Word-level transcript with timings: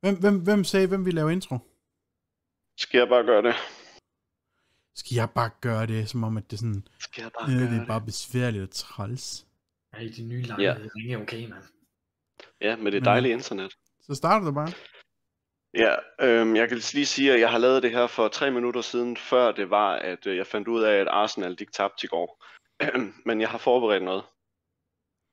Hvem, 0.00 0.20
hvem, 0.20 0.44
hvem 0.44 0.64
sagde, 0.64 0.86
hvem 0.88 1.04
vil 1.06 1.14
lave 1.14 1.32
intro? 1.32 1.58
Skal 2.76 2.98
jeg 2.98 3.08
bare 3.08 3.24
gøre 3.24 3.42
det? 3.42 3.54
Skal 4.94 5.14
jeg 5.14 5.30
bare 5.34 5.50
gøre 5.60 5.86
det, 5.86 6.08
som 6.08 6.24
om 6.24 6.36
at 6.36 6.44
det 6.50 6.52
er 6.56 6.58
sådan, 6.58 6.86
Skal 7.00 7.22
jeg 7.22 7.30
bare 7.40 7.50
øh, 7.52 7.58
gøre 7.58 7.70
det 7.70 7.82
er 7.82 7.86
bare 7.86 8.00
besværligt 8.00 8.62
og 8.62 8.70
træls. 8.70 9.46
Ej, 9.92 10.08
de 10.16 10.22
nye 10.22 10.42
lejligheder 10.42 10.88
ja. 11.08 11.12
er 11.18 11.22
okay, 11.22 11.48
mand. 11.48 11.62
Ja, 12.60 12.76
med 12.76 12.92
det 12.92 13.00
Men- 13.00 13.04
dejlige 13.04 13.32
internet. 13.32 13.74
Så 14.00 14.14
starter 14.14 14.46
du 14.46 14.52
bare. 14.52 14.72
Ja, 15.74 15.94
øhm, 16.20 16.56
jeg 16.56 16.68
kan 16.68 16.76
lige 16.76 17.06
sige, 17.06 17.32
at 17.32 17.40
jeg 17.40 17.50
har 17.50 17.58
lavet 17.58 17.82
det 17.82 17.90
her 17.90 18.06
for 18.06 18.28
tre 18.28 18.50
minutter 18.50 18.80
siden, 18.80 19.16
før 19.16 19.52
det 19.52 19.70
var, 19.70 19.92
at 19.96 20.26
øh, 20.26 20.36
jeg 20.36 20.46
fandt 20.46 20.68
ud 20.68 20.82
af, 20.82 20.94
at 20.94 21.08
Arsenal 21.08 21.58
de 21.58 21.64
tabte 21.64 22.04
i 22.04 22.08
går. 22.08 22.44
Men 23.26 23.40
jeg 23.40 23.48
har 23.48 23.58
forberedt 23.58 24.02
noget. 24.04 24.24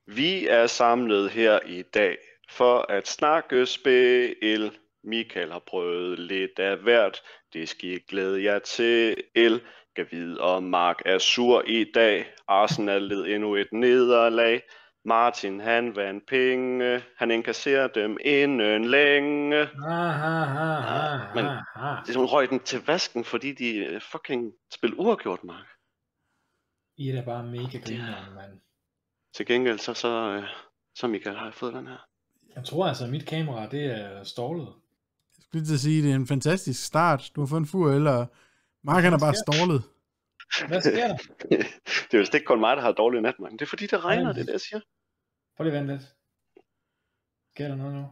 Vi 0.06 0.46
er 0.46 0.66
samlet 0.66 1.30
her 1.30 1.60
i 1.66 1.82
dag 1.82 2.16
for 2.50 2.90
at 2.92 3.08
snakke 3.08 3.66
spil. 3.66 4.78
Michael 5.04 5.52
har 5.52 5.62
prøvet 5.66 6.18
lidt 6.18 6.58
af 6.58 6.76
hvert. 6.76 7.22
Det 7.52 7.68
skal 7.68 7.90
I 7.90 7.98
glæde 7.98 8.44
jer 8.44 8.58
til. 8.58 9.16
El 9.34 9.60
kan 9.96 10.06
vide, 10.10 10.40
og 10.40 10.62
Mark 10.62 11.02
er 11.04 11.18
sur 11.18 11.62
i 11.66 11.84
dag. 11.94 12.26
Arsenal 12.48 13.02
led 13.02 13.24
endnu 13.26 13.54
et 13.54 13.72
nederlag. 13.72 14.62
Martin 15.04 15.60
han 15.60 15.96
vandt 15.96 16.26
penge. 16.26 17.02
Han 17.16 17.30
inkasserer 17.30 17.88
dem 17.88 18.18
inden 18.20 18.84
længe. 18.84 19.60
Ah, 19.60 19.70
ah, 19.88 20.56
ah, 20.56 21.28
ah, 21.28 21.34
men-. 21.34 21.44
Det 22.06 22.16
er 22.16 22.24
røg 22.24 22.50
den 22.50 22.60
til 22.60 22.86
vasken, 22.86 23.24
fordi 23.24 23.52
de 23.52 23.76
øh, 23.76 24.00
fucking 24.00 24.52
spil 24.72 24.94
uafgjort, 24.94 25.44
Mark. 25.44 25.66
I 26.96 27.08
er 27.08 27.14
da 27.14 27.24
bare 27.24 27.44
mega 27.44 27.78
grineren, 27.78 28.34
mand. 28.34 28.60
Til 29.34 29.46
gengæld, 29.46 29.78
så, 29.78 29.94
så, 29.94 30.08
øh, 30.08 30.48
så 30.94 31.06
Michael 31.06 31.36
har 31.36 31.44
jeg 31.44 31.54
fået 31.54 31.74
den 31.74 31.86
her. 31.86 32.06
Jeg 32.56 32.64
tror 32.64 32.86
altså, 32.86 33.04
at 33.04 33.10
mit 33.10 33.26
kamera, 33.26 33.68
det 33.68 33.84
er 33.84 34.24
stålet. 34.24 34.66
Jeg 35.36 35.42
skulle 35.42 35.60
lige 35.60 35.66
til 35.66 35.74
at 35.74 35.80
sige, 35.80 36.02
det 36.02 36.10
er 36.10 36.14
en 36.14 36.26
fantastisk 36.26 36.84
start. 36.86 37.30
Du 37.36 37.40
har 37.40 37.46
fået 37.46 37.60
en 37.60 37.66
fur, 37.66 37.92
eller 37.92 38.26
Mark 38.82 39.04
han 39.04 39.12
er 39.12 39.18
bare 39.18 39.34
stålet. 39.34 39.82
Hvad 40.68 40.80
sker 40.80 41.08
der? 41.08 41.16
det 42.10 42.14
er 42.14 42.18
vist 42.18 42.34
ikke 42.34 42.46
kun 42.46 42.60
mig, 42.60 42.76
der 42.76 42.82
har 42.82 42.92
dårlig 42.92 43.20
nat, 43.20 43.34
man. 43.40 43.52
Det 43.52 43.62
er 43.62 43.66
fordi, 43.66 43.86
det 43.86 44.04
regner, 44.04 44.32
det 44.32 44.40
er 44.40 44.44
det, 44.44 44.52
jeg 44.52 44.60
siger. 44.60 44.80
Prøv 45.56 45.64
lige 45.64 45.76
at 45.76 45.80
vente 45.80 45.94
lidt. 45.94 46.06
Sker 47.54 47.68
der 47.68 47.76
noget 47.76 47.94
nu? 47.94 48.04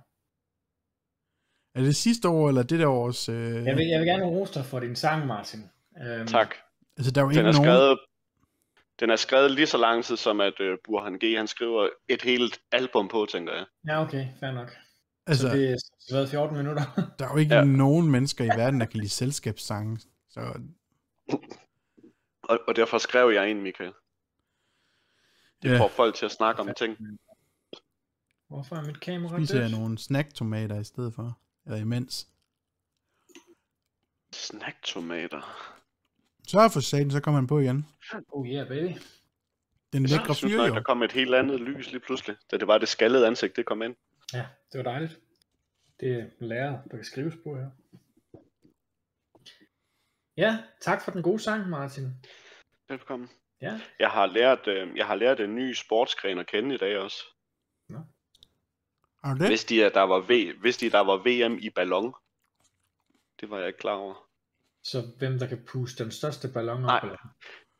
Er 1.74 1.80
det 1.80 1.96
sidste 1.96 2.28
år, 2.28 2.48
eller 2.48 2.62
det 2.62 2.78
der 2.78 2.86
års... 2.86 3.28
Øh... 3.28 3.64
Jeg 3.64 3.76
vil, 3.76 3.86
jeg 3.86 4.00
vil 4.00 4.08
gerne 4.08 4.24
rose 4.24 4.54
dig 4.54 4.64
for 4.64 4.80
din 4.80 4.96
sang, 4.96 5.26
Martin. 5.26 5.60
Øhm, 6.06 6.26
Tak. 6.26 6.54
Altså, 6.96 7.10
der 7.12 7.20
er 7.20 7.24
jo 7.24 7.30
Den 7.30 7.38
ikke 7.38 7.48
er 7.48 7.52
nogen... 7.52 7.64
skrevet, 7.64 7.98
den 9.00 9.10
er 9.10 9.16
skrevet 9.16 9.50
lige 9.50 9.66
så 9.66 9.78
lang 9.78 10.04
tid, 10.04 10.16
som 10.16 10.40
at 10.40 10.60
øh, 10.60 10.78
Burhan 10.84 11.18
G. 11.24 11.36
han 11.36 11.46
skriver 11.46 11.88
et 12.08 12.22
helt 12.22 12.60
album 12.72 13.08
på, 13.08 13.26
tænker 13.30 13.52
jeg. 13.54 13.66
Ja, 13.86 14.02
okay, 14.02 14.26
fair 14.40 14.52
nok. 14.52 14.72
Altså, 15.26 15.48
så 15.48 15.54
det 15.56 15.70
er 15.72 16.14
været 16.14 16.28
14 16.28 16.56
minutter. 16.56 16.82
der 17.18 17.24
er 17.28 17.30
jo 17.32 17.36
ikke 17.38 17.54
Ja. 17.54 17.64
nogen 17.64 18.10
mennesker 18.10 18.44
i 18.44 18.48
verden, 18.48 18.80
der 18.80 18.86
kan 18.86 18.98
lide 19.00 19.08
selskabssange. 19.10 19.98
Så 20.30 20.40
Og, 22.42 22.58
og 22.68 22.76
derfor 22.76 22.98
skrev 22.98 23.30
jeg 23.30 23.50
en, 23.50 23.62
Michael. 23.62 23.92
Det 25.62 25.70
Ja. 25.72 25.78
får 25.78 25.88
folk 25.88 26.14
til 26.14 26.24
at 26.26 26.32
snakke 26.32 26.60
om 26.60 26.68
ting. 26.76 26.96
Hvorfor 28.48 28.76
er 28.76 28.84
mit 28.86 29.00
kamera 29.00 29.36
spiser 29.38 29.60
jeg 29.60 29.68
dødt? 29.70 29.78
nogle 29.80 29.98
snacktomater 29.98 30.80
i 30.80 30.84
stedet 30.84 31.14
for. 31.14 31.38
Eller 31.66 31.78
imens. 31.78 32.28
Snacktomater. 34.32 35.72
Sørg 36.48 36.72
for 36.72 36.80
satan, 36.80 37.10
så 37.10 37.20
kommer 37.20 37.40
han 37.40 37.46
på 37.46 37.58
igen. 37.58 37.86
Oh 38.28 38.46
yeah, 38.48 38.68
baby. 38.68 38.98
Den 39.92 40.02
Jeg 40.02 40.10
lækre 40.10 40.34
synes 40.34 40.52
fyr 40.52 40.58
nok, 40.58 40.68
jo. 40.68 40.74
der 40.74 40.82
kom 40.82 41.02
et 41.02 41.12
helt 41.12 41.34
andet 41.34 41.60
lys 41.60 41.90
lige 41.90 42.00
pludselig, 42.00 42.36
da 42.50 42.56
det 42.56 42.66
var 42.66 42.78
det 42.78 42.88
skaldede 42.88 43.26
ansigt, 43.26 43.56
det 43.56 43.66
kom 43.66 43.82
ind. 43.82 43.94
Ja, 44.32 44.46
det 44.72 44.78
var 44.78 44.82
dejligt. 44.92 45.20
Det 46.00 46.12
er 46.20 46.24
lærer, 46.40 46.82
der 46.82 46.96
kan 46.96 47.04
skrives 47.04 47.34
på 47.44 47.56
her. 47.56 47.70
Ja, 50.36 50.58
tak 50.80 51.02
for 51.04 51.10
den 51.10 51.22
gode 51.22 51.38
sang, 51.38 51.68
Martin. 51.68 52.08
Velkommen. 52.88 53.28
Ja, 53.60 53.80
Jeg 53.98 54.10
har 54.10 54.26
lært, 54.26 54.66
øh, 54.68 54.96
jeg 54.96 55.06
har 55.06 55.14
lært 55.14 55.40
en 55.40 55.54
ny 55.54 55.72
sportsgren 55.74 56.38
at 56.38 56.46
kende 56.46 56.74
i 56.74 56.78
dag 56.78 56.98
også. 56.98 57.16
Har 59.24 59.34
du 59.34 59.40
det? 59.40 59.48
Hvis 59.48 59.64
de, 59.64 59.84
at 59.84 59.94
der 59.94 60.02
var 60.02 60.20
v, 60.20 60.58
hvis 60.60 60.76
de, 60.76 60.90
der 60.90 61.00
var 61.00 61.16
VM 61.16 61.58
i 61.60 61.70
ballon. 61.70 62.14
Det 63.40 63.50
var 63.50 63.58
jeg 63.58 63.66
ikke 63.66 63.78
klar 63.78 63.94
over. 63.94 64.14
Så 64.84 65.02
hvem 65.18 65.38
der 65.38 65.46
kan 65.46 65.58
puste 65.72 66.04
den 66.04 66.12
største 66.12 66.48
ballon 66.48 66.84
op? 66.84 66.88
Nej. 66.88 67.00
Eller? 67.02 67.16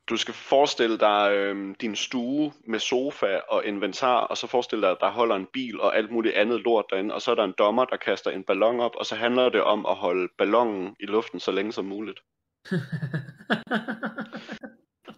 Du 0.09 0.17
skal 0.17 0.35
forestille 0.35 0.99
dig 0.99 1.31
øh, 1.33 1.75
din 1.81 1.97
stue 1.97 2.53
med 2.67 2.79
sofa 2.79 3.41
og 3.49 3.65
inventar, 3.65 4.21
og 4.21 4.37
så 4.37 4.47
forestil 4.47 4.81
dig, 4.81 4.91
at 4.91 4.97
der 5.01 5.11
holder 5.11 5.37
en 5.37 5.47
bil 5.53 5.81
og 5.81 5.97
alt 5.97 6.11
muligt 6.11 6.35
andet 6.35 6.61
lort 6.61 6.85
derinde, 6.91 7.15
og 7.15 7.23
så 7.23 7.31
er 7.31 7.35
der 7.35 7.45
en 7.45 7.55
dommer, 7.59 7.85
der 7.85 7.97
kaster 7.97 8.31
en 8.31 8.45
ballon 8.45 8.81
op, 8.81 8.97
og 8.97 9.07
så 9.07 9.17
handler 9.17 9.49
det 9.49 9.63
om 9.63 9.87
at 9.87 9.97
holde 9.97 10.29
ballonen 10.39 10.97
i 11.01 11.07
luften 11.07 11.41
så 11.41 11.53
længe 11.53 11.73
som 11.73 11.85
muligt. 11.85 12.21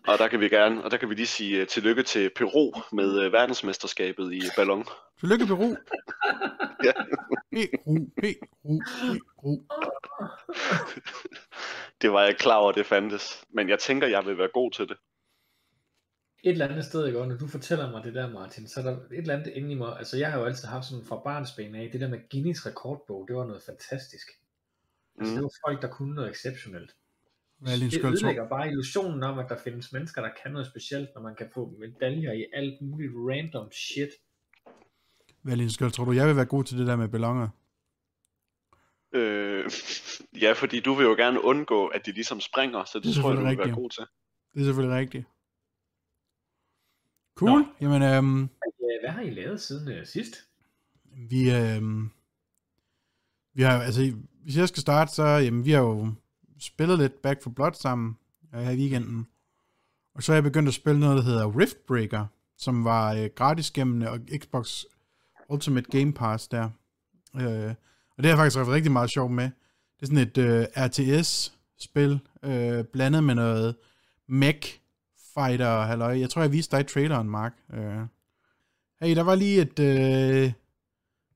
Og 0.09 0.19
der 0.19 0.29
kan 0.29 0.41
vi 0.41 0.49
gerne, 0.49 0.85
og 0.85 0.91
der 0.91 0.97
kan 0.97 1.09
vi 1.11 1.15
lige 1.15 1.27
sige 1.27 1.61
uh, 1.63 1.67
tillykke 1.67 2.03
til 2.03 2.31
Peru 2.37 2.73
med 2.93 3.27
uh, 3.27 3.33
verdensmesterskabet 3.33 4.33
i 4.33 4.43
ballon. 4.57 4.85
Tillykke, 5.21 5.47
Peru. 5.47 5.77
Ja. 6.85 6.93
Peru, 7.53 7.95
Peru, 8.21 8.81
Peru. 9.41 9.63
Det 12.03 12.13
var 12.13 12.23
jeg 12.25 12.37
klar 12.37 12.57
over, 12.57 12.73
det 12.73 12.87
fandtes. 12.87 13.45
Men 13.55 13.69
jeg 13.69 13.79
tænker, 13.79 14.07
jeg 14.07 14.27
vil 14.27 14.39
være 14.39 14.49
god 14.55 14.71
til 14.73 14.89
det. 14.89 14.97
et 16.45 16.53
eller 16.53 16.69
andet 16.69 16.85
sted, 16.85 17.07
ikke? 17.07 17.19
Og 17.21 17.29
når 17.29 17.37
du 17.37 17.47
fortæller 17.49 17.91
mig 17.91 18.05
det 18.05 18.15
der, 18.15 18.31
Martin, 18.31 18.69
så 18.69 18.81
er 18.81 18.85
der 18.85 18.93
et 18.97 19.07
eller 19.19 19.35
andet 19.35 19.47
inde 19.47 19.73
i 19.73 19.75
mig. 19.75 19.99
Altså, 19.99 20.17
jeg 20.17 20.31
har 20.33 20.39
jo 20.39 20.45
altid 20.45 20.69
haft 20.69 20.85
sådan 20.87 21.05
fra 21.05 21.21
barnsben 21.25 21.75
af, 21.75 21.89
det 21.93 22.01
der 22.01 22.09
med 22.09 22.19
Guinness 22.31 22.67
rekordbog, 22.67 23.25
det 23.29 23.37
var 23.37 23.47
noget 23.47 23.63
fantastisk. 23.63 24.27
Altså, 25.19 25.31
Mm. 25.33 25.37
det 25.37 25.43
var 25.43 25.51
folk, 25.69 25.83
der 25.83 25.89
kunne 25.89 26.15
noget 26.15 26.31
exceptionelt. 26.31 26.91
Hvad 27.59 27.73
er 27.73 27.79
din 27.79 27.91
Det 27.91 28.05
ødelægger 28.05 28.49
bare 28.49 28.69
illusionen 28.69 29.23
om, 29.23 29.39
at 29.39 29.49
der 29.49 29.59
findes 29.65 29.93
mennesker, 29.93 30.23
der 30.23 30.31
kan 30.43 30.53
noget 30.53 30.67
specielt, 30.67 31.09
når 31.15 31.23
man 31.23 31.35
kan 31.35 31.51
få 31.55 31.75
medaljer 31.79 32.33
i 32.33 32.47
alt 32.53 32.83
muligt 32.83 33.13
random 33.15 33.73
shit. 33.73 34.09
Hvad 35.43 35.53
er 35.55 35.57
din 35.57 35.71
skøld 35.71 35.91
tror 35.91 36.05
du? 36.05 36.13
Jeg 36.13 36.29
vil 36.29 36.37
være 36.37 36.45
god 36.45 36.65
til 36.65 36.79
det 36.79 36.87
der 36.87 36.97
med 36.97 37.09
ballonger. 37.09 37.49
Øh, 39.13 39.65
ja, 40.45 40.53
fordi 40.53 40.81
du 40.81 40.95
vil 40.95 41.05
jo 41.05 41.15
gerne 41.15 41.45
undgå, 41.45 41.87
at 41.87 42.07
de 42.07 42.13
ligesom 42.13 42.41
springer, 42.41 42.85
så 42.85 42.99
Det 42.99 43.05
er 43.07 43.13
det 43.13 43.21
tror 43.23 43.31
jeg, 43.31 43.37
du 43.37 43.43
vil 43.43 43.49
selvfølgelig 43.49 43.59
være 43.59 43.67
rigtigt. 43.67 43.77
god 43.83 43.91
til. 43.91 44.05
Det 44.55 44.61
er 44.61 44.65
selvfølgelig 44.65 44.99
rigtigt. 44.99 45.25
Cool. 47.35 47.61
Nå. 47.61 47.67
Jamen, 47.81 48.03
øhm, 48.03 48.41
Ja, 48.81 49.01
hvad 49.03 49.11
har 49.11 49.21
I 49.23 49.31
lavet 49.31 49.61
siden 49.61 49.99
uh, 50.01 50.05
sidst? 50.07 50.35
vi, 51.31 51.51
øhm, 51.51 52.11
vi 53.55 53.63
har, 53.63 53.83
altså, 53.83 54.13
hvis 54.43 54.57
jeg 54.57 54.69
skal 54.69 54.81
starte, 54.81 55.13
så, 55.13 55.23
jamen, 55.25 55.65
vi 55.65 55.71
har 55.71 55.81
jo 55.81 56.13
spillet 56.61 56.99
lidt 56.99 57.23
Back 57.23 57.43
for 57.43 57.51
Blood 57.51 57.73
sammen 57.73 58.19
øh, 58.55 58.61
her 58.61 58.71
i 58.71 58.77
weekenden. 58.77 59.27
Og 60.15 60.23
så 60.23 60.33
er 60.33 60.37
jeg 60.37 60.43
begyndt 60.45 60.69
at 60.69 60.75
spille 60.75 61.01
noget, 61.01 61.17
der 61.17 61.23
hedder 61.23 61.59
Riftbreaker, 61.59 62.27
som 62.57 62.85
var 62.85 63.15
øh, 63.15 63.31
gratis 63.35 63.71
gennem 63.71 64.03
øh, 64.03 64.39
Xbox 64.39 64.85
Ultimate 65.49 65.91
Game 65.91 66.13
Pass 66.13 66.49
der. 66.49 66.71
Øh, 67.35 67.75
og 68.17 68.23
det 68.23 68.25
har 68.25 68.29
jeg 68.29 68.39
faktisk 68.39 68.57
haft 68.57 68.69
rigtig 68.69 68.93
meget 68.93 69.11
sjov 69.11 69.31
med. 69.31 69.45
Det 69.45 70.03
er 70.03 70.07
sådan 70.07 70.19
et 70.19 70.39
øh, 70.39 70.67
RTS-spil, 70.77 72.21
øh, 72.43 72.85
blandet 72.85 73.25
med 73.25 73.35
noget 73.35 73.77
mech 74.29 74.81
fighter 75.35 75.81
halløj. 75.81 76.19
Jeg 76.19 76.31
tror, 76.31 76.43
jeg 76.43 76.53
viste 76.53 76.77
dig 76.77 76.87
traileren, 76.87 77.31
Mark. 77.31 77.53
Øh. 77.73 78.01
Hey, 79.01 79.17
der 79.17 79.23
var 79.23 79.35
lige 79.35 79.61
et... 79.61 79.79
Øh, 79.79 80.53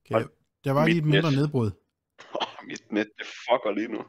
okay, 0.00 0.26
der 0.64 0.70
var 0.70 0.86
lige 0.86 0.98
et 0.98 1.04
mindre 1.04 1.32
nedbrud. 1.32 1.70
Oh, 2.34 2.47
mit 2.69 2.82
net, 2.92 3.09
det 3.19 3.26
fucker 3.26 3.75
lige 3.75 3.88
nu. 3.88 4.03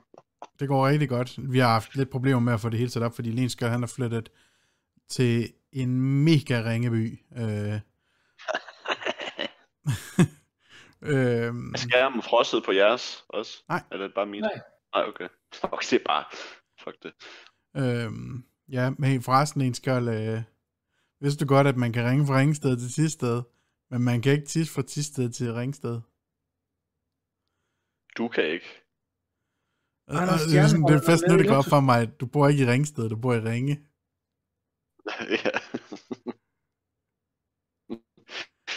Det 0.61 0.67
går 0.69 0.87
rigtig 0.87 1.09
godt. 1.09 1.51
Vi 1.51 1.59
har 1.59 1.67
haft 1.67 1.95
lidt 1.95 2.09
problemer 2.09 2.39
med 2.39 2.53
at 2.53 2.59
få 2.59 2.69
det 2.69 2.79
hele 2.79 2.91
sat 2.91 3.03
op, 3.03 3.15
fordi 3.15 3.31
Lenskør, 3.31 3.67
han 3.67 3.83
er 3.83 3.87
flyttet 3.87 4.31
til 5.09 5.53
en 5.71 6.01
mega 6.23 6.63
ringeby. 6.69 7.19
Øh. 7.37 7.43
øhm, 11.11 11.73
Er 11.73 11.77
skærmen 11.77 12.21
frosset 12.21 12.63
på 12.65 12.71
jeres 12.71 13.25
også? 13.29 13.63
Nej. 13.69 13.83
Eller 13.91 14.03
er 14.03 14.07
det 14.07 14.15
bare 14.15 14.25
mit? 14.25 14.41
Nej. 14.41 14.61
Nej, 14.95 15.03
okay. 15.07 15.27
Okay, 15.63 15.85
det 15.89 15.99
er 15.99 16.03
bare... 16.05 16.25
Fuck 16.83 17.03
det. 17.03 17.13
øhm, 17.77 18.43
ja, 18.69 18.89
men 18.97 19.21
forresten, 19.21 19.61
Lenskør, 19.61 19.95
øh, 19.95 20.41
vidste 21.21 21.45
du 21.45 21.49
godt, 21.49 21.67
at 21.67 21.77
man 21.77 21.93
kan 21.93 22.09
ringe 22.09 22.27
fra 22.27 22.37
Ringsted 22.37 22.77
til 22.77 22.91
Tisted, 22.91 23.41
men 23.91 24.01
man 24.01 24.21
kan 24.21 24.31
ikke 24.31 24.45
tisse 24.45 24.73
fra 24.73 24.81
Tisted 24.81 25.29
til 25.29 25.53
Ringsted. 25.53 26.01
Du 28.17 28.27
kan 28.27 28.43
ikke. 28.43 28.80
Anders 30.19 30.43
og 30.45 30.49
det 30.51 30.59
er, 30.59 30.67
sådan, 30.67 30.83
det 30.83 30.95
er 30.95 31.05
først 31.05 31.23
nu, 31.29 31.37
det 31.37 31.47
går 31.47 31.55
op 31.55 31.65
for 31.65 31.79
mig, 31.79 32.01
at 32.01 32.19
du 32.19 32.25
bor 32.25 32.47
ikke 32.47 32.63
i 32.63 32.67
Ringsted, 32.67 33.09
du 33.09 33.15
bor 33.15 33.33
i 33.33 33.39
Ringe. 33.39 33.75
ja. 35.43 35.51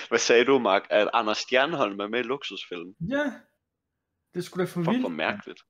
Hvad 0.09 0.19
sagde 0.19 0.45
du, 0.45 0.59
Mark? 0.59 0.83
At 0.91 1.09
Anders 1.15 1.39
Stjernholm 1.39 2.01
er 2.01 2.09
med 2.09 2.21
i 2.21 2.23
luksusfilm? 2.23 2.95
Ja, 3.01 3.33
det 4.35 4.45
skulle 4.45 4.67
da 4.67 4.71
for 4.71 4.81
vildt. 4.81 5.01
hvor 5.01 5.09
mærkeligt. 5.09 5.61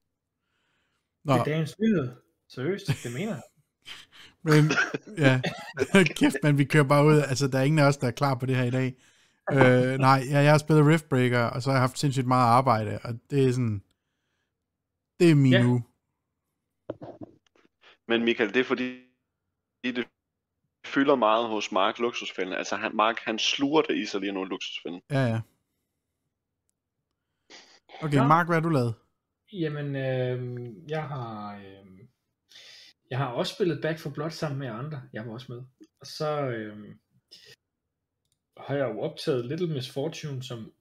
Nå, 1.25 1.33
Det 1.33 1.41
er 1.41 1.45
dagens 1.45 1.79
nyhed. 1.79 2.17
Seriøst, 2.49 2.87
det 3.03 3.13
mener 3.13 3.35
jeg. 3.35 3.43
Men 4.49 4.71
ja, 5.19 5.41
kæft, 6.19 6.37
men 6.43 6.59
vi 6.59 6.65
kører 6.65 6.85
bare 6.85 7.05
ud. 7.07 7.19
Altså, 7.19 7.49
der 7.49 7.59
er 7.59 7.63
ingen 7.63 7.79
af 7.79 7.85
os, 7.85 7.97
der 7.97 8.07
er 8.07 8.11
klar 8.11 8.35
på 8.35 8.47
det 8.47 8.57
her 8.57 8.65
i 8.65 8.71
dag. 8.71 8.95
øh, 9.53 9.99
nej, 9.99 10.25
ja, 10.31 10.39
jeg 10.39 10.51
har 10.51 10.59
spillet 10.59 10.87
Riftbreaker, 10.87 11.45
og 11.45 11.63
så 11.63 11.71
har 11.71 11.77
jeg 11.77 11.83
haft 11.83 11.99
sindssygt 11.99 12.27
meget 12.27 12.47
arbejde, 12.47 12.99
og 13.05 13.15
det 13.31 13.49
er 13.49 13.53
sådan... 13.53 13.84
Det 15.21 15.31
er 15.31 15.35
min 15.35 15.53
Ja. 15.53 15.65
uge. 15.67 15.83
Men 18.09 18.25
Michael, 18.25 18.55
det 18.55 18.61
er 18.61 18.65
fordi, 18.65 19.01
det 19.85 20.09
fylder 20.87 21.15
meget 21.15 21.49
hos 21.49 21.73
Mark 21.73 21.99
luksusfælden. 21.99 22.55
Altså 22.55 22.77
han, 22.77 22.97
Mark, 22.97 23.19
han 23.19 23.39
sluger 23.39 23.83
det 23.83 23.97
i 23.97 24.07
sig 24.07 24.21
lige 24.21 24.33
nu, 24.33 24.45
luksusfælden. 24.45 25.01
Ja, 25.11 25.27
ja. 25.27 25.41
Okay, 28.03 28.17
Nå. 28.17 28.25
Mark, 28.27 28.47
hvad 28.47 28.57
har 28.57 28.63
du 28.63 28.69
lavet? 28.69 28.95
Jamen, 29.53 29.97
øh, 29.97 30.73
jeg 30.89 31.09
har... 31.09 31.57
Øh, 31.57 31.87
jeg 33.11 33.19
har 33.19 33.29
også 33.33 33.55
spillet 33.55 33.83
Back 33.83 33.99
for 33.99 34.11
Blood 34.11 34.31
sammen 34.31 34.59
med 34.59 34.69
andre. 34.69 35.03
Jeg 35.13 35.27
var 35.27 35.33
også 35.33 35.53
med. 35.53 35.63
Og 36.01 36.07
så 36.07 36.41
øh, 36.41 36.97
har 38.57 38.75
jeg 38.75 38.89
jo 38.95 39.01
optaget 39.01 39.47
Little 39.47 39.75
Miss 39.75 39.91
Fortune, 39.93 40.43
som 40.43 40.73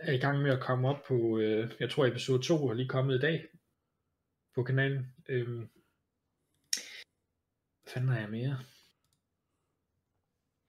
er 0.00 0.12
i 0.12 0.18
gang 0.18 0.42
med 0.42 0.50
at 0.50 0.60
komme 0.60 0.88
op 0.88 1.02
på, 1.08 1.38
øh, 1.38 1.70
jeg 1.80 1.90
tror 1.90 2.06
episode 2.06 2.42
2 2.42 2.68
er 2.68 2.74
lige 2.74 2.88
kommet 2.88 3.16
i 3.16 3.20
dag 3.20 3.46
på 4.54 4.62
kanalen. 4.62 5.14
Øh, 5.28 5.48
hvad 7.82 7.92
fanden 7.92 8.08
har 8.08 8.20
jeg 8.20 8.30
mere? 8.30 8.58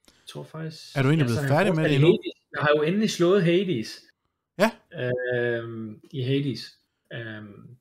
Jeg 0.08 0.28
tror 0.28 0.44
faktisk... 0.44 0.98
Er 0.98 1.02
du 1.02 1.08
egentlig 1.08 1.26
blevet 1.26 1.48
færdig 1.48 1.76
med 1.76 1.84
det 1.84 1.96
endnu? 1.96 2.08
Hades. 2.08 2.42
Jeg 2.52 2.62
har 2.62 2.72
jo 2.76 2.82
endelig 2.82 3.10
slået 3.10 3.44
Hades. 3.44 4.02
Ja. 4.58 4.72
Øhm, 5.00 6.02
I 6.12 6.22
Hades. 6.22 6.80
Øhm, 7.14 7.78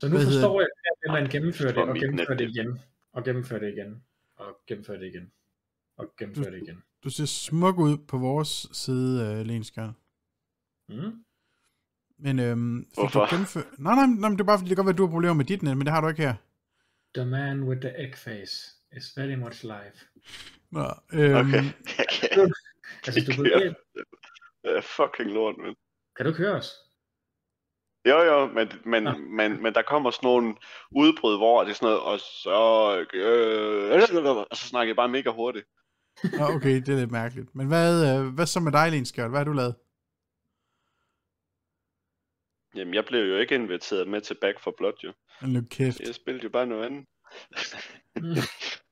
så 0.00 0.08
nu 0.08 0.16
forstår 0.18 0.60
jeg, 0.60 0.68
at 1.04 1.12
man 1.12 1.30
gennemfører 1.30 1.72
det, 1.72 1.82
og 1.82 1.94
gennemfører 1.94 2.36
det 2.36 2.48
igen, 2.50 2.80
og 3.12 3.24
gennemfører 3.24 3.60
det 3.60 3.72
igen, 3.72 4.04
og 4.36 4.60
gennemfører 4.66 4.98
det 4.98 5.06
igen, 5.06 5.32
og 5.96 6.12
gennemfører 6.18 6.50
det 6.50 6.62
igen. 6.62 6.82
Du 7.04 7.10
ser 7.10 7.24
smuk 7.24 7.78
ud 7.78 7.98
på 7.98 8.18
vores 8.18 8.66
side, 8.72 9.40
uh. 9.78 9.84
Mm. 10.88 11.24
Men 12.18 12.38
øhm, 12.38 12.84
fik 12.84 12.94
Hvorfor? 12.94 13.20
du 13.20 13.26
gennemført... 13.30 13.78
Nej, 13.78 13.94
nej, 13.94 14.06
nej, 14.06 14.30
det 14.30 14.40
er 14.40 14.44
bare 14.44 14.58
fordi, 14.58 14.68
det 14.68 14.76
kan 14.76 14.84
godt 14.84 14.86
være, 14.86 14.94
at 14.94 14.98
du 14.98 15.06
har 15.06 15.12
problemer 15.12 15.34
med 15.34 15.44
dit 15.44 15.62
net, 15.62 15.76
men 15.76 15.86
det 15.86 15.92
har 15.94 16.00
du 16.00 16.08
ikke 16.08 16.22
her. 16.22 16.34
The 17.14 17.26
man 17.26 17.62
with 17.62 17.80
the 17.80 17.92
egg 18.04 18.16
face 18.16 18.54
is 18.96 19.16
very 19.16 19.34
much 19.34 19.62
live. 19.62 19.96
Nå, 20.70 20.86
øhm, 21.12 21.36
Okay. 21.36 21.64
Altså, 23.06 23.20
du 23.26 23.42
kan, 23.42 23.74
Uh, 24.68 24.82
fucking 24.82 25.30
lort, 25.30 25.56
men. 25.58 25.74
kan 26.16 26.26
du 26.26 26.30
ikke 26.30 26.42
høre 26.42 26.54
os? 26.54 26.70
Jo, 28.08 28.18
jo, 28.22 28.46
men, 28.46 28.68
men, 28.84 29.02
Nå. 29.02 29.12
men, 29.38 29.62
men 29.62 29.74
der 29.74 29.82
kommer 29.82 30.10
sådan 30.10 30.26
nogle 30.28 30.54
udbrud, 30.90 31.36
hvor 31.36 31.64
det 31.64 31.70
er 31.70 31.74
sådan 31.74 31.86
noget, 31.86 32.00
og 32.00 32.20
så, 32.20 32.58
øh, 33.14 34.46
og 34.50 34.56
så 34.56 34.68
snakker 34.68 34.88
jeg 34.90 34.96
bare 34.96 35.08
mega 35.08 35.30
hurtigt. 35.30 35.66
Nå, 36.24 36.44
okay, 36.44 36.74
det 36.74 36.88
er 36.88 36.96
lidt 36.96 37.10
mærkeligt. 37.10 37.54
Men 37.54 37.66
hvad, 37.66 38.18
øh, 38.18 38.34
hvad 38.34 38.46
så 38.46 38.60
med 38.60 38.72
dig, 38.72 38.90
Lenskjern? 38.90 39.30
Hvad 39.30 39.40
har 39.40 39.44
du 39.44 39.52
lavet? 39.52 39.74
Jamen, 42.74 42.94
jeg 42.94 43.04
blev 43.04 43.28
jo 43.28 43.36
ikke 43.36 43.54
inviteret 43.54 44.08
med 44.08 44.20
til 44.20 44.36
Back 44.40 44.60
for 44.60 44.74
Blood, 44.78 44.92
jo. 45.04 45.12
Nu 45.42 45.62
kæft. 45.70 46.00
Jeg 46.00 46.14
spillede 46.14 46.44
jo 46.44 46.50
bare 46.50 46.66
noget 46.66 46.86
andet. 46.86 47.04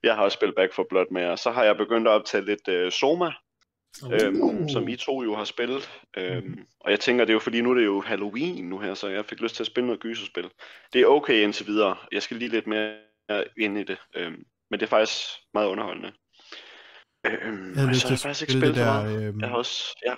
Jeg 0.02 0.14
har 0.14 0.22
også 0.22 0.34
spillet 0.34 0.56
Back 0.56 0.74
for 0.74 0.86
Blood 0.90 1.06
med, 1.10 1.24
og 1.24 1.38
så 1.38 1.50
har 1.50 1.64
jeg 1.64 1.76
begyndt 1.76 2.08
at 2.08 2.12
optage 2.12 2.44
lidt 2.44 2.68
øh, 2.68 2.92
Soma, 2.92 3.32
øhm, 4.12 4.40
Uh. 4.42 4.68
som 4.72 4.88
I 4.88 4.96
to 4.96 5.22
jo 5.22 5.34
har 5.34 5.44
spillet. 5.44 5.90
Øhm, 6.16 6.66
og 6.80 6.90
jeg 6.90 7.00
tænker, 7.00 7.24
det 7.24 7.30
er 7.30 7.34
jo 7.34 7.38
fordi, 7.40 7.60
nu 7.60 7.70
er 7.70 7.74
det 7.74 7.84
jo 7.84 8.00
Halloween 8.00 8.68
nu 8.68 8.78
her, 8.78 8.94
så 8.94 9.08
jeg 9.08 9.24
fik 9.24 9.40
lyst 9.40 9.54
til 9.56 9.62
at 9.62 9.66
spille 9.66 9.86
noget 9.86 10.00
gyserspil. 10.00 10.50
Det 10.92 11.00
er 11.00 11.06
okay 11.06 11.42
indtil 11.42 11.66
videre. 11.66 11.96
Jeg 12.12 12.22
skal 12.22 12.36
lige 12.36 12.50
lidt 12.50 12.66
mere 12.66 12.96
ind 13.58 13.78
i 13.78 13.84
det. 13.84 13.98
Øhm, 14.16 14.44
men 14.70 14.80
det 14.80 14.86
er 14.86 14.90
faktisk 14.90 15.28
meget 15.54 15.68
underholdende. 15.68 16.12
Øhm, 17.24 17.68
Jeg 17.68 17.74
havde 17.74 17.88
og 17.88 17.94
lyst 17.94 18.06
til 18.06 18.12
at 18.14 18.18
spille 18.18 18.30
det 18.30 18.38
spillet 18.50 18.76
så 18.76 18.82
der, 18.82 19.28
øhm, 19.28 19.40
Jeg 19.40 19.48
har 19.48 19.56
også, 19.56 19.98
ja, 20.06 20.14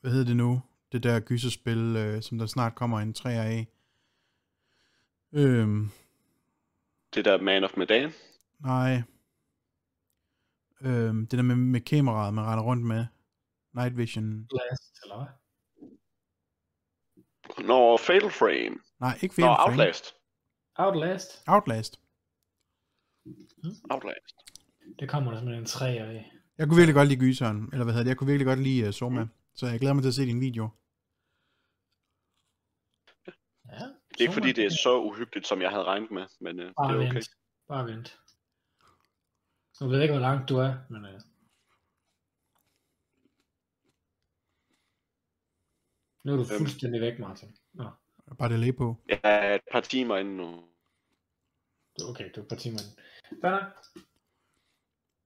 hvad 0.00 0.10
hedder 0.10 0.26
det 0.26 0.36
nu? 0.36 0.62
Det 0.92 1.02
der 1.02 1.20
gyserspil, 1.20 1.96
øh, 1.96 2.22
som 2.22 2.38
der 2.38 2.46
snart 2.46 2.74
kommer 2.74 3.00
en 3.00 3.14
3 3.14 3.30
af. 3.32 3.66
Øhm, 5.32 5.90
det 7.14 7.24
der 7.24 7.40
Man 7.40 7.64
of 7.64 7.76
Medan. 7.76 8.12
nej. 8.60 9.02
Øhm, 10.80 11.26
det 11.26 11.36
der 11.36 11.42
med, 11.42 11.56
med 11.56 11.80
kameraet, 11.80 12.34
man 12.34 12.44
render 12.44 12.64
rundt 12.64 12.84
med. 12.86 13.06
Night 13.72 13.96
Vision. 13.96 14.48
Last, 14.52 14.98
eller 15.02 15.16
hvad? 15.16 15.26
Nå, 17.66 17.96
Fatal 17.96 18.30
Frame. 18.30 18.76
Nej, 19.00 19.18
ikke 19.22 19.40
Nå, 19.40 19.46
Fatal 19.46 19.56
Frame. 19.56 19.70
Outlast. 19.70 20.14
Outlast. 20.76 21.42
Outlast. 21.46 22.00
Outlast. 23.90 24.34
Det 24.98 25.08
kommer 25.08 25.30
der 25.30 25.38
simpelthen 25.38 25.62
en 25.62 25.66
træer 25.66 26.04
af. 26.06 26.32
Jeg 26.58 26.66
kunne 26.66 26.76
virkelig 26.76 26.94
godt 26.94 27.08
lide 27.08 27.20
gyseren, 27.20 27.68
eller 27.72 27.84
hvad 27.84 27.94
hedder 27.94 28.04
det, 28.04 28.08
jeg 28.08 28.16
kunne 28.16 28.26
virkelig 28.32 28.46
godt 28.46 28.58
lide 28.62 28.86
uh, 28.88 28.92
Soma. 28.94 29.24
Mm. 29.24 29.30
Så 29.54 29.66
jeg 29.66 29.78
glæder 29.80 29.94
mig 29.94 30.02
til 30.02 30.08
at 30.08 30.14
se 30.14 30.26
din 30.26 30.40
video. 30.40 30.68
Ja, 33.72 33.84
Det 34.08 34.16
er 34.18 34.20
ikke 34.20 34.32
fordi, 34.32 34.52
det 34.52 34.64
er 34.66 34.70
så 34.82 35.00
uhyggeligt, 35.00 35.46
som 35.46 35.62
jeg 35.62 35.70
havde 35.70 35.84
regnet 35.84 36.10
med, 36.10 36.26
men 36.40 36.60
øh, 36.60 36.66
det 36.66 36.74
er 36.78 36.96
vent. 36.96 37.10
okay. 37.10 37.22
Bare 37.68 37.86
vent. 37.86 38.18
Nu 39.80 39.86
ved 39.88 39.96
jeg 39.96 40.02
ikke, 40.04 40.14
hvor 40.14 40.20
langt 40.28 40.48
du 40.48 40.56
er, 40.56 40.74
men... 40.90 41.04
Øh... 41.04 41.20
Nu 46.24 46.32
er 46.32 46.36
du 46.36 46.42
Øhm. 46.42 46.58
fuldstændig 46.58 47.00
væk, 47.00 47.18
Martin. 47.18 47.56
Nå, 47.72 47.90
Bare 48.38 48.48
delay 48.52 48.76
på. 48.76 48.96
Jeg 49.08 49.20
er 49.22 49.54
et 49.54 49.60
par 49.72 49.80
timer 49.80 50.16
inde 50.16 50.36
nu. 50.36 50.64
okay, 52.08 52.30
du 52.36 52.40
er 52.40 52.48
på 52.48 52.54
timen. 52.54 52.80
Hvad 53.40 53.58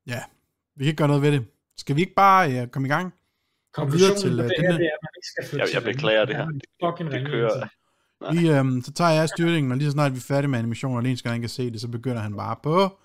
er 0.07 0.23
Vi 0.77 0.85
kan 0.85 0.91
ikke 0.91 0.97
gøre 0.99 1.09
noget 1.09 1.23
ved 1.23 1.33
det. 1.33 1.47
Skal 1.77 1.97
vi 1.97 2.01
ikke 2.01 2.15
bare 2.15 2.63
uh, 2.63 2.69
komme 2.69 2.89
i 2.89 2.91
gang? 2.91 3.15
Konklusionen 3.73 4.17
til, 4.17 4.37
på 4.37 4.43
øh, 4.43 4.49
det 4.49 4.57
denne- 4.59 4.73
her, 4.73 4.79
det 4.79 4.87
er, 4.87 4.95
at 4.97 5.03
man 5.03 5.11
ikke 5.17 5.29
skal 5.29 5.59
Jeg- 5.59 5.69
til 5.69 5.75
jeg 5.75 5.83
beklager 5.95 6.25
det 6.25 6.37
her. 6.37 6.43
er 6.47 6.51
Fucking 6.85 7.09
Det 7.11 7.17
ringe 7.17 7.31
kører. 7.31 7.55
indtil. 7.55 8.43
Vi, 8.43 8.51
øhm, 8.51 8.83
så 8.83 8.93
tager 8.93 9.11
jeg 9.11 9.29
styrningen, 9.29 9.73
og 9.73 9.79
lige 9.79 9.89
så 9.89 9.93
snart 9.93 10.13
vi 10.13 10.17
er 10.17 10.21
færdige 10.21 10.49
med 10.51 10.59
animationen, 10.59 10.97
og 10.97 11.03
Lenskjern 11.03 11.41
kan 11.41 11.49
se 11.49 11.71
det, 11.71 11.81
så 11.81 11.89
begynder 11.89 12.21
han 12.23 12.37
bare 12.37 12.57
på 12.63 12.99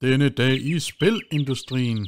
denne 0.00 0.28
dag 0.28 0.54
i 0.54 0.78
spilindustrien. 0.80 1.98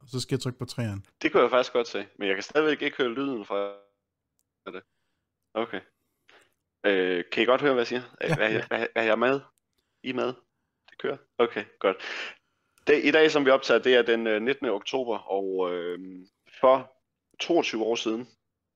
Og 0.00 0.08
så 0.08 0.20
skal 0.20 0.34
jeg 0.36 0.40
trykke 0.40 0.58
på 0.58 0.64
træerne. 0.64 1.02
Det 1.22 1.32
kunne 1.32 1.42
jeg 1.42 1.50
faktisk 1.50 1.72
godt 1.72 1.88
se, 1.88 2.06
men 2.18 2.28
jeg 2.28 2.36
kan 2.36 2.42
stadigvæk 2.42 2.82
ikke 2.82 2.96
høre 2.96 3.14
lyden 3.14 3.44
fra 3.44 3.72
det. 4.72 4.82
Okay. 5.54 5.80
Øh, 6.86 7.24
kan 7.32 7.42
I 7.42 7.46
godt 7.46 7.60
høre, 7.60 7.72
hvad 7.72 7.80
jeg 7.80 7.86
siger? 7.86 8.02
Ja. 8.20 8.26
Ja. 8.28 8.34
Er, 8.58 8.62
er, 8.70 8.76
er, 8.76 8.86
er 8.96 9.02
jeg 9.02 9.18
med? 9.18 9.40
I 10.02 10.12
med? 10.12 10.34
Det 10.96 11.02
kører? 11.02 11.16
Okay, 11.38 11.64
godt. 11.80 11.96
Det, 12.86 13.00
I 13.04 13.10
dag, 13.10 13.30
som 13.30 13.44
vi 13.44 13.50
optager, 13.50 13.80
det 13.82 13.94
er 13.94 14.02
den 14.02 14.26
øh, 14.26 14.42
19. 14.42 14.66
oktober, 14.68 15.18
og 15.18 15.74
øh, 15.74 15.98
for 16.60 16.92
22 17.40 17.84
år 17.84 17.94
siden, 17.94 18.20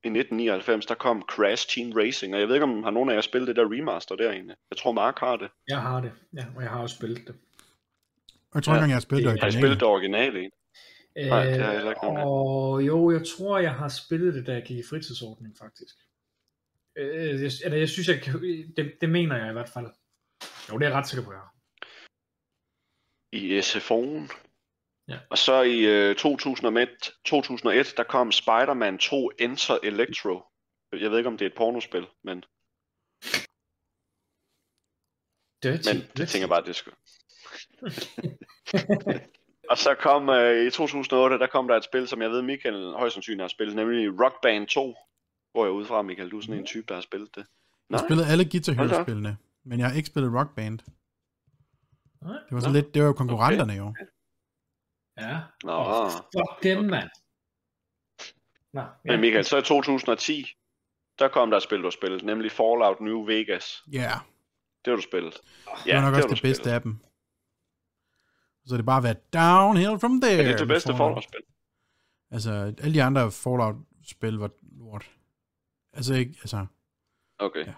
i 0.05 0.09
1999, 0.09 0.87
der 0.87 0.95
kom 0.95 1.23
Crash 1.23 1.69
Team 1.75 1.93
Racing, 1.93 2.35
og 2.35 2.41
jeg 2.41 2.49
ved 2.49 2.55
ikke, 2.55 2.65
om 2.65 2.83
har 2.83 2.91
nogen 2.91 3.11
af 3.11 3.15
jer 3.15 3.21
spillet 3.21 3.49
det 3.49 3.57
der 3.57 3.65
remaster 3.73 4.17
der 4.17 4.31
egentlig. 4.33 4.57
Jeg 4.71 4.77
tror, 4.79 4.93
Mark 4.93 5.19
har 5.19 5.37
det. 5.37 5.51
Jeg 5.69 5.81
har 5.83 6.01
det, 6.01 6.13
ja, 6.37 6.45
og 6.57 6.63
jeg 6.63 6.71
har 6.71 6.81
også 6.83 6.97
spillet 6.97 7.19
det. 7.27 7.35
Og 8.51 8.55
jeg 8.55 8.63
tror 8.63 8.73
Ja, 8.73 8.77
ikke 8.77 8.83
engang, 8.85 8.91
jeg 8.91 8.97
har 8.97 9.01
spillet 9.01 9.25
det 9.27 9.33
det- 9.33 9.41
Har 9.41 9.47
I 9.47 9.49
originale. 9.49 9.63
spillet 9.63 9.81
det 9.81 9.89
originale 9.89 10.39
egentlig? 10.39 10.53
Nej, 11.31 11.45
det 11.45 11.55
har 11.57 11.65
jeg 11.65 11.73
heller 11.73 11.91
ikke. 11.91 12.07
Og 12.07 12.83
jo, 12.87 13.11
jeg 13.11 13.23
tror, 13.37 13.59
jeg 13.59 13.75
har 13.75 13.89
spillet 13.89 14.35
det, 14.35 14.47
da 14.47 14.53
jeg 14.53 14.63
gik 14.63 14.79
i 14.79 14.83
fritidsordning, 14.91 15.57
faktisk. 15.59 15.95
Øh, 16.97 17.43
jeg, 17.43 17.51
eller 17.65 17.79
jeg 17.79 17.89
synes, 17.89 18.09
jeg 18.09 18.21
kan, 18.23 18.35
det, 18.77 18.93
det 19.01 19.09
mener 19.09 19.37
jeg 19.37 19.49
i 19.49 19.53
hvert 19.53 19.69
fald. 19.69 19.87
Jo, 20.73 20.79
det 20.79 20.85
er 20.85 20.89
jeg 20.89 20.97
ret 20.99 21.09
sikker 21.09 21.25
på, 21.25 21.33
jeg 21.33 21.41
har. 21.41 21.55
I 23.33 23.59
SFO'en. 23.59 24.29
Ja. 25.09 25.19
Og 25.31 25.39
så 25.39 25.63
i 25.63 25.79
øh, 25.85 26.17
2001, 26.17 26.89
2001, 27.25 27.95
der 27.97 28.03
kom 28.03 28.33
Spider-Man 28.33 28.99
2 28.99 29.31
Enter 29.39 29.79
Electro. 29.83 30.43
Jeg 30.93 31.11
ved 31.11 31.19
ikke, 31.19 31.29
om 31.29 31.39
det 31.39 31.45
er 31.45 31.51
et 31.51 31.57
pornospil, 31.57 32.07
men, 32.25 32.45
Dirty. 35.63 35.89
men 35.89 36.03
det 36.17 36.29
tænker 36.29 36.41
jeg 36.41 36.49
bare, 36.49 36.65
det 36.65 36.77
skal. 36.77 36.93
og 39.71 39.79
så 39.79 39.97
kom 40.01 40.29
øh, 40.29 40.67
i 40.67 40.71
2008, 40.71 41.39
der 41.39 41.47
kom 41.47 41.69
der 41.69 41.77
et 41.77 41.85
spil, 41.85 42.09
som 42.09 42.23
jeg 42.23 42.31
ved, 42.31 42.43
Michael 42.43 42.93
højst 42.93 43.15
sandsynligt 43.15 43.43
har 43.43 43.49
spillet, 43.49 43.77
nemlig 43.77 44.21
Rock 44.25 44.43
Band 44.43 44.67
2. 44.67 44.95
Hvor 45.53 45.65
jeg 45.65 45.73
ude 45.73 45.87
fra, 45.87 46.03
Michael, 46.03 46.31
du 46.31 46.39
er 46.39 46.43
sådan 46.43 46.59
en 46.59 46.67
type, 46.67 46.87
der 46.89 46.95
har 46.95 47.03
spillet 47.03 47.35
det. 47.35 47.47
Jeg 47.91 47.99
har 47.99 48.07
spillet 48.07 48.27
alle 48.27 48.45
Guitar 48.51 48.73
Hold 48.73 48.89
da 48.89 48.95
Hero 48.95 49.01
op. 49.01 49.07
spillene, 49.07 49.37
men 49.65 49.79
jeg 49.79 49.89
har 49.89 49.97
ikke 49.97 50.07
spillet 50.07 50.33
Rock 50.35 50.55
Band. 50.55 50.79
Nej. 52.23 52.33
Det 52.33 52.55
var 52.55 52.61
så 52.61 52.71
lidt, 52.71 52.95
det 52.95 53.03
var 53.03 53.07
jo 53.09 53.13
konkurrenterne 53.13 53.73
jo. 53.73 53.95
Ja. 55.19 55.41
Nå, 55.65 55.73
Oh, 55.73 56.11
fuck 56.11 56.63
dem, 56.63 56.79
okay. 56.79 56.89
mand. 56.89 57.11
Nå, 58.73 58.81
ja. 58.81 58.87
men 59.05 59.21
Michael, 59.21 59.45
så 59.45 59.59
i 59.59 59.63
2010, 59.63 60.47
der 61.19 61.29
kom 61.29 61.51
der 61.51 61.57
et 61.57 61.63
spil, 61.63 61.79
du 61.79 61.83
har 61.83 61.91
spillet, 61.91 62.23
nemlig 62.25 62.53
Fallout 62.53 63.01
New 63.01 63.27
Vegas. 63.27 63.83
Ja, 63.93 63.99
yeah. 63.99 64.21
Det 64.85 64.91
har 64.91 64.97
du 64.97 65.03
spillet. 65.03 65.41
det 65.85 65.95
var 65.95 66.01
nok 66.01 66.15
har 66.15 66.23
også 66.23 66.29
det 66.35 66.43
bedste 66.43 66.63
spillet. 66.63 66.75
af 66.75 66.83
dem. 66.83 66.99
Så 68.67 68.77
det 68.77 68.87
bare 68.87 69.03
været 69.03 69.33
downhill 69.33 69.99
from 69.99 70.21
there. 70.21 70.43
Er 70.43 70.43
det 70.43 70.59
det 70.59 70.67
med 70.69 70.75
bedste 70.75 70.93
Fallout. 70.93 70.99
Fallout-spil? 70.99 71.41
Altså, 72.31 72.51
alle 72.83 72.95
de 72.95 73.03
andre 73.03 73.31
Fallout-spil 73.31 74.35
var 74.35 74.51
lort. 74.63 75.11
Altså 75.93 76.15
ikke, 76.15 76.35
altså... 76.41 76.67
Okay. 77.39 77.67
Ja. 77.67 77.75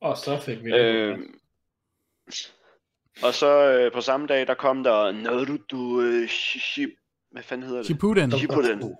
Og 0.00 0.16
så 0.16 0.40
fik 0.40 0.64
vi 0.64 0.70
Øh, 0.74 1.18
Og 3.22 3.34
så 3.34 3.72
øh, 3.72 3.92
på 3.92 4.00
samme 4.00 4.26
dag, 4.26 4.46
der 4.46 4.54
kom 4.54 4.84
der 4.84 5.12
Naruto 5.12 6.00
øh, 6.00 6.28
Ship... 6.28 6.90
Hvad 7.30 7.42
fanden 7.42 7.66
hedder 7.66 7.80
det? 7.80 7.86
Shippuden. 7.86 8.32
Shippuden. 8.32 8.96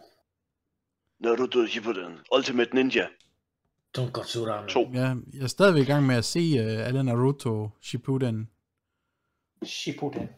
Naruto 1.20 1.66
Shippuden. 1.66 2.18
Ultimate 2.36 2.74
Ninja 2.74 3.06
Tonkotsu 3.94 4.44
Ramen. 4.44 4.68
2. 4.68 4.90
Ja, 4.94 5.14
jeg 5.32 5.42
er 5.42 5.46
stadigvæk 5.46 5.82
i 5.82 5.86
gang 5.86 6.06
med 6.06 6.16
at 6.16 6.24
se 6.24 6.40
uh, 6.40 6.86
alle 6.86 7.04
Naruto 7.04 7.68
Shippuden. 7.82 8.50
Shippuden. 9.64 10.28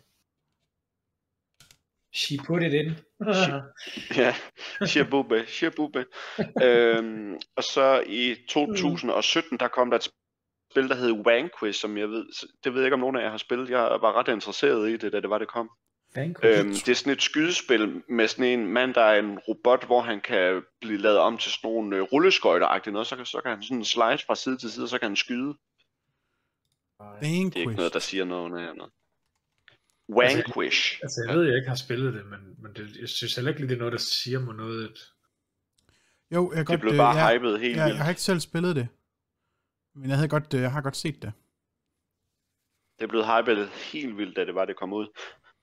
She 2.14 2.36
put 2.36 2.62
it 2.62 2.72
in. 2.72 2.92
Ja, 4.16 4.34
Shibube, 4.86 5.44
Shibube. 5.46 6.04
øhm, 6.66 7.38
og 7.56 7.64
så 7.64 8.04
i 8.06 8.36
2017, 8.48 9.58
der 9.58 9.68
kom 9.68 9.90
der 9.90 9.98
et 9.98 10.08
spil, 10.72 10.88
der 10.88 10.94
hed 10.94 11.24
Vanquish, 11.24 11.80
som 11.80 11.98
jeg 11.98 12.08
ved, 12.08 12.26
det 12.64 12.74
ved 12.74 12.80
jeg 12.80 12.86
ikke, 12.86 12.94
om 12.94 13.00
nogen 13.00 13.16
af 13.16 13.22
jer 13.22 13.30
har 13.30 13.38
spillet. 13.38 13.70
Jeg 13.70 13.80
var 13.80 14.12
ret 14.18 14.28
interesseret 14.28 14.90
i 14.90 14.96
det, 14.96 15.12
da 15.12 15.20
det 15.20 15.30
var, 15.30 15.38
det 15.38 15.48
kom. 15.48 15.70
Vanquish. 16.14 16.60
Øhm, 16.60 16.68
det 16.70 16.88
er 16.88 16.94
sådan 16.94 17.12
et 17.12 17.22
skydespil 17.22 18.02
med 18.08 18.28
sådan 18.28 18.44
en 18.44 18.66
mand, 18.66 18.94
der 18.94 19.00
er 19.00 19.18
en 19.18 19.38
robot, 19.38 19.86
hvor 19.86 20.00
han 20.00 20.20
kan 20.20 20.62
blive 20.80 20.98
lavet 20.98 21.18
om 21.18 21.38
til 21.38 21.52
sådan 21.52 21.70
nogle 21.70 21.96
øh, 21.96 22.02
rulleskøjter 22.02 22.90
noget, 22.90 23.06
så 23.06 23.16
kan, 23.16 23.26
så 23.26 23.40
kan 23.40 23.50
han 23.50 23.62
sådan 23.62 23.84
slide 23.84 24.18
fra 24.26 24.34
side 24.34 24.56
til 24.56 24.72
side, 24.72 24.84
og 24.84 24.88
så 24.88 24.98
kan 24.98 25.08
han 25.08 25.16
skyde. 25.16 25.54
Det 27.20 27.28
er 27.28 27.44
ikke 27.44 27.44
Vanquish. 27.44 27.76
noget, 27.76 27.92
der 27.92 27.98
siger 27.98 28.24
noget 28.24 28.68
af 28.68 28.76
noget. 28.76 28.92
Vanquish. 30.08 30.98
Altså, 31.02 31.24
jeg 31.28 31.36
ved, 31.36 31.44
jeg 31.44 31.56
ikke 31.56 31.68
har 31.68 31.76
spillet 31.76 32.14
det, 32.14 32.26
men, 32.26 32.40
men 32.62 32.72
det, 32.76 32.96
jeg 33.00 33.08
synes 33.08 33.34
heller 33.34 33.50
ikke 33.50 33.62
det 33.68 33.72
er 33.74 33.78
noget, 33.78 33.92
der 33.92 33.98
siger 33.98 34.38
mig 34.40 34.54
noget. 34.54 34.84
At... 34.84 34.98
Jo, 36.34 36.50
jeg 36.50 36.58
Det 36.58 36.66
godt... 36.66 36.80
blev 36.80 36.92
øh, 36.92 36.98
bare 36.98 37.16
jeg, 37.16 37.38
hypet 37.38 37.60
helt 37.60 37.76
jeg, 37.76 37.84
vildt. 37.84 37.96
jeg 37.96 38.04
har 38.04 38.10
ikke 38.10 38.22
selv 38.22 38.40
spillet 38.40 38.76
det. 38.76 38.88
Men 39.94 40.08
jeg, 40.11 40.16
havde 40.16 40.28
godt, 40.28 40.54
øh, 40.54 40.61
jeg 40.61 40.72
har 40.72 40.82
godt 40.82 40.96
set 40.96 41.22
det. 41.22 41.32
Det 42.99 43.04
er 43.04 43.08
blevet 43.08 43.26
hypet 43.26 43.68
helt 43.68 44.16
vildt, 44.16 44.37
da 44.37 44.44
det 44.44 44.54
var, 44.54 44.64
det 44.64 44.76
kom 44.76 44.92
ud. 44.92 45.06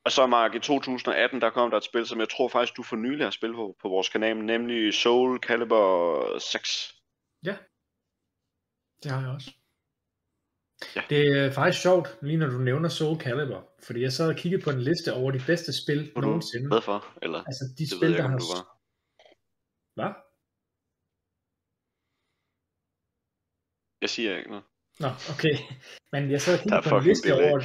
Og 0.05 0.11
så 0.11 0.27
Mark, 0.27 0.55
i 0.55 0.59
2018, 0.59 1.41
der 1.41 1.49
kom 1.49 1.69
der 1.69 1.77
et 1.77 1.83
spil, 1.83 2.05
som 2.05 2.19
jeg 2.19 2.29
tror 2.29 2.47
faktisk, 2.47 2.77
du 2.77 2.83
for 2.83 2.95
nylig 2.95 3.25
har 3.25 3.31
spillet 3.31 3.55
på, 3.55 3.75
på 3.81 3.89
vores 3.89 4.09
kanal, 4.09 4.37
nemlig 4.37 4.93
Soul 4.93 5.39
Calibur 5.39 6.39
6. 6.39 6.99
Det 9.03 9.11
har 9.11 9.21
jeg 9.21 9.29
også. 9.29 9.51
Ja. 10.95 11.01
Det 11.09 11.37
er 11.37 11.51
faktisk 11.51 11.81
sjovt, 11.81 12.17
lige 12.21 12.37
når 12.37 12.47
du 12.47 12.57
nævner 12.57 12.89
Soul 12.89 13.19
Calibur, 13.19 13.69
fordi 13.83 14.01
jeg 14.01 14.13
sad 14.13 14.27
og 14.29 14.35
kiggede 14.35 14.63
på 14.63 14.69
en 14.69 14.81
liste 14.81 15.13
over 15.13 15.31
de 15.31 15.41
bedste 15.47 15.83
spil 15.83 16.11
du 16.15 16.21
nogensinde. 16.21 16.67
med 16.67 16.81
for? 16.81 17.05
Eller, 17.21 17.39
Altså 17.43 17.65
de 17.77 17.83
det 17.83 17.91
ved 17.91 17.97
spil, 17.97 18.09
jeg 18.11 18.17
der 18.17 18.27
har... 18.27 18.37
du 18.37 18.45
var. 18.55 18.63
Hvad? 19.97 20.11
Jeg 24.01 24.09
siger 24.09 24.37
ikke 24.37 24.49
noget. 24.49 24.63
Nå, 24.99 25.07
okay. 25.07 25.55
Men 26.11 26.31
jeg 26.31 26.41
sad 26.41 26.53
og 26.53 26.63
kiggede 26.63 26.89
på 26.89 26.97
en 26.97 27.03
liste 27.03 27.29
delay. 27.29 27.49
over... 27.49 27.63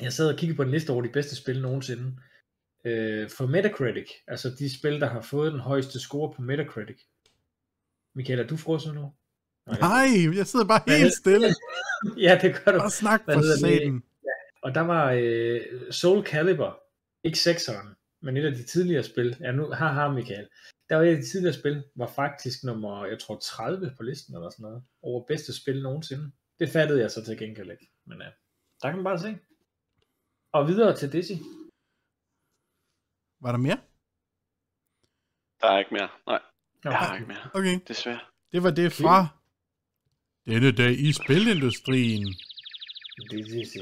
Jeg 0.00 0.12
sad 0.12 0.32
og 0.32 0.38
kiggede 0.38 0.56
på 0.56 0.62
en 0.62 0.70
liste 0.70 0.90
over 0.90 1.02
de 1.02 1.08
bedste 1.08 1.36
spil 1.36 1.62
nogensinde. 1.62 2.16
Øh, 2.84 3.30
for 3.30 3.46
Metacritic, 3.46 4.10
altså 4.28 4.50
de 4.58 4.78
spil, 4.78 5.00
der 5.00 5.08
har 5.08 5.20
fået 5.20 5.52
den 5.52 5.60
højeste 5.60 6.00
score 6.00 6.32
på 6.36 6.42
Metacritic. 6.42 7.00
Michael, 8.14 8.38
er 8.40 8.46
du 8.46 8.56
frosset 8.56 8.94
nu? 8.94 9.12
Nej, 9.66 10.36
jeg 10.36 10.46
sidder 10.46 10.66
bare 10.66 10.82
helt 10.86 11.14
stille. 11.14 11.46
Ja, 12.16 12.38
det 12.42 12.54
gør 12.54 12.72
du. 12.72 12.78
Bare 12.78 12.90
snak 12.90 13.20
for 13.24 13.56
satan. 13.58 14.02
Og 14.62 14.74
der 14.74 14.80
var 14.80 15.12
øh, 15.12 15.60
Soul 15.90 16.26
Calibur, 16.26 16.82
ikke 17.24 17.38
sekseren, 17.38 17.88
men 18.22 18.36
et 18.36 18.44
af 18.44 18.52
de 18.54 18.64
tidligere 18.64 19.02
spil, 19.02 19.36
ja 19.40 19.52
nu 19.52 19.64
har 19.70 19.92
har 19.92 20.12
Michael, 20.12 20.48
der 20.88 20.96
var 20.96 21.02
et 21.04 21.08
af 21.10 21.16
de 21.16 21.30
tidligere 21.30 21.54
spil, 21.54 21.84
var 21.96 22.06
faktisk 22.06 22.64
nummer, 22.64 23.06
jeg 23.06 23.18
tror 23.18 23.38
30 23.42 23.94
på 23.96 24.02
listen 24.02 24.34
eller 24.34 24.50
sådan 24.50 24.62
noget, 24.62 24.82
over 25.02 25.26
bedste 25.26 25.52
spil 25.60 25.82
nogensinde. 25.82 26.32
Det 26.58 26.68
fattede 26.68 27.00
jeg 27.00 27.10
så 27.10 27.24
til 27.24 27.38
gengæld 27.38 27.70
ikke, 27.70 27.90
men 28.06 28.18
ja, 28.20 28.28
der 28.82 28.88
kan 28.88 28.96
man 28.96 29.04
bare 29.04 29.18
se. 29.18 29.38
Og 30.52 30.68
videre 30.68 30.96
til 30.96 31.12
Dizzy. 31.12 31.32
Var 33.40 33.50
der 33.52 33.58
mere? 33.58 33.78
Der 35.60 35.66
er 35.68 35.78
ikke 35.78 35.94
mere. 35.94 36.08
Nej, 36.26 36.42
Nå, 36.84 36.90
jeg 36.90 36.98
har 36.98 37.14
ikke 37.14 37.26
mere. 37.26 37.50
Okay, 37.54 37.80
Desværre. 37.88 38.20
det 38.52 38.62
var 38.62 38.70
det 38.70 38.92
fra 38.92 39.26
denne 40.46 40.72
dag 40.72 40.92
i 40.92 41.12
spilindustrien. 41.12 42.26
Dizzy. 43.30 43.78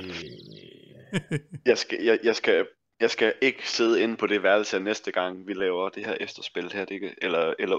Jeg 1.66 1.78
skal, 1.78 1.99
jeg, 2.04 2.18
jeg 2.25 2.37
skal, 2.37 2.66
jeg 3.00 3.11
skal 3.11 3.33
ikke 3.43 3.71
sidde 3.71 4.02
inde 4.02 4.17
på 4.17 4.26
det 4.26 4.43
værelse 4.43 4.78
næste 4.81 5.12
gang, 5.12 5.47
vi 5.47 5.55
laver 5.55 5.88
det 5.88 6.05
her 6.07 6.14
efterspil 6.21 6.73
her, 6.73 6.85
det 6.85 7.14
eller, 7.23 7.55
eller 7.59 7.76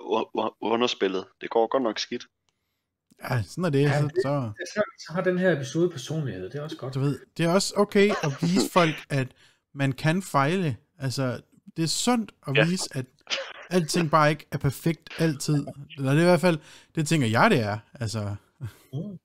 underspillet. 0.62 1.26
Det 1.42 1.50
går 1.50 1.68
godt 1.68 1.84
nok 1.84 2.00
skidt. 2.00 2.26
Ja, 3.24 3.44
sådan 3.44 3.64
er 3.64 3.70
det. 3.70 3.82
Ja, 3.82 4.00
Så, 4.02 4.04
det- 4.08 4.14
så, 4.24 4.52
Så, 4.74 4.82
så 5.08 5.14
har 5.14 5.22
den 5.22 5.38
her 5.40 5.56
episode 5.56 5.90
personlighed, 5.90 6.50
det 6.50 6.56
er 6.60 6.64
også 6.64 6.78
godt. 6.78 6.94
du 6.94 7.00
ved, 7.00 7.20
det 7.38 7.46
er 7.46 7.50
også 7.54 7.74
okay 7.78 8.10
at 8.24 8.32
vise 8.42 8.70
folk, 8.80 8.96
at 9.10 9.28
man 9.74 9.92
kan 9.92 10.22
fejle. 10.24 10.78
Altså, 11.00 11.42
det 11.78 11.84
er 11.84 11.88
sundt 11.88 12.32
at 12.48 12.58
Ja. 12.58 12.66
vise, 12.66 12.90
at 12.92 13.06
alting 13.70 14.12
bare 14.12 14.30
ikke 14.30 14.46
er 14.52 14.58
perfekt 14.58 15.10
altid. 15.20 15.66
Eller 15.98 16.12
det 16.12 16.18
er 16.20 16.24
i 16.24 16.30
hvert 16.30 16.42
fald, 16.42 16.58
det 16.96 17.08
tænker 17.08 17.28
jeg, 17.28 17.50
det 17.52 17.60
er. 17.60 17.78
Altså, 18.00 18.36
Mm. 18.94 19.18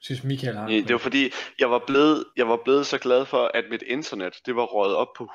Synes 0.00 0.24
Michael 0.24 0.56
har 0.56 0.66
Det 0.68 0.92
var 0.92 0.98
fordi, 0.98 1.30
jeg 1.58 1.70
var, 1.70 1.82
blevet, 1.86 2.24
jeg 2.36 2.48
var 2.48 2.60
blevet 2.64 2.86
så 2.86 2.98
glad 2.98 3.26
for, 3.26 3.50
at 3.54 3.64
mit 3.70 3.82
internet, 3.82 4.34
det 4.46 4.56
var 4.56 4.64
røget 4.64 4.96
op 4.96 5.08
på 5.16 5.24
150-30. 5.24 5.28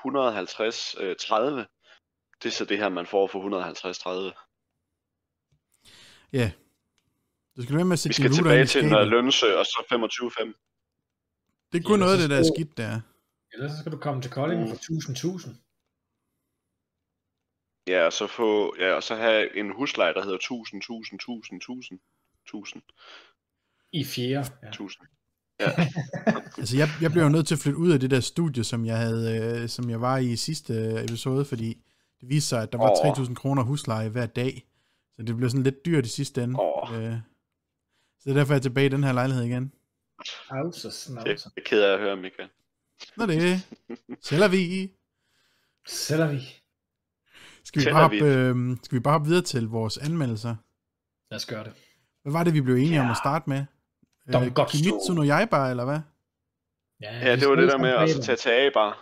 Det 2.43 2.49
er 2.49 2.53
så 2.59 2.65
det 2.65 2.77
her, 2.77 2.89
man 2.89 3.07
får 3.07 3.27
for 3.27 3.39
150-30. 3.39 4.33
ja. 6.39 6.51
Du 7.57 7.61
skal 7.63 7.75
være 7.75 7.85
med 7.85 7.93
at 7.93 7.99
sætte 7.99 8.17
Vi 8.17 8.23
skal 8.23 8.31
tilbage 8.39 8.65
til 8.65 8.85
noget 8.89 9.07
lønse, 9.07 9.57
og 9.59 9.65
så 9.65 9.79
25-5. 9.91 10.53
Det 11.71 11.77
er 11.79 11.83
kun 11.83 11.99
Ja, 11.99 12.03
noget 12.03 12.13
af 12.13 12.19
det, 12.21 12.29
der 12.29 12.37
er 12.39 12.43
stod- 12.43 12.55
skidt 12.55 12.77
der. 12.77 13.01
Ellers 13.53 13.71
så 13.71 13.77
skal 13.79 13.91
du 13.91 13.97
komme 13.97 14.21
til 14.21 14.31
Kolding 14.31 14.61
Mm. 14.61 14.67
for 14.69 14.75
1000-1000. 14.75 15.49
Ja, 17.87 18.05
og 18.05 18.13
så, 18.13 18.27
få, 18.27 18.75
ja, 18.79 18.93
og 18.93 19.03
så 19.03 19.15
have 19.15 19.57
en 19.57 19.69
husleje, 19.75 20.13
der 20.13 20.21
hedder 20.23 20.37
1000, 20.37 20.77
1000, 20.81 21.19
1000, 21.19 21.57
1000, 21.57 21.99
1000, 22.45 22.81
I 23.93 24.03
fjerde. 24.03 24.49
Ja. 24.63 24.67
1000. 24.69 25.07
Altså, 26.57 26.77
jeg, 26.77 26.89
jeg 27.01 27.11
blev 27.11 27.23
jo 27.23 27.29
nødt 27.29 27.47
til 27.47 27.55
at 27.55 27.59
flytte 27.59 27.77
ud 27.79 27.91
af 27.91 27.99
det 27.99 28.11
der 28.11 28.19
studie, 28.19 28.63
som 28.63 28.85
jeg, 28.85 28.97
havde, 28.97 29.61
øh, 29.61 29.69
som 29.69 29.89
jeg 29.89 30.01
var 30.01 30.17
i 30.17 30.31
i 30.31 30.35
sidste 30.35 30.73
øh, 30.73 31.03
episode, 31.03 31.45
fordi 31.45 31.67
det 32.21 32.29
viste 32.29 32.49
sig, 32.49 32.61
at 32.63 32.71
der 32.71 32.77
var 32.77 33.05
Åh. 33.05 33.25
3.000 33.27 33.33
kroner 33.33 33.63
husleje 33.63 34.09
hver 34.09 34.25
dag. 34.25 34.67
Så 35.15 35.23
det 35.23 35.37
blev 35.37 35.49
sådan 35.49 35.63
lidt 35.63 35.85
dyrt 35.85 36.05
i 36.05 36.09
sidste 36.09 36.43
ende. 36.43 36.59
Åh. 36.59 36.93
Øh, 37.03 37.11
så 38.19 38.23
det 38.23 38.29
er 38.29 38.33
derfor, 38.33 38.53
jeg 38.53 38.57
er 38.59 38.61
tilbage 38.61 38.85
i 38.85 38.89
den 38.89 39.03
her 39.03 39.13
lejlighed 39.13 39.43
igen. 39.43 39.71
Altså, 40.49 40.87
Det 40.87 40.93
snavser. 40.93 41.49
er 41.57 41.61
ked 41.65 41.81
af 41.81 41.93
at 41.93 41.99
høre, 41.99 42.15
Michael. 42.17 42.49
Nå 43.17 43.25
det. 43.25 43.61
Sælger 44.23 44.47
vi. 44.47 44.91
Sælger 45.87 46.27
vi. 46.31 46.39
Skal 47.63 47.81
vi, 47.81 47.91
bare 47.91 48.01
hoppe, 48.01 48.17
øh, 48.17 48.77
skal 48.83 48.95
vi 48.95 48.99
bare 48.99 49.11
hoppe 49.13 49.27
videre 49.27 49.43
til 49.43 49.67
vores 49.67 49.97
anmeldelser? 49.97 50.55
Lad 51.31 51.35
os 51.35 51.45
gøre 51.45 51.63
det. 51.63 51.73
Hvad 52.21 52.31
var 52.31 52.43
det, 52.43 52.53
vi 52.53 52.61
blev 52.61 52.75
enige 52.75 52.99
om 52.99 53.05
Ja. 53.05 53.11
at 53.11 53.17
starte 53.17 53.49
med? 53.49 53.65
Øh, 54.27 54.33
Tonkotsu. 54.33 54.77
Kimitsu 54.77 55.13
no 55.13 55.23
Yaiba, 55.23 55.69
eller 55.69 55.85
hvad? 55.85 55.99
Ja, 57.01 57.35
det 57.35 57.49
var 57.49 57.55
det 57.55 57.67
der 57.71 57.77
med 57.77 57.89
at 57.89 58.09
så 58.09 58.21
tage 58.21 58.35
til 58.35 58.49
A 58.49 58.69
bare. 58.73 58.93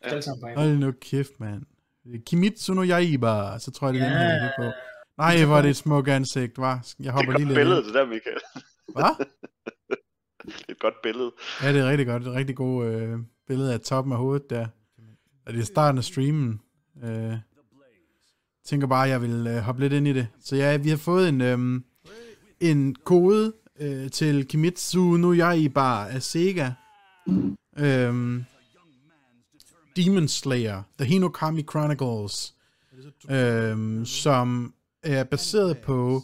Alle 0.00 0.22
sammen 0.22 0.40
på 0.54 0.60
Hold 0.60 0.76
nu 0.78 0.92
kæft, 1.00 1.40
mand. 1.40 1.62
Kimitsu 2.26 2.74
no 2.74 2.84
Yaiba, 2.84 3.58
så 3.58 3.70
tror 3.70 3.86
jeg, 3.86 3.94
det 3.94 4.02
er 4.02 4.08
den 4.08 4.16
her, 4.18 4.24
er 4.28 4.50
på. 4.58 4.62
Ja. 4.62 4.72
Nej, 5.18 5.44
hvor 5.44 5.56
er 5.58 5.62
det 5.62 5.70
et 5.70 5.76
smukt 5.76 6.08
ansigt, 6.08 6.58
var. 6.58 6.74
Jeg 6.74 6.84
Det 6.98 7.06
er 7.06 7.12
hopper 7.12 7.32
et 7.32 7.38
lige 7.38 7.46
godt 7.46 7.48
lidt 7.48 7.58
billede, 7.58 7.78
ind. 7.78 7.86
det 7.86 7.94
der, 7.94 8.06
Michael. 8.06 8.38
Hvad? 8.94 9.26
Det 10.46 10.64
er 10.68 10.72
et 10.72 10.78
godt 10.78 10.94
billede. 11.02 11.32
Ja, 11.62 11.72
det 11.72 11.80
er 11.80 11.90
rigtig 11.90 12.06
godt. 12.06 12.22
Det 12.22 12.28
er 12.28 12.32
et 12.32 12.36
rigtig 12.38 12.56
godt 12.56 12.86
øh, 12.86 13.18
billede 13.46 13.72
af 13.74 13.80
toppen 13.80 14.12
af 14.12 14.18
hovedet 14.18 14.50
der. 14.50 14.66
Og 15.46 15.52
det 15.52 15.60
er 15.60 15.64
starten 15.64 15.98
af 15.98 16.04
streamen. 16.04 16.60
Øh, 17.04 17.34
tænker 18.64 18.86
bare, 18.86 19.04
at 19.04 19.10
jeg 19.10 19.22
vil 19.22 19.46
øh, 19.46 19.56
hoppe 19.56 19.80
lidt 19.80 19.92
ind 19.92 20.08
i 20.08 20.12
det. 20.12 20.28
Så 20.44 20.56
ja, 20.56 20.76
vi 20.76 20.88
har 20.88 20.96
fået 20.96 21.28
en, 21.28 21.40
øh, 21.40 21.80
en 22.60 22.94
kode 22.94 23.52
øh, 23.80 24.10
til 24.10 24.46
Kimitsu 24.46 25.16
no 25.16 25.34
Yaiba 25.34 26.06
af 26.06 26.22
Sega. 26.22 26.70
Øhm, 27.78 28.44
Demon 29.96 30.28
Slayer, 30.28 30.82
The 30.98 31.08
Hinokami 31.08 31.62
Chronicles, 31.62 32.54
øhm, 33.30 34.04
som 34.04 34.74
er 35.02 35.24
baseret 35.24 35.78
på 35.78 36.22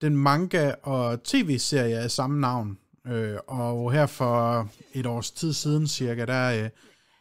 den 0.00 0.16
manga 0.16 0.72
og 0.82 1.22
tv-serie 1.22 1.98
af 1.98 2.10
samme 2.10 2.40
navn. 2.40 2.78
Øh, 3.06 3.36
og 3.46 3.92
her 3.92 4.06
for 4.06 4.68
et 4.94 5.06
års 5.06 5.30
tid 5.30 5.52
siden 5.52 5.88
cirka, 5.88 6.24
der 6.24 6.64
øh, 6.64 6.70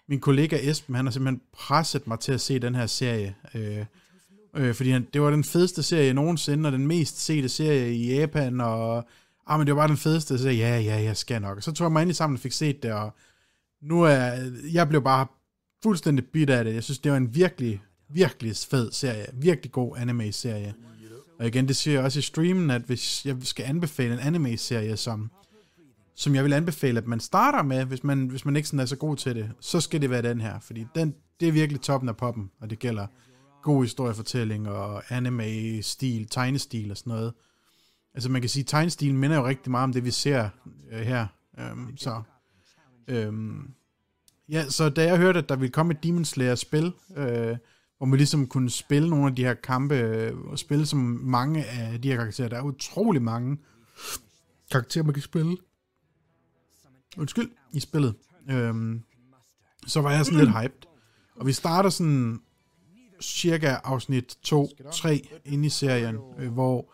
min 0.08 0.20
kollega 0.20 0.70
Esben, 0.70 0.96
han 0.96 1.06
har 1.06 1.12
simpelthen 1.12 1.42
presset 1.54 2.08
mig 2.08 2.20
til 2.20 2.32
at 2.32 2.42
se 2.42 2.60
den 2.60 2.76
her 2.76 2.86
serie. 2.86 3.36
Øh, 3.56 3.86
øh, 4.56 4.76
fordi 4.76 4.90
han, 4.90 5.08
det 5.14 5.22
var 5.22 5.30
den 5.30 5.44
fedeste 5.44 5.84
serie 5.84 6.14
nogensinde, 6.14 6.68
og 6.68 6.74
den 6.74 6.88
mest 6.88 7.20
sete 7.20 7.50
serie 7.50 7.96
i 7.96 8.16
Japan, 8.16 8.62
og 8.62 9.08
ah, 9.48 9.60
men 9.60 9.68
det 9.68 9.76
var 9.76 9.82
bare 9.82 9.88
den 9.88 9.98
fedeste, 9.98 10.38
så 10.38 10.44
sagde 10.44 10.58
jeg, 10.58 10.84
ja, 10.84 10.96
ja, 10.96 11.04
jeg 11.04 11.18
skal 11.18 11.42
nok. 11.42 11.58
Og 11.58 11.64
så 11.64 11.72
tog 11.72 11.86
jeg 11.86 11.92
mig 11.92 12.02
ind 12.02 12.12
i 12.12 12.14
sammen 12.14 12.36
og 12.36 12.40
fik 12.40 12.52
set 12.52 12.84
det, 12.84 12.92
og 12.92 13.16
nu 13.82 14.02
er, 14.02 14.52
jeg 14.72 14.90
blev 14.90 15.04
bare 15.04 15.28
fuldstændig 15.84 16.26
bit 16.26 16.50
af 16.50 16.66
det. 16.66 16.74
Jeg 16.74 16.84
synes, 16.84 17.00
det 17.00 17.12
var 17.12 17.18
en 17.18 17.36
virkelig, 17.36 17.82
virkelig 18.10 18.56
fed 18.56 18.92
serie. 18.92 19.26
Virkelig 19.34 19.72
god 19.72 19.98
anime-serie. 19.98 20.74
Og 21.40 21.48
igen, 21.48 21.68
det 21.68 21.76
siger 21.76 21.94
jeg 21.96 22.04
også 22.04 22.20
i 22.20 22.22
streamen, 22.22 22.72
at 22.72 22.82
hvis 22.82 23.26
jeg 23.26 23.38
skal 23.42 23.66
anbefale 23.66 24.14
en 24.14 24.20
anime-serie, 24.20 24.98
som, 24.98 25.32
som 26.16 26.36
jeg 26.36 26.44
vil 26.44 26.54
anbefale, 26.54 26.98
at 26.98 27.08
man 27.08 27.20
starter 27.20 27.64
med, 27.64 27.86
hvis 27.86 28.04
man, 28.04 28.28
hvis 28.28 28.46
man 28.46 28.56
ikke 28.56 28.68
sådan 28.68 28.80
er 28.80 28.86
så 28.86 28.96
god 28.96 29.16
til 29.16 29.36
det, 29.36 29.52
så 29.60 29.82
skal 29.82 30.02
det 30.02 30.10
være 30.10 30.22
den 30.22 30.42
her, 30.42 30.60
fordi 30.60 30.86
den, 30.96 31.16
det 31.40 31.48
er 31.48 31.52
virkelig 31.52 31.82
toppen 31.82 32.10
af 32.10 32.18
poppen, 32.18 32.52
og 32.62 32.70
det 32.70 32.80
gælder 32.80 33.08
god 33.64 33.84
historiefortælling 33.84 34.70
og 34.70 35.04
anime-stil, 35.10 36.28
tegnestil 36.28 36.92
og 36.92 36.98
sådan 36.98 37.12
noget. 37.12 37.34
Altså 38.18 38.30
man 38.32 38.42
kan 38.42 38.50
sige, 38.50 38.62
at 38.62 38.68
tegnstilen 38.68 39.18
minder 39.18 39.38
jo 39.38 39.46
rigtig 39.46 39.72
meget 39.72 39.84
om 39.84 39.94
det, 39.94 40.06
vi 40.06 40.12
ser 40.12 40.50
øh, 40.92 41.00
her. 41.00 41.28
Øhm, 41.60 41.98
så, 41.98 42.22
øhm, 43.08 43.74
ja, 44.50 44.70
så 44.70 44.90
da 44.90 45.04
jeg 45.04 45.18
hørte, 45.18 45.40
at 45.40 45.50
der 45.50 45.56
ville 45.56 45.72
komme 45.72 45.94
et 45.94 46.04
Demon 46.04 46.26
Slayer-spil, 46.26 46.94
øh, 47.18 47.58
hvor 47.98 48.06
man 48.06 48.18
ligesom 48.18 48.48
kunne 48.48 48.70
spille 48.70 49.10
nogle 49.10 49.28
af 49.28 49.36
de 49.36 49.44
her 49.44 49.54
kampe, 49.54 49.96
øh, 49.96 50.38
og 50.38 50.60
spille 50.60 50.86
som 50.86 51.00
mange 51.24 51.66
af 51.66 52.02
de 52.02 52.10
her 52.10 52.16
karakterer. 52.16 52.48
Der 52.48 52.58
er 52.58 52.62
utrolig 52.62 53.22
mange 53.22 53.58
karakterer, 54.72 55.04
man 55.04 55.14
kan 55.14 55.24
spille. 55.24 55.58
Undskyld, 57.18 57.50
i 57.74 57.80
spillet. 57.80 58.16
Øhm, 58.50 59.04
så 59.88 60.02
var 60.02 60.12
jeg 60.12 60.26
sådan 60.26 60.40
lidt 60.40 60.62
hyped. 60.62 60.88
Og 61.36 61.48
vi 61.48 61.54
starter 61.54 61.90
sådan 61.90 62.40
cirka 63.22 63.76
afsnit 63.84 64.38
2-3 64.48 65.42
inde 65.46 65.66
i 65.66 65.70
serien, 65.70 66.18
øh, 66.40 66.54
hvor, 66.54 66.94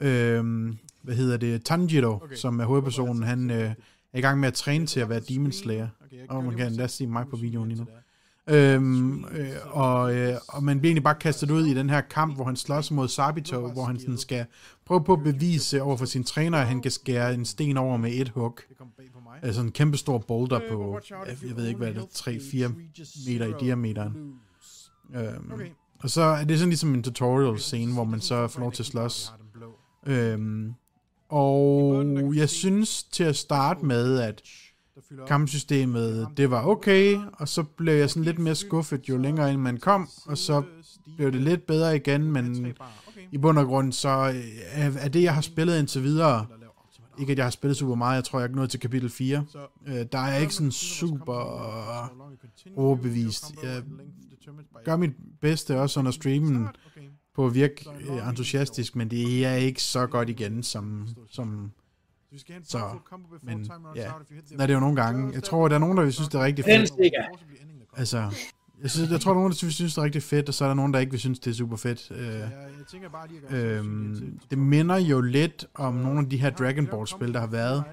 øh, 0.00 0.74
hvad 1.02 1.14
hedder 1.14 1.36
det, 1.36 1.64
Tanjiro, 1.64 2.14
okay. 2.14 2.34
som 2.34 2.60
er 2.60 2.64
hovedpersonen, 2.64 3.22
han 3.22 3.50
øh, 3.50 3.70
er 4.12 4.18
i 4.18 4.20
gang 4.20 4.40
med 4.40 4.48
at 4.48 4.54
træne 4.54 4.86
til 4.86 5.00
at 5.00 5.08
være 5.08 5.20
Demon 5.20 5.52
Slayer. 5.52 5.88
Og 6.28 6.44
man 6.44 6.56
kan 6.56 6.66
endda 6.66 6.86
se 6.86 7.06
mig 7.06 7.26
på 7.30 7.36
videoen 7.36 7.68
lige 7.68 7.80
nu. 7.80 7.86
Øhm, 8.46 9.24
øh, 9.24 9.56
og, 9.66 10.16
øh, 10.16 10.34
og 10.48 10.62
man 10.62 10.80
bliver 10.80 10.90
egentlig 10.90 11.04
bare 11.04 11.14
kastet 11.14 11.50
ud 11.50 11.66
i 11.66 11.74
den 11.74 11.90
her 11.90 12.00
kamp, 12.00 12.34
hvor 12.34 12.44
han 12.44 12.56
slås 12.56 12.90
mod 12.90 13.08
Sabito, 13.08 13.68
hvor 13.68 13.84
han 13.84 13.98
sådan 13.98 14.18
skal 14.18 14.46
prøve 14.84 15.04
på 15.04 15.12
at 15.12 15.22
bevise 15.22 15.82
over 15.82 15.96
for 15.96 16.04
sin 16.04 16.24
træner, 16.24 16.58
at 16.58 16.66
han 16.66 16.82
kan 16.82 16.90
skære 16.90 17.34
en 17.34 17.44
sten 17.44 17.76
over 17.76 17.96
med 17.96 18.12
et 18.12 18.28
hug. 18.28 18.58
Altså 19.42 19.60
en 19.60 19.72
kæmpe 19.72 19.96
stor 19.96 20.18
boulder 20.18 20.60
på, 20.70 21.00
jeg 21.26 21.56
ved 21.56 21.66
ikke 21.66 21.78
hvad 21.78 21.94
det 21.94 21.96
er, 21.96 22.68
3-4 22.68 23.28
meter 23.28 23.46
i 23.46 23.52
diameteren. 23.60 24.34
Øhm, 25.14 25.52
okay. 25.52 25.68
Og 25.98 26.10
så 26.10 26.22
er 26.22 26.44
det 26.44 26.58
sådan 26.58 26.68
ligesom 26.68 26.94
en 26.94 27.02
tutorial 27.02 27.58
scene, 27.58 27.92
hvor 27.92 28.04
man 28.04 28.20
så 28.20 28.48
får 28.48 28.60
lov 28.60 28.72
til 28.72 28.82
at 28.82 28.86
slås. 28.86 29.32
Øhm, 30.06 30.74
og 31.28 32.04
jeg 32.36 32.48
synes 32.48 33.02
til 33.02 33.24
at 33.24 33.36
starte 33.36 33.84
med, 33.86 34.18
at 34.18 34.42
kampsystemet, 35.26 36.28
det 36.36 36.50
var 36.50 36.66
okay, 36.66 37.18
og 37.32 37.48
så 37.48 37.62
blev 37.62 37.94
jeg 37.94 38.10
sådan 38.10 38.24
lidt 38.24 38.38
mere 38.38 38.54
skuffet, 38.54 39.08
jo 39.08 39.16
længere 39.16 39.52
ind 39.52 39.60
man 39.60 39.76
kom, 39.76 40.08
og 40.26 40.38
så 40.38 40.62
blev 41.16 41.32
det 41.32 41.40
lidt 41.40 41.66
bedre 41.66 41.96
igen, 41.96 42.32
men 42.32 42.74
i 43.32 43.38
bund 43.38 43.58
og 43.58 43.66
grund, 43.66 43.92
så 43.92 44.08
er, 44.08 44.90
er 44.98 45.08
det, 45.08 45.22
jeg 45.22 45.34
har 45.34 45.40
spillet 45.40 45.78
indtil 45.78 46.02
videre, 46.02 46.46
ikke 47.18 47.32
at 47.32 47.38
jeg 47.38 47.46
har 47.46 47.50
spillet 47.50 47.76
super 47.76 47.94
meget, 47.94 48.16
jeg 48.16 48.24
tror, 48.24 48.40
jeg 48.40 48.50
er 48.50 48.54
nået 48.54 48.70
til 48.70 48.80
kapitel 48.80 49.10
4. 49.10 49.44
Øh, 49.86 50.06
der 50.12 50.18
er 50.18 50.38
ikke 50.38 50.54
sådan 50.54 50.72
super 50.72 51.32
overbevist. 52.76 53.44
Jeg 53.62 53.82
gør 54.84 54.96
mit 54.96 55.10
bedste 55.40 55.80
også 55.80 56.00
under 56.00 56.12
streamen 56.12 56.68
på 57.40 57.46
at 57.46 57.54
virke 57.54 57.86
øh, 58.00 58.28
entusiastisk, 58.28 58.96
men 58.96 59.10
det 59.10 59.46
er 59.46 59.54
ikke 59.54 59.82
så 59.82 60.06
godt 60.06 60.28
igen, 60.28 60.62
som, 60.62 61.08
som 61.30 61.72
så, 62.64 62.98
men 63.42 63.70
ja, 63.96 64.12
er 64.58 64.66
det 64.66 64.74
jo 64.74 64.80
nogle 64.80 65.02
gange. 65.02 65.34
Jeg 65.34 65.42
tror, 65.42 65.68
der 65.68 65.74
er 65.74 65.78
nogen, 65.78 65.96
der 65.96 66.10
synes, 66.10 66.28
det 66.28 66.40
er 66.40 66.44
rigtig 66.44 66.64
fedt. 66.64 66.92
Altså, 67.96 68.30
jeg, 68.82 68.90
synes, 68.90 69.10
jeg 69.10 69.20
tror, 69.20 69.30
der 69.32 69.36
er 69.36 69.40
nogen, 69.40 69.52
der 69.52 69.56
synes, 69.56 69.94
det 69.94 69.98
er 69.98 70.02
rigtig 70.02 70.22
fedt, 70.22 70.48
og 70.48 70.54
så 70.54 70.64
er 70.64 70.68
der 70.68 70.74
nogen, 70.74 70.94
der 70.94 71.00
ikke 71.00 71.10
vil 71.10 71.20
synes, 71.20 71.38
det 71.38 71.50
er 71.50 71.54
super 71.54 71.76
fedt. 71.76 72.10
Øh, 72.10 72.40
øh, 73.50 73.84
det 74.50 74.58
minder 74.58 74.96
jo 74.96 75.20
lidt 75.20 75.66
om 75.74 75.94
nogle 75.94 76.18
af 76.20 76.28
de 76.28 76.36
her 76.36 76.50
Dragon 76.50 76.86
Ball-spil, 76.86 77.32
der 77.34 77.40
har 77.40 77.46
været 77.46 77.84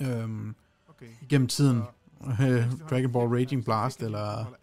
øh, 0.00 0.28
gennem 1.28 1.48
tiden. 1.48 1.82
Dragon 2.90 3.12
Ball 3.12 3.28
Raging 3.28 3.64
Blast, 3.64 4.02
eller 4.02 4.54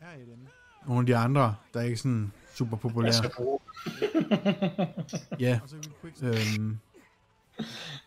nogle 0.88 1.00
af 1.00 1.06
de 1.06 1.18
andre, 1.18 1.56
der 1.74 1.80
er 1.80 1.84
ikke 1.84 1.98
sådan 1.98 2.32
super 2.58 2.78
populære. 2.78 3.14
ja. 5.40 5.60
Øhm, 6.24 6.78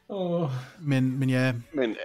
oh. 0.08 0.50
men, 0.80 1.18
men 1.18 1.30
ja. 1.30 1.54
Men, 1.72 1.96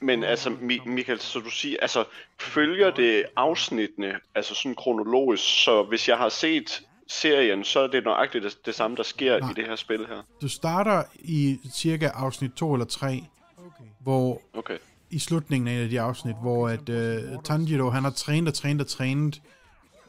men 0.00 0.24
altså, 0.24 0.50
Michael, 0.86 1.20
så 1.20 1.38
du 1.38 1.50
siger, 1.50 1.76
altså, 1.82 2.04
følger 2.40 2.90
det 2.90 3.24
afsnittene, 3.36 4.14
altså 4.34 4.54
sådan 4.54 4.74
kronologisk, 4.74 5.64
så 5.64 5.82
hvis 5.82 6.08
jeg 6.08 6.16
har 6.16 6.28
set 6.28 6.82
serien, 7.06 7.64
så 7.64 7.80
er 7.80 7.86
det 7.86 8.04
nøjagtigt 8.04 8.44
det, 8.44 8.66
det 8.66 8.74
samme, 8.74 8.96
der 8.96 9.02
sker 9.02 9.38
Nej. 9.38 9.50
i 9.50 9.54
det 9.54 9.64
her 9.66 9.76
spil 9.76 10.06
her. 10.06 10.22
Du 10.42 10.48
starter 10.48 11.02
i 11.18 11.58
cirka 11.72 12.06
afsnit 12.06 12.52
2 12.52 12.72
eller 12.72 12.86
3, 12.86 13.24
okay. 13.58 13.84
hvor 14.00 14.42
okay. 14.54 14.78
i 15.10 15.18
slutningen 15.18 15.68
af 15.68 15.88
de 15.88 16.00
afsnit, 16.00 16.36
hvor 16.42 16.68
at 16.68 16.88
uh, 16.88 17.42
Tanjiro, 17.44 17.90
han 17.90 18.04
har 18.04 18.10
trænet 18.10 18.48
og 18.48 18.54
trænet 18.54 18.80
og 18.80 18.86
trænet, 18.86 19.40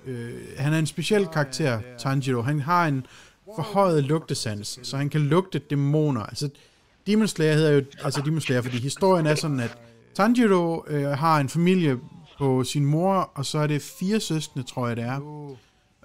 Øh, 0.05 0.33
han 0.57 0.73
er 0.73 0.79
en 0.79 0.85
speciel 0.85 1.27
karakter, 1.27 1.79
Tanjiro. 1.99 2.41
Han 2.41 2.59
har 2.59 2.87
en 2.87 3.05
forhøjet 3.55 4.03
lugtesans, 4.03 4.79
så 4.83 4.97
han 4.97 5.09
kan 5.09 5.21
lugte 5.21 5.59
dæmoner. 5.59 6.21
Altså, 6.21 6.49
Demon 7.07 7.27
Slayer 7.27 7.53
hedder 7.53 7.71
jo 7.71 7.83
altså 8.03 8.21
Demon 8.25 8.41
Slayer, 8.41 8.61
fordi 8.61 8.77
historien 8.77 9.25
er 9.25 9.35
sådan, 9.35 9.59
at 9.59 9.77
Tanjiro 10.15 10.85
øh, 10.87 11.09
har 11.09 11.39
en 11.39 11.49
familie 11.49 11.97
på 12.37 12.63
sin 12.63 12.85
mor, 12.85 13.31
og 13.35 13.45
så 13.45 13.57
er 13.59 13.67
det 13.67 13.81
fire 13.99 14.19
søskende, 14.19 14.67
tror 14.67 14.87
jeg 14.87 14.97
det 14.97 15.03
er. 15.03 15.19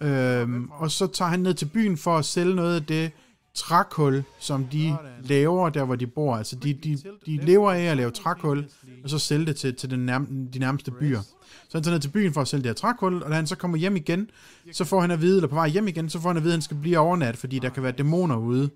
Øhm, 0.00 0.70
og 0.70 0.90
så 0.90 1.06
tager 1.06 1.28
han 1.28 1.40
ned 1.40 1.54
til 1.54 1.66
byen 1.66 1.96
for 1.96 2.18
at 2.18 2.24
sælge 2.24 2.54
noget 2.54 2.76
af 2.76 2.86
det 2.86 3.10
trækul, 3.56 4.22
som 4.38 4.64
de 4.64 4.96
laver 5.22 5.68
der, 5.68 5.84
hvor 5.84 5.96
de 5.96 6.06
bor. 6.06 6.36
Altså, 6.36 6.56
de, 6.56 6.74
de, 6.74 6.98
de 7.26 7.36
lever 7.36 7.72
af 7.72 7.80
at 7.82 7.96
lave 7.96 8.10
trækul, 8.10 8.66
og 9.04 9.10
så 9.10 9.18
sælge 9.18 9.46
det 9.46 9.56
til, 9.56 9.74
til 9.74 9.90
den 9.90 10.08
nærm- 10.10 10.50
de 10.52 10.58
nærmeste 10.58 10.90
byer. 10.90 11.20
Så 11.68 11.78
han 11.78 11.82
tager 11.82 11.94
ned 11.94 12.00
til 12.00 12.08
byen 12.08 12.32
for 12.32 12.40
at 12.40 12.48
sælge 12.48 12.62
det 12.62 12.68
her 12.68 12.74
trækul, 12.74 13.22
og 13.22 13.30
da 13.30 13.34
han 13.34 13.46
så 13.46 13.56
kommer 13.56 13.76
hjem 13.78 13.96
igen, 13.96 14.30
så 14.72 14.84
får 14.84 15.00
han 15.00 15.10
at 15.10 15.20
vide, 15.20 15.36
eller 15.36 15.48
på 15.48 15.54
vej 15.54 15.68
hjem 15.68 15.88
igen, 15.88 16.10
så 16.10 16.20
får 16.20 16.28
han 16.28 16.36
at 16.36 16.42
vide, 16.42 16.52
at 16.52 16.56
han 16.56 16.62
skal 16.62 16.76
blive 16.76 16.98
overnat, 16.98 17.36
fordi 17.36 17.58
der 17.58 17.68
kan 17.68 17.82
være 17.82 17.92
dæmoner 17.92 18.36
ude. 18.36 18.70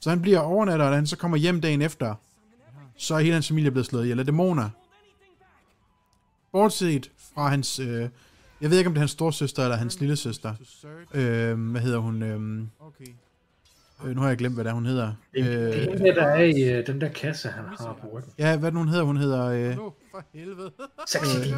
Så 0.00 0.10
han 0.10 0.22
bliver 0.22 0.38
overnat, 0.38 0.80
og 0.80 0.90
da 0.90 0.94
han 0.94 1.06
så 1.06 1.16
kommer 1.16 1.36
hjem 1.36 1.60
dagen 1.60 1.82
efter, 1.82 2.14
så 2.96 3.14
er 3.14 3.18
hele 3.18 3.32
hans 3.32 3.48
familie 3.48 3.70
blevet 3.70 3.86
slået 3.86 4.02
ihjel 4.04 4.18
af 4.18 4.24
dæmoner. 4.26 4.68
Bortset 6.52 7.10
fra 7.34 7.48
hans, 7.48 7.78
øh, 7.78 8.08
jeg 8.60 8.70
ved 8.70 8.78
ikke 8.78 8.88
om 8.88 8.94
det 8.94 8.98
er 8.98 9.02
hans 9.02 9.10
storsøster 9.10 9.62
eller 9.62 9.76
hans 9.76 10.00
lillesøster. 10.00 10.54
Øh, 11.14 11.70
hvad 11.70 11.80
hedder 11.80 11.98
hun? 11.98 12.22
Øh, 12.22 12.62
Øh, 14.04 14.16
nu 14.16 14.20
har 14.20 14.28
jeg 14.28 14.38
glemt, 14.38 14.54
hvad 14.54 14.64
det 14.64 14.70
er, 14.70 14.74
hun 14.74 14.86
hedder. 14.86 15.12
Det, 15.34 15.40
øh, 15.40 15.46
det 15.46 15.92
er 15.92 15.96
det, 15.96 16.16
der 16.16 16.26
er 16.26 16.42
i 16.42 16.78
uh, 16.78 16.86
den 16.86 17.00
der 17.00 17.08
kasse, 17.08 17.48
han 17.48 17.64
har 17.64 17.98
på 18.02 18.08
ryggen. 18.12 18.32
Ja, 18.38 18.56
hvad 18.56 18.72
hun 18.72 18.88
hedder? 18.88 19.04
Hun 19.04 19.16
hedder... 19.16 19.44
Øh, 19.46 19.76
for 20.10 20.24
helvede. 20.34 20.70
Sexy 21.06 21.36
øh, 21.38 21.52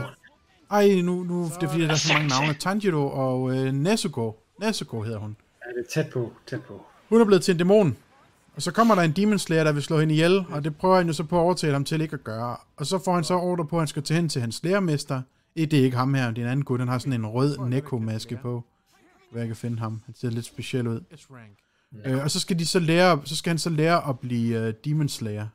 ej, 0.70 1.00
nu, 1.02 1.24
nu 1.24 1.44
det 1.44 1.62
er 1.62 1.68
fordi, 1.68 1.82
der 1.82 1.90
er 1.90 1.94
så 1.94 2.12
mange 2.12 2.28
navne. 2.28 2.54
Tanjiro 2.54 3.10
og 3.10 3.56
øh, 3.56 3.72
Nezuko. 3.72 4.42
Nezuko 4.60 5.02
hedder 5.02 5.18
hun. 5.18 5.36
Ja, 5.66 5.80
det 5.80 5.86
er 5.86 6.02
tæt 6.02 6.12
på, 6.12 6.32
tæt 6.46 6.62
på. 6.62 6.84
Hun 7.08 7.20
er 7.20 7.24
blevet 7.24 7.42
til 7.42 7.52
en 7.52 7.58
dæmon. 7.58 7.96
Og 8.56 8.62
så 8.62 8.72
kommer 8.72 8.94
der 8.94 9.02
en 9.02 9.12
demon 9.12 9.38
slayer, 9.38 9.64
der 9.64 9.72
vil 9.72 9.82
slå 9.82 10.00
hende 10.00 10.14
ihjel, 10.14 10.44
og 10.50 10.64
det 10.64 10.76
prøver 10.76 10.96
han 10.96 11.06
jo 11.06 11.12
så 11.12 11.24
på 11.24 11.36
at 11.36 11.40
overtale 11.40 11.72
ham 11.72 11.84
til 11.84 12.00
ikke 12.00 12.14
at 12.14 12.24
gøre. 12.24 12.56
Og 12.76 12.86
så 12.86 12.98
får 13.04 13.14
han 13.14 13.24
så 13.24 13.34
ordre 13.34 13.66
på, 13.66 13.76
at 13.76 13.80
han 13.80 13.88
skal 13.88 14.02
tage 14.02 14.20
hen 14.20 14.28
til 14.28 14.40
hans 14.40 14.62
lærermester. 14.62 15.22
Det 15.56 15.74
er 15.74 15.84
ikke 15.84 15.96
ham 15.96 16.14
her, 16.14 16.30
det 16.30 16.38
er 16.38 16.42
en 16.42 16.50
anden 16.50 16.64
gut. 16.64 16.80
Han 16.80 16.88
har 16.88 16.98
sådan 16.98 17.12
en 17.12 17.26
rød 17.26 17.58
Neko-maske 17.58 18.38
på. 18.42 18.64
Hvor 19.30 19.38
jeg 19.38 19.46
kan 19.46 19.56
finde 19.56 19.78
ham. 19.78 20.02
Han 20.06 20.14
ser 20.14 20.30
lidt 20.30 20.46
speciel 20.46 20.86
ud. 20.86 21.00
Øh, 22.04 22.24
og 22.24 22.30
så 22.30 22.40
skal 22.40 22.58
de 22.58 22.66
så 22.66 22.78
lære, 22.78 23.20
så 23.24 23.36
skal 23.36 23.50
han 23.50 23.58
så 23.58 23.70
lære 23.70 24.08
at 24.08 24.18
blive 24.18 24.68
uh, 24.68 24.74
Demon 24.84 25.08
Slayer. 25.08 25.46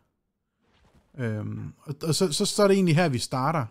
Øhm, 1.17 1.73
og, 1.81 1.95
og 2.03 2.15
så, 2.15 2.31
så, 2.31 2.45
så 2.45 2.63
er 2.63 2.67
det 2.67 2.75
egentlig 2.75 2.95
her, 2.95 3.09
vi 3.09 3.17
starter. 3.17 3.65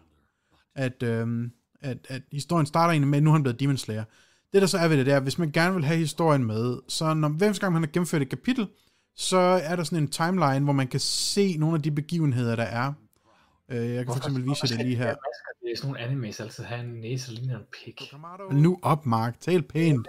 At, 0.74 1.02
øhm, 1.02 1.52
at, 1.80 1.98
at 2.08 2.22
historien 2.32 2.66
starter 2.66 2.92
egentlig 2.92 3.08
med, 3.08 3.18
at 3.18 3.22
nu 3.22 3.30
er 3.30 3.34
han 3.34 3.42
blevet 3.42 3.60
Demon 3.60 3.76
Slayer. 3.76 4.04
Det 4.52 4.62
der 4.62 4.68
så 4.68 4.78
er 4.78 4.88
ved 4.88 4.96
det, 4.96 5.06
det 5.06 5.14
er, 5.14 5.20
hvis 5.20 5.38
man 5.38 5.50
gerne 5.50 5.74
vil 5.74 5.84
have 5.84 5.98
historien 5.98 6.44
med, 6.44 6.78
så 6.88 7.14
når 7.14 7.28
hver 7.28 7.52
gang 7.52 7.72
man 7.72 7.82
har 7.82 7.90
gennemført 7.92 8.22
et 8.22 8.28
kapitel, 8.28 8.68
så 9.16 9.36
er 9.36 9.76
der 9.76 9.84
sådan 9.84 9.98
en 9.98 10.08
timeline, 10.08 10.60
hvor 10.60 10.72
man 10.72 10.88
kan 10.88 11.00
se 11.00 11.56
nogle 11.56 11.76
af 11.76 11.82
de 11.82 11.90
begivenheder, 11.90 12.56
der 12.56 12.62
er. 12.62 12.92
Øh, 13.68 13.90
jeg 13.94 14.04
kan 14.04 14.14
for 14.14 14.16
eksempel 14.16 14.44
vise 14.46 14.66
det 14.66 14.86
lige 14.86 14.96
her. 14.96 15.14
Det 15.64 15.72
er 15.72 15.76
sådan 15.76 15.88
nogle 15.92 16.00
animes, 16.00 16.40
altså 16.40 16.62
have 16.62 16.80
en 16.80 17.00
næse 17.00 17.30
og 17.30 17.34
ligner 17.34 17.58
en 17.58 17.64
pik. 17.72 18.12
Nu 18.52 18.78
op, 18.82 19.06
Mark. 19.06 19.40
Tal 19.40 19.62
pænt. 19.62 20.06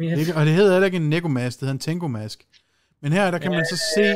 Ikke? 0.00 0.34
Og 0.36 0.46
det 0.46 0.54
hedder 0.54 0.72
heller 0.72 0.86
ikke 0.86 0.96
en 0.96 1.10
negomask, 1.10 1.60
det 1.60 1.66
hedder 1.66 1.72
en 1.72 1.78
tengomask. 1.78 2.46
Men 3.02 3.12
her, 3.12 3.30
der 3.30 3.38
kan 3.38 3.50
man 3.50 3.64
så 3.66 3.82
se... 3.94 4.14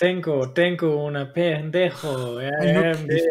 Tengo, 0.00 0.44
tengo 0.56 1.06
una 1.06 1.26
pendejo. 1.34 2.40
Ja, 2.40 2.50
ja, 2.62 2.88
det, 2.92 3.22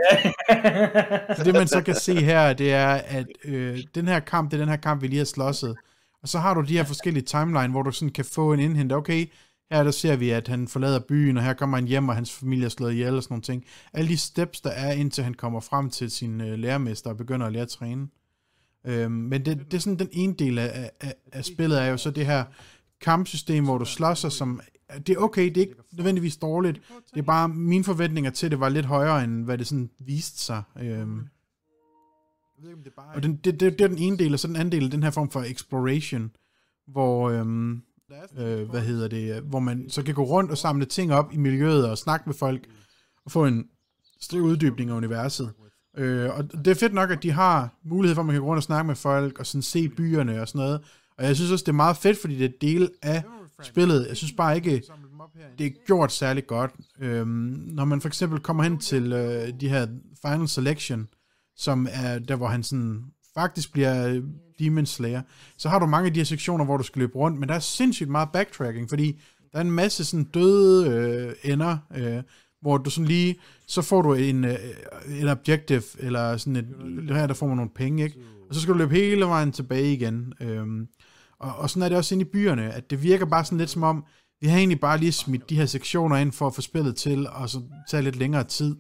så 1.38 1.44
det 1.46 1.54
man 1.54 1.68
så 1.68 1.82
kan 1.86 1.96
se 1.96 2.16
her, 2.16 2.54
det 2.54 2.74
er, 2.74 2.88
at 2.88 3.26
øh, 3.46 3.80
den 3.96 4.08
her 4.08 4.20
kamp, 4.20 4.52
det 4.52 4.58
er 4.58 4.62
den 4.62 4.70
her 4.70 4.78
kamp, 4.78 5.02
vi 5.02 5.08
lige 5.08 5.18
har 5.18 5.26
slåsset. 5.26 5.76
Og 6.22 6.28
så 6.28 6.40
har 6.40 6.54
du 6.54 6.62
de 6.62 6.78
her 6.78 6.84
forskellige 6.84 7.24
timeline, 7.24 7.68
hvor 7.68 7.82
du 7.82 7.92
sådan 7.92 8.12
kan 8.12 8.26
få 8.26 8.54
en 8.54 8.60
indhent. 8.60 8.92
Okay, 8.94 9.26
her 9.72 9.84
der 9.84 9.92
ser 9.92 10.16
vi, 10.16 10.30
at 10.30 10.48
han 10.48 10.68
forlader 10.68 11.00
byen, 11.00 11.38
og 11.38 11.44
her 11.44 11.54
kommer 11.54 11.78
han 11.78 11.88
hjem, 11.88 12.10
og 12.10 12.16
hans 12.16 12.34
familie 12.34 12.66
er 12.66 12.70
slået 12.70 12.92
ihjel 12.92 13.16
og 13.16 13.24
sådan 13.24 13.34
nogle 13.34 13.44
ting. 13.44 13.66
Alle 13.94 14.10
de 14.10 14.18
steps, 14.18 14.62
der 14.62 14.70
er, 14.70 14.92
indtil 14.92 15.24
han 15.24 15.34
kommer 15.34 15.60
frem 15.60 15.90
til 15.90 16.12
sin 16.12 16.42
øh, 16.42 16.60
lærermester 16.60 17.10
og 17.10 17.18
begynder 17.18 17.46
at 17.46 17.54
lære 17.54 17.64
at 17.64 17.70
træne. 17.70 18.08
Øhm, 18.86 19.12
men 19.12 19.46
det, 19.46 19.58
det 19.72 19.74
er 19.74 19.82
sådan 19.82 20.00
den 20.00 20.10
ene 20.12 20.34
del 20.34 20.58
af, 20.58 20.92
af, 21.02 21.14
af 21.32 21.46
spillet 21.46 21.82
er 21.82 21.86
jo 21.86 21.98
så 21.98 22.12
det 22.12 22.26
her 22.26 22.46
kampsystem, 23.02 23.64
hvor 23.64 23.78
du 23.78 23.86
slås 23.86 24.26
som 24.30 24.62
det 25.08 25.10
er 25.10 25.18
okay, 25.18 25.46
det 25.46 25.58
er 25.58 25.62
ikke 25.62 25.76
nødvendigvis 25.92 26.38
dårligt. 26.38 26.82
Det 27.14 27.20
er 27.20 27.24
bare, 27.24 27.50
mine 27.50 27.84
forventninger 27.84 28.32
til 28.32 28.52
det 28.52 28.60
var 28.60 28.70
lidt 28.70 28.86
højere, 28.86 29.24
end 29.24 29.46
hvad 29.46 29.58
det 29.58 29.68
sådan 29.68 29.90
viste 30.00 30.40
sig. 30.40 30.64
Øhm, 30.82 31.28
og 33.16 33.24
den, 33.24 33.36
det, 33.36 33.60
det, 33.60 33.80
det 33.80 33.82
er 33.82 33.88
den 33.88 33.98
ene 33.98 34.18
del, 34.18 34.34
og 34.34 34.40
så 34.40 34.48
den 34.48 34.56
anden 34.56 34.72
del, 34.72 34.92
den 34.92 35.04
her 35.04 35.12
form 35.12 35.30
for 35.30 35.42
exploration, 35.42 36.32
hvor, 36.88 37.30
øhm, 37.30 37.82
øh, 38.38 38.70
hvad 38.70 38.82
hedder 38.82 39.08
det, 39.08 39.42
hvor 39.44 39.60
man 39.60 39.90
så 39.90 40.04
kan 40.04 40.16
gå 40.16 40.24
rundt 40.24 40.52
og 40.52 40.58
samle 40.58 40.86
ting 40.86 41.14
op 41.14 41.34
i 41.34 41.38
miljøet 41.38 41.90
og 41.90 41.98
snakke 41.98 42.24
med 42.26 42.34
folk, 42.34 42.68
og 43.26 43.32
få 43.32 43.46
en 43.46 43.66
stor 44.22 44.40
uddybning 44.40 44.90
af 44.90 44.96
universet. 44.96 45.52
Øh, 45.98 46.30
og 46.38 46.52
det 46.52 46.68
er 46.68 46.76
fedt 46.76 46.94
nok, 46.94 47.12
at 47.12 47.24
de 47.24 47.32
har 47.32 47.76
mulighed 47.86 48.16
for, 48.16 48.22
at 48.22 48.26
man 48.26 48.34
kan 48.34 48.42
gå 48.42 48.48
rundt 48.48 48.58
og 48.58 48.64
snakke 48.64 48.88
med 48.88 48.96
folk, 48.96 49.40
og 49.40 49.46
sådan 49.46 49.62
se 49.62 49.90
byerne 49.90 50.42
og 50.42 50.48
sådan 50.48 50.60
noget. 50.60 50.82
Og 51.18 51.26
jeg 51.26 51.36
synes 51.36 51.52
også, 51.52 51.64
det 51.64 51.70
er 51.70 51.74
meget 51.74 51.98
fedt, 51.98 52.18
fordi 52.22 52.38
det 52.38 52.46
er 52.46 52.58
del 52.62 52.90
af 53.02 53.24
spillet. 53.62 54.06
Jeg 54.10 54.18
synes 54.18 54.34
bare 54.34 54.56
ikke, 54.56 54.84
det 55.58 55.66
er 55.66 55.72
gjort 55.86 56.12
særlig 56.12 56.48
godt. 56.48 56.72
Øhm, 57.00 57.28
når 57.68 57.86
man 57.86 58.02
for 58.02 58.08
eksempel 58.08 58.40
kommer 58.40 58.64
hen 58.64 58.78
til 58.78 59.14
øh, 59.14 59.54
de 59.60 59.70
her 59.70 59.88
Final 60.26 60.48
Selection, 60.48 61.08
som 61.56 61.88
er 61.92 62.20
der, 62.20 62.36
hvor 62.36 62.48
han 62.48 62.64
sådan 62.64 63.04
faktisk 63.36 63.74
bliver 63.74 64.08
øh, 64.08 64.24
Demon 64.60 64.86
Slayer, 64.86 65.22
så 65.58 65.70
har 65.70 65.80
du 65.80 65.86
mange 65.86 66.08
af 66.08 66.14
de 66.14 66.20
her 66.20 66.26
sektioner, 66.26 66.66
hvor 66.66 66.78
du 66.78 66.84
skal 66.84 67.00
løbe 67.00 67.16
rundt, 67.16 67.40
men 67.40 67.50
der 67.50 67.56
er 67.56 67.60
sindssygt 67.60 68.10
meget 68.10 68.30
backtracking, 68.34 68.90
fordi 68.90 69.22
der 69.52 69.58
er 69.58 69.62
en 69.62 69.72
masse 69.72 70.06
sådan 70.06 70.24
døde 70.24 70.90
øh, 70.90 71.52
ender, 71.52 71.78
øh, 71.96 72.24
hvor 72.62 72.78
du 72.78 72.90
sådan 72.90 73.08
lige, 73.08 73.36
så 73.68 73.82
får 73.82 74.02
du 74.02 74.14
en, 74.14 74.46
øh, 74.46 74.56
en 75.20 75.28
objective, 75.28 75.84
eller 76.00 76.38
sådan 76.38 76.56
et, 76.56 76.68
her 77.16 77.28
der 77.28 77.34
får 77.34 77.48
man 77.48 77.58
nogle 77.58 77.72
penge, 77.76 78.04
ikke? 78.04 78.18
Og 78.50 78.56
så 78.56 78.62
skal 78.62 78.74
du 78.74 78.78
løbe 78.78 78.96
hele 78.96 79.26
vejen 79.26 79.52
tilbage 79.52 79.94
igen. 79.94 80.34
Øh, 80.40 80.68
og, 81.40 81.56
og 81.56 81.70
sådan 81.70 81.84
er 81.84 81.90
det 81.90 81.98
også 81.98 82.16
inde 82.16 82.26
i 82.26 82.30
byerne, 82.34 82.74
at 82.74 82.90
det 82.90 83.04
virker 83.04 83.26
bare 83.26 83.46
sådan 83.46 83.58
lidt 83.58 83.70
som 83.70 83.84
om, 83.84 84.06
vi 84.42 84.48
har 84.48 84.58
egentlig 84.58 84.80
bare 84.80 84.98
lige 84.98 85.12
smidt 85.12 85.50
de 85.50 85.56
her 85.56 85.66
sektioner 85.66 86.18
ind 86.18 86.32
for 86.32 86.48
at 86.48 86.56
få 86.56 86.62
spillet 86.62 86.96
til, 86.96 87.28
og 87.28 87.50
så 87.50 87.62
tage 87.90 88.04
lidt 88.04 88.16
længere 88.16 88.44
tid. 88.44 88.76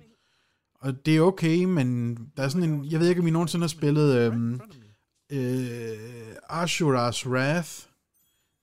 Og 0.84 1.06
det 1.06 1.18
er 1.18 1.22
okay, 1.22 1.64
men 1.64 2.16
der 2.38 2.44
er 2.44 2.50
sådan 2.50 2.70
en, 2.70 2.86
jeg 2.86 3.00
ved 3.00 3.10
ikke, 3.10 3.22
om 3.22 3.28
I 3.28 3.32
nogensinde 3.32 3.64
har 3.64 3.68
spillet 3.68 4.18
øhm, 4.18 4.62
øh, 5.32 6.36
Ashura's 6.50 7.30
Wrath. 7.30 7.70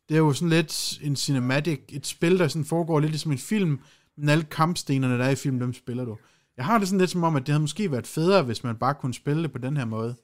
Det 0.09 0.15
er 0.15 0.19
jo 0.19 0.33
sådan 0.33 0.49
lidt 0.49 0.99
en 1.03 1.17
cinematic, 1.17 1.81
et 1.89 2.07
spil, 2.07 2.39
der 2.39 2.49
sådan 2.49 2.65
foregår 2.65 3.01
lidt 3.01 3.11
ligesom 3.11 3.33
en 3.33 3.39
film, 3.39 3.81
men 4.17 4.29
alle 4.29 4.45
kampstenerne, 4.45 5.19
der 5.19 5.25
er 5.25 5.31
i 5.31 5.35
filmen, 5.35 5.61
dem 5.61 5.73
spiller 5.73 6.05
du. 6.05 6.19
Jeg 6.57 6.65
har 6.65 6.79
det 6.79 6.89
sådan 6.89 6.99
lidt 6.99 7.11
som 7.11 7.25
om, 7.25 7.37
at 7.37 7.41
det 7.43 7.49
havde 7.49 7.61
måske 7.61 7.93
været 7.93 8.07
federe, 8.07 8.43
hvis 8.43 8.65
man 8.65 8.77
bare 8.77 8.95
kunne 8.95 9.15
spille 9.15 9.43
det 9.43 9.53
på 9.53 9.59
den 9.59 9.77
her 9.77 9.85
måde. 9.85 10.17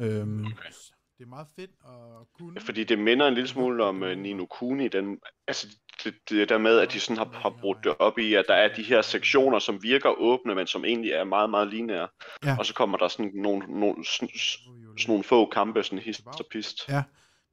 Øhm, 0.00 0.44
okay. 0.44 0.70
Det 1.18 1.24
er 1.24 1.28
meget 1.28 1.46
fedt 1.56 1.70
at 1.84 2.26
kunne... 2.38 2.52
Ja, 2.56 2.60
fordi 2.60 2.84
det 2.84 2.98
minder 2.98 3.28
en 3.28 3.34
lille 3.34 3.48
smule 3.48 3.84
om 3.84 4.02
uh, 4.02 4.08
Nino 4.08 4.46
Kuni, 4.46 4.88
den, 4.88 5.18
altså 5.48 5.66
det, 6.04 6.14
det 6.30 6.48
der 6.48 6.58
med, 6.58 6.78
at 6.78 6.92
de 6.92 7.00
sådan 7.00 7.16
har, 7.16 7.28
har 7.32 7.54
brudt 7.60 7.78
det 7.84 7.92
op 7.98 8.18
i, 8.18 8.34
at 8.34 8.44
der 8.48 8.54
er 8.54 8.74
de 8.74 8.82
her 8.82 9.02
sektioner, 9.02 9.58
som 9.58 9.82
virker 9.82 10.20
åbne, 10.20 10.54
men 10.54 10.66
som 10.66 10.84
egentlig 10.84 11.10
er 11.10 11.24
meget, 11.24 11.50
meget 11.50 11.68
lineære. 11.68 12.08
Ja. 12.44 12.56
Og 12.58 12.66
så 12.66 12.74
kommer 12.74 12.98
der 12.98 13.08
sådan 13.08 13.30
nogle, 13.34 13.80
nogle, 13.80 14.04
sådan, 14.04 14.28
sådan 14.38 15.08
nogle 15.08 15.24
få 15.24 15.46
kampe, 15.46 15.82
sådan 15.82 15.98
hist 15.98 16.26
og 16.26 16.46
pist. 16.52 16.88
Ja. 16.88 17.02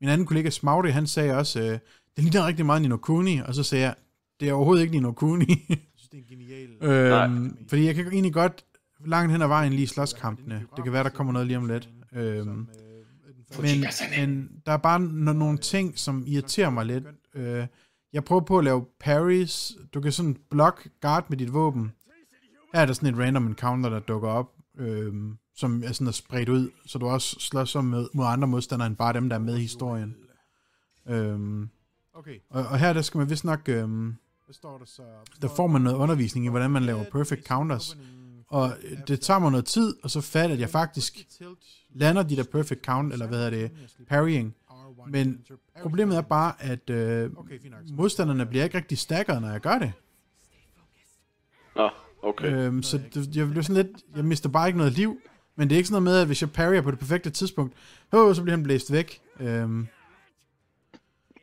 Min 0.02 0.10
anden 0.10 0.28
kollega 0.28 0.50
Smaude, 0.50 0.92
han 0.92 1.08
sagde 1.08 1.38
også, 1.38 1.60
øh, 1.60 1.80
det 2.16 2.24
ligner 2.24 2.48
rigtig 2.48 2.66
meget 2.66 2.82
Nino 2.82 2.98
Kuni, 2.98 3.40
og 3.48 3.56
så 3.56 3.64
sagde 3.64 3.84
jeg, 3.84 3.96
det 4.40 4.50
er 4.50 4.54
overhovedet 4.54 4.82
ikke 4.82 4.94
Nino 4.94 5.12
Kuni. 5.12 5.46
jeg 5.70 5.78
synes, 5.96 6.10
det 6.10 6.18
er 6.18 6.22
en 6.22 6.28
genial... 6.30 6.70
øhm, 6.82 7.68
fordi 7.70 7.86
jeg 7.86 7.96
kan 7.96 8.08
egentlig 8.08 8.34
godt 8.34 8.66
langt 9.06 9.32
hen 9.32 9.42
ad 9.42 9.48
vejen 9.48 9.74
lige 9.74 9.88
slåskampene. 9.88 10.66
Det 10.76 10.84
kan 10.84 10.94
være, 10.94 11.04
der 11.04 11.10
kommer 11.10 11.34
noget 11.34 11.48
lige 11.48 11.58
om 11.58 11.68
lidt. 11.68 11.90
Øhm, 12.14 12.68
men, 13.62 13.86
men 14.18 14.50
der 14.66 14.72
er 14.72 14.78
bare 14.78 15.00
nogle 15.00 15.58
ting, 15.58 16.00
som 16.00 16.24
irriterer 16.28 16.70
mig 16.70 16.86
lidt. 16.86 17.04
Øh, 17.36 17.66
jeg 18.16 18.24
prøver 18.24 18.42
på 18.42 18.58
at 18.58 18.64
lave 18.64 18.86
parries. 19.00 19.74
Du 19.94 20.02
kan 20.02 20.12
sådan 20.12 20.38
block 20.50 20.88
guard 21.02 21.30
med 21.30 21.38
dit 21.38 21.54
våben. 21.54 21.92
Her 22.74 22.82
er 22.82 22.86
der 22.86 22.94
sådan 22.94 23.14
et 23.14 23.20
random 23.20 23.48
encounter, 23.48 23.90
der 23.90 24.00
dukker 24.00 24.30
op, 24.30 24.52
øh, 24.78 25.14
som 25.56 25.84
er 25.84 25.92
sådan 25.92 26.08
er 26.08 26.12
spredt 26.12 26.50
ud, 26.50 26.70
så 26.86 26.98
du 26.98 27.08
også 27.08 27.40
slås 27.40 27.70
som 27.70 27.86
med, 27.86 28.08
mod 28.14 28.26
andre 28.26 28.48
modstandere, 28.48 28.88
end 28.88 28.96
bare 28.96 29.14
dem, 29.14 29.30
der 29.30 29.36
er 29.36 29.40
med 29.40 29.58
i 29.58 29.62
historien. 29.62 30.16
Øh, 31.08 31.68
okay. 32.14 32.40
Og, 32.50 32.66
og 32.66 32.80
her 32.80 32.94
der 32.94 33.02
skal 33.02 33.18
man 33.18 33.30
vist 33.30 33.46
nok... 33.46 33.70
Øh, 33.70 33.90
der 35.42 35.48
får 35.56 35.68
man 35.68 35.82
noget 35.82 35.98
undervisning 35.98 36.46
i, 36.46 36.50
hvordan 36.50 36.72
man 36.72 36.84
laver 36.84 37.04
perfect 37.12 37.48
counters. 37.48 37.98
Og 38.48 38.72
det 39.08 39.22
tager 39.22 39.40
mig 39.40 39.52
noget 39.52 39.66
tid, 39.66 39.96
og 40.04 40.12
så 40.12 40.22
fatter 40.22 40.56
at 40.56 40.60
jeg 40.60 40.70
faktisk 40.70 41.28
lander 41.90 42.24
de 42.24 42.36
der 42.36 42.44
perfect 42.44 42.86
count, 42.86 43.14
eller 43.14 43.28
hvad 43.28 43.38
hedder 43.38 43.50
det, 43.68 43.72
parrying. 44.08 44.56
Men 45.08 45.46
problemet 45.82 46.18
er 46.18 46.22
bare, 46.22 46.54
at 46.60 46.90
øh, 46.90 47.32
modstanderne 47.92 48.46
bliver 48.46 48.64
ikke 48.64 48.78
rigtig 48.78 48.98
stakkeret, 48.98 49.42
når 49.42 49.50
jeg 49.50 49.62
gør 49.62 49.80
det. 49.80 49.94
Nå, 51.76 51.90
okay. 52.22 52.54
Øhm, 52.54 52.84
så 52.84 52.98
det, 53.14 53.36
jeg 53.36 53.50
bliver 53.50 53.64
sådan 53.64 53.86
lidt, 53.86 53.98
jeg 54.16 54.26
mister 54.26 54.50
bare 54.50 54.68
ikke 54.68 54.78
noget 54.78 54.94
liv, 54.94 55.22
men 55.56 55.70
det 55.70 55.76
er 55.76 55.78
ikke 55.78 55.88
sådan 55.88 56.04
noget 56.04 56.16
med, 56.16 56.22
at 56.22 56.28
hvis 56.28 56.42
jeg 56.42 56.52
parryer 56.52 56.82
på 56.82 56.92
det 56.92 57.00
perfekte 57.00 57.30
tidspunkt, 57.30 57.74
oh, 58.12 58.36
så 58.36 58.42
bliver 58.42 58.58
han 58.58 58.64
blæst 58.64 58.92
væk. 58.92 59.22
Øhm, 59.40 59.88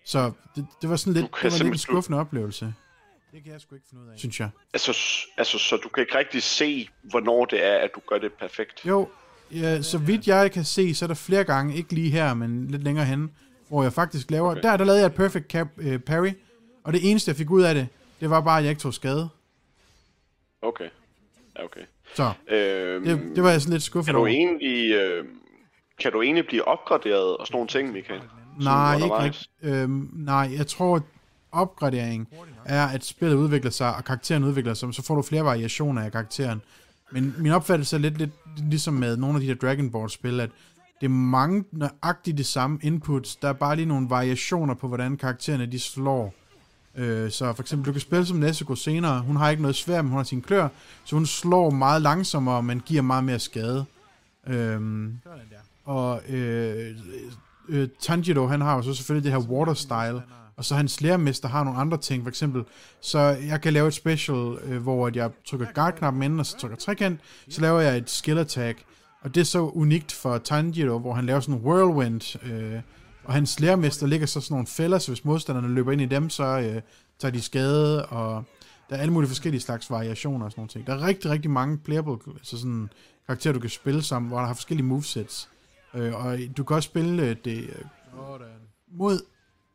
så 0.04 0.32
det, 0.56 0.66
det 0.82 0.90
var 0.90 0.96
sådan 0.96 1.12
lidt, 1.12 1.26
det 1.42 1.52
var 1.52 1.58
lidt 1.58 1.72
en 1.72 1.78
skuffende 1.78 2.18
oplevelse. 2.18 2.74
Det 3.32 3.42
kan 3.44 3.52
jeg 3.52 3.60
sgu 3.60 3.74
ikke 3.74 3.86
finde 3.90 4.04
ud 4.04 4.08
af. 4.08 4.18
Synes 4.18 4.40
jeg. 4.40 4.50
Altså, 4.72 4.96
altså, 5.36 5.58
så 5.58 5.76
du 5.76 5.88
kan 5.88 6.00
ikke 6.00 6.18
rigtig 6.18 6.42
se, 6.42 6.88
hvornår 7.02 7.44
det 7.44 7.64
er, 7.64 7.76
at 7.76 7.90
du 7.94 8.00
gør 8.08 8.18
det 8.18 8.32
perfekt? 8.32 8.86
Jo, 8.86 9.08
ja, 9.50 9.82
så 9.82 9.98
vidt 9.98 10.26
jeg 10.26 10.52
kan 10.52 10.64
se, 10.64 10.94
så 10.94 11.04
er 11.04 11.06
der 11.06 11.14
flere 11.14 11.44
gange, 11.44 11.76
ikke 11.76 11.94
lige 11.94 12.10
her, 12.10 12.34
men 12.34 12.68
lidt 12.68 12.82
længere 12.82 13.04
hen, 13.04 13.30
hvor 13.72 13.82
jeg 13.82 13.92
faktisk 13.92 14.30
laver... 14.30 14.50
Okay. 14.50 14.62
Der, 14.62 14.76
der 14.76 14.84
lavede 14.84 15.00
jeg 15.00 15.06
et 15.06 15.14
perfect 15.14 15.50
cap, 15.50 15.68
uh, 15.76 15.98
parry, 15.98 16.32
og 16.84 16.92
det 16.92 17.10
eneste, 17.10 17.28
jeg 17.28 17.36
fik 17.36 17.50
ud 17.50 17.62
af 17.62 17.74
det, 17.74 17.88
det 18.20 18.30
var 18.30 18.40
bare, 18.40 18.58
at 18.58 18.64
jeg 18.64 18.70
ikke 18.70 18.80
tog 18.80 18.94
skade. 18.94 19.28
Okay. 20.62 20.88
Ja, 21.58 21.64
okay. 21.64 21.80
Så, 22.14 22.32
øhm, 22.48 23.04
det, 23.04 23.36
det 23.36 23.42
var 23.42 23.50
jeg 23.50 23.60
sådan 23.60 23.72
lidt 23.72 23.82
skuffet 23.82 24.06
kan 24.06 24.14
du 24.14 24.20
over. 24.20 24.28
Egentlig, 24.28 24.94
øh, 24.94 25.24
kan 26.00 26.12
du 26.12 26.22
egentlig 26.22 26.46
blive 26.46 26.68
opgraderet 26.68 27.36
og 27.36 27.46
sådan 27.46 27.54
nogle 27.54 27.68
ting, 27.68 27.92
Michael? 27.92 28.20
Nej, 28.60 28.94
ikke 28.94 29.18
rigtigt. 29.18 29.50
Øhm, 29.62 30.10
nej, 30.12 30.50
jeg 30.56 30.66
tror, 30.66 31.02
opgradering 31.52 32.28
er, 32.64 32.86
at 32.86 33.04
spillet 33.04 33.36
udvikler 33.36 33.70
sig, 33.70 33.96
og 33.96 34.04
karakteren 34.04 34.44
udvikler 34.44 34.74
sig, 34.74 34.94
så 34.94 35.02
får 35.02 35.14
du 35.14 35.22
flere 35.22 35.44
variationer 35.44 36.02
af 36.02 36.12
karakteren. 36.12 36.62
Men 37.12 37.34
min 37.38 37.52
opfattelse 37.52 37.96
er 37.96 38.00
lidt, 38.00 38.18
lidt 38.18 38.30
ligesom 38.56 38.94
med 38.94 39.16
nogle 39.16 39.34
af 39.34 39.40
de 39.40 39.46
her 39.46 39.54
Dragon 39.54 39.90
Ball-spil, 39.90 40.40
at 40.40 40.50
det 41.02 41.08
er 41.08 41.12
mange 41.12 41.64
nøjagtigt 41.72 42.38
de 42.38 42.44
samme 42.44 42.78
inputs. 42.82 43.36
Der 43.36 43.48
er 43.48 43.52
bare 43.52 43.76
lige 43.76 43.86
nogle 43.86 44.10
variationer 44.10 44.74
på, 44.74 44.88
hvordan 44.88 45.16
karaktererne 45.16 45.66
de 45.66 45.80
slår. 45.80 46.34
Øh, 46.94 47.30
så 47.30 47.52
for 47.52 47.62
eksempel, 47.62 47.86
du 47.86 47.92
kan 47.92 48.00
spille 48.00 48.26
som 48.26 48.36
Nezuko 48.36 48.74
senere. 48.74 49.20
Hun 49.20 49.36
har 49.36 49.50
ikke 49.50 49.62
noget 49.62 49.76
svært, 49.76 50.04
men 50.04 50.10
hun 50.10 50.16
har 50.16 50.24
sin 50.24 50.42
klør, 50.42 50.68
så 51.04 51.16
hun 51.16 51.26
slår 51.26 51.70
meget 51.70 52.02
langsommere, 52.02 52.62
men 52.62 52.80
giver 52.80 53.02
meget 53.02 53.24
mere 53.24 53.38
skade. 53.38 53.84
Øh, 54.46 55.08
og 55.84 56.22
øh, 56.28 56.96
øh, 57.68 57.88
Tanjiro, 58.00 58.46
han 58.46 58.60
har 58.60 58.76
jo 58.76 58.82
så 58.82 58.94
selvfølgelig 58.94 59.32
det 59.32 59.42
her 59.42 59.48
water 59.48 59.74
style, 59.74 60.22
og 60.56 60.64
så 60.64 60.74
hans 60.74 61.00
lærermester 61.00 61.48
har 61.48 61.64
nogle 61.64 61.78
andre 61.78 61.98
ting, 61.98 62.22
for 62.22 62.28
eksempel, 62.28 62.64
så 63.00 63.18
jeg 63.18 63.60
kan 63.60 63.72
lave 63.72 63.88
et 63.88 63.94
special, 63.94 64.58
øh, 64.64 64.82
hvor 64.82 65.10
jeg 65.14 65.30
trykker 65.46 65.66
guard-knappen 65.74 66.22
ind, 66.22 66.40
og 66.40 66.46
så 66.46 66.58
trykker 66.58 66.76
trekant, 66.76 67.20
så 67.48 67.60
laver 67.60 67.80
jeg 67.80 67.96
et 67.96 68.10
skill 68.10 68.38
attack, 68.38 68.84
og 69.22 69.34
det 69.34 69.40
er 69.40 69.44
så 69.44 69.58
unikt 69.58 70.12
for 70.12 70.38
Tanjiro, 70.38 70.98
hvor 70.98 71.12
han 71.12 71.26
laver 71.26 71.40
sådan 71.40 71.60
en 71.60 71.66
whirlwind, 71.66 72.52
øh, 72.52 72.80
og 73.24 73.32
hans 73.32 73.60
lærermester 73.60 74.06
ligger 74.06 74.26
så 74.26 74.40
sådan 74.40 74.54
nogle 74.54 74.66
fælder, 74.66 74.98
så 74.98 75.10
hvis 75.10 75.24
modstanderne 75.24 75.74
løber 75.74 75.92
ind 75.92 76.00
i 76.00 76.06
dem, 76.06 76.30
så 76.30 76.44
øh, 76.44 76.82
tager 77.18 77.32
de 77.32 77.40
skade, 77.40 78.06
og 78.06 78.44
der 78.90 78.96
er 78.96 79.00
alle 79.00 79.12
mulige 79.12 79.28
forskellige 79.28 79.60
slags 79.60 79.90
variationer 79.90 80.44
og 80.44 80.50
sådan 80.50 80.60
nogle 80.60 80.68
ting. 80.68 80.86
Der 80.86 80.94
er 80.94 81.06
rigtig, 81.06 81.30
rigtig 81.30 81.50
mange 81.50 81.78
playable, 81.78 82.16
altså 82.34 82.58
sådan 82.58 82.90
karakterer, 83.26 83.54
du 83.54 83.60
kan 83.60 83.70
spille 83.70 84.02
sammen, 84.02 84.28
hvor 84.28 84.38
der 84.38 84.46
har 84.46 84.54
forskellige 84.54 84.86
movesets. 84.86 85.50
Øh, 85.94 86.26
og 86.26 86.38
du 86.56 86.64
kan 86.64 86.76
også 86.76 86.86
spille 86.86 87.22
øh, 87.22 87.36
det 87.44 87.58
øh, 87.58 87.84
mod 88.88 89.24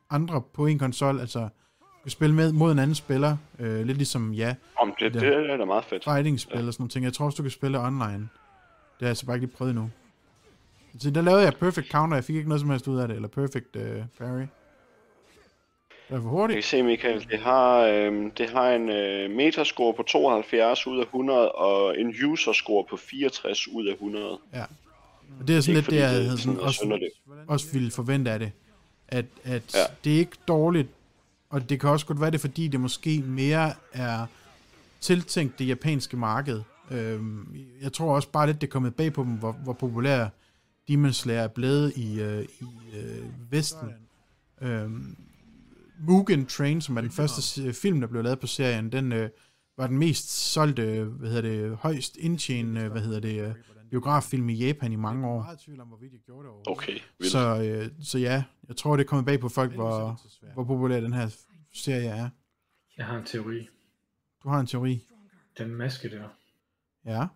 andre 0.09 0.41
på 0.53 0.65
en 0.65 0.79
konsol, 0.79 1.19
altså 1.19 1.39
du 1.81 2.01
kan 2.03 2.11
spille 2.11 2.35
med 2.35 2.51
mod 2.51 2.71
en 2.71 2.79
anden 2.79 2.95
spiller, 2.95 3.37
øh, 3.59 3.85
lidt 3.85 3.97
ligesom, 3.97 4.33
ja. 4.33 4.55
Om 4.79 4.93
det, 4.99 5.13
det, 5.13 5.21
det 5.21 5.51
er 5.51 5.57
da 5.57 5.65
meget 5.65 5.85
fedt. 5.85 6.03
Fighting-spil 6.03 6.59
ja. 6.59 6.67
og 6.67 6.73
sådan 6.73 6.81
nogle 6.81 6.89
ting. 6.89 7.05
Jeg 7.05 7.13
tror 7.13 7.25
også, 7.25 7.35
du 7.35 7.43
kan 7.43 7.51
spille 7.51 7.79
online. 7.79 8.29
Det 8.99 9.05
har 9.05 9.07
jeg 9.07 9.09
altså 9.09 9.25
bare 9.25 9.35
ikke 9.35 9.45
lige 9.45 9.55
prøvet 9.55 9.69
endnu. 9.69 9.89
Så 10.99 11.09
der 11.09 11.21
lavede 11.21 11.43
jeg 11.43 11.53
Perfect 11.53 11.91
Counter, 11.91 12.17
jeg 12.17 12.23
fik 12.23 12.35
ikke 12.35 12.49
noget 12.49 12.61
som 12.61 12.69
helst 12.69 12.87
ud 12.87 12.99
af 12.99 13.07
det, 13.07 13.15
eller 13.15 13.27
Perfect 13.27 13.75
uh, 13.75 13.81
Parry. 14.17 14.45
Det 16.09 16.15
er 16.15 16.21
for 16.21 16.29
hurtigt. 16.29 16.55
Jeg 16.55 16.63
kan 16.63 16.69
se, 16.69 16.83
Michael, 16.83 17.27
det 17.31 17.39
har, 17.39 17.77
øh, 17.79 18.31
det 18.37 18.49
har 18.49 18.69
en 18.71 18.89
øh, 18.89 19.31
metascore 19.31 19.93
på 19.93 20.03
72 20.03 20.87
ud 20.87 20.99
af 20.99 21.03
100, 21.03 21.51
og 21.51 21.99
en 21.99 22.15
user-score 22.25 22.85
på 22.89 22.97
64 22.97 23.67
ud 23.67 23.87
af 23.87 23.93
100. 23.93 24.39
Ja. 24.53 24.63
Og 25.39 25.47
det 25.47 25.57
er 25.57 25.61
sådan 25.61 25.75
lidt 25.75 25.89
det, 25.89 25.95
jeg 25.95 26.09
havde 26.09 26.37
sådan 26.37 26.59
også, 26.59 27.07
også 27.47 27.73
ville 27.73 27.91
forvente 27.91 28.31
af 28.31 28.39
det. 28.39 28.51
At, 29.07 29.25
at 29.43 29.75
ja. 29.75 29.79
det 30.03 30.15
er 30.15 30.17
ikke 30.17 30.37
dårligt, 30.47 30.87
og 31.49 31.69
det 31.69 31.79
kan 31.79 31.89
også 31.89 32.05
godt 32.05 32.21
være 32.21 32.31
det, 32.31 32.41
fordi 32.41 32.67
det 32.67 32.79
måske 32.79 33.23
mere 33.25 33.73
er 33.93 34.25
tiltænkt 35.01 35.59
det 35.59 35.67
japanske 35.67 36.17
marked. 36.17 36.61
Øhm, 36.91 37.55
jeg 37.81 37.93
tror 37.93 38.15
også 38.15 38.31
bare 38.31 38.47
lidt, 38.47 38.61
det 38.61 38.67
er 38.67 38.71
kommet 38.71 38.95
bag 38.95 39.13
på 39.13 39.23
dem, 39.23 39.31
hvor, 39.31 39.51
hvor 39.51 39.73
populær 39.73 40.27
Demon 40.87 41.13
Slayer 41.13 41.41
er 41.41 41.47
blevet 41.47 41.93
i, 41.95 42.21
øh, 42.21 42.43
i 42.43 42.97
øh, 42.97 43.51
Vesten. 43.51 43.89
Øhm, 44.61 45.15
Mugen 45.99 46.45
Train, 46.45 46.81
som 46.81 46.97
er 46.97 47.01
den 47.01 47.11
første 47.11 47.73
film, 47.73 48.01
der 48.01 48.07
blev 48.07 48.23
lavet 48.23 48.39
på 48.39 48.47
serien, 48.47 48.91
den 48.91 49.11
øh, 49.11 49.29
var 49.77 49.87
den 49.87 49.97
mest 49.97 50.29
solgte, 50.29 50.81
øh, 50.81 51.07
hvad 51.07 51.29
hedder 51.29 51.49
det, 51.49 51.77
højst 51.77 52.17
indtjenende, 52.17 52.89
hvad 52.89 53.01
hedder 53.01 53.19
det, 53.19 53.41
øh, 53.41 53.53
biograffilm 53.89 54.49
i 54.49 54.53
Japan 54.53 54.91
i 54.91 54.95
mange 54.95 55.27
år. 55.27 55.41
Okay, 56.67 56.99
vildt. 57.19 57.31
Så, 57.31 57.63
øh, 57.63 57.91
så 58.03 58.17
ja, 58.17 58.43
jeg 58.67 58.77
tror, 58.77 58.97
det 58.97 59.03
er 59.03 59.07
kommet 59.07 59.25
bag 59.25 59.39
på 59.39 59.49
folk, 59.49 59.73
hvor, 59.73 60.21
hvor 60.53 60.63
populær 60.63 60.99
den 60.99 61.13
her 61.13 61.29
serie 61.73 62.09
er. 62.09 62.29
Jeg 62.97 63.05
har 63.05 63.17
en 63.17 63.25
teori. 63.25 63.67
Du 64.43 64.49
har 64.49 64.59
en 64.59 64.67
teori. 64.67 65.03
Den 65.57 65.75
maske 65.75 66.09
der. 66.09 66.29
Ja. 67.07 67.27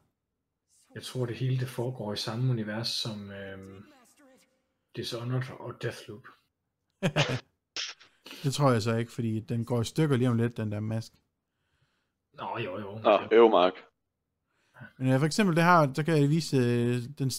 Jeg 0.95 1.03
tror, 1.03 1.25
det 1.25 1.36
hele 1.36 1.60
det 1.60 1.69
foregår 1.69 2.13
i 2.13 2.17
samme 2.17 2.51
univers 2.51 2.88
som 2.88 3.31
øhm, 3.31 3.84
Dishonored 4.95 5.60
og 5.60 5.81
Deathloop. 5.81 6.23
Det 8.43 8.53
tror 8.53 8.71
jeg 8.71 8.81
så 8.81 8.95
ikke, 8.95 9.12
fordi 9.12 9.39
den 9.39 9.65
går 9.65 9.81
i 9.81 9.86
stykker 9.86 10.17
lige 10.17 10.29
om 10.29 10.38
lidt, 10.38 10.57
den 10.57 10.71
der 10.71 10.79
mask. 10.79 11.13
Nå, 12.34 12.57
jo, 12.57 12.79
jo. 12.79 12.99
Nå, 13.03 13.19
øv, 13.31 13.49
Mark. 13.49 13.73
Men 14.97 15.13
øh, 15.13 15.19
for 15.19 15.25
eksempel 15.25 15.55
det 15.55 15.63
her, 15.63 15.93
så 15.93 16.03
kan 16.03 16.21
jeg 16.21 16.29
vise 16.29 16.57
øh, 16.57 17.03
den, 17.19 17.29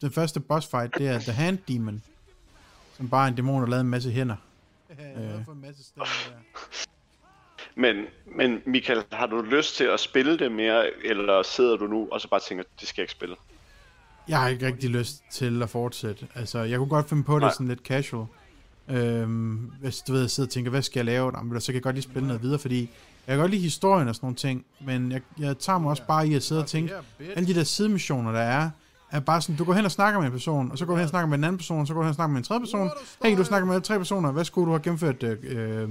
den 0.00 0.10
første 0.10 0.40
boss 0.40 0.66
fight, 0.66 0.94
det 0.98 1.08
er 1.08 1.18
The 1.18 1.32
Hand 1.32 1.58
Demon. 1.58 2.02
Som 2.92 3.10
bare 3.10 3.24
er 3.24 3.30
en 3.30 3.36
dæmon, 3.36 3.62
der 3.62 3.68
lavede 3.68 3.80
en 3.80 3.90
masse 3.90 4.10
hænder. 4.10 4.36
Øh. 4.90 5.46
Men, 7.80 7.96
men 8.36 8.62
Michael, 8.66 9.02
har 9.12 9.26
du 9.26 9.40
lyst 9.42 9.76
til 9.76 9.84
at 9.84 10.00
spille 10.00 10.38
det 10.38 10.52
mere, 10.52 10.84
eller 11.04 11.42
sidder 11.42 11.76
du 11.76 11.86
nu 11.86 12.08
og 12.12 12.20
så 12.20 12.28
bare 12.28 12.40
tænker, 12.40 12.64
det 12.80 12.88
skal 12.88 13.02
jeg 13.02 13.04
ikke 13.04 13.12
spille? 13.12 13.36
Jeg 14.28 14.40
har 14.40 14.48
ikke 14.48 14.66
rigtig 14.66 14.90
lyst 14.90 15.22
til 15.32 15.62
at 15.62 15.70
fortsætte. 15.70 16.26
Altså, 16.34 16.58
jeg 16.58 16.78
kunne 16.78 16.88
godt 16.88 17.08
finde 17.08 17.24
på 17.24 17.34
det 17.34 17.40
Nej. 17.40 17.52
sådan 17.52 17.68
lidt 17.68 17.80
casual. 17.80 18.26
Øhm, 18.88 19.72
hvis 19.80 19.98
du 19.98 20.12
ved, 20.12 20.20
jeg 20.20 20.30
sidder 20.30 20.46
og 20.46 20.52
tænker, 20.52 20.70
hvad 20.70 20.82
skal 20.82 20.98
jeg 20.98 21.04
lave? 21.04 21.32
Jamen, 21.36 21.60
så 21.60 21.66
kan 21.66 21.74
jeg 21.74 21.82
godt 21.82 21.94
lige 21.94 22.02
spille 22.02 22.26
noget 22.26 22.42
videre, 22.42 22.58
fordi 22.58 22.80
jeg 23.26 23.32
kan 23.32 23.38
godt 23.38 23.50
lide 23.50 23.62
historien 23.62 24.08
og 24.08 24.14
sådan 24.14 24.26
nogle 24.26 24.36
ting, 24.36 24.64
men 24.80 25.12
jeg, 25.12 25.20
jeg 25.38 25.58
tager 25.58 25.78
mig 25.78 25.90
også 25.90 26.02
bare 26.06 26.28
i 26.28 26.34
at 26.34 26.42
sidde 26.42 26.60
og 26.60 26.66
tænke, 26.66 26.92
alle 27.36 27.48
de 27.48 27.54
der 27.54 27.64
sidemissioner, 27.64 28.32
der 28.32 28.40
er, 28.40 28.70
er 29.10 29.20
bare 29.20 29.42
sådan, 29.42 29.56
du 29.56 29.64
går 29.64 29.72
hen 29.72 29.84
og 29.84 29.90
snakker 29.90 30.20
med 30.20 30.26
en 30.26 30.32
person, 30.32 30.70
og 30.70 30.78
så 30.78 30.86
går 30.86 30.92
du 30.92 30.96
hen 30.96 31.04
og 31.04 31.10
snakker 31.10 31.28
med 31.28 31.38
en 31.38 31.44
anden 31.44 31.58
person, 31.58 31.80
og 31.80 31.86
så 31.86 31.94
går 31.94 32.00
du 32.00 32.04
hen 32.04 32.08
og 32.08 32.14
snakker 32.14 32.32
med 32.32 32.38
en 32.38 32.44
tredje 32.44 32.60
person. 32.60 32.90
Hey, 33.24 33.36
du 33.36 33.44
snakker 33.44 33.68
med 33.68 33.80
tre 33.80 33.98
personer, 33.98 34.32
hvad 34.32 34.44
skulle 34.44 34.66
du 34.66 34.70
have 34.70 34.82
gennemført? 34.82 35.22
Øh, 35.22 35.38
øh, 35.42 35.88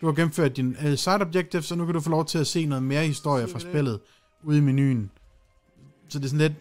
du 0.00 0.06
har 0.06 0.12
gennemført 0.12 0.56
din 0.56 0.76
uh, 0.84 0.94
side 0.94 1.20
objective, 1.20 1.62
så 1.62 1.74
nu 1.74 1.84
kan 1.84 1.94
du 1.94 2.00
få 2.00 2.10
lov 2.10 2.24
til 2.26 2.38
at 2.38 2.46
se 2.46 2.66
noget 2.66 2.82
mere 2.82 3.06
historie 3.06 3.48
fra 3.48 3.58
spillet 3.58 4.00
ude 4.42 4.58
i 4.58 4.60
menuen. 4.60 5.10
Så 6.08 6.18
det 6.18 6.24
er 6.24 6.28
sådan 6.28 6.38
lidt, 6.38 6.52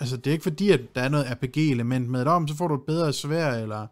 Altså, 0.00 0.16
det 0.16 0.26
er 0.26 0.32
ikke 0.32 0.42
fordi, 0.42 0.70
at 0.70 0.80
der 0.94 1.02
er 1.02 1.08
noget 1.08 1.26
RPG-element 1.30 2.08
med 2.08 2.20
det 2.20 2.28
om, 2.28 2.48
så 2.48 2.56
får 2.56 2.68
du 2.68 2.74
et 2.74 2.82
bedre 2.82 3.12
svær, 3.12 3.54
eller 3.54 3.86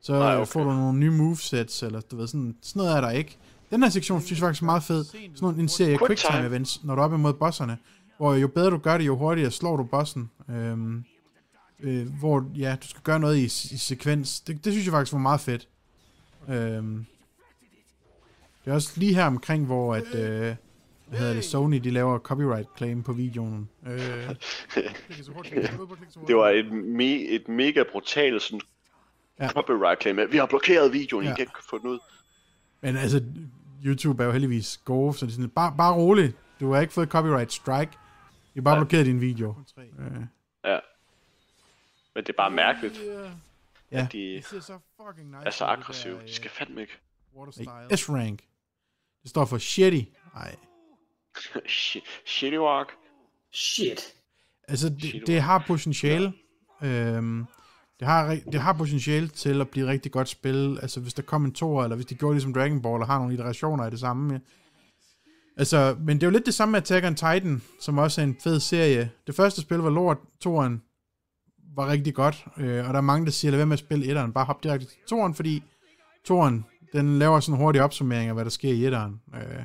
så 0.00 0.12
Nej, 0.12 0.36
okay. 0.36 0.46
får 0.46 0.64
du 0.64 0.70
nogle 0.70 0.98
nye 0.98 1.10
movesets, 1.10 1.82
eller 1.82 2.00
du 2.00 2.16
ved, 2.16 2.26
sådan, 2.26 2.56
sådan 2.62 2.80
noget 2.80 2.96
er 2.96 3.00
der 3.00 3.10
ikke. 3.10 3.38
Den 3.70 3.82
her 3.82 3.90
sektion 3.90 4.20
synes 4.20 4.40
jeg 4.40 4.46
faktisk 4.46 4.62
er 4.62 4.66
meget 4.66 4.82
fed. 4.82 5.04
Sådan 5.04 5.30
nogle, 5.40 5.60
en 5.60 5.68
serie 5.68 5.98
Quick 6.06 6.20
time. 6.30 6.46
events, 6.46 6.84
når 6.84 6.94
du 6.94 7.00
er 7.00 7.04
op 7.04 7.12
imod 7.12 7.32
bosserne, 7.32 7.78
hvor 8.16 8.34
jo 8.34 8.48
bedre 8.48 8.70
du 8.70 8.78
gør 8.78 8.98
det, 8.98 9.06
jo 9.06 9.16
hurtigere 9.16 9.50
slår 9.50 9.76
du 9.76 9.84
bossen. 9.84 10.30
Øhm, 10.50 11.04
øh, 11.80 12.18
hvor, 12.18 12.44
ja, 12.56 12.76
du 12.82 12.88
skal 12.88 13.02
gøre 13.02 13.20
noget 13.20 13.36
i, 13.36 13.44
i 13.44 13.76
sekvens. 13.78 14.40
Det, 14.40 14.64
det 14.64 14.72
synes 14.72 14.86
jeg 14.86 14.92
faktisk 14.92 15.12
var 15.12 15.18
meget 15.18 15.40
fedt. 15.40 15.68
Øhm, 16.48 17.06
det 18.64 18.70
er 18.70 18.74
også 18.74 18.92
lige 19.00 19.14
her 19.14 19.24
omkring, 19.26 19.66
hvor 19.66 19.94
at, 19.94 20.14
øh, 20.14 20.56
hvad 21.06 21.18
hedder 21.18 21.34
det, 21.34 21.44
Sony, 21.44 21.76
de 21.76 21.90
laver 21.90 22.18
copyright 22.18 22.68
claim 22.76 23.02
på 23.02 23.12
videoen. 23.12 23.68
Øh, 23.86 23.98
Det 26.28 26.36
var 26.36 26.48
et, 26.48 26.72
me, 26.72 27.14
et 27.28 27.48
mega 27.48 27.82
brutalt 27.92 28.42
sådan 28.42 28.60
Ja. 29.38 29.44
ja. 29.44 29.50
copyright 29.50 30.02
claim. 30.02 30.18
Vi 30.32 30.36
har 30.36 30.46
blokeret 30.46 30.92
videoen, 30.92 31.24
ja. 31.24 31.28
Ja. 31.30 31.34
I 31.34 31.36
kan 31.36 31.42
ikke 31.42 31.52
få 31.70 31.78
den 31.78 31.88
ud. 31.90 31.98
Men 32.80 32.96
altså, 32.96 33.22
YouTube 33.84 34.22
er 34.22 34.26
jo 34.26 34.32
heldigvis 34.32 34.80
gode, 34.84 35.14
så 35.14 35.26
det 35.26 35.32
er 35.32 35.34
sådan, 35.34 35.50
bare, 35.50 35.74
bare 35.78 35.94
roligt. 35.94 36.36
Du 36.60 36.72
har 36.72 36.80
ikke 36.80 36.92
fået 36.92 37.08
copyright 37.08 37.52
strike. 37.52 37.90
De 37.92 37.96
har 38.54 38.62
bare 38.62 38.74
Ja. 38.74 38.80
blokeret 38.80 39.06
din 39.06 39.20
video. 39.20 39.54
Øh, 39.78 39.84
Ja. 40.64 40.78
Men 42.14 42.24
det 42.24 42.28
er 42.28 42.36
bare 42.36 42.50
mærkeligt, 42.50 43.00
ja. 43.98 44.04
at 44.04 44.12
de 44.12 44.36
er 45.44 45.50
så 45.50 45.64
aggressive. 45.64 46.18
De 46.26 46.34
skal 46.34 46.50
fandme 46.50 46.80
ikke. 46.80 46.92
Hey, 47.56 47.96
S-rank. 47.96 48.42
Det 49.22 49.30
står 49.30 49.44
for 49.44 49.58
shitty. 49.58 50.10
Nej. 50.34 50.56
Shi- 51.68 52.06
Shitty 52.26 52.58
walk. 52.58 52.88
Shit. 53.52 54.14
Altså, 54.68 54.88
det, 54.88 55.22
det 55.26 55.40
har 55.42 55.64
potentiale. 55.66 56.32
Øhm, 56.82 57.44
det, 58.00 58.08
har, 58.08 58.38
det 58.52 58.60
har 58.60 58.72
potentiale 58.72 59.28
til 59.28 59.60
at 59.60 59.68
blive 59.68 59.86
rigtig 59.86 60.12
godt 60.12 60.28
spil. 60.28 60.78
Altså, 60.82 61.00
hvis 61.00 61.14
der 61.14 61.22
kom 61.22 61.44
en 61.44 61.52
toer, 61.52 61.82
eller 61.84 61.96
hvis 61.96 62.06
de 62.06 62.14
gjorde 62.14 62.34
ligesom 62.34 62.54
Dragon 62.54 62.82
Ball, 62.82 63.00
og 63.02 63.06
har 63.06 63.18
nogle 63.18 63.34
iterationer 63.34 63.84
af 63.84 63.90
det 63.90 64.00
samme. 64.00 64.32
ja. 64.34 64.38
Altså, 65.56 65.96
men 66.00 66.16
det 66.16 66.22
er 66.22 66.26
jo 66.26 66.30
lidt 66.32 66.46
det 66.46 66.54
samme 66.54 66.72
med 66.72 66.80
Attack 66.80 67.06
on 67.06 67.14
Titan, 67.14 67.62
som 67.80 67.98
også 67.98 68.20
er 68.20 68.24
en 68.24 68.36
fed 68.40 68.60
serie. 68.60 69.10
Det 69.26 69.34
første 69.34 69.60
spil 69.60 69.78
var 69.78 69.90
lort, 69.90 70.18
toeren 70.40 70.82
var 71.76 71.88
rigtig 71.88 72.14
godt, 72.14 72.44
øh, 72.56 72.88
og 72.88 72.92
der 72.94 72.96
er 72.96 73.00
mange, 73.00 73.26
der 73.26 73.32
siger, 73.32 73.50
lad 73.50 73.58
være 73.58 73.66
med 73.66 73.72
at 73.72 73.78
spille 73.78 74.06
etteren, 74.06 74.32
bare 74.32 74.44
hop 74.44 74.62
direkte 74.62 74.86
til 74.86 74.98
toeren, 75.08 75.34
fordi 75.34 75.62
toeren, 76.24 76.66
den 76.92 77.18
laver 77.18 77.40
sådan 77.40 77.54
en 77.54 77.64
hurtig 77.64 77.82
opsummering 77.82 78.28
af, 78.28 78.34
hvad 78.34 78.44
der 78.44 78.50
sker 78.50 78.72
i 78.72 78.84
etteren. 78.86 79.22
Øh, 79.34 79.64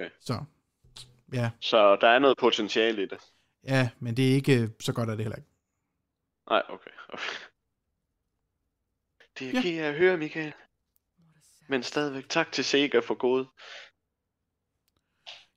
Okay. 0.00 0.10
Så, 0.20 0.44
ja, 1.32 1.50
Så 1.60 1.96
der 2.00 2.08
er 2.08 2.18
noget 2.18 2.38
potentiale 2.38 3.02
i 3.02 3.06
det. 3.06 3.18
ja, 3.64 3.90
men 4.00 4.16
det 4.16 4.30
er 4.30 4.34
ikke 4.34 4.70
så 4.80 4.92
godt, 4.92 5.10
er 5.10 5.14
det 5.14 5.24
heller 5.24 5.36
ikke. 5.36 5.48
Nej, 6.50 6.62
okay. 6.68 6.90
okay. 7.08 7.22
Det 9.38 9.54
Ja. 9.54 9.60
ja. 9.70 9.84
jeg 9.84 9.94
høre, 9.98 10.16
Michael. 10.16 10.52
Men 11.68 11.82
stadigvæk 11.82 12.28
tak 12.28 12.52
til 12.52 12.64
Sega 12.64 12.98
for 12.98 13.14
gode. 13.14 13.48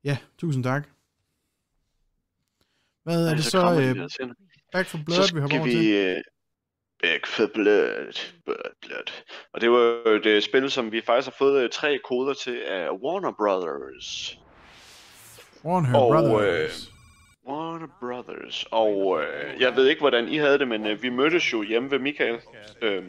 Ja, 0.04 0.18
tusind 0.38 0.64
tak. 0.64 0.88
Hvad 3.04 3.26
er 3.26 3.30
Ej, 3.30 3.36
det 3.36 3.44
så 3.44 3.50
så? 3.50 3.82
Øh. 3.82 4.10
Back 4.72 4.88
for 4.88 4.98
Så 4.98 5.04
Blood, 5.06 5.34
vi 5.34 5.40
hopper 5.42 5.48
skal 5.48 5.60
over 5.60 5.68
vi... 5.68 5.72
til? 5.72 5.94
øh, 5.94 6.22
Back 7.02 7.28
for 7.28 7.48
Blood. 7.54 8.14
Blood, 8.46 8.72
Blood. 8.82 9.24
Og 9.54 9.62
det 9.62 9.72
var 9.72 9.78
jo 9.78 10.16
et 10.16 10.26
øh, 10.26 10.42
spil, 10.42 10.72
som 10.72 10.92
vi 10.92 11.02
faktisk 11.02 11.28
har 11.28 11.36
fået 11.38 11.64
øh, 11.64 11.70
tre 11.70 12.00
koder 12.10 12.34
til 12.34 12.62
af 12.68 12.90
Warner 12.90 13.32
Brothers. 13.32 14.38
Warner 15.66 16.00
og, 16.00 16.12
Brothers. 16.12 16.90
Warner 17.48 17.88
Brothers. 18.00 18.66
Og 18.72 19.22
øh, 19.22 19.62
jeg 19.62 19.76
ved 19.76 19.88
ikke, 19.88 20.00
hvordan 20.00 20.28
I 20.28 20.38
havde 20.38 20.60
det, 20.60 20.68
men 20.68 20.88
øh, 20.88 21.04
vi 21.04 21.10
mødtes 21.10 21.54
jo 21.54 21.62
hjemme 21.62 21.92
ved 21.92 22.00
Michael 22.00 22.40
øh, 22.82 23.04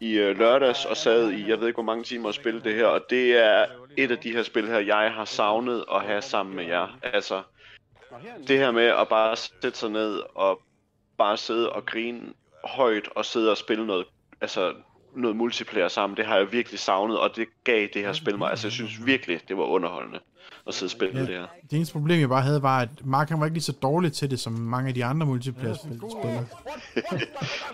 i 0.00 0.18
øh, 0.18 0.38
lørdags 0.38 0.84
og 0.84 0.96
sad 0.96 1.30
i, 1.30 1.48
jeg 1.48 1.60
ved 1.60 1.66
ikke, 1.66 1.76
hvor 1.76 1.82
mange 1.82 2.04
timer 2.04 2.28
at 2.28 2.34
spille 2.34 2.60
det 2.60 2.74
her. 2.74 2.86
Og 2.86 3.00
det 3.10 3.44
er 3.44 3.66
et 3.96 4.10
af 4.10 4.18
de 4.18 4.32
her 4.32 4.42
spil 4.42 4.66
her, 4.66 4.78
jeg 4.78 5.12
har 5.14 5.24
savnet 5.24 5.84
at 5.94 6.02
have 6.02 6.22
sammen 6.22 6.56
med 6.56 6.64
jer. 6.64 6.98
Altså, 7.02 7.42
det 8.48 8.58
her 8.58 8.70
med 8.70 8.84
at 8.84 9.08
bare 9.08 9.36
sætte 9.36 9.78
sig 9.78 9.90
ned 9.90 10.20
og 10.34 10.60
bare 11.18 11.36
sidde 11.36 11.72
og 11.72 11.86
grine 11.86 12.20
højt 12.64 13.08
og 13.16 13.24
sidde 13.24 13.50
og 13.50 13.56
spille 13.56 13.86
noget, 13.86 14.06
altså 14.40 14.72
noget 15.16 15.36
multiplayer 15.36 15.88
sammen, 15.88 16.16
det 16.16 16.26
har 16.26 16.36
jeg 16.36 16.52
virkelig 16.52 16.80
savnet, 16.80 17.18
og 17.18 17.36
det 17.36 17.46
gav 17.64 17.88
det 17.94 18.02
her 18.02 18.12
spil 18.12 18.38
mig. 18.38 18.50
Altså, 18.50 18.66
jeg 18.66 18.72
synes 18.72 19.06
virkelig, 19.06 19.40
det 19.48 19.56
var 19.56 19.64
underholdende 19.64 20.18
at 20.66 20.74
sidde 20.74 20.86
og 20.86 20.90
spille 20.90 21.14
Ja. 21.20 21.26
det 21.26 21.28
her. 21.38 21.46
Det 21.70 21.76
eneste 21.76 21.92
problem, 21.92 22.20
jeg 22.20 22.28
bare 22.28 22.42
havde, 22.42 22.62
var, 22.62 22.80
at 22.80 22.88
Mark 23.04 23.28
han 23.28 23.40
var 23.40 23.46
ikke 23.46 23.54
lige 23.54 23.64
så 23.64 23.72
dårlig 23.72 24.12
til 24.12 24.30
det, 24.30 24.40
som 24.40 24.52
mange 24.52 24.88
af 24.88 24.94
de 24.94 25.04
andre 25.04 25.26
multiplayer-spil 25.26 26.00
spiller. 26.20 26.44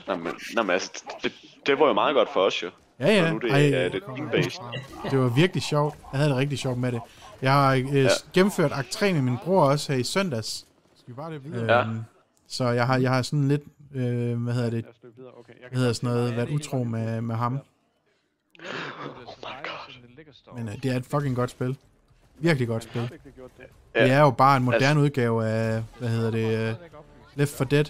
Nå, 0.06 0.16
men, 0.16 0.32
nå, 0.54 0.62
men 0.62 0.70
altså, 0.70 1.04
det, 1.22 1.32
det 1.66 1.78
var 1.80 1.86
jo 1.86 1.92
meget 1.92 2.14
godt 2.14 2.28
for 2.32 2.40
os 2.40 2.62
jo. 2.62 2.70
Ja, 3.00 3.06
ja. 3.14 3.26
Og 3.26 3.32
nu 3.32 3.38
det 3.38 3.50
Ej, 3.50 3.70
er 3.84 3.88
det 3.88 4.02
team-based. 4.02 4.62
det 5.10 5.18
var 5.18 5.28
virkelig 5.28 5.62
sjovt. 5.62 5.94
Jeg 6.12 6.18
havde 6.18 6.30
det 6.30 6.38
rigtig 6.38 6.58
sjovt 6.58 6.78
med 6.78 6.92
det. 6.92 7.00
Jeg 7.42 7.52
har 7.52 7.72
øh, 7.74 7.94
ja. 7.94 8.08
gennemført 8.32 8.72
akt 8.72 8.90
3 8.90 9.12
med 9.12 9.22
min 9.22 9.36
bror 9.44 9.64
også 9.64 9.92
her 9.92 9.98
i 10.00 10.04
søndads. 10.04 10.66
Skal 10.96 11.08
vi 11.08 11.12
bare 11.12 11.32
det 11.32 11.44
videre? 11.44 11.72
Ja. 11.78 11.84
Øhm, 11.84 12.00
så 12.48 12.68
jeg 12.68 12.86
har, 12.86 12.98
jeg 12.98 13.10
har 13.10 13.22
sådan 13.22 13.48
lidt, 13.48 13.62
øh, 13.94 14.42
hvad 14.42 14.54
hedder 14.54 14.70
det. 14.70 14.84
Okay, 15.38 15.52
jeg 15.60 15.68
hvad 15.70 15.78
hedder 15.78 15.92
sådan 15.92 16.08
noget, 16.10 16.36
været 16.36 16.50
utro 16.50 16.84
med, 16.84 17.20
med 17.20 17.34
ham. 17.34 17.52
Oh 17.52 17.58
my 17.60 19.44
god. 19.64 20.54
Men 20.56 20.68
øh, 20.68 20.82
det 20.82 20.90
er 20.90 20.96
et 20.96 21.06
fucking 21.06 21.36
godt 21.36 21.50
spil. 21.50 21.76
Virkelig 22.38 22.68
godt 22.68 22.82
spil. 22.82 23.10
Det 23.94 24.10
er 24.10 24.20
jo 24.20 24.30
bare 24.30 24.56
en 24.56 24.62
moderne 24.64 24.84
Altså- 24.86 25.00
udgave 25.00 25.46
af, 25.46 25.82
hvad 25.98 26.08
hedder 26.08 26.30
det, 26.30 26.72
uh, 26.74 26.80
Left 27.34 27.56
4 27.58 27.66
Dead. 27.70 27.84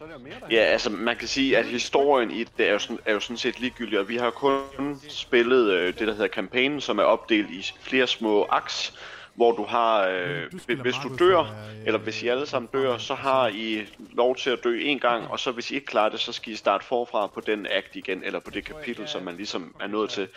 Jamen, 0.00 0.08
skal 0.08 0.18
vi 0.18 0.22
så 0.22 0.28
lave 0.28 0.40
mere 0.40 0.50
der? 0.50 0.56
Ja, 0.56 0.72
altså 0.72 0.90
man 0.90 1.16
kan 1.16 1.28
sige, 1.28 1.58
at 1.58 1.66
historien 1.66 2.30
i 2.30 2.44
det 2.44 2.68
er 2.68 2.72
jo 2.72 2.78
sådan, 2.78 2.98
er 3.04 3.12
jo 3.12 3.20
sådan 3.20 3.36
set 3.36 3.60
ligegyldig, 3.60 3.98
og 3.98 4.08
vi 4.08 4.16
har 4.16 4.30
kun 4.30 5.00
spillet 5.08 5.70
øh, 5.70 5.86
det, 5.86 6.06
der 6.08 6.12
hedder 6.12 6.28
kampagnen, 6.28 6.80
som 6.80 6.98
er 6.98 7.02
opdelt 7.02 7.50
i 7.50 7.72
flere 7.80 8.06
små 8.06 8.46
aks, 8.50 8.94
hvor 9.34 9.52
du 9.52 9.64
har, 9.64 10.06
øh, 10.06 10.52
Du 10.52 10.82
hvis 10.82 10.94
du 11.02 11.16
dør, 11.18 11.44
fra, 11.44 11.50
øh, 11.50 11.86
eller 11.86 11.98
hvis 11.98 12.22
I 12.22 12.28
alle 12.28 12.46
sammen 12.46 12.68
dør, 12.72 12.98
så 12.98 13.14
har 13.14 13.48
I 13.48 13.86
lov 14.12 14.36
til 14.36 14.50
at 14.50 14.64
dø 14.64 14.80
en 14.82 14.98
gang, 14.98 15.28
og 15.28 15.40
så 15.40 15.52
hvis 15.52 15.70
I 15.70 15.74
ikke 15.74 15.86
klarer 15.86 16.08
det, 16.08 16.20
så 16.20 16.32
skal 16.32 16.52
I 16.52 16.56
starte 16.56 16.84
forfra 16.84 17.26
på 17.26 17.40
den 17.40 17.66
akt 17.70 17.96
igen, 17.96 18.22
eller 18.24 18.40
på 18.40 18.50
det 18.50 18.64
kapitel, 18.64 19.08
som 19.08 19.22
man 19.22 19.36
ligesom 19.36 19.74
er 19.80 19.86
nået 19.86 20.10
til. 20.10 20.28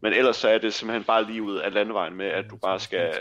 Men 0.00 0.12
ellers 0.12 0.36
så 0.36 0.48
er 0.48 0.58
det 0.58 0.74
simpelthen 0.74 1.04
bare 1.04 1.24
lige 1.24 1.42
ud 1.42 1.56
af 1.56 1.74
landevejen 1.74 2.14
med, 2.14 2.26
at 2.26 2.44
du 2.50 2.56
bare 2.56 2.80
skal 2.80 3.14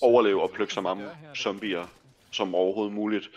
overleve 0.00 0.42
og 0.42 0.50
plukke 0.50 0.74
så 0.74 0.80
mange 0.80 1.04
zombier, 1.36 1.86
som 2.30 2.54
overhovedet 2.54 2.94
muligt. 2.94 3.30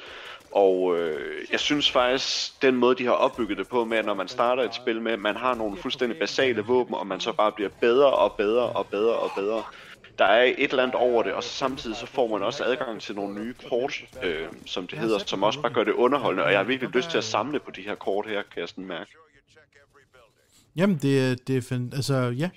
Og 0.51 0.97
øh, 0.97 1.37
jeg 1.51 1.59
synes 1.59 1.91
faktisk, 1.91 2.61
den 2.61 2.75
måde 2.75 2.95
de 2.95 3.05
har 3.05 3.11
opbygget 3.11 3.57
det 3.57 3.67
på, 3.67 3.85
med 3.85 3.97
at 3.97 4.05
når 4.05 4.13
man 4.13 4.27
starter 4.27 4.63
et 4.63 4.75
spil 4.75 5.01
med, 5.01 5.11
at 5.11 5.19
man 5.19 5.35
har 5.35 5.55
nogle 5.55 5.77
fuldstændig 5.77 6.19
basale 6.19 6.61
våben, 6.61 6.95
og 6.95 7.07
man 7.07 7.19
så 7.19 7.33
bare 7.33 7.51
bliver 7.51 7.69
bedre 7.81 8.13
og 8.13 8.33
bedre 8.37 8.63
og 8.63 8.85
bedre 8.87 9.13
og 9.15 9.31
bedre. 9.35 9.63
Der 10.19 10.25
er 10.25 10.43
et 10.57 10.69
eller 10.71 10.83
andet 10.83 10.95
over 10.95 11.23
det, 11.23 11.33
og 11.33 11.43
så 11.43 11.49
samtidig 11.49 11.97
så 11.97 12.05
får 12.05 12.27
man 12.27 12.43
også 12.43 12.63
adgang 12.63 13.01
til 13.01 13.15
nogle 13.15 13.41
nye 13.43 13.53
kort, 13.69 14.01
øh, 14.23 14.47
som 14.65 14.87
det 14.87 14.99
hedder, 14.99 15.17
som 15.25 15.43
også 15.43 15.61
bare 15.61 15.73
gør 15.73 15.83
det 15.83 15.93
underholdende, 15.93 16.43
og 16.43 16.51
jeg 16.51 16.59
har 16.59 16.63
virkelig 16.63 16.89
lyst 16.95 17.09
til 17.09 17.17
at 17.17 17.23
samle 17.23 17.59
på 17.59 17.71
de 17.71 17.81
her 17.81 17.95
kort 17.95 18.25
her, 18.27 18.41
kan 18.53 18.59
jeg 18.61 18.69
sådan 18.69 18.85
mærke. 18.85 19.11
Jamen, 20.75 20.99
det, 21.01 21.31
er- 21.31 21.35
det 21.47 21.57
er 21.57 21.61
fandt, 21.61 21.93
altså, 21.93 22.13
ja. 22.15 22.49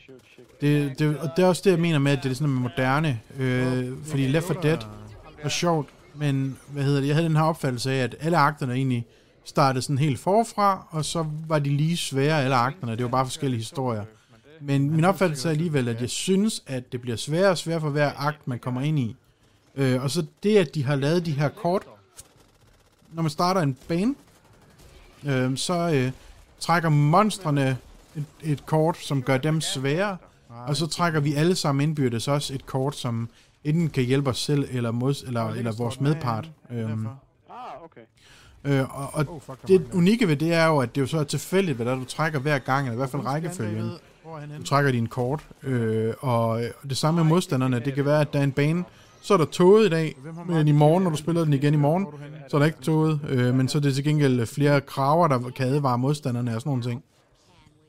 Det, 0.60 0.98
det, 0.98 1.18
og 1.18 1.30
det 1.36 1.42
er 1.44 1.46
også 1.48 1.62
det, 1.64 1.70
jeg 1.70 1.78
mener 1.80 1.98
med, 1.98 2.12
at 2.12 2.22
det 2.22 2.30
er 2.30 2.34
sådan 2.34 2.48
noget 2.54 2.62
moderne. 2.76 3.20
Øh, 3.38 3.88
fordi 4.06 4.26
Left 4.26 4.46
4 4.46 4.56
Dead 4.62 4.78
var 5.42 5.48
sjovt, 5.48 5.88
men 6.20 6.58
hvad 6.68 6.84
hedder 6.84 7.00
det, 7.00 7.06
jeg 7.06 7.16
havde 7.16 7.28
den 7.28 7.36
her 7.36 7.42
opfattelse 7.42 7.92
af, 7.92 8.04
at 8.04 8.16
alle 8.20 8.36
akterne 8.36 8.72
egentlig 8.72 9.06
startede 9.44 9.82
sådan 9.82 9.98
helt 9.98 10.18
forfra, 10.18 10.86
og 10.90 11.04
så 11.04 11.26
var 11.48 11.58
de 11.58 11.70
lige 11.70 11.96
svære, 11.96 12.44
alle 12.44 12.56
akterne. 12.56 12.96
Det 12.96 13.02
var 13.02 13.08
bare 13.08 13.24
forskellige 13.24 13.58
historier. 13.60 14.04
Men 14.60 14.90
min 14.90 15.04
opfattelse 15.04 15.48
er 15.48 15.52
alligevel, 15.52 15.88
at 15.88 16.00
jeg 16.00 16.10
synes, 16.10 16.62
at 16.66 16.92
det 16.92 17.00
bliver 17.00 17.16
sværere 17.16 17.50
og 17.50 17.58
sværere 17.58 17.80
for 17.80 17.90
hver 17.90 18.12
akt, 18.16 18.48
man 18.48 18.58
kommer 18.58 18.80
ind 18.80 18.98
i. 18.98 19.16
Øh, 19.74 20.02
og 20.02 20.10
så 20.10 20.26
det, 20.42 20.56
at 20.56 20.74
de 20.74 20.84
har 20.84 20.96
lavet 20.96 21.26
de 21.26 21.32
her 21.32 21.48
kort, 21.48 21.82
når 23.12 23.22
man 23.22 23.30
starter 23.30 23.60
en 23.60 23.76
bane, 23.88 24.14
øh, 25.24 25.56
så 25.56 25.90
øh, 25.94 26.12
trækker 26.60 26.88
monstrene 26.88 27.76
et, 28.16 28.24
et 28.42 28.66
kort, 28.66 28.96
som 28.96 29.22
gør 29.22 29.36
dem 29.36 29.60
svære, 29.60 30.16
og 30.66 30.76
så 30.76 30.86
trækker 30.86 31.20
vi 31.20 31.34
alle 31.34 31.54
sammen 31.54 31.88
indbyrdes 31.88 32.28
også 32.28 32.54
et 32.54 32.66
kort, 32.66 32.96
som 32.96 33.28
enten 33.64 33.90
kan 33.90 34.04
hjælpe 34.04 34.30
os 34.30 34.38
selv, 34.38 34.68
eller, 34.70 34.90
mods, 34.90 35.22
eller, 35.22 35.48
eller 35.50 35.72
vores 35.72 36.00
medpart. 36.00 36.50
Øhm, 36.72 37.06
Ah, 37.50 37.84
okay. 37.84 38.00
øh, 38.64 38.96
og 38.98 39.10
og 39.14 39.46
det 39.68 39.86
unikke 39.92 40.28
ved 40.28 40.36
det 40.36 40.52
er 40.52 40.66
jo, 40.66 40.78
at 40.78 40.94
det 40.94 41.00
er 41.00 41.02
jo 41.02 41.06
så 41.06 41.18
er 41.18 41.24
tilfældigt, 41.24 41.76
hvad 41.76 41.86
der 41.86 41.92
er, 41.92 41.96
du 41.96 42.04
trækker 42.04 42.38
hver 42.38 42.58
gang, 42.58 42.86
eller 42.86 42.92
i 42.92 42.96
hvert 42.96 43.10
fald 43.10 43.24
rækkefølgen. 43.26 43.90
Du 44.58 44.62
trækker 44.64 44.90
din 44.92 45.06
kort, 45.06 45.46
øh, 45.62 46.14
og 46.18 46.64
øh, 46.64 46.70
det 46.88 46.96
samme 46.96 47.20
med 47.20 47.28
modstanderne. 47.28 47.80
Det 47.84 47.94
kan 47.94 48.04
være, 48.04 48.20
at 48.20 48.32
der 48.32 48.38
er 48.38 48.42
en 48.44 48.52
bane, 48.52 48.84
så 49.22 49.34
er 49.34 49.38
der 49.38 49.44
toget 49.44 49.86
i 49.86 49.88
dag, 49.88 50.16
men 50.46 50.68
i 50.68 50.72
morgen, 50.72 51.02
når 51.04 51.10
du 51.10 51.16
spiller 51.16 51.44
den 51.44 51.52
igen 51.52 51.74
i 51.74 51.76
morgen, 51.76 52.06
så 52.48 52.56
er 52.56 52.58
der 52.58 52.66
ikke 52.66 52.80
toget, 52.82 53.20
øh, 53.28 53.54
men 53.54 53.68
så 53.68 53.78
er 53.78 53.82
det 53.82 53.94
til 53.94 54.04
gengæld 54.04 54.46
flere 54.46 54.80
kraver, 54.80 55.28
der 55.28 55.50
kan 55.50 55.66
advare 55.68 55.98
modstanderne 55.98 56.54
og 56.54 56.60
sådan 56.60 56.70
nogle 56.70 56.82
ting. 56.82 57.04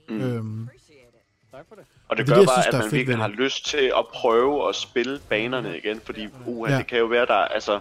Mm. 0.10 0.16
Øhm, 0.22 0.70
Tak 1.52 1.66
for 1.70 1.76
det. 1.76 1.84
Og 2.12 2.18
det 2.18 2.28
Det 2.28 2.34
gør 2.36 2.40
det, 2.40 2.48
bare, 2.50 2.62
synes, 2.62 2.68
at 2.68 2.74
man 2.74 2.84
fedt 2.84 2.94
virkelig 2.94 3.18
har 3.18 3.28
lyst 3.28 3.66
til 3.66 3.92
at 3.98 4.08
prøve 4.14 4.70
at 4.70 4.76
spille 4.76 5.20
banerne 5.30 5.78
igen, 5.78 6.02
fordi 6.06 6.28
uha, 6.46 6.72
Ja. 6.72 6.78
det 6.78 6.88
kan 6.88 6.98
jo 7.00 7.06
være, 7.06 7.26
der 7.26 7.34
altså... 7.34 7.80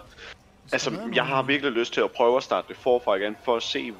Altså, 0.72 0.92
jeg 1.14 1.26
har 1.26 1.42
virkelig 1.42 1.72
lyst 1.72 1.92
til 1.94 2.00
at 2.00 2.10
prøve 2.10 2.36
at 2.36 2.42
starte 2.42 2.68
det 2.68 2.76
forfra 2.76 3.14
igen, 3.14 3.36
for 3.44 3.56
at 3.56 3.62
se, 3.62 3.92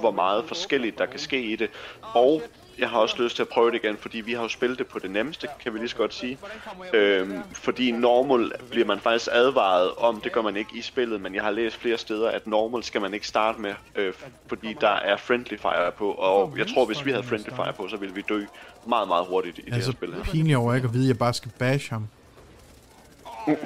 hvor 0.00 0.10
meget 0.10 0.44
forskelligt 0.48 0.98
der 0.98 1.06
kan 1.06 1.18
ske 1.18 1.42
i 1.42 1.56
det. 1.56 1.70
Og 2.02 2.42
jeg 2.78 2.88
har 2.90 2.98
også 2.98 3.22
lyst 3.22 3.36
til 3.36 3.42
at 3.42 3.48
prøve 3.48 3.70
det 3.70 3.84
igen, 3.84 3.96
fordi 3.96 4.20
vi 4.20 4.32
har 4.32 4.42
jo 4.42 4.48
spillet 4.48 4.78
det 4.78 4.86
på 4.86 4.98
det 4.98 5.10
nemmeste, 5.10 5.48
kan 5.60 5.74
vi 5.74 5.78
lige 5.78 5.88
så 5.88 5.96
godt 5.96 6.14
sige. 6.14 6.38
Øhm, 6.94 7.42
fordi 7.52 7.90
normal 7.90 8.52
bliver 8.70 8.86
man 8.86 9.00
faktisk 9.00 9.30
advaret 9.32 9.90
om, 9.96 10.20
det 10.20 10.32
gør 10.32 10.42
man 10.42 10.56
ikke 10.56 10.70
i 10.74 10.82
spillet, 10.82 11.20
men 11.20 11.34
jeg 11.34 11.42
har 11.42 11.50
læst 11.50 11.76
flere 11.76 11.98
steder, 11.98 12.30
at 12.30 12.46
normal 12.46 12.84
skal 12.84 13.00
man 13.00 13.14
ikke 13.14 13.26
starte 13.26 13.60
med, 13.60 13.74
øh, 13.94 14.12
fordi 14.46 14.76
der 14.80 14.88
er 14.88 15.16
friendly 15.16 15.56
fire 15.56 15.92
på, 15.98 16.10
og 16.10 16.58
jeg 16.58 16.66
tror, 16.66 16.86
hvis 16.86 17.04
vi 17.04 17.10
havde 17.10 17.24
friendly 17.24 17.50
fire 17.50 17.72
på, 17.72 17.88
så 17.88 17.96
ville 17.96 18.14
vi 18.14 18.22
dø 18.28 18.44
meget, 18.88 19.08
meget 19.08 19.26
hurtigt 19.26 19.58
i 19.58 19.60
det 19.60 19.68
her 19.68 19.74
altså, 19.74 19.92
spil 19.92 20.14
her. 20.14 20.22
pinligt 20.22 20.56
over 20.56 20.74
ikke 20.74 20.88
at 20.88 20.94
vide, 20.94 21.04
at 21.04 21.08
jeg 21.08 21.18
bare 21.18 21.34
skal 21.34 21.50
bash 21.58 21.90
ham. 21.90 22.08
Øh, 23.48 23.56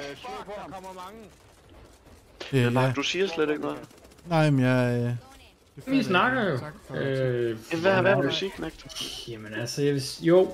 ja. 2.53 2.91
Du 2.95 3.03
siger 3.03 3.27
slet 3.27 3.49
ikke 3.49 3.61
noget. 3.61 3.77
Nej, 4.25 4.49
men 4.49 4.65
jeg... 4.65 5.03
Øh, 5.03 5.28
Vi 5.87 6.03
snakker 6.03 6.43
jo. 6.43 6.59
Øh, 6.95 7.57
Hvad, 7.81 8.01
hvad 8.01 8.15
vil 8.15 8.25
du 8.25 8.33
sige, 8.33 8.51
Knægt? 8.55 9.27
Jamen 9.29 9.53
altså, 9.53 9.81
jeg 9.83 9.93
vil, 9.93 10.03
jo. 10.21 10.53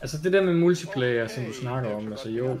Altså 0.00 0.18
det 0.24 0.32
der 0.32 0.42
med 0.42 0.54
multiplayer, 0.54 1.28
som 1.28 1.44
du 1.44 1.52
snakker 1.52 1.94
om, 1.94 2.12
altså 2.12 2.28
jo. 2.28 2.58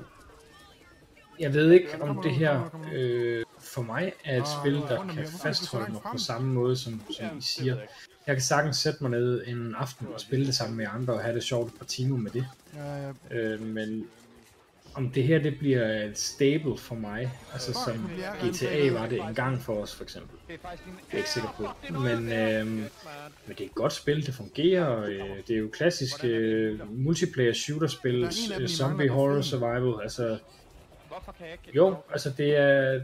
Jeg 1.40 1.54
ved 1.54 1.70
ikke, 1.70 1.88
om 2.00 2.22
det 2.22 2.32
her 2.32 2.84
øh, 2.94 3.44
for 3.60 3.82
mig 3.82 4.12
er 4.24 4.42
et 4.42 4.48
spil, 4.60 4.74
der 4.74 5.06
kan 5.14 5.26
fastholde 5.42 5.92
mig 5.92 6.00
på 6.12 6.18
samme 6.18 6.52
måde, 6.52 6.76
som, 6.76 7.00
som 7.10 7.26
I 7.38 7.40
siger. 7.40 7.76
Jeg 8.26 8.34
kan 8.36 8.42
sagtens 8.42 8.76
sætte 8.76 8.98
mig 9.02 9.10
ned 9.10 9.42
en 9.46 9.74
aften 9.78 10.06
og 10.14 10.20
spille 10.20 10.46
det 10.46 10.54
sammen 10.54 10.76
med 10.76 10.86
andre 10.94 11.12
og 11.14 11.20
have 11.20 11.34
det 11.34 11.42
sjovt 11.42 11.72
et 11.72 11.78
par 11.78 11.84
timer 11.84 12.16
med 12.16 12.30
det. 12.30 12.46
Øh, 13.30 13.62
men 13.62 14.06
om 14.94 15.10
det 15.10 15.24
her 15.24 15.38
det 15.38 15.58
bliver 15.58 16.04
et 16.04 16.18
stable 16.18 16.78
for 16.78 16.94
mig, 16.94 17.32
altså 17.52 17.72
som 17.72 18.10
GTA 18.44 18.92
var 18.92 19.06
det 19.06 19.20
engang 19.20 19.60
for 19.60 19.82
os 19.82 19.94
for 19.94 20.02
eksempel. 20.04 20.38
Det 20.48 20.60
er 20.64 20.68
jeg 21.12 21.18
ikke 21.18 21.30
sikker 21.30 21.54
på. 21.56 21.92
Men, 21.98 22.32
øh, 22.32 22.66
men 22.66 22.88
det 23.48 23.60
er 23.60 23.64
et 23.64 23.74
godt 23.74 23.92
spil, 23.92 24.26
det 24.26 24.34
fungerer. 24.34 25.02
Øh, 25.02 25.36
det 25.48 25.54
er 25.54 25.58
jo 25.58 25.68
klassisk 25.72 26.24
øh, 26.24 26.92
multiplayer 27.04 27.52
shooter-spil, 27.52 28.24
øh, 28.60 28.68
zombie 28.68 29.08
horror 29.08 29.40
survival. 29.40 30.02
Altså, 30.02 30.38
jo, 31.74 31.96
altså 32.10 32.30
det 32.30 32.56
er, 32.56 33.00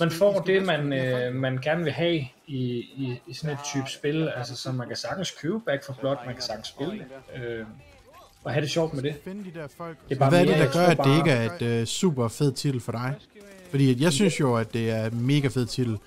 man 0.00 0.10
får 0.10 0.40
det, 0.40 0.62
man, 0.62 0.92
øh, 0.92 1.34
man 1.34 1.58
gerne 1.58 1.84
vil 1.84 1.92
have 1.92 2.14
i, 2.14 2.28
i, 2.46 3.20
i 3.26 3.34
sådan 3.34 3.56
et 3.56 3.64
type 3.64 3.90
spil. 3.90 4.28
Altså, 4.28 4.56
så 4.56 4.72
man 4.72 4.88
kan 4.88 4.96
sagtens 4.96 5.30
købe 5.30 5.60
Back 5.60 5.84
for 5.84 5.96
Blood, 6.00 6.16
man 6.26 6.34
kan 6.34 6.42
sagtens 6.42 6.68
spille 6.68 6.92
det. 6.92 7.42
Øh, 7.42 7.66
og 8.44 8.52
have 8.52 8.62
det 8.62 8.70
sjovt 8.70 8.94
med 8.94 9.02
det. 9.02 9.14
De 9.24 9.60
der 9.60 9.68
folk. 9.76 9.96
Det 10.08 10.14
er 10.14 10.18
bare 10.18 10.30
Hvad 10.30 10.40
er 10.40 10.44
det, 10.44 10.58
der 10.58 10.72
gør, 10.72 10.86
at 10.86 10.98
det 11.04 11.16
ikke 11.18 11.30
er 11.30 11.52
et 11.52 11.62
øh, 11.62 11.86
super 11.86 12.28
fed 12.28 12.52
titel 12.52 12.80
for 12.80 12.92
dig? 12.92 13.14
Fordi 13.70 13.90
at 13.90 14.00
jeg 14.00 14.12
synes 14.12 14.40
jo, 14.40 14.56
at 14.56 14.72
det 14.72 14.90
er 14.90 15.06
en 15.06 15.26
mega 15.26 15.48
fed 15.48 15.66
titel. 15.66 15.98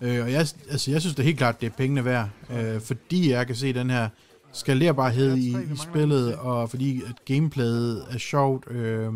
Øh, 0.00 0.22
og 0.24 0.32
jeg, 0.32 0.46
altså, 0.70 0.90
jeg 0.90 1.00
synes 1.00 1.14
da 1.14 1.22
helt 1.22 1.38
klart, 1.38 1.54
at 1.54 1.60
det 1.60 1.66
er 1.66 1.70
pengene 1.76 2.04
værd. 2.04 2.28
Øh, 2.50 2.80
fordi 2.80 3.30
jeg 3.30 3.46
kan 3.46 3.56
se 3.56 3.72
den 3.72 3.90
her 3.90 4.08
skalerbarhed 4.52 5.36
i, 5.36 5.50
i 5.50 5.76
spillet, 5.76 6.36
og 6.36 6.70
fordi 6.70 7.02
at 7.02 7.24
gameplayet 7.24 8.06
er 8.10 8.18
sjovt. 8.18 8.70
Øh, 8.70 9.12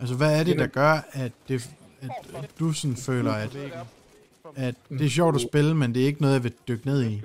altså, 0.00 0.14
hvad 0.14 0.40
er 0.40 0.44
det, 0.44 0.58
der 0.58 0.66
gør, 0.66 1.00
at, 1.12 1.32
det, 1.48 1.68
at, 2.00 2.10
at 2.42 2.50
du 2.58 2.72
sådan 2.72 2.96
føler, 2.96 3.32
at, 3.32 3.56
at 4.56 4.74
det 4.88 5.06
er 5.06 5.10
sjovt 5.10 5.34
at 5.34 5.42
spille, 5.42 5.74
men 5.74 5.94
det 5.94 6.02
er 6.02 6.06
ikke 6.06 6.20
noget, 6.22 6.34
jeg 6.34 6.44
vil 6.44 6.52
dykke 6.68 6.86
ned 6.86 7.02
i? 7.04 7.22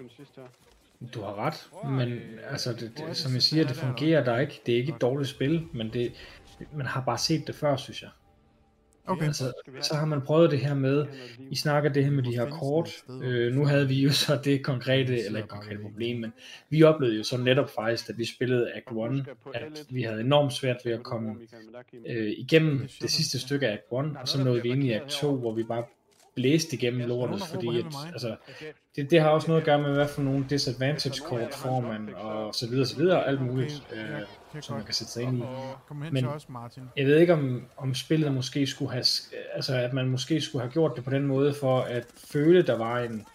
Du 1.13 1.21
har 1.21 1.36
ret, 1.36 1.69
men 1.89 2.19
altså, 2.49 2.73
det, 2.73 2.91
det, 2.97 3.17
som 3.17 3.34
jeg 3.34 3.41
siger, 3.41 3.67
det 3.67 3.75
fungerer 3.75 4.23
der 4.23 4.38
ikke. 4.38 4.62
Det 4.65 4.73
er 4.73 4.77
ikke 4.77 4.93
et 4.95 5.01
dårligt 5.01 5.29
spil, 5.29 5.67
men 5.73 5.93
det, 5.93 6.13
man 6.73 6.86
har 6.86 7.01
bare 7.01 7.17
set 7.17 7.47
det 7.47 7.55
før, 7.55 7.75
synes 7.75 8.01
jeg. 8.01 8.10
Okay. 9.08 9.25
Altså, 9.25 9.53
så 9.81 9.95
har 9.95 10.05
man 10.05 10.21
prøvet 10.21 10.51
det 10.51 10.60
her 10.60 10.73
med, 10.73 11.05
I 11.51 11.55
snakker 11.55 11.89
det 11.89 12.03
her 12.03 12.12
med 12.12 12.23
de 12.23 12.36
her 12.36 12.49
kort. 12.49 12.89
Øh, 13.23 13.53
nu 13.53 13.65
havde 13.65 13.88
vi 13.88 14.01
jo 14.01 14.12
så 14.12 14.39
det 14.43 14.63
konkrete, 14.63 15.25
eller 15.25 15.39
ikke 15.39 15.49
konkrete 15.49 15.81
problem, 15.81 16.19
men 16.19 16.34
vi 16.69 16.84
oplevede 16.84 17.17
jo 17.17 17.23
så 17.23 17.38
netop 17.38 17.69
faktisk, 17.75 18.10
at 18.10 18.17
vi 18.17 18.25
spillede 18.25 18.71
Act 18.73 19.15
1, 19.15 19.25
at 19.53 19.86
vi 19.89 20.01
havde 20.01 20.21
enormt 20.21 20.53
svært 20.53 20.77
ved 20.86 20.91
at 20.91 21.03
komme 21.03 21.36
øh, 22.08 22.34
igennem 22.38 22.88
det 23.01 23.12
sidste 23.12 23.39
stykke 23.39 23.67
af 23.67 23.73
Act 23.73 24.08
1, 24.08 24.17
og 24.21 24.27
så 24.27 24.43
nåede 24.43 24.62
vi 24.62 24.69
ind 24.69 24.84
i 24.84 24.91
Act 24.91 25.10
2, 25.10 25.36
hvor 25.36 25.55
vi 25.55 25.63
bare 25.63 25.84
blæste 26.36 26.76
igennem 26.76 27.08
lortet, 27.08 27.41
fordi 27.41 27.80
at, 27.80 27.86
altså, 28.13 28.36
det, 28.95 29.12
det 29.12 29.21
har 29.21 29.30
også 29.30 29.48
noget 29.48 29.62
at 29.62 29.65
gøre 29.65 29.82
med, 29.82 29.93
hvad 29.93 30.08
for 30.08 30.21
nogle 30.21 30.45
disadvantage 30.50 31.21
kort 31.26 31.54
får 31.54 31.80
man, 31.80 32.10
og 32.15 32.56
så 32.56 32.69
videre, 32.69 32.86
så 32.86 32.98
videre, 32.98 33.28
alt 33.28 33.41
muligt, 33.41 33.84
øh, 33.93 34.62
som 34.62 34.76
man 34.76 34.86
kan 34.86 34.93
sætte 34.93 35.13
sig 35.13 35.24
ind 35.24 35.38
i. 35.38 35.43
Men-. 36.12 36.28
Jeg 36.98 37.06
ved 37.06 37.19
ikke, 37.19 37.34
om, 37.34 37.65
om 37.78 37.95
spillet 37.95 38.34
måske 38.34 38.67
skulle 38.67 38.91
have, 38.91 39.06
altså 39.54 39.76
at 39.76 39.93
man 39.93 40.10
måske 40.10 40.41
skulle 40.41 40.62
have 40.62 40.71
gjort 40.71 40.95
det 40.95 41.04
på 41.04 41.10
den 41.10 41.28
måde, 41.28 41.54
for 41.54 41.82
at 41.82 42.06
føle, 42.32 42.62
der 42.62 42.78
var 42.78 43.00
en, 43.00 43.26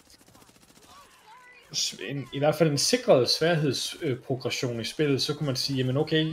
en 2.09 2.27
i 2.33 2.39
hvert 2.39 2.55
fald 2.55 2.71
en 2.71 2.77
sikret 2.77 3.29
sværhedsprogression 3.29 4.81
i 4.81 4.83
spillet, 4.83 5.21
så 5.21 5.35
kunne 5.35 5.47
man 5.47 5.55
sige, 5.55 5.77
jamen 5.77 5.97
okay, 5.97 6.25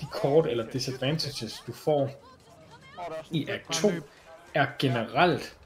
de 0.00 0.06
kort 0.12 0.46
eller 0.46 0.66
disadvantages, 0.70 1.62
du 1.66 1.72
får 1.72 2.10
i 3.30 3.48
Act 3.48 3.72
2, 3.72 3.88
er 4.54 4.66
generelt 4.78 5.56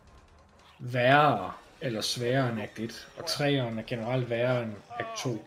værre 0.78 1.52
eller 1.80 2.00
sværere 2.00 2.52
end 2.52 2.60
Act 2.60 2.78
1, 2.78 3.08
og 3.16 3.24
3'eren 3.24 3.78
er 3.78 3.82
generelt 3.86 4.30
værre 4.30 4.62
end 4.62 4.72
Act 4.98 5.22
2. 5.22 5.44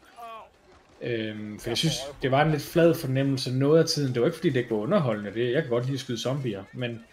Øhm, 1.02 1.60
for 1.60 1.70
jeg 1.70 1.78
synes, 1.78 1.96
det 2.22 2.32
var 2.32 2.46
en 2.46 2.52
lidt 2.52 2.64
flad 2.64 2.94
fornemmelse 2.96 3.52
noget 3.58 3.80
af 3.80 3.86
tiden. 3.86 4.14
Det 4.14 4.22
var 4.22 4.28
ikke 4.28 4.38
fordi, 4.38 4.50
det 4.50 4.60
ikke 4.60 4.72
var 4.72 4.78
underholdende. 4.78 5.34
Det, 5.34 5.54
jeg 5.54 5.62
kan 5.62 5.70
godt 5.70 5.86
lide 5.86 5.94
at 5.94 6.00
skyde 6.00 6.22
zombier, 6.22 6.64
men, 6.74 7.04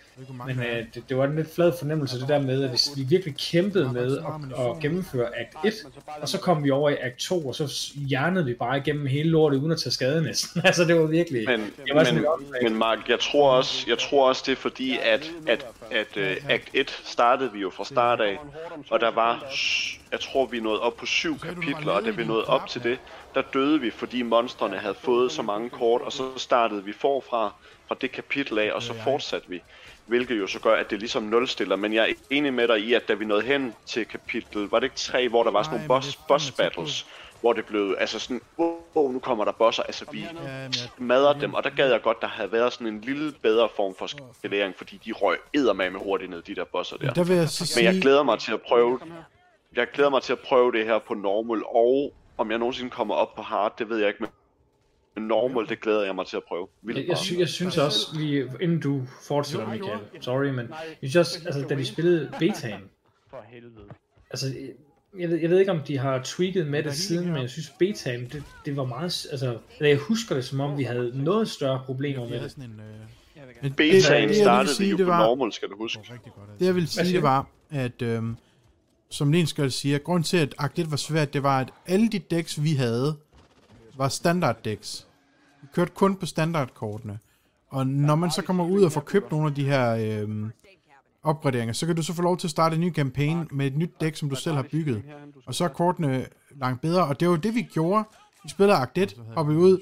men 0.47 0.59
øh, 0.59 0.87
det, 0.95 1.03
det, 1.09 1.17
var 1.17 1.25
en 1.25 1.37
lidt 1.37 1.55
flad 1.55 1.73
fornemmelse, 1.79 2.21
det 2.21 2.29
der 2.29 2.41
med, 2.41 2.63
at 2.63 2.71
hvis 2.71 2.91
vi 2.97 3.03
virkelig 3.03 3.37
kæmpede 3.37 3.93
med 3.93 4.19
at, 4.19 4.67
at 4.67 4.81
gennemføre 4.83 5.39
Act 5.39 5.65
1, 5.65 5.75
og 6.23 6.29
så 6.29 6.39
kom 6.39 6.65
vi 6.65 6.71
over 6.71 6.91
i 6.91 6.97
Act 7.01 7.17
2, 7.17 7.47
og 7.47 7.55
så 7.55 7.93
hjernede 7.95 8.45
vi 8.45 8.55
bare 8.55 8.79
igennem 8.79 9.07
hele 9.07 9.31
lortet, 9.31 9.59
uden 9.59 9.73
at 9.73 9.79
tage 9.79 9.91
skade 9.91 10.23
næsten. 10.23 10.61
altså, 10.65 10.85
det 10.85 10.97
var 11.01 11.07
virkelig... 11.07 11.45
Men, 11.47 11.61
det 11.61 11.95
var 11.95 12.05
sådan 12.05 12.21
men, 12.23 12.63
men 12.63 12.75
Mark, 12.75 13.09
jeg 13.09 13.21
tror 13.21 13.51
også, 13.51 13.85
jeg 13.89 13.99
tror 13.99 14.29
også 14.29 14.43
det 14.47 14.53
er 14.53 14.57
fordi, 14.57 14.99
at, 15.03 15.33
at, 15.47 15.67
at 15.91 16.17
uh, 16.17 16.51
Act 16.51 16.71
1 16.73 16.91
startede 17.05 17.53
vi 17.53 17.61
jo 17.61 17.71
fra 17.71 17.85
start 17.85 18.21
af, 18.21 18.39
og 18.91 19.01
der 19.01 19.11
var, 19.11 19.45
jeg 20.13 20.21
tror 20.21 20.47
vi 20.47 20.61
nåede 20.61 20.81
op 20.81 20.97
på 20.97 21.07
syv 21.07 21.39
kapitler, 21.39 21.93
og 21.93 22.05
da 22.05 22.11
vi 22.11 22.25
nåede 22.25 22.45
op 22.45 22.67
til 22.69 22.83
det, 22.83 22.99
der 23.35 23.43
døde 23.53 23.81
vi, 23.81 23.91
fordi 23.91 24.23
monstrene 24.23 24.77
havde 24.77 24.95
fået 24.95 25.33
så 25.33 25.43
mange 25.43 25.71
kort, 25.71 26.01
og 26.01 26.13
så 26.13 26.23
startede 26.37 26.85
vi 26.85 26.93
forfra, 26.93 27.55
fra 27.89 27.97
det 28.01 28.13
kapitel 28.13 28.59
af, 28.59 28.73
og 28.73 28.83
så 28.83 28.95
fortsatte 28.95 29.49
vi. 29.49 29.63
Hvilket 30.09 30.39
jo 30.39 30.47
så 30.47 30.61
gør, 30.61 30.75
at 30.75 30.91
det 30.91 30.99
ligesom 30.99 31.23
nulstiller. 31.23 31.77
Men 31.77 31.93
jeg 31.93 32.11
er 32.11 32.15
enig 32.31 32.55
med 32.55 32.69
dig 32.69 32.81
i, 32.81 32.95
at 32.95 33.09
da 33.09 33.15
vi 33.15 33.25
nåede 33.25 33.43
hen 33.43 33.75
til 33.87 34.05
kapitel, 34.05 34.69
var 34.71 34.81
det 34.81 34.87
ikke 34.87 34.97
3, 34.97 35.29
hvor 35.29 35.43
der 35.43 35.51
var 35.51 35.63
sådan 35.63 35.79
Nej, 35.79 35.87
nogle 35.87 36.03
men 36.03 36.03
boss, 36.03 36.17
boss 36.29 36.53
battles, 36.53 37.07
hvor 37.41 37.53
det 37.53 37.67
blev, 37.67 37.97
altså 37.99 38.19
sådan, 38.19 38.41
wow, 38.59 38.77
wow, 38.97 39.13
nu 39.13 39.19
kommer 39.19 39.45
der 39.45 39.53
bosser, 39.53 39.83
altså 39.83 40.05
vi 40.13 40.21
Ja, 40.21 40.33
men 40.99 41.09
madrer 41.09 41.33
dem, 41.33 41.55
og 41.55 41.65
der 41.65 41.71
gad 41.71 41.91
jeg 41.91 42.03
godt, 42.03 42.21
der 42.21 42.27
havde 42.27 42.53
været 42.53 42.73
sådan 42.73 42.87
en 42.87 43.01
lille 43.01 43.33
bedre 43.43 43.69
form 43.77 43.95
for 43.99 44.07
skalering, 44.39 44.75
fordi 44.77 45.01
de 45.05 45.13
røg 45.13 45.39
eddermame 45.55 45.99
hurtigt 45.99 46.31
ned, 46.31 46.43
de 46.43 46.55
der 46.55 46.65
bosser 46.65 46.97
der. 46.97 47.13
der 47.13 47.25
vil 47.25 47.37
jeg 47.37 47.49
så 47.49 47.63
Men 47.63 47.67
sige... 47.67 47.85
jeg 47.85 48.01
glæder 48.03 48.23
mig 48.23 48.39
til 48.39 48.53
at 48.53 48.63
prøve, 48.63 49.01
jeg 49.77 49.87
glæder 49.95 50.11
mig 50.11 50.23
til 50.23 50.33
at 50.33 50.39
prøve 50.39 50.73
det 50.73 50.85
her 50.85 50.99
på 50.99 51.15
normal, 51.15 51.63
og 51.67 52.13
om 52.39 52.51
jeg 52.51 52.59
nogensinde 52.59 52.91
kommer 52.91 53.15
op 53.15 53.35
på 53.35 53.43
hard, 53.43 53.79
det 53.79 53.89
ved 53.89 53.99
jeg 53.99 54.09
ikke, 54.09 54.21
men 54.21 54.31
men 54.31 54.38
normal, 55.21 55.69
det 55.69 55.81
glæder 55.81 56.05
jeg 56.05 56.15
mig 56.15 56.27
til 56.27 56.37
at 56.37 56.43
prøve. 56.49 56.67
Vildt 56.83 57.09
Jeg, 57.09 57.19
sy- 57.19 57.33
jeg 57.39 57.49
synes 57.49 57.79
også, 57.79 57.99
lige, 58.19 58.51
inden 58.61 58.81
du 58.81 59.03
fortsætter, 59.29 59.69
Michael, 59.69 59.99
sorry, 60.21 60.47
men 60.47 60.69
jeg 61.03 61.11
synes 61.11 61.17
også, 61.17 61.41
altså, 61.47 61.63
da 61.69 61.75
de 61.75 61.85
spillede 61.87 62.31
betaen, 62.39 62.81
For 63.31 63.45
helvede. 63.49 63.85
altså, 64.31 64.47
jeg 65.19 65.29
ved, 65.31 65.37
jeg 65.37 65.51
ved 65.51 65.59
ikke, 65.59 65.71
om 65.73 65.81
de 65.81 65.99
har 65.99 66.21
tweaked 66.25 66.65
med 66.65 66.83
det 66.83 66.95
siden, 66.95 67.33
men 67.33 67.41
jeg 67.43 67.51
synes 67.51 67.73
betaen, 67.79 68.29
det, 68.33 68.43
det 68.65 68.77
var 68.77 68.85
meget, 68.85 69.27
altså, 69.31 69.59
eller 69.79 69.89
jeg 69.89 69.99
husker 69.99 70.35
det 70.35 70.45
som 70.45 70.61
om, 70.61 70.79
vi 70.79 70.83
havde 70.83 71.13
noget 71.25 71.49
større 71.49 71.83
problemer 71.87 72.29
med 72.29 72.41
det. 72.41 72.51
sådan 72.51 72.65
en... 72.65 72.81
Øh, 72.81 72.87
men. 73.63 73.73
Betaen 73.73 73.93
det, 74.03 74.11
jeg 74.11 74.27
lige 74.29 74.41
startede 74.41 74.59
vil 74.61 74.69
det 74.69 74.77
sige, 74.77 74.91
jo 74.91 74.97
det 74.97 75.07
på 75.07 75.11
var, 75.11 75.19
normal, 75.27 75.53
skal 75.53 75.69
du 75.69 75.77
huske. 75.77 75.99
godt, 76.09 76.61
det 76.61 76.67
jeg 76.67 76.75
vil 76.75 76.89
sige, 76.89 77.13
det 77.13 77.23
var, 77.23 77.47
at 77.71 78.03
øhm, 78.03 78.37
som 79.11 79.33
Lenskjold 79.33 79.71
siger, 79.71 79.99
grund 79.99 80.25
til, 80.25 80.37
at 80.37 80.79
1 80.79 80.91
var 80.91 80.97
svært, 80.97 81.33
det 81.33 81.43
var, 81.43 81.61
at 81.61 81.69
alle 81.87 82.09
de 82.09 82.19
decks, 82.19 82.63
vi 82.63 82.73
havde, 82.75 83.17
var 83.97 84.09
standard 84.09 84.63
decks. 84.65 85.07
Kørte 85.75 85.93
kun 85.95 86.17
på 86.17 86.27
standardkortene. 86.27 87.19
Og 87.69 87.87
når 87.87 88.15
man 88.15 88.31
så 88.31 88.43
kommer 88.43 88.65
ud 88.65 88.83
og 88.83 88.93
får 88.93 89.01
købt 89.01 89.31
nogle 89.31 89.47
af 89.47 89.55
de 89.55 89.65
her 89.65 89.97
øhm, 90.23 90.51
opgraderinger, 91.23 91.73
så 91.73 91.87
kan 91.87 91.97
du 91.97 92.03
så 92.03 92.13
få 92.13 92.23
lov 92.23 92.37
til 92.37 92.47
at 92.47 92.51
starte 92.51 92.75
en 92.75 92.81
ny 92.81 92.91
kampagne 92.91 93.47
med 93.51 93.67
et 93.67 93.77
nyt 93.77 93.91
dæk, 94.01 94.17
som 94.17 94.31
du 94.31 94.37
selv 94.37 94.57
har 94.57 94.67
bygget. 94.71 95.03
Og 95.47 95.55
så 95.55 95.65
er 95.65 95.69
kortene 95.69 96.27
langt 96.57 96.81
bedre, 96.81 97.05
og 97.05 97.21
det 97.21 97.29
var 97.29 97.35
jo 97.35 97.41
det, 97.41 97.55
vi 97.55 97.63
gjorde. 97.63 98.05
Vi 98.45 98.49
spillede 98.49 98.79
Akt 98.79 98.99
1, 98.99 99.17
hoppede 99.35 99.59
ud, 99.59 99.79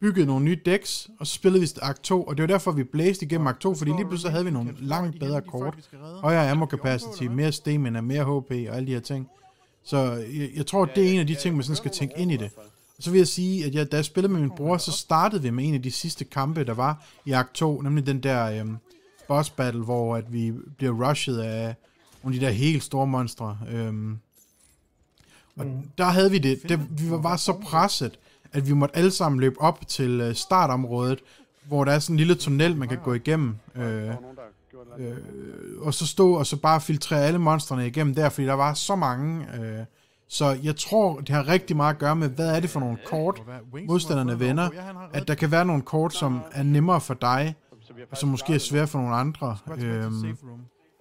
byggede 0.00 0.26
nogle 0.26 0.44
nye 0.44 0.60
decks, 0.66 1.10
og 1.20 1.26
så 1.26 1.34
spillede 1.34 1.60
vi 1.62 1.68
Akt 1.82 2.02
2, 2.02 2.22
og 2.22 2.36
det 2.36 2.42
var 2.42 2.46
derfor, 2.46 2.72
vi 2.72 2.84
blæste 2.84 3.26
igennem 3.26 3.46
Akt 3.46 3.60
2, 3.60 3.74
fordi 3.74 3.90
lige 3.90 4.06
pludselig 4.06 4.32
havde 4.32 4.44
vi 4.44 4.50
nogle 4.50 4.74
langt 4.78 5.20
bedre 5.20 5.40
kort. 5.42 5.74
Højere 6.22 6.50
ammo 6.50 6.66
capacity, 6.66 7.22
mere 7.22 7.52
stamina, 7.52 8.00
mere 8.00 8.24
HP 8.24 8.50
og 8.70 8.76
alle 8.76 8.86
de 8.86 8.92
her 8.92 9.00
ting. 9.00 9.28
Så 9.84 9.96
jeg, 10.12 10.50
jeg 10.56 10.66
tror, 10.66 10.84
det 10.84 11.08
er 11.08 11.12
en 11.12 11.20
af 11.20 11.26
de 11.26 11.34
ting, 11.34 11.54
man 11.54 11.64
sådan 11.64 11.76
skal 11.76 11.90
tænke 11.90 12.14
ind 12.18 12.32
i 12.32 12.36
det. 12.36 12.50
Så 13.02 13.10
vil 13.10 13.18
jeg 13.18 13.28
sige, 13.28 13.64
at 13.64 13.74
jeg, 13.74 13.92
da 13.92 13.96
jeg 13.96 14.04
spillede 14.04 14.32
med 14.32 14.40
min 14.40 14.50
bror, 14.50 14.76
så 14.76 14.92
startede 14.92 15.42
vi 15.42 15.50
med 15.50 15.64
en 15.64 15.74
af 15.74 15.82
de 15.82 15.90
sidste 15.90 16.24
kampe, 16.24 16.64
der 16.64 16.74
var 16.74 17.04
i 17.26 17.32
Akt 17.32 17.54
2, 17.54 17.80
nemlig 17.80 18.06
den 18.06 18.22
der 18.22 18.60
øhm, 18.60 18.76
boss 19.28 19.50
battle, 19.50 19.84
hvor 19.84 20.16
at 20.16 20.32
vi 20.32 20.52
bliver 20.76 21.08
rushet 21.08 21.38
af 21.38 21.74
nogle 22.22 22.36
af 22.36 22.40
de 22.40 22.46
der 22.46 22.52
helt 22.52 22.82
store 22.82 23.06
monstre. 23.06 23.58
Øhm, 23.70 24.18
og 25.56 25.66
der 25.98 26.04
havde 26.04 26.30
vi 26.30 26.38
det, 26.38 26.68
det 26.68 26.80
vi 26.90 27.10
var 27.10 27.20
bare 27.20 27.38
så 27.38 27.52
presset, 27.52 28.18
at 28.52 28.68
vi 28.68 28.72
måtte 28.72 28.96
alle 28.96 29.10
sammen 29.10 29.40
løbe 29.40 29.60
op 29.60 29.88
til 29.88 30.20
øh, 30.20 30.34
startområdet, 30.34 31.18
hvor 31.64 31.84
der 31.84 31.92
er 31.92 31.98
sådan 31.98 32.14
en 32.14 32.18
lille 32.18 32.34
tunnel, 32.34 32.76
man 32.76 32.88
kan 32.88 32.98
gå 33.04 33.14
igennem. 33.14 33.56
Øh, 33.74 34.08
øh, 34.98 35.16
og 35.80 35.94
så 35.94 36.06
stå 36.06 36.32
og 36.32 36.46
så 36.46 36.56
bare 36.56 36.80
filtrere 36.80 37.24
alle 37.24 37.38
monstrene 37.38 37.86
igennem 37.86 38.14
der, 38.14 38.28
fordi 38.28 38.46
der 38.46 38.52
var 38.52 38.74
så 38.74 38.96
mange. 38.96 39.46
Øh, 39.60 39.84
så 40.32 40.58
jeg 40.62 40.76
tror, 40.76 41.20
det 41.20 41.28
har 41.28 41.48
rigtig 41.48 41.76
meget 41.76 41.94
at 41.94 42.00
gøre 42.00 42.16
med, 42.16 42.28
hvad 42.28 42.56
er 42.56 42.60
det 42.60 42.70
for 42.70 42.80
nogle 42.80 42.98
kort, 43.04 43.42
modstanderne 43.86 44.40
vender. 44.40 44.70
At 45.12 45.28
der 45.28 45.34
kan 45.34 45.50
være 45.50 45.64
nogle 45.64 45.82
kort, 45.82 46.14
som 46.14 46.42
er 46.52 46.62
nemmere 46.62 47.00
for 47.00 47.14
dig, 47.14 47.54
og 48.10 48.16
som 48.16 48.28
måske 48.28 48.54
er 48.54 48.58
svære 48.58 48.86
for 48.86 48.98
nogle 48.98 49.14
andre. 49.14 49.58
Øhm, 49.78 50.36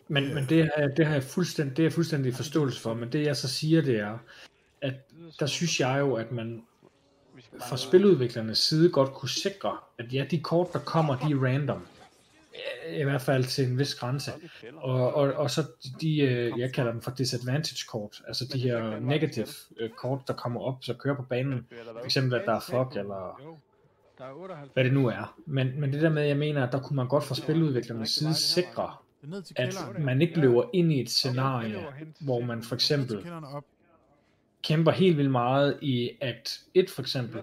Men, 0.08 0.34
men 0.34 0.46
det, 0.50 0.70
har, 0.78 0.88
det 0.98 1.06
har 1.06 1.14
jeg 1.14 1.24
fuldstændig, 1.24 1.78
det 1.78 1.86
er 1.86 1.90
fuldstændig 1.90 2.36
forståelse 2.36 2.82
for, 2.82 2.94
men 2.94 3.12
det 3.12 3.26
jeg 3.26 3.38
så 3.38 3.48
siger, 3.48 3.82
det 3.82 4.00
er, 4.00 4.18
at 4.82 4.94
der 5.40 5.46
synes 5.46 5.80
jeg 5.80 6.00
jo, 6.00 6.14
at 6.14 6.32
man 6.32 6.62
fra 7.70 7.78
spiludviklernes 7.78 8.58
side 8.58 8.90
godt 8.90 9.14
kunne 9.14 9.30
sikre, 9.30 9.78
at 10.00 10.14
ja, 10.14 10.26
de 10.32 10.40
kort, 10.40 10.74
der 10.74 10.80
kommer, 10.80 11.16
de 11.16 11.32
er 11.32 11.44
random. 11.44 11.86
I 12.89 13.04
hvert 13.04 13.22
fald 13.22 13.43
til 13.43 13.68
en 13.68 13.80
vis 13.80 13.95
grænse. 13.95 14.32
Og, 14.76 15.14
og, 15.14 15.34
og 15.34 15.52
så 15.52 15.64
de, 16.02 16.20
øh, 16.20 16.60
jeg 16.60 16.74
kalder 16.74 16.91
dem 16.91 17.02
for 17.02 17.12
disadvantage 17.12 17.86
kort, 17.89 18.22
altså 18.28 18.45
de 18.54 18.60
her 18.60 18.99
negative 18.99 19.47
øh, 19.80 19.89
kort, 19.89 20.20
der 20.28 20.34
kommer 20.34 20.62
op, 20.62 20.76
så 20.82 20.93
kører 20.93 21.16
på 21.16 21.22
banen. 21.24 21.68
For 21.97 22.06
eksempel, 22.06 22.39
at 22.39 22.45
der 22.45 22.56
er 22.56 22.60
fuck, 22.60 22.97
eller 22.97 23.41
Der 24.18 24.26
er 24.26 24.32
98. 24.34 24.70
hvad 24.74 24.84
det 24.84 24.93
nu 24.93 25.08
er. 25.08 25.36
Men, 25.45 25.80
men 25.80 25.93
det 25.93 26.02
der 26.02 26.10
med, 26.10 26.24
jeg 26.24 26.38
mener, 26.38 26.68
at 26.68 26.72
der 26.72 26.80
kunne 26.80 26.95
man 26.95 27.08
godt 27.08 27.24
fra 27.24 27.36
spiludviklernes 27.36 28.10
side 28.10 28.34
sikre, 28.34 28.93
at 29.56 29.76
man 29.99 30.22
ikke 30.22 30.39
løber 30.39 30.64
ind 30.74 30.91
i 30.93 31.02
et 31.02 31.10
scenarie, 31.10 31.86
hvor 32.20 32.39
man 32.39 32.64
for 32.64 32.76
eksempel 32.76 33.26
kæmper 34.64 34.91
helt 34.91 35.18
vildt 35.18 35.32
meget 35.32 35.78
i 35.82 36.12
Act 36.22 36.62
1 36.74 36.89
for 36.89 37.02
eksempel, 37.02 37.41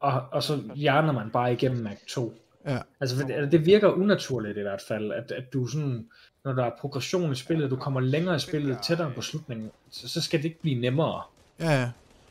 og, 0.00 0.22
og 0.30 0.42
så 0.42 0.62
hjerner 0.74 1.12
man 1.12 1.30
bare 1.30 1.52
igennem 1.52 1.86
Act 1.86 2.06
2. 2.06 2.34
Ja. 2.66 2.78
Altså, 3.00 3.16
for 3.16 3.26
det, 3.26 3.52
det 3.52 3.66
virker 3.66 3.88
unaturligt 3.88 4.58
i 4.58 4.60
hvert 4.60 4.82
fald, 4.88 5.12
at, 5.12 5.32
at 5.32 5.52
du 5.52 5.66
sådan, 5.66 6.06
når 6.44 6.52
der 6.52 6.64
er 6.64 6.70
progression 6.80 7.32
i 7.32 7.34
spillet, 7.34 7.70
du 7.70 7.76
kommer 7.76 8.00
længere 8.00 8.36
i 8.36 8.38
spillet, 8.38 8.78
tættere 8.86 9.12
på 9.14 9.20
slutningen, 9.20 9.70
så, 9.90 10.08
så 10.08 10.20
skal 10.20 10.38
det 10.38 10.44
ikke 10.44 10.60
blive 10.60 10.80
nemmere. 10.80 11.22
Ja, 11.60 11.80
ja. 11.80 11.90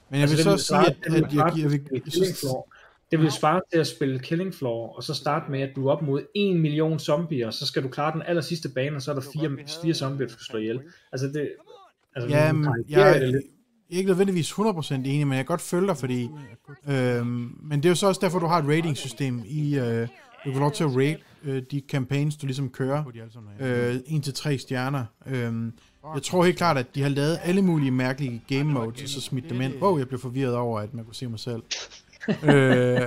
Men 0.10 0.20
jeg 0.20 0.22
Altså, 0.22 0.36
vil 0.36 0.46
det 0.46 0.62
så 0.62 0.78
ville 0.78 0.86
sige, 0.86 0.96
at, 1.06 1.24
at 1.24 1.32
svare 1.32 1.46
jeg, 1.46 1.58
jeg, 1.58 1.66
at 1.66 1.72
vil, 1.72 1.80
spille 1.80 1.90
jeg 1.92 2.02
Killing 2.04 2.26
synes, 2.26 2.40
Floor. 2.40 2.68
Det 3.12 3.20
vil 3.20 3.32
svare 3.32 3.62
til 3.72 3.80
at 3.80 3.88
spille 3.88 4.20
Killing 4.20 4.54
Floor, 4.54 4.96
og 4.96 5.04
så 5.04 5.14
starte 5.14 5.52
med, 5.52 5.62
at 5.62 5.70
du 5.76 5.88
er 5.88 5.92
op 5.92 6.02
mod 6.02 6.22
1 6.36 6.56
million 6.56 7.00
zombier, 7.00 7.48
og 7.48 7.54
så 7.54 7.66
skal 7.66 7.84
du 7.84 7.88
klare 7.88 8.14
den 8.14 8.22
aller 8.22 8.42
sidste 8.42 8.70
bane, 8.70 8.96
og 8.96 9.02
så 9.02 9.12
er 9.12 9.16
der 9.16 9.22
fire, 9.22 9.58
fire 9.82 9.94
zombier, 9.94 10.28
du 10.28 10.34
skal 10.34 10.44
slå 10.44 10.60
ihjel. 10.60 10.82
Altså 11.12 11.28
det... 11.28 11.52
Altså, 12.16 12.30
Ja, 12.30 12.52
men 12.54 12.86
jeg, 12.90 13.22
det 13.22 13.30
lidt 13.30 13.46
jeg 13.90 13.96
er 13.96 13.98
ikke 13.98 14.08
nødvendigvis 14.08 14.52
100% 14.52 14.94
enig, 14.94 15.28
men 15.28 15.38
jeg 15.38 15.38
kan 15.38 15.46
godt 15.46 15.62
følge 15.62 15.88
dig, 15.88 15.98
fordi... 15.98 16.30
Øhm, 16.88 17.58
men 17.64 17.80
det 17.80 17.86
er 17.86 17.90
jo 17.90 17.96
så 17.96 18.08
også 18.08 18.22
derfor, 18.24 18.40
du 18.40 18.46
har 18.48 18.58
et 18.60 18.68
rating-system 18.68 19.44
i... 19.46 19.78
Øh, 19.80 20.08
du 20.46 20.54
får 20.54 20.60
lov 20.60 20.72
til 20.72 20.84
at 20.84 20.90
rate 20.90 21.18
øh, 21.44 21.64
de 21.72 21.82
campaigns, 21.92 22.36
du 22.38 22.46
ligesom 22.46 22.70
kører. 22.70 23.04
Øh, 23.60 23.96
1-3 23.96 24.58
stjerner. 24.58 25.06
Øhm, 25.26 25.74
jeg 26.16 26.24
tror 26.24 26.46
helt 26.46 26.58
klart, 26.58 26.78
at 26.78 26.96
de 26.96 27.02
har 27.02 27.10
lavet 27.10 27.40
alle 27.44 27.62
mulige 27.62 27.92
mærkelige 27.92 28.42
game 28.48 28.64
modes, 28.64 29.04
og 29.04 29.10
så 29.10 29.22
smidt 29.22 29.50
dem 29.50 29.62
ind. 29.62 29.74
Wow, 29.82 29.98
jeg 29.98 30.08
blev 30.08 30.20
forvirret 30.20 30.56
over, 30.56 30.80
at 30.80 30.94
man 30.94 31.06
kunne 31.06 31.16
se 31.16 31.28
mig 31.28 31.40
selv. 31.40 31.64
øh, 32.30 33.02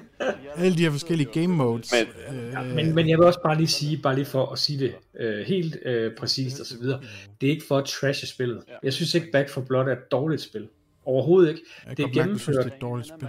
alle 0.56 0.76
de 0.78 0.82
her 0.82 0.90
forskellige 0.90 1.32
game 1.32 1.46
modes. 1.54 1.92
Men- 1.92 2.36
øh, 2.38 2.52
Ja, 2.52 2.62
men, 2.62 2.94
men 2.94 3.08
jeg 3.08 3.18
vil 3.18 3.26
også 3.26 3.40
bare 3.44 3.56
lige 3.56 3.66
sige, 3.66 3.98
bare 4.02 4.14
lige 4.14 4.24
for 4.24 4.46
at 4.46 4.58
sige 4.58 4.78
det 4.78 4.94
øh, 5.20 5.46
helt 5.46 5.76
øh, 5.84 6.14
præcist 6.16 6.60
og 6.60 6.66
så 6.66 6.78
videre, 6.78 7.02
det 7.40 7.46
er 7.46 7.50
ikke 7.50 7.64
for 7.68 7.78
at 7.78 7.84
trashe 7.84 8.26
spillet. 8.26 8.62
Jeg 8.82 8.92
synes 8.92 9.14
ikke 9.14 9.30
Back 9.32 9.48
for 9.48 9.60
Blood 9.60 9.86
er 9.86 9.92
et 9.92 10.10
dårligt 10.10 10.42
spil. 10.42 10.68
Overhovedet 11.04 11.48
ikke. 11.50 11.62
jeg 11.86 11.96
det 11.96 12.02
er 12.02 12.06
godt 12.06 12.16
mærke, 12.16 12.38
synes, 12.38 12.44
gennemført. 12.56 12.64
det 12.64 12.70
er 12.72 12.76
et 12.76 12.80
dårligt 12.82 13.08
spil. 13.08 13.28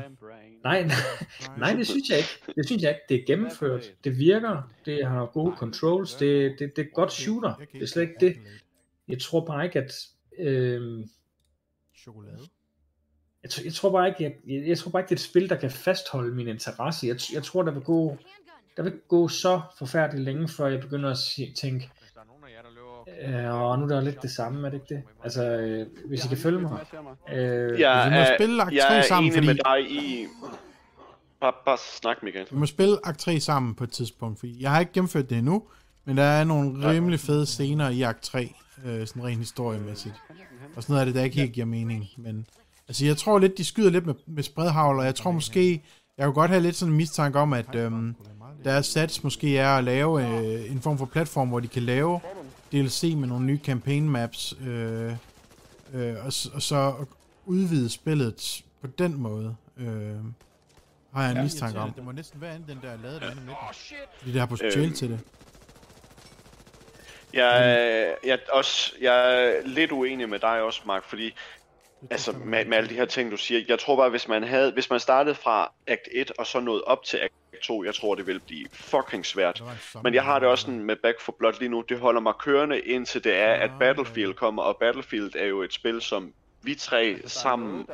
Nej, 0.64 0.84
nej, 0.84 0.96
nej, 1.60 1.74
det 1.74 1.88
synes 1.88 2.10
jeg 2.10 2.18
ikke. 2.18 2.30
Det 2.56 2.66
synes 2.66 2.84
jeg 2.84 2.90
ikke. 2.90 3.02
Det 3.10 3.22
er 3.22 3.26
gennemført. 3.26 3.92
Det 4.04 4.18
virker. 4.20 4.72
Det 4.86 5.08
har 5.08 5.26
gode 5.26 5.56
controls. 5.58 6.14
Det, 6.14 6.56
det, 6.60 6.76
det 6.76 6.82
er 6.86 6.90
godt 6.94 7.14
shooter. 7.14 7.54
Det 7.74 7.82
er 7.82 7.88
slet 7.88 8.02
ikke 8.02 8.16
det. 8.20 8.36
Jeg 9.08 9.20
tror 9.20 9.46
bare 9.46 9.66
ikke, 9.66 9.80
at... 9.80 9.94
Øh, 10.40 11.06
Chokolade. 12.02 12.38
Jeg, 13.48 13.52
tror, 13.52 13.64
jeg 13.64 13.74
tror 13.74 13.92
bare 13.92 14.08
ikke, 14.08 14.24
jeg, 14.24 14.34
jeg, 14.48 14.68
jeg 14.68 14.78
tror 14.78 14.92
bare 14.92 15.00
ikke, 15.02 15.10
det 15.10 15.16
er 15.16 15.20
et 15.20 15.30
spil, 15.30 15.50
der 15.50 15.56
kan 15.56 15.72
fastholde 15.72 16.36
min 16.36 16.48
interesse. 16.48 17.08
Jeg, 17.08 17.16
jeg 17.34 17.44
tror, 17.44 17.64
der 17.64 17.72
vil 17.72 17.82
gå, 17.84 18.18
der 18.78 18.84
vil 18.84 18.94
gå 19.08 19.28
så 19.28 19.62
forfærdeligt 19.78 20.26
længe, 20.26 20.48
før 20.48 20.68
jeg 20.68 20.80
begynder 20.80 21.12
at 21.12 21.18
se, 21.18 21.54
tænke, 21.62 21.90
Hvis 22.02 22.12
der 22.14 22.22
er 22.22 22.26
nogen 22.26 22.44
af 22.44 22.50
jer, 22.50 22.62
der 22.62 22.70
løber... 23.30 23.54
øh, 23.54 23.62
og 23.62 23.80
nu 23.80 23.86
er 23.86 23.90
der 23.90 24.02
lidt 24.02 24.22
det 24.22 24.32
samme, 24.32 24.68
er 24.68 24.72
det 24.72 24.82
ikke 24.90 24.96
det? 24.96 25.04
Altså, 25.24 25.44
øh, 25.44 25.88
hvis 26.08 26.26
I 26.26 26.28
kan 26.28 26.38
følge 26.38 26.60
mig. 26.60 26.80
Øh, 27.34 27.80
Jeg 27.80 28.06
vi 28.06 28.16
må 28.16 28.22
er, 28.22 28.36
spille 28.38 28.62
Akt 28.64 28.74
jeg 28.74 28.86
3 28.88 28.96
er 28.98 29.02
sammen, 29.02 29.32
enig 29.32 29.46
med 29.46 29.56
fordi- 29.64 29.88
dig 29.90 29.92
i... 30.04 30.26
Bare, 31.42 31.54
bare 31.66 31.78
snak, 32.00 32.24
Michael. 32.24 32.48
Vi 32.52 32.58
må 32.58 32.66
spille 32.66 32.98
Akt 33.04 33.20
3 33.20 33.40
sammen 33.40 33.76
på 33.76 33.84
et 33.84 33.92
tidspunkt, 33.92 34.40
fordi 34.40 34.62
jeg 34.62 34.72
har 34.72 34.80
ikke 34.80 34.92
gennemført 34.92 35.30
det 35.30 35.38
endnu, 35.38 35.64
men 36.06 36.18
der 36.18 36.24
er 36.24 36.44
nogle 36.44 36.90
rimelig 36.92 37.20
fede 37.20 37.46
scener 37.46 37.90
i 37.90 38.02
Akt 38.02 38.22
3, 38.24 38.54
øh, 38.86 39.08
sådan 39.08 39.24
rent 39.24 39.38
historiemæssigt. 39.40 40.16
Og 40.76 40.84
sådan 40.84 40.94
noget 40.94 41.00
af 41.00 41.06
det, 41.06 41.16
der 41.16 41.24
ikke 41.24 41.36
helt 41.36 41.54
giver 41.54 41.66
mening. 41.66 42.06
Men 42.18 42.48
altså, 42.88 43.06
jeg 43.06 43.18
tror 43.18 43.40
lidt, 43.40 43.58
de 43.58 43.66
skyder 43.66 43.90
lidt 43.90 44.06
med, 44.06 44.14
med 44.28 44.44
spredhavl, 44.44 45.00
og 45.00 45.06
jeg 45.06 45.16
tror 45.16 45.32
måske, 45.32 45.84
jeg 46.18 46.26
kunne 46.26 46.34
godt 46.34 46.52
have 46.52 46.64
lidt 46.64 46.76
sådan 46.76 46.92
en 46.92 46.98
mistanke 46.98 47.40
om, 47.40 47.54
at 47.54 47.76
øhm, 47.76 48.16
deres 48.64 48.86
sats 48.86 49.24
måske 49.24 49.58
er 49.58 49.70
at 49.70 49.84
lave 49.84 50.28
øh, 50.28 50.72
en 50.72 50.82
form 50.82 50.98
for 50.98 51.06
platform, 51.06 51.50
hvor 51.50 51.60
de 51.60 51.68
kan 51.68 51.84
lave 51.84 52.20
DLC 52.72 53.14
med 53.18 53.28
nogle 53.28 53.46
nye 53.46 53.60
campaign 53.64 54.10
maps, 54.10 54.54
øh, 54.68 55.12
øh, 55.94 56.16
og, 56.26 56.34
og 56.54 56.62
så 56.62 56.94
udvide 57.46 57.90
spillet 57.90 58.64
på 58.82 58.88
den 58.88 59.18
måde. 59.18 59.56
Øh, 59.78 60.16
har 61.14 61.24
jeg 61.24 61.32
en 61.32 61.38
ja, 61.38 61.44
mistanke 61.44 61.80
om. 61.80 61.92
Det 61.92 62.04
må 62.04 62.12
næsten 62.12 62.42
være 62.42 62.54
anden 62.54 62.70
den 62.70 62.80
der 62.82 62.98
lavet 63.04 63.22
derinde 63.22 63.42
med 63.42 63.54
Fordi 64.18 64.32
det 64.32 64.40
har 64.40 64.48
potentiale 64.48 64.86
Øhm, 64.86 64.94
til 64.94 65.10
det. 65.10 65.20
Jeg, 67.34 68.16
jeg, 68.26 68.34
er 68.34 68.54
også, 68.54 68.94
jeg 69.02 69.44
er 69.44 69.68
lidt 69.68 69.92
uenig 69.92 70.30
med 70.30 70.40
dig 70.40 70.62
også, 70.62 70.82
Mark, 70.86 71.04
fordi 71.04 71.34
Altså 72.12 72.32
med, 72.32 72.66
med 72.66 72.78
alle 72.78 72.90
de 72.90 72.94
her 72.94 73.06
ting, 73.06 73.32
du 73.32 73.38
siger. 73.38 73.66
Jeg 73.68 73.80
tror 73.80 73.96
bare, 73.96 74.10
hvis 74.10 74.28
man 74.28 74.44
havde, 74.44 74.72
hvis 74.72 74.90
man 74.90 75.00
startede 75.00 75.36
fra 75.36 75.72
Act 75.88 76.08
1 76.12 76.32
og 76.38 76.48
så 76.48 76.60
nåede 76.60 76.84
op 76.84 77.04
til 77.04 77.18
Act 77.18 77.34
2, 77.64 77.84
jeg 77.84 77.96
tror, 77.96 78.16
det 78.16 78.28
ville 78.28 78.42
blive 78.48 78.68
fucking 78.72 79.26
svært. 79.26 79.64
Men 80.04 80.14
jeg 80.14 80.24
har 80.24 80.40
det 80.40 80.48
også 80.48 80.62
sådan 80.62 80.84
med 80.84 80.96
Back 80.96 81.22
for 81.22 81.36
Blood 81.40 81.54
lige 81.60 81.70
nu. 81.70 81.84
Det 81.90 82.00
holder 82.00 82.22
mig 82.22 82.34
kørende 82.40 82.80
indtil 82.80 83.24
det 83.24 83.36
er, 83.36 83.54
at 83.54 83.72
Battlefield 83.80 84.34
kommer. 84.34 84.64
Og 84.64 84.78
Battlefield 84.78 85.36
er 85.36 85.46
jo 85.46 85.62
et 85.62 85.74
spil, 85.74 86.02
som 86.02 86.34
vi 86.68 86.76
tre 86.76 87.22
sammen 87.26 87.86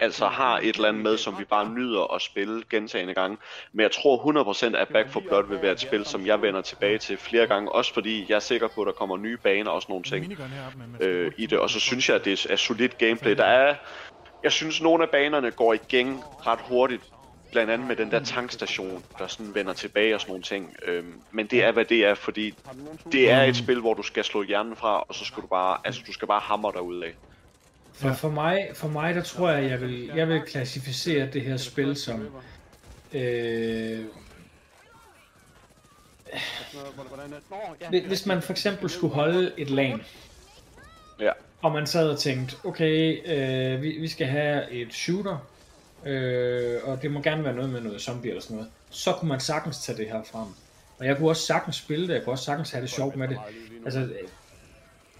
altså 0.00 0.26
har 0.26 0.58
et 0.58 0.76
eller 0.76 0.88
andet 0.88 1.02
med, 1.02 1.18
som 1.18 1.38
vi 1.38 1.44
bare 1.44 1.70
nyder 1.70 2.14
at 2.14 2.22
spille 2.22 2.62
gentagende 2.70 3.14
gange. 3.14 3.36
Men 3.72 3.82
jeg 3.82 3.92
tror 3.92 4.72
100% 4.72 4.76
at 4.76 4.88
Back 4.88 5.10
for 5.10 5.20
Blood 5.20 5.48
vil 5.48 5.62
være 5.62 5.72
et 5.72 5.80
spil, 5.80 6.04
som 6.04 6.26
jeg 6.26 6.42
vender 6.42 6.60
tilbage 6.60 6.98
til 6.98 7.16
flere 7.16 7.46
gange. 7.46 7.72
Også 7.72 7.94
fordi 7.94 8.26
jeg 8.28 8.34
er 8.36 8.40
sikker 8.40 8.68
på, 8.68 8.80
at 8.82 8.86
der 8.86 8.92
kommer 8.92 9.16
nye 9.16 9.36
baner 9.36 9.70
og 9.70 9.82
sådan 9.82 9.92
nogle 9.92 10.04
ting 10.04 10.38
øh, 11.00 11.32
i 11.36 11.46
det. 11.46 11.58
Og 11.58 11.70
så 11.70 11.80
synes 11.80 12.08
jeg, 12.08 12.16
at 12.16 12.24
det 12.24 12.46
er 12.50 12.56
solidt 12.56 12.98
gameplay. 12.98 13.36
Der 13.36 13.44
er, 13.44 13.74
jeg 14.42 14.52
synes, 14.52 14.82
nogle 14.82 15.02
af 15.02 15.10
banerne 15.10 15.50
går 15.50 15.74
igen 15.74 16.20
ret 16.46 16.60
hurtigt. 16.68 17.02
Blandt 17.52 17.70
andet 17.70 17.88
med 17.88 17.96
den 17.96 18.10
der 18.10 18.24
tankstation, 18.24 19.04
der 19.18 19.26
sådan 19.26 19.54
vender 19.54 19.72
tilbage 19.72 20.14
og 20.14 20.20
sådan 20.20 20.30
nogle 20.30 20.42
ting. 20.42 20.74
Øhm, 20.86 21.22
men 21.32 21.46
det 21.46 21.64
er, 21.64 21.72
hvad 21.72 21.84
det 21.84 22.04
er, 22.04 22.14
fordi 22.14 22.54
det 23.12 23.30
er 23.30 23.42
et 23.42 23.56
spil, 23.56 23.80
hvor 23.80 23.94
du 23.94 24.02
skal 24.02 24.24
slå 24.24 24.42
hjernen 24.42 24.76
fra, 24.76 25.00
og 25.08 25.14
så 25.14 25.24
skal 25.24 25.42
du 25.42 25.46
bare, 25.46 25.78
altså 25.84 26.02
du 26.06 26.12
skal 26.12 26.28
bare 26.28 26.40
hamre 26.40 26.72
dig 26.72 27.08
af. 27.08 27.14
For, 27.98 28.12
for, 28.12 28.30
mig, 28.30 28.70
for 28.74 28.88
mig, 28.88 29.14
der 29.14 29.22
tror 29.22 29.50
jeg, 29.50 29.70
jeg 29.70 29.80
vil, 29.80 30.10
jeg 30.14 30.28
vil 30.28 30.42
klassificere 30.42 31.26
det 31.32 31.42
her 31.42 31.56
spil 31.56 31.96
som... 31.96 32.28
Øh, 33.12 34.04
hvis 38.06 38.26
man 38.26 38.42
for 38.42 38.52
eksempel 38.52 38.90
skulle 38.90 39.14
holde 39.14 39.52
et 39.56 39.70
lag, 39.70 39.96
ja. 41.20 41.32
og 41.62 41.72
man 41.72 41.86
sad 41.86 42.10
og 42.10 42.18
tænkte, 42.18 42.56
okay, 42.64 43.20
øh, 43.26 43.82
vi, 43.82 43.98
vi 44.00 44.08
skal 44.08 44.26
have 44.26 44.70
et 44.70 44.94
shooter, 44.94 45.48
øh, 46.06 46.80
og 46.84 47.02
det 47.02 47.10
må 47.10 47.20
gerne 47.22 47.44
være 47.44 47.54
noget 47.54 47.70
med 47.70 47.80
noget 47.80 48.00
zombie 48.00 48.30
eller 48.30 48.42
sådan 48.42 48.56
noget, 48.56 48.70
så 48.90 49.12
kunne 49.12 49.28
man 49.28 49.40
sagtens 49.40 49.78
tage 49.78 49.98
det 49.98 50.06
her 50.06 50.22
frem. 50.32 50.48
Og 50.98 51.06
jeg 51.06 51.16
kunne 51.16 51.28
også 51.28 51.46
sagtens 51.46 51.76
spille 51.76 52.08
det, 52.08 52.14
jeg 52.14 52.24
kunne 52.24 52.32
også 52.32 52.44
sagtens 52.44 52.70
have 52.70 52.82
det 52.82 52.90
sjovt 52.90 53.16
med 53.16 53.28
det. 53.28 53.38
Altså, 53.84 54.08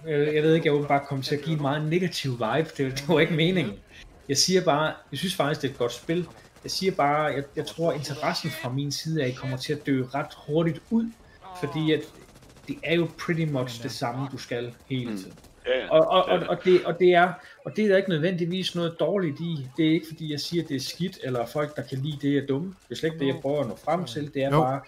Øh, 0.06 0.34
jeg 0.34 0.42
ved 0.42 0.54
ikke, 0.54 0.66
jeg 0.66 0.74
vil 0.74 0.86
bare 0.86 1.00
komme 1.08 1.24
til 1.24 1.34
at 1.34 1.42
give 1.42 1.56
en 1.56 1.62
meget 1.62 1.88
negativ 1.88 2.32
vibe. 2.32 2.70
Det, 2.76 2.78
det 2.78 3.04
var 3.08 3.20
ikke 3.20 3.34
meningen. 3.34 3.74
Jeg 4.28 4.36
siger 4.36 4.64
bare, 4.64 4.92
jeg 5.12 5.18
synes 5.18 5.34
faktisk, 5.34 5.62
det 5.62 5.68
er 5.68 5.72
et 5.72 5.78
godt 5.78 5.92
spil. 5.92 6.26
Jeg 6.64 6.70
siger 6.70 6.92
bare, 6.92 7.24
jeg, 7.24 7.44
jeg 7.56 7.66
tror, 7.66 7.92
interessen 7.92 8.50
fra 8.50 8.72
min 8.72 8.92
side 8.92 9.24
af 9.24 9.34
kommer 9.34 9.56
til 9.56 9.72
at 9.72 9.86
dø 9.86 10.04
ret 10.14 10.34
hurtigt 10.46 10.82
ud, 10.90 11.10
fordi 11.60 11.92
at 11.92 12.00
det 12.68 12.76
er 12.82 12.94
jo 12.94 13.08
pretty 13.18 13.44
much 13.52 13.82
det 13.82 13.90
samme, 13.90 14.28
du 14.32 14.38
skal 14.38 14.74
hele 14.86 15.16
tiden. 15.16 15.32
Og, 15.90 16.06
og, 16.06 16.24
og, 16.24 16.38
og, 16.48 16.64
det, 16.64 16.84
og, 16.84 16.98
det 16.98 17.14
er, 17.14 17.32
og 17.64 17.76
det 17.76 17.84
er 17.84 17.88
der 17.88 17.96
ikke 17.96 18.08
nødvendigvis 18.08 18.74
noget 18.74 18.96
dårligt 19.00 19.40
i. 19.40 19.68
Det 19.76 19.86
er 19.86 19.90
ikke 19.90 20.06
fordi, 20.08 20.32
jeg 20.32 20.40
siger, 20.40 20.62
at 20.62 20.68
det 20.68 20.76
er 20.76 20.80
skidt, 20.80 21.18
eller 21.24 21.46
folk, 21.46 21.76
der 21.76 21.82
kan 21.82 21.98
lide 21.98 22.18
det, 22.22 22.38
er 22.38 22.46
dumme. 22.46 22.74
Det 22.88 22.94
er 22.94 22.94
slet 22.94 23.12
ikke 23.12 23.24
det, 23.24 23.34
jeg 23.34 23.42
prøver 23.42 23.60
at 23.60 23.68
nå 23.68 23.76
frem 23.84 24.04
til. 24.04 24.34
Det 24.34 24.42
er 24.42 24.50
jo. 24.50 24.60
bare, 24.60 24.80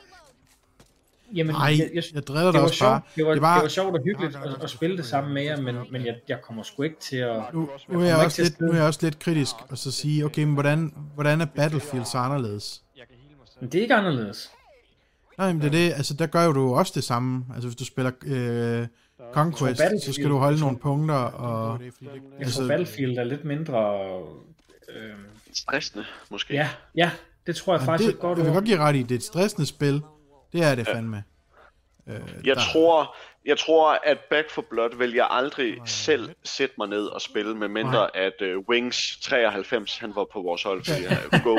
Jamen, 1.34 1.54
Nej, 1.54 1.76
jeg, 1.78 1.90
jeg, 1.94 2.02
jeg 2.14 2.26
driller 2.26 2.52
dig 2.52 2.60
også 2.60 2.74
sjovt. 2.74 2.88
bare. 2.88 3.00
Det 3.16 3.26
var, 3.26 3.32
det, 3.32 3.42
var, 3.42 3.54
det 3.54 3.62
var 3.62 3.68
sjovt 3.68 3.94
og 3.96 4.02
hyggeligt 4.04 4.36
at, 4.36 4.62
at 4.62 4.70
spille 4.70 4.96
det 4.96 5.06
sammen 5.06 5.34
med 5.34 5.42
jer, 5.42 5.60
men, 5.60 5.76
men 5.90 6.06
jeg, 6.06 6.14
jeg 6.28 6.38
kommer 6.42 6.62
sgu 6.62 6.82
ikke 6.82 7.00
til 7.00 7.16
at... 7.16 7.42
Nu, 7.54 7.68
nu, 7.88 8.00
er 8.00 8.04
jeg, 8.04 8.16
også 8.16 8.42
lidt, 8.42 8.60
nu 8.60 8.70
er 8.70 8.74
jeg 8.74 8.84
også 8.84 9.00
lidt 9.02 9.18
kritisk, 9.18 9.54
og 9.68 9.78
så 9.78 9.90
sige, 9.90 10.24
okay, 10.24 10.44
men 10.44 10.54
hvordan, 10.54 10.94
hvordan 11.14 11.40
er 11.40 11.44
Battlefield 11.44 12.04
så 12.04 12.18
anderledes? 12.18 12.82
Men 13.60 13.72
det 13.72 13.78
er 13.78 13.82
ikke 13.82 13.94
anderledes. 13.94 14.50
Nej, 15.38 15.52
men 15.52 15.60
det 15.62 15.66
er 15.66 15.70
det, 15.70 15.92
altså 15.92 16.14
der 16.14 16.26
gør 16.26 16.44
jo 16.44 16.52
du 16.52 16.74
også 16.74 16.92
det 16.94 17.04
samme. 17.04 17.44
Altså 17.54 17.68
hvis 17.68 17.76
du 17.76 17.84
spiller 17.84 18.10
øh, 18.26 18.86
Conquest, 19.32 19.82
så 20.04 20.12
skal 20.12 20.28
du 20.28 20.36
holde 20.36 20.60
nogle 20.60 20.78
punkter, 20.78 21.14
og... 21.14 21.80
Jeg 21.82 21.92
tror 22.00 22.38
altså, 22.38 22.68
Battlefield 22.68 23.18
er 23.18 23.24
lidt 23.24 23.44
mindre... 23.44 23.94
Øh, 24.88 25.12
stressende, 25.54 26.04
måske. 26.30 26.54
Ja, 26.54 26.68
ja, 26.96 27.10
det 27.46 27.56
tror 27.56 27.74
jeg 27.74 27.82
faktisk 27.82 28.10
det, 28.10 28.20
godt. 28.20 28.38
Jeg 28.38 28.46
vil 28.46 28.54
godt 28.54 28.64
give 28.64 28.78
ret 28.78 28.96
i, 28.96 29.02
det 29.02 29.10
er 29.10 29.14
et 29.14 29.22
stressende 29.22 29.66
spil, 29.66 30.02
det 30.53 30.64
er 30.64 30.74
det 30.74 30.86
fandme. 30.86 31.24
Øh, 32.07 32.14
jeg, 32.44 32.57
der... 32.57 32.62
tror, 32.72 33.16
jeg 33.44 33.59
tror, 33.59 33.98
at 34.05 34.18
Back 34.30 34.51
for 34.51 34.64
Blood 34.70 34.98
vil 34.98 35.12
jeg 35.12 35.26
aldrig 35.30 35.76
Nej. 35.76 35.86
selv 35.86 36.30
sætte 36.44 36.74
mig 36.78 36.88
ned 36.88 37.07
og 37.07 37.20
spille, 37.20 37.55
med 37.55 37.68
mindre 37.68 37.92
Nej. 37.92 38.11
at 38.14 38.57
uh, 38.57 38.68
Wings 38.68 39.18
93, 39.22 39.98
han 39.98 40.12
var 40.14 40.26
på 40.32 40.42
vores 40.42 40.62
hold, 40.62 40.84
så 40.84 40.92
jeg 41.09 41.40
go. 41.44 41.59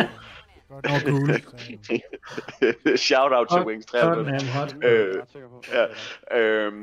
Godt, 0.70 1.04
cool. 1.04 2.98
Shout 3.08 3.32
out 3.32 3.48
til 3.52 3.62
Wings 3.62 3.86
93. 3.86 4.76
Øh, 4.84 5.16
ja, 5.74 5.86
øh, 6.38 6.74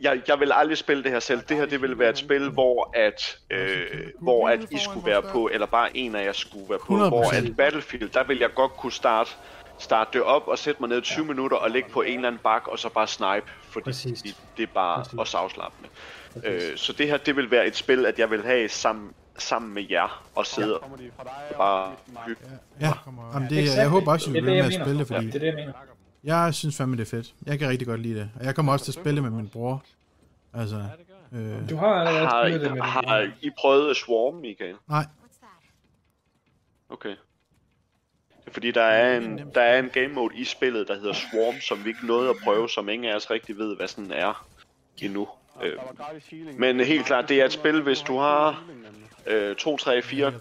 jeg, 0.00 0.20
jeg 0.28 0.40
vil 0.40 0.52
aldrig 0.52 0.78
spille 0.78 1.02
det 1.02 1.12
her 1.12 1.20
selv. 1.20 1.40
Det 1.48 1.56
her 1.56 1.66
det 1.66 1.82
vil 1.82 1.98
være 1.98 2.10
et 2.10 2.18
spil, 2.18 2.50
hvor 2.50 2.90
at, 2.94 3.38
øh, 3.50 3.86
hvor 4.20 4.48
at 4.48 4.60
I 4.70 4.78
skulle 4.78 5.06
være 5.06 5.22
på, 5.22 5.50
eller 5.52 5.66
bare 5.66 5.96
en 5.96 6.16
af 6.16 6.24
jer 6.24 6.32
skulle 6.32 6.68
være 6.68 6.78
på. 6.78 6.96
Hvor 6.96 7.34
at 7.34 7.56
Battlefield, 7.56 8.08
der 8.08 8.24
vil 8.24 8.38
jeg 8.38 8.54
godt 8.54 8.72
kunne 8.72 8.92
starte 8.92 9.30
starte 9.78 10.10
det 10.12 10.22
op 10.22 10.48
og 10.48 10.58
sætte 10.58 10.82
mig 10.82 10.88
ned 10.88 10.98
i 10.98 11.00
20 11.00 11.24
ja. 11.24 11.28
minutter 11.28 11.56
og 11.56 11.70
ligge 11.70 11.90
på 11.90 12.02
en 12.02 12.14
eller 12.14 12.28
anden 12.28 12.40
bak 12.44 12.68
og 12.68 12.78
så 12.78 12.88
bare 12.88 13.06
snipe, 13.06 13.46
fordi 13.68 13.84
Præcis. 13.84 14.22
det 14.56 14.62
er 14.62 14.66
bare 14.74 15.02
Præcis. 15.02 15.18
også 15.18 15.36
afslappende. 15.36 15.88
Øh, 16.44 16.76
så 16.76 16.92
det 16.92 17.06
her, 17.06 17.16
det 17.16 17.36
vil 17.36 17.50
være 17.50 17.66
et 17.66 17.76
spil, 17.76 18.06
at 18.06 18.18
jeg 18.18 18.30
vil 18.30 18.42
have 18.42 18.68
sammen, 18.68 19.10
sammen 19.38 19.74
med 19.74 19.84
jer 19.90 20.24
og 20.34 20.46
sidde 20.46 20.78
ja. 20.82 20.86
og 21.52 21.56
bare 21.56 21.92
hygge. 22.26 22.42
Ja, 22.80 22.86
ja. 22.86 22.92
Jamen, 23.34 23.50
det, 23.50 23.76
jeg 23.76 23.88
håber 23.88 24.12
også, 24.12 24.30
at 24.30 24.36
I 24.36 24.40
vil 24.40 24.44
med 24.44 24.58
at 24.58 24.72
spille 24.72 24.98
det, 24.98 25.06
fordi 25.06 25.26
ja, 25.26 25.32
det 25.32 25.34
er 25.34 25.38
det, 25.38 25.46
jeg 25.46 25.54
mener. 25.54 25.72
Jeg 26.24 26.54
synes 26.54 26.76
fandme, 26.76 26.96
det 26.96 27.02
er 27.02 27.10
fedt. 27.10 27.34
Jeg 27.46 27.58
kan 27.58 27.68
rigtig 27.68 27.88
godt 27.88 28.00
lide 28.00 28.18
det. 28.18 28.30
Og 28.40 28.44
jeg 28.44 28.54
kommer 28.54 28.72
også 28.72 28.84
til 28.84 28.90
at 28.90 28.94
spille 28.94 29.22
med 29.22 29.30
min 29.30 29.48
bror. 29.48 29.84
Altså, 30.54 30.84
øh... 31.32 31.70
Du 31.70 31.76
har 31.76 31.86
allerede 31.86 32.26
har, 32.26 32.44
spillet 32.44 32.60
det 32.60 32.72
med 32.72 32.82
Har 32.82 33.30
I 33.40 33.50
prøvet 33.58 33.96
Swarm, 33.96 34.34
Michael? 34.34 34.74
Nej. 34.88 35.06
Okay. 36.88 37.16
Fordi 38.54 38.70
der 38.70 38.82
er, 38.82 39.16
en, 39.18 39.50
der 39.54 39.60
er 39.60 39.78
en 39.78 39.88
game 39.88 40.08
mode 40.08 40.36
i 40.36 40.44
spillet, 40.44 40.88
der 40.88 40.94
hedder 40.94 41.12
Swarm, 41.12 41.60
som 41.60 41.84
vi 41.84 41.88
ikke 41.88 42.06
nåede 42.06 42.30
at 42.30 42.36
prøve, 42.44 42.68
som 42.70 42.88
ingen 42.88 43.10
af 43.10 43.16
os 43.16 43.30
rigtig 43.30 43.58
ved, 43.58 43.76
hvad 43.76 43.88
sådan 43.88 44.12
er 44.12 44.46
endnu. 45.02 45.28
Øh, 45.62 45.72
men 46.58 46.80
helt 46.80 47.06
klart, 47.06 47.28
det 47.28 47.40
er 47.40 47.44
et 47.44 47.52
spil, 47.52 47.82
hvis 47.82 48.00
du 48.00 48.18
har 48.18 48.64
øh, 49.26 49.56
2, 49.56 49.76
3, 49.76 50.02
4 50.02 50.32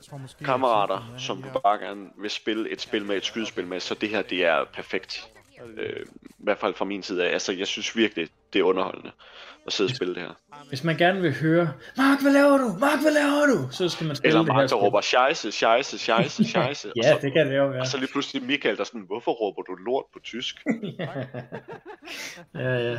kammerater, 0.45 1.14
som 1.18 1.43
du 1.43 1.59
bare 1.59 1.78
gerne 1.78 2.09
vil 2.18 2.30
spille 2.30 2.70
et 2.70 2.82
spil 2.82 3.05
med, 3.05 3.16
et 3.18 3.26
skydespil 3.26 3.68
med, 3.68 3.80
så 3.80 3.95
det 3.95 4.09
her, 4.09 4.22
det 4.22 4.45
er 4.45 4.66
perfekt. 4.74 5.30
Øh, 5.78 6.05
I 6.26 6.43
hvert 6.43 6.57
fald 6.57 6.74
fra 6.74 6.86
min 6.86 7.03
side 7.03 7.26
af. 7.26 7.34
Altså, 7.34 7.51
jeg 7.51 7.68
synes 7.68 7.97
virkelig, 7.97 8.28
det 8.53 8.59
er 8.59 8.64
underholdende 8.64 9.11
at 9.68 9.74
sidde 9.74 9.88
og 9.88 9.95
spille 9.95 10.16
det 10.16 10.22
her. 10.22 10.34
Hvis 10.70 10.84
man 10.84 10.97
gerne 10.97 11.22
vil 11.22 11.34
høre, 11.34 11.74
Mark, 11.97 12.22
hvad 12.22 12.34
laver 12.34 12.57
du? 12.57 12.68
Mark, 12.80 13.01
hvad 13.01 13.14
laver 13.14 13.45
du? 13.45 13.68
Så 13.72 13.89
skal 13.89 14.07
man 14.07 14.16
spille 14.16 14.30
Eller 14.30 14.41
det 14.45 14.55
Mark, 14.55 14.70
der 14.70 14.76
råber 14.76 15.01
scheisse, 15.01 15.51
scheisse, 15.51 15.97
scheisse, 15.97 16.43
scheisse. 16.51 16.91
ja, 16.95 17.11
så, 17.11 17.20
det 17.22 17.34
kan 17.34 17.47
det 17.47 17.57
jo 17.57 17.68
være. 17.68 17.82
Og 17.82 17.88
så 17.88 17.97
lige 17.97 18.11
pludselig 18.11 18.43
Michael, 18.43 18.78
der 18.78 18.84
sådan, 18.84 19.03
hvorfor 19.07 19.32
råber 19.32 19.61
du 19.61 19.74
lort 19.76 20.03
på 20.14 20.20
tysk? 20.24 20.55
ja, 20.99 22.89
ja. 22.89 22.97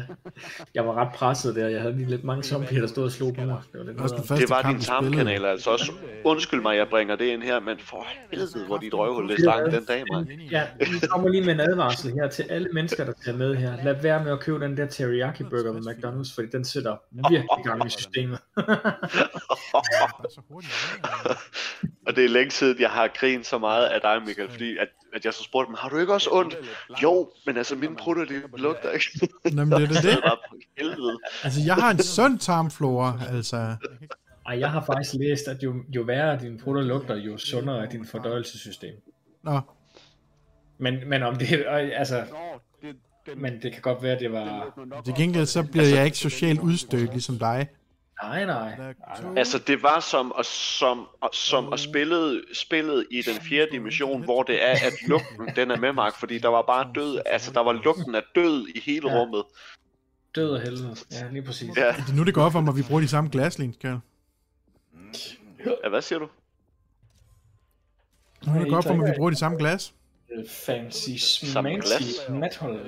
Jeg 0.74 0.86
var 0.86 0.94
ret 0.94 1.12
presset 1.14 1.54
der. 1.54 1.68
Jeg 1.68 1.80
havde 1.80 1.96
lige 1.96 2.08
lidt 2.08 2.24
mange 2.24 2.42
zombier, 2.42 2.80
der 2.80 2.86
stod 2.86 3.04
og 3.04 3.10
slog 3.10 3.34
på 3.34 3.40
mig. 3.40 3.60
Det 3.72 3.80
var, 3.80 3.86
lidt 3.86 4.40
det 4.40 4.50
var 4.50 4.62
din 4.62 4.80
tarmkanal, 4.80 5.44
altså 5.44 5.70
også. 5.70 5.92
Undskyld 6.24 6.62
mig, 6.62 6.76
jeg 6.76 6.88
bringer 6.88 7.16
det 7.16 7.24
ind 7.24 7.42
her, 7.42 7.60
men 7.60 7.78
for 7.78 8.06
helvede, 8.30 8.66
hvor 8.66 8.78
dit 8.78 8.94
røvhul 8.94 9.28
det 9.28 9.40
stank 9.40 9.72
den 9.72 9.84
dag, 9.84 10.04
man. 10.12 10.40
Ja, 10.50 10.62
vi 10.78 11.06
kommer 11.10 11.28
lige 11.28 11.44
med 11.44 11.54
en 11.54 11.60
advarsel 11.60 12.12
her 12.12 12.28
til 12.28 12.44
alle 12.50 12.68
mennesker, 12.72 13.04
der 13.04 13.12
ser 13.24 13.36
med 13.36 13.54
her. 13.54 13.84
Lad 13.84 14.02
være 14.02 14.24
med 14.24 14.32
at 14.32 14.40
købe 14.40 14.64
den 14.64 14.76
der 14.76 14.86
teriyaki 14.86 15.42
burger 15.42 15.72
med 15.72 15.80
McDonald's, 15.80 16.34
fordi 16.34 16.48
den 16.54 16.64
sætter 16.64 16.96
virkelig 17.30 17.64
gang 17.64 17.86
i 17.86 17.90
systemet. 17.90 18.38
og 22.06 22.16
det 22.16 22.24
er 22.24 22.28
længe 22.28 22.50
siden, 22.50 22.80
jeg 22.80 22.90
har 22.90 23.08
grint 23.08 23.46
så 23.46 23.58
meget 23.58 23.86
af 23.86 24.00
dig, 24.00 24.22
Michael, 24.26 24.50
fordi 24.50 24.76
at, 24.76 24.88
at 25.14 25.24
jeg 25.24 25.34
så 25.34 25.42
spurgte 25.42 25.68
dem, 25.68 25.76
har 25.78 25.88
du 25.88 25.98
ikke 25.98 26.14
også 26.14 26.30
ondt? 26.32 26.56
Jo, 27.02 27.30
men 27.46 27.56
altså 27.56 27.74
mine 27.74 27.96
prutter, 27.96 28.24
de 28.24 28.42
lugter 28.56 28.90
ikke. 28.90 29.28
Nå, 29.52 29.64
men 29.64 29.80
det 29.80 29.82
er 29.82 29.88
det. 30.02 30.18
altså, 31.44 31.60
jeg 31.66 31.74
har 31.74 31.90
en 31.90 32.02
sund 32.02 32.38
tarmflora, 32.38 33.20
altså. 33.32 33.76
Ej, 34.46 34.58
jeg 34.58 34.70
har 34.70 34.84
faktisk 34.84 35.14
læst, 35.14 35.48
at 35.48 35.62
jo, 35.62 35.74
jo 35.88 36.02
værre 36.02 36.40
dine 36.40 36.58
prutter 36.58 36.82
lugter, 36.82 37.16
jo 37.16 37.38
sundere 37.38 37.84
er 37.84 37.88
din 37.88 38.06
fordøjelsessystem. 38.06 38.94
Nå. 39.42 39.60
Men, 40.78 41.08
men 41.08 41.22
om 41.22 41.36
det, 41.36 41.64
altså, 41.94 42.24
men 43.36 43.62
det 43.62 43.72
kan 43.72 43.82
godt 43.82 44.02
være, 44.02 44.18
det 44.18 44.32
var... 44.32 44.78
Til 45.04 45.14
gengæld 45.14 45.46
så 45.46 45.62
bliver 45.62 45.86
jeg 45.86 46.04
ikke 46.04 46.18
socialt 46.18 46.60
udstødt 46.60 47.10
ligesom 47.10 47.38
dig. 47.38 47.68
Nej, 48.22 48.44
nej. 48.44 48.94
Altså, 49.36 49.58
det 49.58 49.82
var 49.82 50.00
som, 50.00 50.34
at, 50.38 50.46
som, 50.46 51.08
som 51.32 51.72
at 51.72 51.80
spille 51.80 52.42
spillet 52.52 53.06
i 53.10 53.22
den 53.22 53.34
fjerde 53.34 53.70
dimension, 53.72 54.24
hvor 54.24 54.42
det 54.42 54.64
er, 54.64 54.70
at 54.72 54.92
lugten 55.08 55.56
den 55.56 55.70
er 55.70 55.76
med 55.76 55.92
mig, 55.92 56.12
fordi 56.18 56.38
der 56.38 56.48
var 56.48 56.62
bare 56.62 56.90
død, 56.94 57.20
altså 57.26 57.52
der 57.52 57.60
var 57.60 57.72
lugten 57.72 58.14
af 58.14 58.22
død 58.34 58.68
i 58.68 58.80
hele 58.80 59.10
ja. 59.10 59.18
rummet. 59.18 59.44
Død 60.34 60.50
og 60.50 60.60
helvede, 60.60 60.96
ja, 61.12 61.28
lige 61.32 61.42
præcis. 61.42 61.76
Ja. 61.76 61.86
Det 61.86 62.12
er 62.12 62.14
nu, 62.16 62.24
det 62.24 62.34
går 62.34 62.50
for 62.50 62.60
mig, 62.60 62.70
at 62.70 62.76
vi 62.76 62.82
bruger 62.82 63.00
de 63.00 63.08
samme 63.08 63.30
glaslins, 63.30 63.76
Karl. 63.76 63.98
Ja, 65.84 65.88
hvad 65.88 66.02
siger 66.02 66.18
du? 66.18 66.28
Nu 68.46 68.52
er 68.54 68.58
det 68.58 68.68
godt 68.72 68.84
for 68.84 68.94
mig, 68.94 69.06
at 69.06 69.12
vi 69.12 69.16
bruger 69.16 69.30
de 69.30 69.36
samme 69.36 69.58
glas. 69.58 69.94
Fancy 70.48 71.10
smancy 71.10 72.30
nathold. 72.30 72.78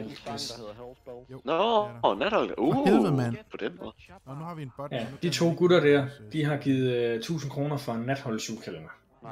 Nå, 1.45 1.89
det 2.05 2.05
er 2.05 2.05
der. 2.05 2.15
Natholger. 2.15 2.55
Uh, 2.59 2.87
helvede, 2.87 3.13
mand. 3.13 3.37
på 3.51 3.57
den 3.57 3.73
måde. 3.79 3.93
Nå, 4.27 4.35
nu 4.35 4.45
har 4.45 4.55
vi 4.55 4.63
en 4.63 4.73
bot. 4.77 4.93
Ja, 4.93 5.07
de 5.23 5.31
to 5.31 5.55
gutter 5.57 5.81
der, 5.81 6.07
de 6.33 6.45
har 6.45 6.57
givet 6.57 6.93
øh, 6.93 7.15
1000 7.15 7.51
kroner 7.51 7.77
for 7.77 7.93
en 7.93 8.03
nathold 8.03 8.63
kalender. 8.63 8.91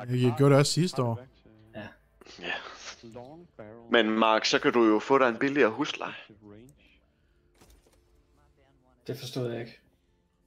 Jeg 0.09 0.35
gjorde 0.39 0.53
det 0.53 0.61
også 0.61 0.73
sidste 0.73 1.03
år. 1.03 1.21
Ja. 1.75 1.81
Ja. 2.41 2.53
Men 3.91 4.11
Mark, 4.11 4.45
så 4.45 4.59
kan 4.59 4.73
du 4.73 4.85
jo 4.85 4.99
få 4.99 5.19
dig 5.19 5.29
en 5.29 5.37
billigere 5.37 5.71
husleje. 5.71 6.13
Det 9.07 9.19
forstod 9.19 9.51
jeg 9.51 9.61
ikke. 9.61 9.81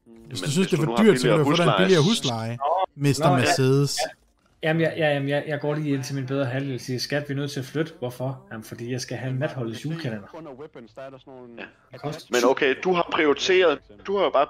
Hvis 0.06 0.40
du 0.40 0.44
Men 0.44 0.52
synes, 0.52 0.68
det 0.68 0.80
er 0.80 0.84
for 0.84 0.96
dyrt, 0.96 1.20
så 1.20 1.28
kan 1.28 1.40
du 1.40 1.44
få 1.44 1.56
dig 1.56 1.64
en 1.64 1.74
billigere 1.78 2.04
husleje. 2.04 2.58
Mr. 2.96 3.30
Nå, 3.30 3.38
ja. 3.38 3.44
Jamen, 4.64 4.82
jeg, 4.82 4.94
ja, 4.98 5.14
jamen, 5.14 5.30
jeg, 5.30 5.44
jeg 5.48 5.60
går 5.60 5.76
lige 5.76 5.94
ind 5.96 6.04
til 6.04 6.16
min 6.16 6.26
bedre 6.26 6.46
halvdel 6.46 6.74
og 6.76 6.80
siger, 6.82 7.00
skat, 7.00 7.30
vi 7.30 7.34
er 7.34 7.38
nødt 7.38 7.52
til 7.52 7.60
at 7.60 7.66
flytte. 7.66 7.94
Hvorfor? 8.00 8.48
Jamen, 8.52 8.64
fordi 8.64 8.92
jeg 8.92 9.02
skal 9.02 9.18
have 9.18 9.32
en 9.32 9.38
natholdets 9.38 9.86
julekalender. 9.86 10.28
Er. 10.28 11.64
Ja. 12.04 12.12
Men 12.32 12.40
okay, 12.46 12.76
du 12.84 12.94
har 12.94 13.10
prioriteret, 13.14 13.80
du 14.08 14.18
har 14.18 14.24
jo 14.24 14.30
bare 14.30 14.48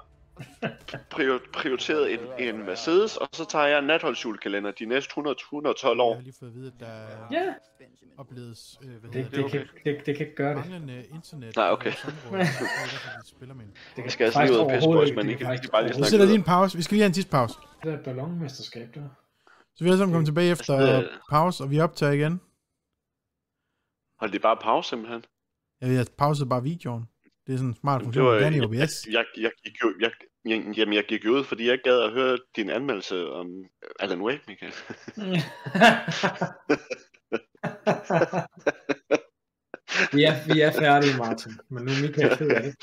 prior- 1.14 1.50
prioriteret 1.52 2.12
en, 2.12 2.18
en 2.38 2.66
Mercedes, 2.66 3.16
og 3.16 3.28
så 3.32 3.44
tager 3.44 3.66
jeg 3.66 3.78
en 3.78 3.84
natholdsjulekalender 3.84 4.70
de 4.70 4.86
næste 4.86 5.08
100, 5.10 5.36
112 5.40 5.96
Jeg 5.98 6.04
år. 6.04 6.14
har 6.14 6.22
lige 6.22 6.34
fået 6.38 6.48
at 6.48 6.54
vide, 6.54 6.66
at 6.66 6.80
der 6.80 6.86
er 6.86 7.28
Ja, 7.30 7.44
opleves, 8.18 8.78
øh, 8.82 8.88
hvad 8.90 9.10
det, 9.10 9.24
hedder 9.24 9.42
det, 9.42 9.44
det, 9.44 9.50
kan, 9.52 9.60
det, 9.94 10.06
det 10.06 10.16
kan 10.16 10.26
ikke 10.26 10.36
gøre 10.36 10.54
det. 10.56 10.70
manglende 10.70 11.04
internet. 11.14 11.56
Nej, 11.56 11.70
okay. 11.70 11.90
er 11.90 12.40
de 13.22 13.28
spiller 13.36 13.54
med. 13.54 13.64
Det 13.96 14.04
kan 14.04 14.10
skal 14.10 14.24
altså 14.24 14.40
lige 14.42 14.52
ud 14.52 14.58
og 14.58 14.70
pisse 14.70 14.88
på 14.88 15.00
os, 15.02 15.10
men 15.16 15.30
I 15.30 15.34
kan- 15.34 15.54
I 15.54 15.56
kan 15.56 15.68
bare 15.72 15.82
lige 15.82 15.88
Vi 15.90 15.94
snakke 15.94 16.10
sætter 16.10 16.26
lige 16.26 16.34
en 16.36 16.42
pause. 16.42 16.76
Vi 16.76 16.82
skal 16.82 16.94
lige 16.94 17.02
have 17.02 17.06
en 17.06 17.12
tidspause. 17.12 17.54
Det 17.82 17.92
er 17.92 17.98
et 17.98 18.04
ballonmesterskab, 18.04 18.88
der. 18.94 19.00
Så 19.78 19.84
vi 19.84 19.90
er 19.90 19.96
sammen 19.96 20.12
kommet 20.14 20.26
tilbage 20.26 20.50
efter 20.50 20.74
Altså, 20.74 20.96
det- 21.00 21.10
pause, 21.30 21.62
og 21.64 21.70
vi 21.70 21.80
optager 21.80 22.12
igen. 22.12 22.40
Hold 24.20 24.32
det 24.32 24.42
bare 24.42 24.56
pause 24.62 24.88
simpelthen. 24.88 25.24
Ja, 25.82 25.86
jeg 25.86 26.06
pausede 26.18 26.48
bare 26.48 26.62
videoen. 26.62 27.04
Det 27.46 27.52
er 27.52 27.56
sådan 27.56 27.68
en 27.70 27.74
smart 27.74 28.00
Det 28.00 28.04
funktion, 28.06 28.26
var, 28.26 28.36
vi 28.38 28.42
jeg, 28.44 28.52
i 28.52 28.56
jeg, 28.56 28.64
OBS. 28.64 29.06
jeg, 29.06 29.24
jeg, 29.38 29.50
gik 29.64 29.82
jo, 29.82 29.94
jeg, 30.00 30.10
jeg, 30.44 30.76
jamen, 30.76 30.94
jeg 30.94 31.04
gik 31.08 31.24
jo 31.24 31.30
ud, 31.30 31.44
fordi 31.44 31.64
jeg 31.64 31.72
ikke 31.72 31.84
gad 31.90 32.00
at 32.02 32.12
høre 32.12 32.38
din 32.56 32.70
anmeldelse 32.70 33.30
om 33.30 33.46
Alan 34.00 34.22
Wake, 34.22 34.42
Michael. 34.48 34.72
vi, 40.14 40.22
er, 40.24 40.54
vi 40.54 40.60
er 40.60 40.72
færdige, 40.72 41.16
Martin. 41.18 41.52
Men 41.70 41.84
nu 41.84 41.90
er 41.92 42.02
Michael 42.06 42.36
ked 42.38 42.50
af 42.50 42.62
det. 42.62 42.74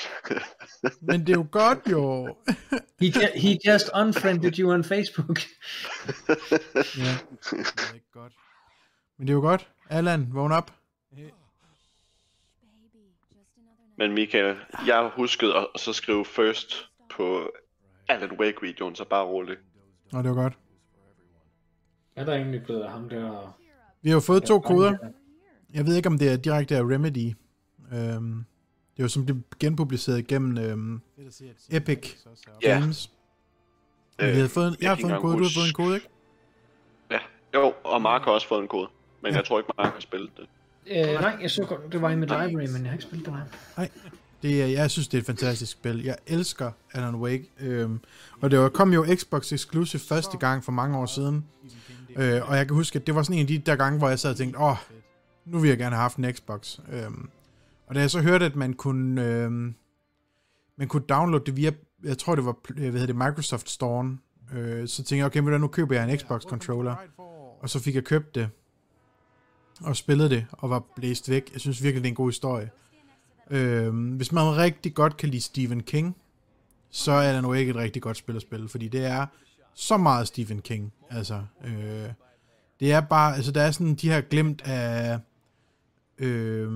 Men 1.01 1.19
det 1.19 1.29
er 1.29 1.33
jo 1.33 1.47
godt, 1.51 1.79
jo. 1.91 2.35
He, 2.99 3.11
he 3.35 3.59
just 3.71 3.89
unfriended 3.95 4.59
you 4.59 4.73
on 4.73 4.83
Facebook. 4.83 5.39
ja, 6.97 7.13
det 7.51 7.89
er 7.89 7.93
ikke 7.93 8.11
godt. 8.11 8.33
Men 9.17 9.27
det 9.27 9.33
er 9.33 9.35
jo 9.35 9.41
godt. 9.41 9.69
Allan, 9.89 10.27
vågn 10.31 10.51
op. 10.51 10.71
Men 13.97 14.13
Michael, 14.13 14.57
jeg 14.87 15.11
huskede 15.15 15.55
at, 15.55 15.67
at 15.75 15.81
så 15.81 15.93
skrive 15.93 16.25
first 16.25 16.89
på 17.11 17.51
Alan 18.07 18.39
Wake-videoen, 18.39 18.95
så 18.95 19.05
bare 19.05 19.25
rolig. 19.25 19.57
Nå, 20.11 20.21
det 20.21 20.29
var 20.29 20.35
godt. 20.35 20.53
Er 22.15 22.25
der 22.25 22.33
egentlig 22.33 22.63
blevet 22.63 22.83
af 22.83 22.91
ham 22.91 23.09
der? 23.09 23.57
Vi 24.01 24.09
har 24.09 24.15
jo 24.15 24.19
fået 24.19 24.43
to 24.43 24.59
koder. 24.59 24.97
Jeg 25.73 25.85
ved 25.85 25.95
ikke, 25.95 26.09
om 26.09 26.17
det 26.17 26.31
er 26.31 26.37
direkte 26.37 26.75
af 26.75 26.81
Remedy. 26.81 27.35
Øhm, 27.93 28.45
det 28.93 28.99
er 28.99 29.03
jo 29.03 29.07
som 29.07 29.25
det 29.25 29.43
genpubliceret 29.59 30.27
gennem 30.27 30.57
øhm, 30.57 31.01
Epic. 31.69 32.15
Games. 32.61 33.11
Men 34.19 34.29
vi 34.29 34.35
havde 34.35 34.49
fået 34.49 34.67
en, 34.67 34.75
jeg 34.81 34.89
har 34.89 34.95
fået 35.01 35.11
en 35.13 35.21
kode, 35.21 35.37
du 35.37 35.43
har 35.43 35.51
fået 35.55 35.67
en 35.67 35.73
kode, 35.73 35.95
ikke? 35.95 36.07
Ja, 37.11 37.19
jo, 37.53 37.73
og 37.83 38.01
Mark 38.01 38.21
har 38.21 38.31
også 38.31 38.47
fået 38.47 38.61
en 38.61 38.67
kode. 38.67 38.87
Men 39.21 39.33
jeg 39.35 39.45
tror 39.45 39.59
ikke, 39.59 39.71
Mark 39.77 39.93
har 39.93 39.99
spillet 39.99 40.29
det. 40.37 40.47
Øh, 40.87 41.21
nej, 41.21 41.37
jeg 41.41 41.51
så 41.51 41.65
godt, 41.65 41.91
det 41.91 42.01
var 42.01 42.09
i 42.09 42.15
mit 42.15 42.29
library, 42.29 42.51
men 42.51 42.81
jeg 42.81 42.85
har 42.85 42.91
ikke 42.91 43.03
spillet 43.03 43.25
det 43.25 43.33
nej. 43.77 43.89
Det 44.41 44.61
er, 44.61 44.65
jeg 44.65 44.91
synes, 44.91 45.07
det 45.07 45.17
er 45.17 45.21
et 45.21 45.25
fantastisk 45.25 45.71
spil. 45.71 46.03
Jeg 46.03 46.15
elsker 46.27 46.71
Alan 46.93 47.15
Wake. 47.15 47.51
Øhm, 47.59 47.99
og 48.41 48.51
det 48.51 48.59
var, 48.59 48.69
kom 48.69 48.93
jo 48.93 49.05
Xbox 49.15 49.53
Exclusive 49.53 50.01
første 50.09 50.37
gang 50.37 50.63
for 50.63 50.71
mange 50.71 50.97
år 50.97 51.05
siden. 51.05 51.45
Øh, 52.15 52.49
og 52.49 52.57
jeg 52.57 52.67
kan 52.67 52.75
huske, 52.75 52.99
at 52.99 53.07
det 53.07 53.15
var 53.15 53.23
sådan 53.23 53.35
en 53.35 53.41
af 53.41 53.47
de 53.47 53.57
der 53.57 53.75
gange, 53.75 53.99
hvor 53.99 54.09
jeg 54.09 54.19
sad 54.19 54.31
og 54.31 54.37
tænkte, 54.37 54.59
åh, 54.59 54.75
nu 55.45 55.59
vil 55.59 55.67
jeg 55.67 55.77
gerne 55.77 55.95
have 55.95 56.01
haft 56.01 56.17
en 56.17 56.33
Xbox. 56.33 56.79
Øhm, 56.91 57.29
og 57.87 57.95
da 57.95 57.99
jeg 57.99 58.11
så 58.11 58.21
hørte, 58.21 58.45
at 58.45 58.55
man 58.55 58.73
kunne, 58.73 59.25
øhm, 59.25 59.75
man 60.77 60.87
kunne 60.87 61.03
downloade 61.09 61.45
det 61.45 61.57
via, 61.57 61.71
jeg 62.05 62.17
tror 62.17 62.35
det 62.35 62.45
var, 62.45 62.55
hvad 62.73 62.91
hedder 62.91 63.05
det, 63.05 63.15
Microsoft 63.15 63.69
Store, 63.69 64.17
øh, 64.53 64.87
så 64.87 64.95
tænkte 64.97 65.15
jeg, 65.15 65.25
okay, 65.25 65.39
men 65.39 65.61
nu 65.61 65.67
køber 65.67 65.95
jeg 65.95 66.11
en 66.11 66.19
Xbox 66.19 66.41
controller. 66.41 66.95
Og 67.61 67.69
så 67.69 67.79
fik 67.79 67.95
jeg 67.95 68.03
købt 68.03 68.35
det, 68.35 68.49
og 69.81 69.95
spillede 69.95 70.29
det, 70.29 70.45
og 70.51 70.69
var 70.69 70.83
blæst 70.95 71.29
væk. 71.29 71.53
Jeg 71.53 71.61
synes 71.61 71.83
virkelig, 71.83 72.03
det 72.03 72.07
er 72.07 72.11
en 72.11 72.15
god 72.15 72.29
historie. 72.29 72.69
Øhm, 73.49 74.07
hvis 74.07 74.31
man 74.31 74.57
rigtig 74.57 74.93
godt 74.93 75.17
kan 75.17 75.29
lide 75.29 75.41
Stephen 75.41 75.83
King, 75.83 76.15
så 76.89 77.11
er 77.11 77.33
det 77.33 77.43
nu 77.43 77.53
ikke 77.53 77.69
et 77.69 77.75
rigtig 77.75 78.01
godt 78.01 78.17
spil 78.17 78.35
at 78.35 78.41
spille, 78.41 78.69
fordi 78.69 78.87
det 78.87 79.05
er 79.05 79.25
så 79.73 79.97
meget 79.97 80.27
Stephen 80.27 80.61
King. 80.61 80.93
Altså, 81.09 81.43
øh, 81.65 82.09
det 82.79 82.91
er 82.91 83.01
bare, 83.01 83.35
altså 83.35 83.51
der 83.51 83.61
er 83.61 83.71
sådan 83.71 83.95
de 83.95 84.09
her 84.09 84.21
glemt 84.21 84.61
af 84.61 85.19
øh, 86.17 86.69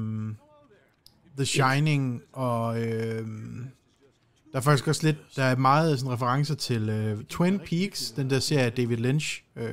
The 1.38 1.46
Shining, 1.46 2.22
og 2.34 2.82
øh, 2.84 3.28
der 4.52 4.58
er 4.58 4.62
faktisk 4.62 4.88
også 4.88 5.06
lidt, 5.08 5.18
der 5.36 5.44
er 5.44 5.56
meget 5.56 6.00
sådan 6.00 6.14
referencer 6.14 6.56
til 6.56 7.14
uh, 7.14 7.24
Twin 7.24 7.60
Peaks, 7.60 8.12
den 8.12 8.30
der 8.30 8.40
serie 8.40 8.66
af 8.66 8.74
David 8.74 8.98
Lynch. 8.98 9.44
Uh, 9.56 9.64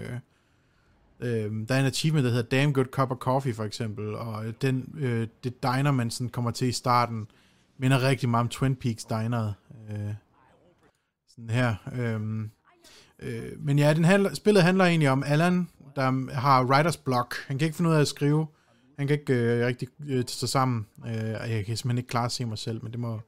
uh, 1.20 1.26
der 1.28 1.74
er 1.74 1.80
en 1.80 1.86
achievement, 1.86 2.24
der 2.24 2.30
hedder 2.30 2.58
Damn 2.58 2.72
Good 2.72 2.86
Cup 2.86 3.10
of 3.10 3.16
Coffee, 3.16 3.54
for 3.54 3.64
eksempel, 3.64 4.14
og 4.14 4.44
den, 4.62 4.94
uh, 4.94 5.26
det 5.44 5.62
diner, 5.62 5.90
man 5.90 6.10
sådan 6.10 6.28
kommer 6.28 6.50
til 6.50 6.68
i 6.68 6.72
starten, 6.72 7.26
minder 7.78 8.02
rigtig 8.08 8.28
meget 8.28 8.42
om 8.42 8.48
Twin 8.48 8.76
Peaks 8.76 9.04
dineret. 9.04 9.54
Uh, 9.70 10.14
sådan 11.28 11.50
her. 11.50 11.74
Øh, 11.94 12.20
uh, 13.28 13.64
men 13.64 13.78
ja, 13.78 13.94
den 13.94 14.04
handler, 14.04 14.34
spillet 14.34 14.62
handler 14.62 14.84
egentlig 14.84 15.10
om 15.10 15.22
Alan, 15.26 15.68
der 15.96 16.34
har 16.34 16.64
writer's 16.64 17.02
block. 17.04 17.34
Han 17.46 17.58
kan 17.58 17.66
ikke 17.66 17.76
finde 17.76 17.90
ud 17.90 17.94
af 17.94 18.00
at 18.00 18.08
skrive. 18.08 18.46
Han 18.98 19.06
kan 19.06 19.18
ikke 19.20 19.34
øh, 19.34 19.66
rigtig 19.66 19.88
øh, 20.00 20.24
tage 20.24 20.28
sig 20.28 20.48
sammen. 20.48 20.86
Øh, 21.06 21.14
jeg 21.14 21.64
kan 21.66 21.76
simpelthen 21.76 21.98
ikke 21.98 22.08
klare 22.08 22.24
at 22.24 22.32
se 22.32 22.44
mig 22.44 22.58
selv, 22.58 22.82
men 22.82 22.92
det 22.92 23.00
må, 23.00 23.20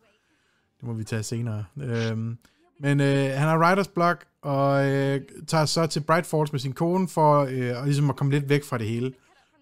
det 0.80 0.88
må 0.88 0.92
vi 0.92 1.04
tage 1.04 1.22
senere. 1.22 1.64
Øhm, 1.82 2.38
men 2.80 3.00
øh, 3.00 3.24
han 3.24 3.48
har 3.48 3.58
writer's 3.64 3.92
block, 3.94 4.26
og 4.42 4.86
øh, 4.86 5.20
tager 5.46 5.64
så 5.64 5.86
til 5.86 6.00
Bright 6.00 6.26
Falls 6.26 6.52
med 6.52 6.60
sin 6.60 6.72
kone, 6.72 7.08
for 7.08 7.48
øh, 7.50 7.80
og 7.80 7.84
ligesom 7.84 8.10
at 8.10 8.16
komme 8.16 8.32
lidt 8.32 8.48
væk 8.48 8.64
fra 8.64 8.78
det 8.78 8.86
hele. 8.86 9.12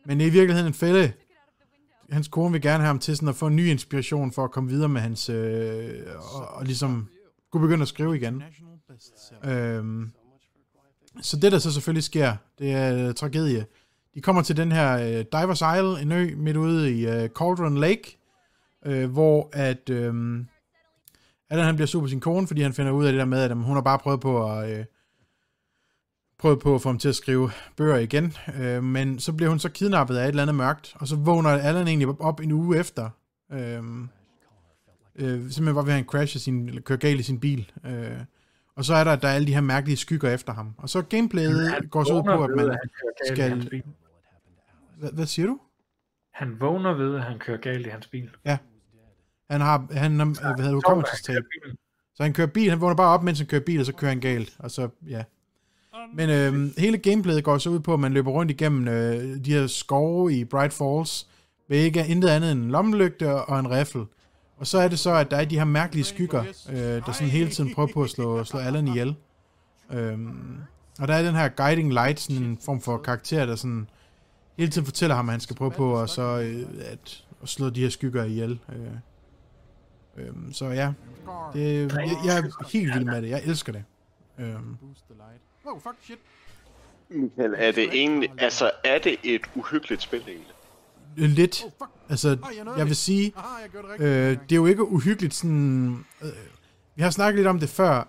Men 0.06 0.18
det 0.18 0.24
er 0.24 0.28
i 0.28 0.32
virkeligheden 0.32 0.66
en 0.66 0.74
fælde. 0.74 1.12
Hans 2.10 2.28
kone 2.28 2.52
vil 2.52 2.62
gerne 2.62 2.78
have 2.78 2.86
ham 2.86 2.98
til 2.98 3.16
sådan 3.16 3.28
at 3.28 3.34
få 3.34 3.46
en 3.46 3.56
ny 3.56 3.66
inspiration 3.66 4.32
for 4.32 4.44
at 4.44 4.50
komme 4.50 4.70
videre 4.70 4.88
med 4.88 5.00
hans... 5.00 5.28
Øh, 5.28 5.90
og, 6.34 6.48
og 6.48 6.64
ligesom 6.64 7.08
kunne 7.52 7.60
begynde 7.60 7.82
at 7.82 7.88
skrive 7.88 8.16
igen. 8.16 8.42
Øhm, 9.44 10.10
så 11.20 11.36
det, 11.36 11.52
der 11.52 11.58
så 11.58 11.72
selvfølgelig 11.72 12.04
sker, 12.04 12.36
det 12.58 12.72
er 12.72 13.08
øh, 13.08 13.14
tragedie. 13.14 13.66
De 14.14 14.20
kommer 14.20 14.42
til 14.42 14.56
den 14.56 14.72
her 14.72 14.98
øh, 14.98 15.24
Divers 15.32 15.60
Isle, 15.60 16.02
en 16.02 16.12
ø 16.12 16.36
midt 16.36 16.56
ude 16.56 16.92
i 16.92 17.06
øh, 17.06 17.28
Cauldron 17.28 17.78
Lake, 17.78 18.18
øh, 18.86 19.10
hvor 19.10 19.50
at 19.52 19.90
øh, 19.90 20.14
Allan 21.50 21.66
han 21.66 21.74
bliver 21.76 21.86
sur 21.86 22.00
på 22.00 22.08
sin 22.08 22.20
kone, 22.20 22.46
fordi 22.46 22.62
han 22.62 22.72
finder 22.72 22.92
ud 22.92 23.06
af 23.06 23.12
det 23.12 23.18
der 23.18 23.24
med, 23.24 23.42
at 23.42 23.50
øh, 23.50 23.56
hun 23.56 23.74
har 23.74 23.82
bare 23.82 23.98
prøvet 23.98 24.20
på 24.20 24.52
at... 24.52 24.78
Øh, 24.78 24.84
prøvet 26.38 26.58
på 26.58 26.74
at 26.74 26.82
få 26.82 26.88
ham 26.88 26.98
til 26.98 27.08
at 27.08 27.14
skrive 27.14 27.50
bøger 27.76 27.96
igen, 27.96 28.32
øh, 28.60 28.82
men 28.82 29.18
så 29.18 29.32
bliver 29.32 29.50
hun 29.50 29.58
så 29.58 29.68
kidnappet 29.68 30.16
af 30.16 30.24
et 30.24 30.28
eller 30.28 30.42
andet 30.42 30.56
mørkt, 30.56 30.96
og 31.00 31.08
så 31.08 31.16
vågner 31.16 31.50
Allan 31.50 31.88
egentlig 31.88 32.20
op 32.20 32.40
en 32.40 32.52
uge 32.52 32.78
efter, 32.78 33.10
øh, 33.52 33.82
øh, 35.16 35.40
simpelthen 35.50 35.74
var 35.74 35.82
ved 35.82 35.92
at 35.92 35.96
han 35.96 36.04
crashe 36.04 36.38
sin, 36.38 36.68
eller 36.68 36.82
køre 36.82 36.98
galt 36.98 37.20
i 37.20 37.22
sin 37.22 37.40
bil, 37.40 37.70
øh, 37.84 38.18
og 38.74 38.84
så 38.84 38.94
er 38.94 39.04
der, 39.04 39.16
der 39.16 39.28
er 39.28 39.32
alle 39.32 39.46
de 39.46 39.54
her 39.54 39.60
mærkelige 39.60 39.96
skygger 39.96 40.30
efter 40.30 40.52
ham, 40.52 40.74
og 40.78 40.88
så 40.88 41.02
gameplayet 41.02 41.90
går 41.90 42.04
så 42.04 42.14
ud 42.14 42.22
på, 42.22 42.44
at 42.44 42.50
man 42.56 42.78
skal... 43.32 43.82
Hvad, 44.96 45.12
hvad 45.12 45.26
siger 45.26 45.46
du? 45.46 45.58
Han 46.32 46.60
vågner 46.60 46.94
ved, 46.94 47.16
at 47.16 47.22
han 47.22 47.38
kører 47.38 47.58
galt 47.58 47.86
i 47.86 47.90
hans 47.90 48.06
bil. 48.06 48.30
Han 49.50 49.60
har, 49.60 49.86
han, 49.90 50.18
har, 50.18 50.26
hvad 50.26 50.44
hedder 50.44 50.64
det, 50.64 50.74
hukommelsestab. 50.74 51.42
Så 52.14 52.22
han 52.22 52.32
kører 52.32 52.46
bil, 52.46 52.70
han 52.70 52.80
vågner 52.80 52.96
bare 52.96 53.14
op, 53.14 53.22
mens 53.22 53.38
han 53.38 53.46
kører 53.46 53.62
bil, 53.62 53.80
og 53.80 53.86
så 53.86 53.92
kører 53.92 54.10
han 54.10 54.20
galt, 54.20 54.56
og 54.58 54.70
så, 54.70 54.88
ja. 55.08 55.22
Men 56.14 56.30
øh, 56.30 56.70
hele 56.78 56.98
gameplayet 56.98 57.44
går 57.44 57.58
så 57.58 57.70
ud 57.70 57.80
på, 57.80 57.94
at 57.94 58.00
man 58.00 58.12
løber 58.12 58.30
rundt 58.30 58.50
igennem 58.50 58.88
øh, 58.88 59.44
de 59.44 59.52
her 59.52 59.66
skove 59.66 60.32
i 60.34 60.44
Bright 60.44 60.72
Falls, 60.72 61.26
med 61.68 61.78
ikke 61.78 62.06
intet 62.06 62.28
andet 62.28 62.52
end 62.52 62.60
en 62.60 62.70
lommelygte 62.70 63.34
og 63.34 63.60
en 63.60 63.70
riffel. 63.70 64.04
Og 64.56 64.66
så 64.66 64.78
er 64.78 64.88
det 64.88 64.98
så, 64.98 65.14
at 65.14 65.30
der 65.30 65.36
er 65.36 65.44
de 65.44 65.58
her 65.58 65.64
mærkelige 65.64 66.04
skygger, 66.04 66.44
øh, 66.70 66.76
der 66.76 67.12
sådan 67.12 67.28
hele 67.28 67.50
tiden 67.50 67.74
prøver 67.74 67.88
på 67.94 68.02
at 68.02 68.10
slå, 68.10 68.44
slå 68.44 68.58
Allan 68.58 68.88
ihjel. 68.88 69.14
Øhm, 69.92 70.56
og 70.98 71.08
der 71.08 71.14
er 71.14 71.22
den 71.22 71.34
her 71.34 71.48
guiding 71.48 71.92
light, 71.92 72.20
sådan 72.20 72.42
en 72.42 72.58
form 72.64 72.80
for 72.80 72.98
karakter, 72.98 73.46
der 73.46 73.56
sådan 73.56 73.88
hele 74.58 74.70
tiden 74.70 74.84
fortæller 74.84 75.16
ham, 75.16 75.28
at 75.28 75.32
han 75.32 75.40
skal 75.40 75.56
prøve 75.56 75.70
på 75.70 76.00
at, 76.00 76.10
så, 76.10 76.22
øh, 76.22 76.66
at, 76.92 77.24
at 77.42 77.48
slå 77.48 77.70
de 77.70 77.80
her 77.80 77.88
skygger 77.88 78.24
ihjel. 78.24 78.58
Øh, 78.68 78.86
øhm, 80.18 80.52
så 80.52 80.66
ja, 80.66 80.92
det, 81.52 81.92
jeg, 81.94 82.16
jeg 82.24 82.38
er 82.38 82.68
helt 82.72 82.94
vild 82.94 83.04
med 83.04 83.22
det. 83.22 83.30
Jeg 83.30 83.42
elsker 83.44 83.72
det. 83.72 83.84
Øhm. 84.38 84.76
Wow, 85.66 85.78
fuck 85.80 85.96
shit. 86.02 86.18
Michael, 87.08 87.54
er 87.56 87.72
det 87.72 87.88
egentlig, 87.92 88.32
altså 88.38 88.70
er 88.84 88.98
det 88.98 89.16
et 89.22 89.42
uhyggeligt 89.54 90.02
spil 90.02 90.22
egentlig? 90.28 90.56
øh, 91.16 91.30
lidt. 91.30 91.64
Altså, 92.08 92.38
jeg 92.76 92.86
vil 92.86 92.96
sige, 92.96 93.32
øh, 93.98 94.30
det 94.30 94.52
er 94.52 94.56
jo 94.56 94.66
ikke 94.66 94.84
uhyggeligt 94.88 95.34
sådan... 95.34 96.04
Øh, 96.22 96.28
vi 96.94 97.02
har 97.02 97.10
snakket 97.10 97.38
lidt 97.38 97.46
om 97.46 97.60
det 97.60 97.68
før. 97.68 98.08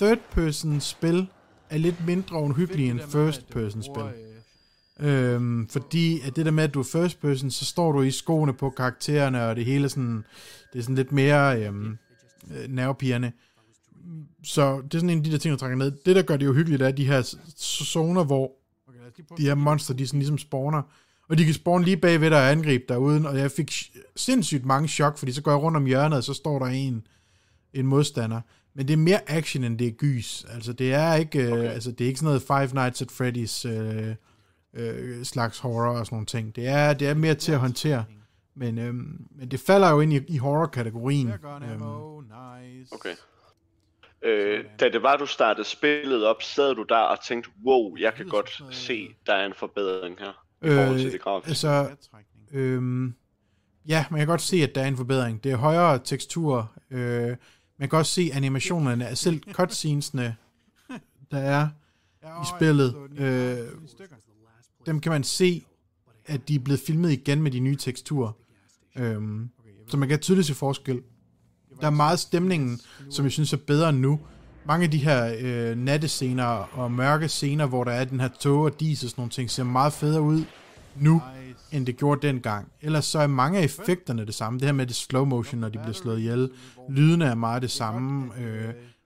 Third 0.00 0.18
person 0.30 0.80
spil 0.80 1.28
er 1.70 1.78
lidt 1.78 2.06
mindre 2.06 2.42
uhyggelige 2.42 2.90
end 2.90 3.00
first 3.00 3.48
person 3.50 3.82
spil. 3.82 4.27
Øhm, 5.00 5.68
fordi 5.68 6.20
at 6.20 6.36
det 6.36 6.46
der 6.46 6.52
med, 6.52 6.64
at 6.64 6.74
du 6.74 6.80
er 6.80 6.84
first 6.92 7.20
person, 7.20 7.50
så 7.50 7.64
står 7.64 7.92
du 7.92 8.02
i 8.02 8.10
skoene 8.10 8.52
på 8.52 8.70
karaktererne, 8.70 9.44
og 9.44 9.56
det 9.56 9.64
hele 9.64 9.88
sådan, 9.88 10.24
det 10.72 10.78
er 10.78 10.82
sådan 10.82 10.94
lidt 10.94 11.12
mere 11.12 11.62
øhm, 11.62 11.98
øh, 12.50 12.68
nervepirrende. 12.68 13.32
Så 14.44 14.80
det 14.80 14.94
er 14.94 14.98
sådan 14.98 15.10
en 15.10 15.18
af 15.18 15.24
de 15.24 15.32
der 15.32 15.38
ting, 15.38 15.52
der 15.52 15.58
trækker 15.58 15.76
ned. 15.76 15.90
Det, 15.90 16.16
der 16.16 16.22
gør 16.22 16.36
det 16.36 16.46
uhyggeligt, 16.46 16.82
er 16.82 16.90
de 16.90 17.06
her 17.06 17.36
zoner, 17.84 18.24
hvor 18.24 18.52
de 19.36 19.42
her 19.42 19.54
monster, 19.54 19.94
de 19.94 20.06
sådan 20.06 20.20
ligesom 20.20 20.38
spawner. 20.38 20.82
Og 21.28 21.38
de 21.38 21.44
kan 21.44 21.54
spawne 21.54 21.84
lige 21.84 21.96
bagved 21.96 22.30
dig 22.30 22.38
og 22.38 22.50
angribe 22.50 22.84
dig 22.88 22.98
uden, 22.98 23.26
og 23.26 23.38
jeg 23.38 23.50
fik 23.50 23.72
sindssygt 24.16 24.64
mange 24.64 24.88
chok, 24.88 25.18
fordi 25.18 25.32
så 25.32 25.42
går 25.42 25.50
jeg 25.50 25.60
rundt 25.60 25.76
om 25.76 25.86
hjørnet, 25.86 26.16
og 26.18 26.24
så 26.24 26.34
står 26.34 26.58
der 26.58 26.66
en, 26.66 27.06
en 27.74 27.86
modstander. 27.86 28.40
Men 28.74 28.88
det 28.88 28.92
er 28.92 28.98
mere 28.98 29.30
action, 29.30 29.64
end 29.64 29.78
det 29.78 29.86
er 29.86 29.90
gys. 29.90 30.44
Altså, 30.54 30.72
det 30.72 30.92
er 30.92 31.14
ikke, 31.14 31.52
okay. 31.52 31.64
øh, 31.64 31.74
altså, 31.74 31.90
det 31.90 32.00
er 32.00 32.08
ikke 32.08 32.20
sådan 32.20 32.26
noget 32.26 32.42
Five 32.42 32.82
Nights 32.82 33.02
at 33.02 33.10
Freddy's 33.10 33.68
øh, 33.68 34.14
øh, 34.74 35.24
slags 35.24 35.58
horror 35.58 35.98
og 35.98 36.06
sådan 36.06 36.16
nogle 36.16 36.26
ting. 36.26 36.56
Det 36.56 36.68
er, 36.68 36.92
det 36.94 37.08
er 37.08 37.14
mere 37.14 37.34
til 37.34 37.52
at 37.52 37.58
håndtere. 37.58 38.04
Men, 38.54 38.78
øhm, 38.78 39.26
men 39.30 39.50
det 39.50 39.60
falder 39.60 39.90
jo 39.90 40.00
ind 40.00 40.12
i, 40.12 40.20
i 40.28 40.36
horror-kategorien. 40.38 41.28
Øhm, 41.28 41.82
Okay. 42.92 43.14
Øh, 44.22 44.64
da 44.80 44.88
det 44.88 45.02
var, 45.02 45.16
du 45.16 45.26
startede 45.26 45.64
spillet 45.68 46.26
op, 46.26 46.42
sad 46.42 46.74
du 46.74 46.82
der 46.82 46.96
og 46.98 47.24
tænkte, 47.24 47.50
wow, 47.66 47.96
jeg 47.96 48.14
kan 48.14 48.26
godt 48.28 48.62
se, 48.70 49.08
der 49.26 49.34
er 49.34 49.46
en 49.46 49.54
forbedring 49.56 50.18
her. 50.18 50.44
I 50.62 50.68
forhold 50.68 50.98
til 50.98 51.12
det 51.12 51.20
grafiske. 51.20 51.48
altså, 51.50 51.96
øhm, 52.52 53.14
ja, 53.88 54.04
man 54.10 54.20
kan 54.20 54.26
godt 54.26 54.40
se, 54.40 54.56
at 54.56 54.74
der 54.74 54.80
er 54.82 54.86
en 54.88 54.96
forbedring. 54.96 55.44
Det 55.44 55.52
er 55.52 55.56
højere 55.56 55.98
tekstur. 56.04 56.72
Øh, 56.90 57.36
man 57.78 57.88
kan 57.88 57.98
også 57.98 58.12
se 58.12 58.30
animationerne, 58.34 59.16
selv 59.16 59.42
cutscenesene, 59.52 60.36
der 61.30 61.38
er 61.38 61.68
i 62.42 62.46
spillet. 62.56 62.94
Øh, 63.18 63.58
dem 64.86 65.00
kan 65.00 65.12
man 65.12 65.24
se, 65.24 65.64
at 66.26 66.48
de 66.48 66.54
er 66.54 66.58
blevet 66.58 66.80
filmet 66.80 67.12
igen 67.12 67.42
med 67.42 67.50
de 67.50 67.60
nye 67.60 67.76
teksturer. 67.76 68.32
Øhm, 68.96 69.48
så 69.88 69.96
man 69.96 70.08
kan 70.08 70.18
tydeligt 70.18 70.46
se 70.46 70.54
forskel. 70.54 71.02
Der 71.80 71.86
er 71.86 71.90
meget 71.90 72.18
stemningen, 72.18 72.80
som 73.10 73.24
jeg 73.24 73.32
synes 73.32 73.52
er 73.52 73.56
bedre 73.56 73.92
nu. 73.92 74.20
Mange 74.66 74.84
af 74.84 74.90
de 74.90 74.98
her 74.98 75.36
øh, 75.40 75.76
nattescener 75.78 76.44
og 76.44 76.92
mørke 76.92 77.28
scener, 77.28 77.66
hvor 77.66 77.84
der 77.84 77.92
er 77.92 78.04
den 78.04 78.20
her 78.20 78.28
tog 78.40 78.60
og 78.60 78.80
dis 78.80 79.04
og 79.04 79.10
sådan 79.10 79.20
nogle 79.20 79.30
ting, 79.30 79.50
ser 79.50 79.64
meget 79.64 79.92
federe 79.92 80.22
ud 80.22 80.44
nu, 80.96 81.22
end 81.72 81.86
det 81.86 81.96
gjorde 81.96 82.26
dengang. 82.26 82.68
Ellers 82.80 83.04
så 83.04 83.18
er 83.18 83.26
mange 83.26 83.58
af 83.58 83.64
effekterne 83.64 84.26
det 84.26 84.34
samme. 84.34 84.58
Det 84.58 84.66
her 84.66 84.72
med 84.72 84.86
det 84.86 84.96
slow 84.96 85.24
motion, 85.24 85.60
når 85.60 85.68
de 85.68 85.78
bliver 85.78 85.92
slået 85.92 86.18
ihjel. 86.18 86.50
Lydene 86.88 87.24
er 87.24 87.34
meget 87.34 87.62
det 87.62 87.70
samme. 87.70 88.34
Øh, 88.38 88.64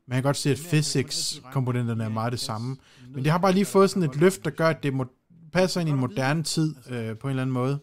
man 0.09 0.17
kan 0.17 0.23
godt 0.23 0.37
se, 0.37 0.51
at 0.51 0.59
physics-komponenterne 0.59 2.05
er 2.05 2.09
meget 2.09 2.33
det 2.33 2.41
samme. 2.41 2.77
Men 3.15 3.25
det 3.25 3.33
har 3.33 3.39
bare 3.39 3.53
lige 3.53 3.65
fået 3.65 3.91
sådan 3.91 4.03
et 4.03 4.17
løft, 4.17 4.45
der 4.45 4.51
gør, 4.51 4.69
at 4.69 4.83
det 4.83 4.95
må, 4.95 5.07
passer 5.53 5.81
ind 5.81 5.89
i 5.89 5.93
en 5.93 5.99
moderne 5.99 6.43
tid 6.43 6.75
øh, 6.91 7.17
på 7.17 7.27
en 7.27 7.31
eller 7.31 7.43
anden 7.43 7.55
måde. 7.55 7.79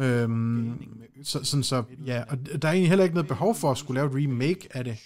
Øhm, 0.00 0.92
så, 1.22 1.44
sådan 1.44 1.62
så, 1.62 1.82
ja, 2.06 2.22
og 2.28 2.62
der 2.62 2.68
er 2.68 2.72
egentlig 2.72 2.88
heller 2.88 3.04
ikke 3.04 3.14
noget 3.14 3.28
behov 3.28 3.54
for 3.54 3.70
at 3.70 3.78
skulle 3.78 4.00
lave 4.00 4.06
et 4.06 4.24
remake 4.24 4.68
af 4.70 4.84
det. 4.84 4.98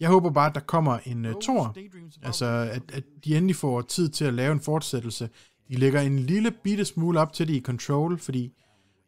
Jeg 0.00 0.08
håber 0.08 0.30
bare, 0.30 0.48
at 0.48 0.54
der 0.54 0.60
kommer 0.60 0.98
en 1.04 1.24
uh, 1.24 1.32
tor, 1.42 1.76
altså 2.22 2.46
at, 2.46 2.82
at 2.92 3.04
de 3.24 3.36
endelig 3.36 3.56
får 3.56 3.80
tid 3.80 4.08
til 4.08 4.24
at 4.24 4.34
lave 4.34 4.52
en 4.52 4.60
fortsættelse. 4.60 5.28
De 5.68 5.76
lægger 5.76 6.00
en 6.00 6.18
lille 6.18 6.50
bitte 6.50 6.84
smule 6.84 7.20
op 7.20 7.32
til 7.32 7.48
det 7.48 7.54
i 7.54 7.60
Control, 7.60 8.18
fordi 8.18 8.52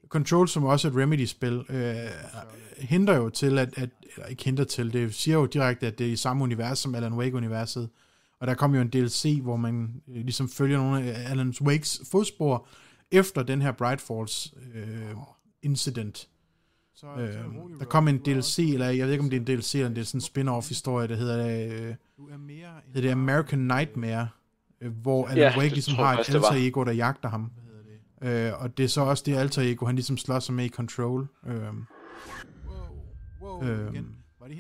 Control, 0.09 0.49
som 0.49 0.65
også 0.65 0.89
er 0.89 0.93
et 0.93 0.99
Remedy-spil, 0.99 1.65
øh, 1.69 1.97
hindrer 2.79 3.17
jo 3.17 3.29
til, 3.29 3.59
at, 3.59 3.75
at, 3.77 3.91
eller 4.17 4.27
ikke 4.27 4.45
hindrer 4.45 4.65
til, 4.65 4.93
det 4.93 5.15
siger 5.15 5.37
jo 5.37 5.47
direkte, 5.47 5.87
at 5.87 5.99
det 5.99 6.07
er 6.07 6.13
i 6.13 6.17
samme 6.17 6.43
univers 6.43 6.79
som 6.79 6.95
Alan 6.95 7.13
Wake-universet. 7.13 7.89
Og 8.41 8.47
der 8.47 8.55
kom 8.55 8.75
jo 8.75 8.81
en 8.81 8.89
DLC, 8.89 9.39
hvor 9.43 9.57
man 9.57 10.03
øh, 10.09 10.15
ligesom 10.15 10.49
følger 10.49 10.79
nogle 10.79 11.03
af 11.03 11.31
Alan 11.31 11.55
Wakes 11.63 12.03
fodspor 12.11 12.67
efter 13.11 13.43
den 13.43 13.63
her 13.63 13.73
Bright 13.73 14.01
Falls 14.01 14.55
øh, 14.75 15.17
incident. 15.63 16.29
Øh, 17.05 17.29
der 17.79 17.85
kom 17.85 18.09
en 18.09 18.19
DLC, 18.19 18.59
eller 18.59 18.87
jeg 18.87 19.07
ved 19.07 19.13
ikke, 19.13 19.25
om 19.25 19.31
det 19.31 19.37
er 19.37 19.41
en 19.41 19.59
DLC, 19.59 19.75
eller 19.75 19.89
det 19.89 19.99
er 19.99 20.05
sådan 20.05 20.21
en 20.21 20.49
spin-off 20.49 20.69
historie, 20.69 21.09
der 21.09 21.17
hedder, 21.17 21.47
øh, 21.47 21.95
hedder 22.95 23.01
det 23.01 23.11
American 23.11 23.59
Nightmare, 23.59 24.29
øh, 24.81 24.93
hvor 24.93 25.27
Alan 25.27 25.39
Ja, 25.53 25.59
Wake 25.59 25.75
ligesom 25.75 25.95
har 25.95 26.19
et 26.19 26.29
alter 26.29 26.53
ego, 26.53 26.85
der 26.85 26.93
jagter 26.93 27.29
ham. 27.29 27.51
Øh, 28.23 28.63
og 28.63 28.79
det 28.79 28.85
er 28.85 28.89
så 28.89 29.01
også 29.01 29.23
det 29.27 29.37
alter 29.37 29.63
ego, 29.63 29.87
han 29.87 29.95
ligesom 29.95 30.17
slår 30.17 30.39
sig 30.39 30.55
med 30.55 30.65
i 30.65 30.69
Control. 30.69 31.29
Øh, 31.47 31.57
øh, 33.63 33.95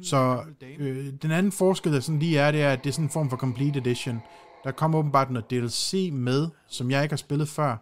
så 0.02 0.44
øh, 0.78 1.12
den 1.22 1.30
anden 1.30 1.52
forskel, 1.52 1.92
der 1.92 2.00
sådan 2.00 2.18
lige 2.18 2.38
er, 2.38 2.50
det 2.52 2.62
er, 2.62 2.72
at 2.72 2.84
det 2.84 2.90
er 2.90 2.92
sådan 2.92 3.04
en 3.04 3.10
form 3.10 3.30
for 3.30 3.36
complete 3.36 3.78
edition. 3.78 4.22
Der 4.64 4.70
kommer 4.72 4.98
åbenbart 4.98 5.30
noget 5.30 5.50
DLC 5.50 6.10
med, 6.12 6.48
som 6.68 6.90
jeg 6.90 7.02
ikke 7.02 7.12
har 7.12 7.16
spillet 7.16 7.48
før, 7.48 7.76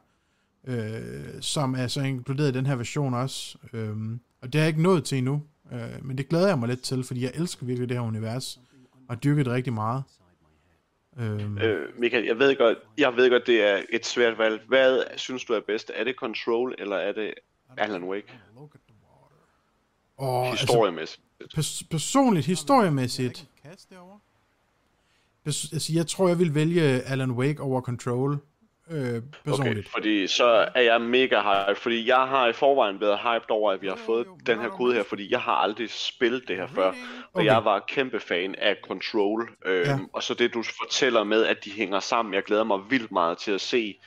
øh, 0.67 1.41
som 1.41 1.75
er 1.75 1.87
så 1.87 2.01
inkluderet 2.01 2.49
i 2.49 2.59
den 2.59 2.67
her 2.67 2.77
version 2.77 3.15
også. 3.15 3.59
Øh, 3.73 3.97
og 4.43 4.53
det 4.53 4.55
har 4.55 4.61
jeg 4.61 4.69
ikke 4.69 4.83
nået 4.83 5.05
til 5.05 5.19
endnu, 5.19 5.43
øh, 5.73 6.05
men 6.07 6.19
det 6.19 6.29
glæder 6.29 6.49
jeg 6.49 6.59
mig 6.59 6.69
lidt 6.69 6.83
til, 6.83 7.05
fordi 7.05 7.23
jeg 7.23 7.33
elsker 7.35 7.67
virkelig 7.67 7.89
det 7.89 7.97
her 7.97 8.05
univers, 8.05 8.61
og 9.09 9.25
dyrket 9.25 9.47
det 9.47 9.55
rigtig 9.55 9.73
meget. 9.73 10.03
Øh, 11.19 11.41
Øh, 11.63 11.99
Michael, 11.99 12.25
jeg 12.25 12.39
ved, 12.39 12.57
godt, 12.57 12.79
jeg 12.99 13.17
ved 13.17 13.31
godt, 13.31 13.47
det 13.47 13.63
er 13.63 13.83
et 13.91 14.07
svært 14.07 14.39
valg. 14.39 14.61
Hvad 14.69 15.03
synes 15.17 15.45
du 15.45 15.53
er 15.53 15.61
bedst? 15.67 15.93
Er 15.95 16.05
det 16.05 16.15
Control, 16.17 16.75
eller 16.79 16.97
er 16.97 17.13
det 17.13 17.35
Alan 17.77 18.05
Wake? 18.05 18.27
og, 20.17 20.47
altså, 20.47 20.67
Historiemæssigt. 20.67 21.24
Pers- 21.57 21.83
personligt, 21.91 22.47
historiemæssigt, 22.47 23.45
pers- 25.45 25.69
altså, 25.73 25.93
jeg 25.95 26.07
tror, 26.07 26.29
jeg 26.29 26.39
vil 26.39 26.55
vælge 26.55 26.83
Alan 26.83 27.31
Wake 27.31 27.61
over 27.63 27.81
Control, 27.81 28.39
øh, 28.91 29.23
personligt. 29.45 29.79
Okay, 29.79 29.91
fordi 29.93 30.27
så 30.27 30.69
er 30.75 30.81
jeg 30.81 31.01
mega 31.01 31.41
hyped, 31.41 31.77
fordi 31.77 32.09
jeg 32.09 32.17
har 32.29 32.49
i 32.49 32.53
forvejen 32.53 33.01
været 33.01 33.19
hyped 33.19 33.51
over, 33.51 33.73
at 33.73 33.83
vi 33.83 33.89
har 33.89 33.97
fået 33.97 34.27
den 34.47 34.59
her 34.61 34.69
kode 34.69 34.95
her, 34.95 35.03
fordi 35.03 35.31
jeg 35.31 35.41
har 35.41 35.53
aldrig 35.55 35.91
spillet 35.91 36.49
det 36.49 36.57
her 36.57 36.67
før, 36.67 36.87
og 36.89 36.95
Okay. 37.35 37.47
jeg 37.47 37.65
var 37.65 37.85
kæmpe 37.89 38.21
fan 38.21 38.55
af 38.55 38.77
Control, 38.83 39.51
øhm, 39.67 39.87
Ja. 39.89 39.99
og 40.13 40.23
så 40.23 40.35
det 40.35 40.55
du 40.55 40.63
fortæller 40.63 41.25
med, 41.25 41.45
at 41.47 41.65
de 41.65 41.71
hænger 41.71 42.01
sammen, 42.01 42.35
jeg 42.35 42.43
glæder 42.43 42.65
mig 42.65 42.81
vildt 42.91 43.13
meget 43.13 43.39
til 43.39 43.51
at 43.53 43.61
se, 43.61 43.99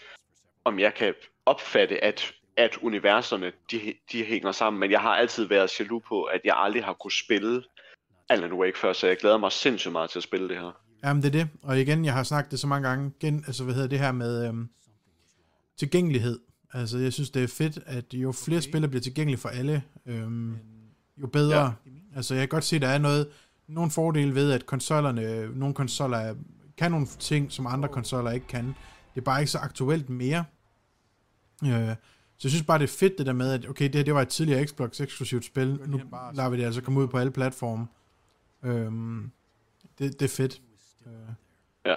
om 0.63 0.79
jeg 0.79 0.93
kan 0.93 1.13
opfatte, 1.45 2.03
at 2.03 2.31
at 2.57 2.77
universerne, 2.81 3.51
de, 3.71 3.93
de 4.11 4.23
hænger 4.25 4.51
sammen, 4.51 4.79
men 4.79 4.91
jeg 4.91 4.99
har 5.01 5.15
altid 5.15 5.45
været 5.45 5.79
jaloux 5.79 6.03
på, 6.07 6.23
at 6.23 6.41
jeg 6.45 6.53
aldrig 6.57 6.83
har 6.83 6.93
kunne 6.93 7.11
spille 7.11 7.63
Alan 8.29 8.53
Wake 8.53 8.77
før, 8.79 8.93
så 8.93 9.07
jeg 9.07 9.17
glæder 9.17 9.37
mig 9.37 9.51
sindssygt 9.51 9.91
meget 9.91 10.09
til 10.09 10.19
at 10.19 10.23
spille 10.23 10.49
det 10.49 10.57
her. 10.57 10.71
Jamen, 11.03 11.23
det 11.23 11.27
er 11.35 11.39
det. 11.39 11.49
Og 11.63 11.79
igen, 11.81 12.05
jeg 12.05 12.13
har 12.13 12.23
sagt 12.23 12.51
det 12.51 12.59
så 12.59 12.67
mange 12.67 12.87
gange. 12.89 13.11
Igen, 13.21 13.43
altså, 13.47 13.63
hvad 13.63 13.73
hedder 13.73 13.87
det 13.89 13.99
her 13.99 14.11
med 14.11 14.47
øhm, 14.47 14.69
tilgængelighed. 15.77 16.39
Altså, 16.73 16.97
jeg 16.97 17.13
synes, 17.13 17.29
det 17.29 17.43
er 17.43 17.47
fedt, 17.47 17.79
at 17.85 18.13
jo 18.13 18.31
flere 18.31 18.61
spillere 18.61 18.89
bliver 18.89 19.01
tilgængelige 19.01 19.39
for 19.39 19.49
alle, 19.49 19.83
øhm, 20.05 20.57
jo 21.21 21.27
bedre. 21.27 21.61
Ja. 21.63 21.69
Altså, 22.15 22.33
jeg 22.33 22.41
kan 22.41 22.49
godt 22.49 22.63
se, 22.63 22.75
at 22.75 22.81
der 22.81 22.87
er 22.87 22.97
noget, 22.97 23.27
nogle 23.67 23.91
fordele 23.91 24.35
ved, 24.35 24.51
at 24.51 24.65
konsollerne, 24.65 25.47
nogle 25.59 25.75
konsoller 25.75 26.17
er- 26.17 26.35
kan 26.77 26.91
nogle 26.91 27.05
ting, 27.05 27.51
som 27.51 27.67
andre 27.67 27.89
konsoller 27.89 28.31
ikke 28.31 28.47
kan. 28.47 28.65
Det 29.15 29.21
er 29.21 29.25
bare 29.25 29.39
ikke 29.41 29.51
så 29.51 29.57
aktuelt 29.57 30.09
mere. 30.09 30.45
Øh, 31.65 31.95
så 32.37 32.47
jeg 32.47 32.51
synes 32.51 32.63
bare, 32.65 32.79
det 32.79 32.83
er 32.83 32.97
fedt 32.99 33.17
det 33.17 33.25
der 33.25 33.33
med, 33.33 33.51
at 33.51 33.69
okay, 33.69 33.85
det 33.85 33.95
her 33.95 34.03
det 34.03 34.13
var 34.13 34.21
et 34.21 34.27
tidligere 34.29 34.67
Xbox 34.67 35.01
eksklusivt 35.01 35.45
spil, 35.45 35.79
nu 35.87 36.01
lader 36.33 36.49
vi 36.49 36.57
det 36.57 36.63
altså 36.65 36.81
komme 36.81 36.99
ud 36.99 37.07
på 37.07 37.17
alle 37.17 37.31
platforme. 37.31 37.87
Øhm, 38.63 39.31
det, 39.99 40.19
det 40.19 40.25
er 40.25 40.35
fedt. 40.35 40.61
Øh, 41.05 41.11
Ja. 41.85 41.95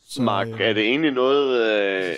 så, 0.00 0.22
Mark, 0.22 0.46
øh, 0.48 0.60
er 0.60 0.72
det 0.72 0.82
egentlig 0.82 1.10
noget, 1.10 1.60
øh, 1.60 2.16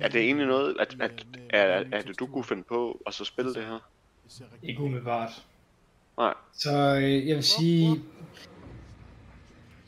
er 0.00 0.08
det 0.08 0.20
egentlig 0.20 0.46
noget, 0.46 0.76
at, 0.80 0.96
at, 1.00 1.26
er, 1.50 1.84
med 1.84 1.86
er 1.92 2.02
det 2.02 2.18
du 2.20 2.26
kunne 2.26 2.44
finde 2.44 2.62
på 2.62 3.02
at 3.06 3.14
så 3.14 3.24
spille 3.24 3.54
det 3.54 3.64
her? 3.64 3.78
Ikke 4.62 4.80
umiddelbart. 4.82 5.46
Nej. 6.18 6.34
Så 6.52 6.96
øh, 7.02 7.28
jeg 7.28 7.36
vil 7.36 7.44
sige... 7.44 8.02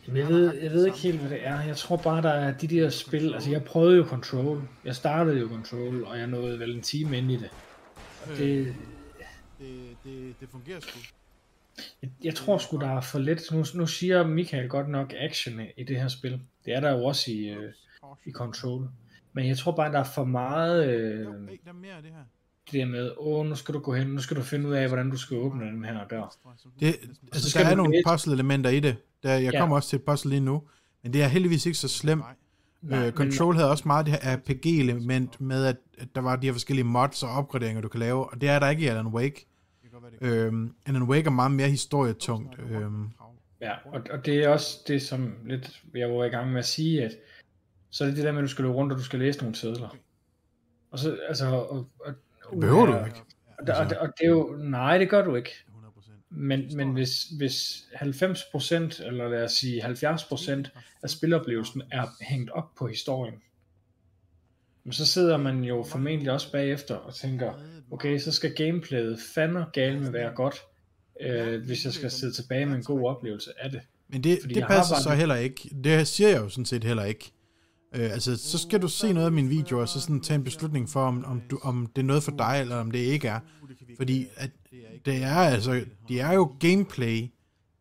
Jamen, 0.07 0.21
jeg, 0.21 0.29
ved, 0.29 0.55
jeg 0.55 0.71
ved 0.71 0.87
ikke 0.87 0.99
helt, 0.99 1.21
hvad 1.21 1.31
det 1.31 1.47
er. 1.47 1.61
Jeg 1.61 1.77
tror 1.77 1.97
bare, 1.97 2.23
der 2.23 2.31
er 2.31 2.59
de 2.59 2.69
der 2.69 2.91
spil... 2.91 3.35
Altså, 3.35 3.51
jeg 3.51 3.65
prøvede 3.65 3.97
jo 3.97 4.05
Control. 4.05 4.63
Jeg 4.85 4.95
startede 4.95 5.41
jo 5.41 5.49
Control, 5.49 6.05
og 6.05 6.19
jeg 6.19 6.27
nåede 6.27 6.59
vel 6.59 6.77
en 6.77 6.83
time 6.83 7.19
ind 7.19 7.31
i 7.31 7.37
det. 7.37 7.51
Og 8.23 8.29
det, 8.29 8.75
det, 9.59 9.97
det, 10.05 10.35
det 10.41 10.49
fungerer 10.49 10.81
sgu. 10.81 10.99
jeg, 12.03 12.11
jeg 12.25 12.35
tror 12.35 12.59
sgu, 12.59 12.79
der 12.79 12.97
er 12.97 13.01
for 13.01 13.19
let. 13.19 13.43
Nu, 13.53 13.65
nu 13.75 13.87
siger 13.87 14.27
Michael 14.27 14.69
godt 14.69 14.89
nok 14.89 15.15
action 15.17 15.61
i 15.77 15.85
det 15.85 16.01
her 16.01 16.09
spil. 16.09 16.41
Det 16.65 16.75
er 16.75 16.81
der 16.81 16.91
jo 16.91 17.05
også 17.05 17.31
i, 17.31 17.49
øh, 17.49 17.73
i 18.25 18.33
Control. 18.33 18.89
Men 19.33 19.49
jeg 19.49 19.59
tror 19.59 19.73
bare, 19.73 19.93
der 19.93 19.99
er 19.99 20.05
for 20.15 20.25
meget 20.25 20.89
øh, 20.89 21.21
Jo, 21.21 21.33
hey, 21.33 21.61
der 21.65 21.71
er 21.71 21.73
mere 21.73 21.95
af 21.95 22.03
det 22.03 22.11
her. 22.11 22.25
Det 22.65 22.73
der 22.73 22.87
med, 22.87 23.11
åh, 23.19 23.47
nu 23.47 23.55
skal 23.55 23.75
du 23.75 23.79
gå 23.79 23.95
hen, 23.95 24.07
nu 24.07 24.21
skal 24.21 24.37
du 24.37 24.43
finde 24.43 24.69
ud 24.69 24.75
af, 24.75 24.89
hvordan 24.89 25.11
du 25.11 25.17
skal 25.17 25.37
åbne 25.37 25.65
den 25.67 25.85
her 25.85 26.09
dør. 26.11 26.37
Det, 26.81 26.95
så 26.95 27.09
altså, 27.33 27.51
skal 27.51 27.65
der 27.65 27.71
er 27.71 27.75
nogle 27.75 28.03
puzzle-elementer 28.09 28.71
i 28.71 28.81
det. 28.81 28.97
Der, 29.23 29.33
jeg 29.33 29.53
Ja. 29.53 29.59
kommer 29.61 29.77
også 29.77 29.89
til 29.89 29.97
et 29.97 30.03
puzzle 30.03 30.31
lige 30.31 30.41
nu. 30.41 30.63
Men 31.03 31.13
det 31.13 31.23
er 31.23 31.27
heldigvis 31.27 31.67
ikke 31.67 31.79
så 31.79 31.89
slemt. 31.89 32.25
Øh, 32.93 33.13
Control 33.13 33.55
havde 33.55 33.71
også 33.71 33.85
meget 33.87 34.07
det 34.07 34.15
her 34.23 34.37
RPG-element 34.37 35.41
med, 35.41 35.67
at, 35.67 35.77
at 35.99 36.09
der 36.15 36.21
var 36.21 36.37
de 36.37 36.47
her 36.47 36.53
forskellige 36.53 36.85
mods 36.85 37.23
og 37.23 37.29
opgraderinger, 37.31 37.83
du 37.83 37.89
kan 37.89 38.01
lave, 38.01 38.31
og 38.31 38.41
det 38.41 38.49
er 38.49 38.59
der 38.59 38.69
ikke 38.71 38.83
i 38.83 38.87
Alan 38.87 39.07
Wake. 39.07 39.47
Øhm, 40.21 40.75
Alan 40.87 41.03
Wake 41.03 41.27
er 41.27 41.31
meget 41.31 41.53
mere 41.53 41.69
historietungt. 41.69 42.57
Øhm, 42.71 43.09
Ja, 43.61 43.73
og, 43.85 44.03
og 44.11 44.27
det 44.27 44.45
er 44.45 44.49
også 44.49 44.79
det, 44.89 45.03
som 45.03 45.35
lidt, 45.47 45.83
jeg 45.95 46.11
var 46.11 46.25
i 46.25 46.29
gang 46.29 46.51
med 46.53 46.59
at 46.59 46.65
sige, 46.67 47.05
at 47.05 47.11
så 47.91 48.05
er 48.05 48.09
det 48.09 48.17
det 48.17 48.25
der 48.25 48.33
med, 48.33 48.39
at 48.41 48.43
du 48.43 48.49
skal 48.49 48.63
løbe 48.65 48.75
rundt, 48.75 48.93
og 48.93 48.99
du 48.99 49.05
skal 49.05 49.19
læse 49.19 49.39
nogle 49.41 49.55
sædler. 49.55 49.97
Og 50.91 50.99
så, 50.99 51.19
altså, 51.29 51.47
og, 51.47 51.89
og, 52.01 52.15
behøver 52.61 52.87
du 52.87 53.05
ikke. 53.05 53.19
Og, 53.59 53.65
og, 53.77 53.87
og, 54.01 54.09
det 54.19 54.25
er 54.27 54.31
jo, 54.31 54.57
nej, 54.61 54.99
det 54.99 55.11
gør 55.11 55.25
du 55.25 55.35
ikke. 55.35 55.51
Men, 56.31 56.77
men 56.77 56.93
hvis, 56.93 57.23
hvis 57.23 57.85
90% 57.95 58.75
eller 59.07 59.29
lad 59.29 59.45
os 59.45 59.53
sige 59.53 59.85
70% 59.87 60.71
af 61.03 61.11
spiloplevelsen 61.11 61.83
er 61.91 62.07
hængt 62.21 62.51
op 62.51 62.75
på 62.79 62.87
historien, 62.87 63.35
så 64.91 65.07
sidder 65.07 65.37
man 65.37 65.65
jo 65.65 65.83
formentlig 65.83 66.33
også 66.33 66.53
bagefter 66.53 66.95
og 66.95 67.15
tænker, 67.15 67.53
okay, 67.91 68.19
så 68.19 68.33
skal 68.33 68.55
gameplayet 68.55 69.19
fandme 69.35 69.67
galt 69.73 70.03
med 70.03 70.11
være 70.11 70.33
godt, 70.35 70.57
øh, 71.21 71.65
hvis 71.67 71.85
jeg 71.85 71.93
skal 71.93 72.11
sidde 72.11 72.33
tilbage 72.33 72.67
med 72.67 72.77
en 72.77 72.83
god 72.83 73.09
oplevelse 73.09 73.51
af 73.59 73.71
det. 73.71 73.81
Men 74.09 74.25
det, 74.25 74.39
Fordi 74.43 74.55
det 74.55 74.65
passer 74.67 74.95
bare 74.95 75.03
så 75.03 75.11
det- 75.11 75.19
heller 75.19 75.35
ikke. 75.37 75.71
Det 75.85 76.07
siger 76.09 76.29
jeg 76.31 76.41
jo 76.41 76.49
sådan 76.49 76.65
set 76.65 76.85
heller 76.85 77.05
ikke. 77.05 77.33
Øh, 77.95 78.13
altså, 78.13 78.37
så 78.37 78.59
skal 78.59 78.83
du 78.83 78.89
se 78.89 79.13
noget 79.13 79.27
af 79.27 79.33
mine 79.33 79.49
videoer, 79.49 79.83
og 79.83 79.89
så 79.89 80.01
sådan 80.01 80.21
tage 80.21 80.35
en 80.35 80.45
beslutning 80.45 80.89
for, 80.89 81.07
om, 81.07 81.25
om, 81.25 81.43
du, 81.51 81.59
om 81.63 81.87
det 81.97 82.03
er 82.03 82.07
noget 82.07 82.23
for 82.23 82.33
dig, 82.39 82.59
eller 82.61 82.77
om 82.77 82.91
det 82.91 82.99
ikke 82.99 83.29
er. 83.29 83.41
Fordi 83.97 84.27
at 84.37 84.51
det 85.05 85.23
er 85.23 85.35
altså, 85.35 85.85
det 86.09 86.21
er 86.21 86.33
jo 86.33 86.53
gameplay, 86.61 87.31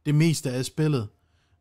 det 0.06 0.16
meste 0.16 0.52
af 0.52 0.66
spillet. 0.66 1.08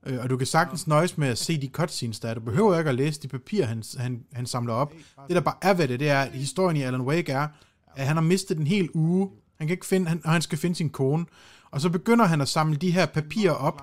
Øh, 0.07 0.19
og 0.23 0.31
du 0.31 0.37
kan 0.37 0.47
sagtens 0.47 0.87
nøjes 0.87 1.19
med 1.19 1.29
at 1.29 1.39
se 1.39 1.61
de 1.61 1.69
cutscenes 1.69 2.21
der. 2.21 2.29
er. 2.29 2.35
Du 2.35 2.41
behøver 2.41 2.79
ikke 2.79 2.89
at 2.89 2.95
læse 2.97 3.23
de 3.23 3.29
papirer, 3.29 3.67
han, 3.67 3.83
han, 3.99 4.25
han 4.33 4.47
samler 4.47 4.75
op. 4.75 4.93
Det 5.29 5.37
der 5.37 5.41
bare 5.41 5.57
er 5.63 5.75
ved 5.75 5.89
det, 5.89 6.01
det 6.01 6.09
er, 6.09 6.21
at 6.21 6.33
historien 6.33 6.77
i 6.77 6.83
Alan 6.83 7.01
Wake 7.01 7.33
er, 7.33 7.49
at 7.97 8.07
han 8.07 8.17
har 8.17 8.23
mistet 8.23 8.59
en 8.59 8.67
hel 8.67 8.89
uge. 8.95 9.31
Han 9.59 9.67
kan 9.67 9.75
ikke 9.75 9.87
finde, 9.87 10.09
han, 10.09 10.21
og 10.25 10.31
han 10.31 10.43
skal 10.43 10.59
finde 10.59 10.77
sin 10.77 10.91
kone. 10.91 11.27
Og 11.71 11.81
så 11.81 11.91
begynder 11.91 12.25
han 12.25 12.41
at 12.41 12.49
samle 12.49 12.77
de 12.77 12.91
her 12.91 13.07
papirer 13.07 13.53
op. 13.53 13.83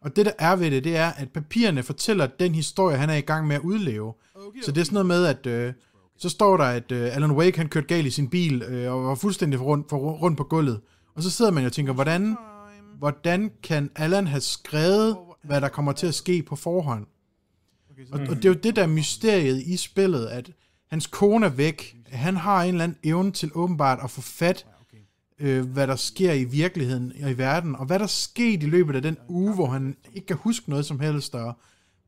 Og 0.00 0.16
det 0.16 0.26
der 0.26 0.32
er 0.38 0.56
ved 0.56 0.70
det, 0.70 0.84
det 0.84 0.96
er, 0.96 1.08
at 1.08 1.30
papirerne 1.30 1.82
fortæller 1.82 2.26
den 2.26 2.54
historie, 2.54 2.96
han 2.96 3.10
er 3.10 3.14
i 3.14 3.20
gang 3.20 3.46
med 3.46 3.56
at 3.56 3.62
udleve. 3.62 4.12
Så 4.64 4.72
det 4.72 4.80
er 4.80 4.84
sådan 4.84 4.94
noget 4.94 5.06
med, 5.06 5.24
at 5.24 5.46
øh, 5.46 5.72
så 6.18 6.28
står 6.28 6.56
der, 6.56 6.64
at 6.64 6.92
øh, 6.92 7.16
Alan 7.16 7.32
Wake 7.32 7.58
han 7.58 7.68
kørte 7.68 7.86
galt 7.86 8.06
i 8.06 8.10
sin 8.10 8.28
bil, 8.28 8.62
øh, 8.62 8.92
og 8.92 9.04
var 9.04 9.14
fuldstændig 9.14 9.60
rundt, 9.60 9.90
for, 9.90 9.96
rundt 9.96 10.36
på 10.36 10.44
gulvet. 10.44 10.80
Og 11.14 11.22
så 11.22 11.30
sidder 11.30 11.50
man 11.50 11.62
jo 11.62 11.66
og 11.66 11.72
tænker, 11.72 11.92
hvordan, 11.92 12.36
hvordan 12.98 13.50
kan 13.62 13.90
Alan 13.96 14.26
have 14.26 14.40
skrevet, 14.40 15.16
hvad 15.44 15.60
der 15.60 15.68
kommer 15.68 15.92
til 15.92 16.06
at 16.06 16.14
ske 16.14 16.42
på 16.42 16.56
forhånd? 16.56 17.06
Og, 18.12 18.20
og 18.20 18.36
det 18.36 18.44
er 18.44 18.48
jo 18.48 18.54
det 18.54 18.76
der 18.76 18.82
er 18.82 18.86
mysteriet 18.86 19.62
i 19.62 19.76
spillet, 19.76 20.26
at 20.26 20.50
hans 20.90 21.06
kone 21.06 21.46
er 21.46 21.50
væk. 21.50 21.96
Han 22.06 22.36
har 22.36 22.62
en 22.62 22.68
eller 22.68 22.84
anden 22.84 22.98
evne 23.04 23.32
til 23.32 23.50
åbenbart 23.54 23.98
at 24.04 24.10
få 24.10 24.20
fat, 24.20 24.66
øh, 25.38 25.66
hvad 25.66 25.86
der 25.86 25.96
sker 25.96 26.32
i 26.32 26.44
virkeligheden 26.44 27.12
og 27.22 27.30
i 27.30 27.38
verden, 27.38 27.76
og 27.76 27.86
hvad 27.86 27.98
der 27.98 28.06
skete 28.06 28.66
i 28.66 28.70
løbet 28.70 28.96
af 28.96 29.02
den 29.02 29.16
uge, 29.28 29.54
hvor 29.54 29.66
han 29.66 29.96
ikke 30.14 30.26
kan 30.26 30.36
huske 30.36 30.70
noget 30.70 30.86
som 30.86 31.00
helst, 31.00 31.34
og 31.34 31.58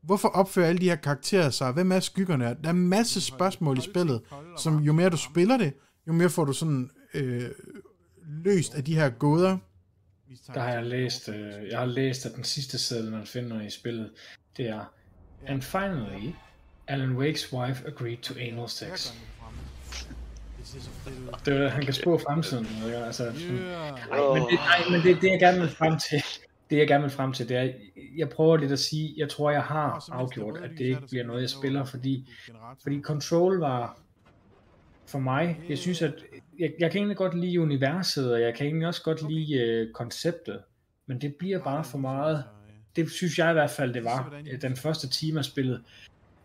hvorfor 0.01 0.27
opfører 0.27 0.67
alle 0.67 0.81
de 0.81 0.89
her 0.89 0.95
karakterer 0.95 1.49
sig, 1.49 1.71
hvem 1.71 1.91
er 1.91 1.99
skyggerne? 1.99 2.45
Der 2.45 2.55
er 2.63 2.69
en 2.69 2.87
masse 2.87 3.21
spørgsmål 3.21 3.77
i 3.77 3.81
spillet, 3.81 4.21
som 4.57 4.79
jo 4.79 4.93
mere 4.93 5.09
du 5.09 5.17
spiller 5.17 5.57
det, 5.57 5.73
jo 6.07 6.13
mere 6.13 6.29
får 6.29 6.45
du 6.45 6.53
sådan 6.53 6.89
øh, 7.13 7.49
løst 8.23 8.75
af 8.75 8.83
de 8.83 8.95
her 8.95 9.09
gåder. 9.09 9.57
Der 10.53 10.61
har 10.61 10.73
jeg 10.73 10.85
læst, 10.85 11.29
øh, 11.29 11.35
jeg 11.69 11.79
har 11.79 11.85
læst, 11.85 12.25
at 12.25 12.35
den 12.35 12.43
sidste 12.43 12.77
seddel, 12.77 13.11
man 13.11 13.25
finder 13.25 13.61
i 13.61 13.69
spillet, 13.69 14.11
det 14.57 14.69
er, 14.69 14.85
And 15.47 15.61
finally, 15.61 16.33
Alan 16.87 17.17
Wake's 17.17 17.53
wife 17.53 17.87
agreed 17.87 18.17
to 18.17 18.33
anal 18.39 18.69
sex. 18.69 19.13
Det 21.45 21.53
er, 21.53 21.69
han 21.69 21.85
kan 21.85 21.93
spå 21.93 22.17
fremtiden. 22.17 22.67
ikke? 22.85 22.97
Altså, 22.97 23.23
sådan, 23.23 23.55
nej, 23.55 24.33
men, 24.33 24.41
det, 24.41 24.53
nej, 24.53 24.89
men 24.91 25.01
det, 25.01 25.21
det 25.21 25.31
jeg 25.31 25.39
gerne 25.39 25.59
vil 25.59 25.69
frem 25.69 25.99
til, 25.99 26.23
det 26.69 26.77
jeg 26.77 26.87
gerne 26.87 27.01
vil 27.01 27.11
frem 27.11 27.33
til, 27.33 27.49
det 27.49 27.57
er, 27.57 27.69
jeg 28.17 28.29
prøver 28.29 28.57
lidt 28.57 28.71
at 28.71 28.79
sige, 28.79 29.13
jeg 29.17 29.29
tror, 29.29 29.51
jeg 29.51 29.63
har 29.63 30.07
afgjort, 30.11 30.57
at 30.57 30.69
det 30.77 30.85
ikke 30.85 31.07
bliver 31.09 31.25
noget, 31.25 31.41
jeg 31.41 31.49
spiller, 31.49 31.83
fordi, 31.83 32.29
fordi 32.83 33.01
Control 33.01 33.59
var, 33.59 33.99
for 35.07 35.19
mig, 35.19 35.59
jeg 35.69 35.77
synes, 35.77 36.01
at 36.01 36.13
jeg, 36.59 36.71
jeg 36.79 36.91
kan 36.91 36.97
egentlig 36.97 37.17
godt 37.17 37.37
lide 37.39 37.61
universet, 37.61 38.33
og 38.33 38.41
jeg 38.41 38.55
kan 38.55 38.65
egentlig 38.65 38.87
også 38.87 39.03
godt 39.03 39.29
lide 39.31 39.53
øh, 39.53 39.93
konceptet, 39.93 40.59
men 41.05 41.21
det 41.21 41.35
bliver 41.39 41.63
bare 41.63 41.83
for 41.83 41.97
meget, 41.97 42.43
det 42.95 43.11
synes 43.11 43.39
jeg 43.39 43.49
i 43.49 43.53
hvert 43.53 43.69
fald, 43.69 43.93
det 43.93 44.03
var, 44.03 44.33
øh, 44.51 44.61
den 44.61 44.75
første 44.75 45.09
time 45.09 45.39
af 45.39 45.45
spillet. 45.45 45.81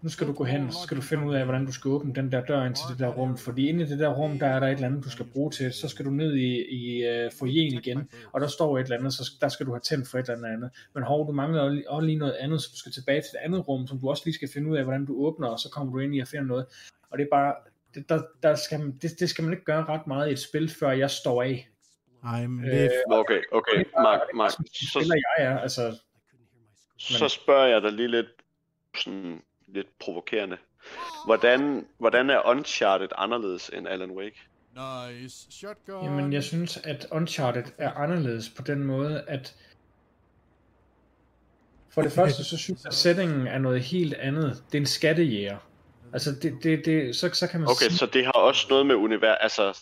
Nu 0.03 0.09
skal 0.09 0.26
du 0.26 0.32
gå 0.32 0.44
hen, 0.44 0.72
så 0.72 0.78
skal 0.84 0.97
du 0.97 1.03
finde 1.03 1.26
ud 1.26 1.34
af, 1.34 1.44
hvordan 1.44 1.66
du 1.66 1.72
skal 1.72 1.88
åbne 1.88 2.14
den 2.14 2.32
der 2.32 2.44
dør 2.44 2.64
ind 2.64 2.74
til 2.74 2.84
det 2.90 2.99
der 2.99 3.09
rum, 3.09 3.38
fordi 3.38 3.68
inde 3.68 3.82
i 3.84 3.86
det 3.86 3.99
der 3.99 4.09
rum, 4.14 4.38
der 4.38 4.47
er 4.47 4.61
der 4.61 4.66
et 4.66 4.72
eller 4.72 4.86
andet, 4.86 5.05
du 5.05 5.11
skal 5.11 5.26
bruge 5.26 5.51
til, 5.51 5.72
så 5.72 5.88
skal 5.88 6.05
du 6.05 6.11
ned 6.11 6.34
i, 6.36 6.64
i 6.70 7.09
uh, 7.26 7.32
foyeren 7.38 7.72
igen, 7.78 8.11
og 8.32 8.40
der 8.40 8.47
står 8.47 8.78
et 8.78 8.82
eller 8.82 8.99
andet, 8.99 9.12
så 9.12 9.30
der 9.40 9.49
skal 9.49 9.66
du 9.66 9.70
have 9.72 9.80
tændt 9.80 10.09
for 10.09 10.18
et 10.18 10.28
eller 10.28 10.49
andet. 10.49 10.70
Men 10.94 11.03
hov, 11.03 11.26
du 11.26 11.32
mangler 11.32 11.82
også 11.88 12.07
lige- 12.07 12.18
noget 12.18 12.32
andet, 12.32 12.62
så 12.62 12.68
du 12.72 12.78
skal 12.78 12.92
tilbage 12.92 13.20
til 13.20 13.30
et 13.34 13.44
andet 13.44 13.68
rum, 13.68 13.86
som 13.86 14.01
du 14.01 14.09
også 14.11 14.22
lige 14.24 14.34
skal 14.34 14.49
finde 14.55 14.70
ud 14.70 14.76
af, 14.76 14.84
hvordan 14.84 15.07
du 15.07 15.26
åbner, 15.26 15.49
og 15.49 15.59
så 15.59 15.70
kommer 15.70 15.92
du 15.92 15.99
ind 15.99 16.16
i 16.16 16.20
og 16.20 16.28
finder 16.28 16.44
noget. 16.47 16.66
Og 17.11 17.18
det 17.18 17.24
er 17.24 17.28
bare, 17.32 17.55
det, 17.94 18.09
der, 18.09 18.22
der 18.42 18.55
skal, 18.55 18.80
man- 18.80 18.99
det, 19.03 19.11
det 19.20 19.30
skal 19.30 19.44
man 19.44 19.53
ikke 19.53 19.64
gøre 19.64 19.84
ret 19.84 20.07
meget 20.07 20.28
i 20.28 20.32
et 20.32 20.38
spil, 20.38 20.68
før 20.70 20.90
jeg 20.90 21.11
står 21.11 21.42
af. 21.42 21.68
Nej, 22.22 22.47
men 22.47 22.64
det 22.64 22.84
er, 22.84 22.90
Okay, 23.09 23.40
okay, 23.53 23.84
Mark, 24.03 24.20
Mark, 24.34 24.51
så, 24.51 24.62
Spiller 24.90 25.14
jeg 25.14 25.47
er, 25.47 25.59
altså, 25.59 25.99
så 26.99 27.28
spørger 27.28 27.66
jeg 27.66 27.82
dig 27.82 27.92
lige 27.92 28.09
lidt, 28.09 28.26
sådan 28.99 29.42
lidt 29.66 29.98
provokerende. 29.98 30.58
Hvordan, 31.26 31.86
hvordan 31.98 32.30
er 32.30 32.46
Uncharted 32.46 33.08
anderledes 33.16 33.70
end 33.74 33.88
Alan 33.88 34.10
Wake? 34.10 34.36
nice 34.76 35.46
shotgun. 35.50 36.04
Jamen, 36.04 36.32
jeg 36.32 36.44
synes, 36.44 36.76
at 36.76 37.06
Uncharted 37.10 37.64
er 37.78 37.90
anderledes 37.90 38.48
på 38.48 38.62
den 38.62 38.84
måde, 38.84 39.24
at 39.28 39.54
for 41.90 42.02
det 42.02 42.12
første, 42.12 42.44
så 42.44 42.56
synes 42.56 42.84
jeg, 42.84 42.88
at 42.88 42.94
settingen 42.94 43.46
er 43.46 43.58
noget 43.58 43.80
helt 43.80 44.14
andet. 44.14 44.62
Det 44.72 44.78
er 44.78 44.80
en 44.80 44.86
skattejæger. 44.86 45.58
Altså, 46.12 46.30
det, 46.42 46.58
det, 46.62 46.84
det, 46.84 47.16
så, 47.16 47.30
så 47.32 47.46
kan 47.46 47.60
man 47.60 47.68
Okay, 47.68 47.88
sige, 47.88 47.98
så 47.98 48.06
det 48.06 48.24
har 48.24 48.32
også 48.32 48.66
noget 48.70 48.86
med 48.86 48.94
univers, 48.94 49.36
altså, 49.40 49.78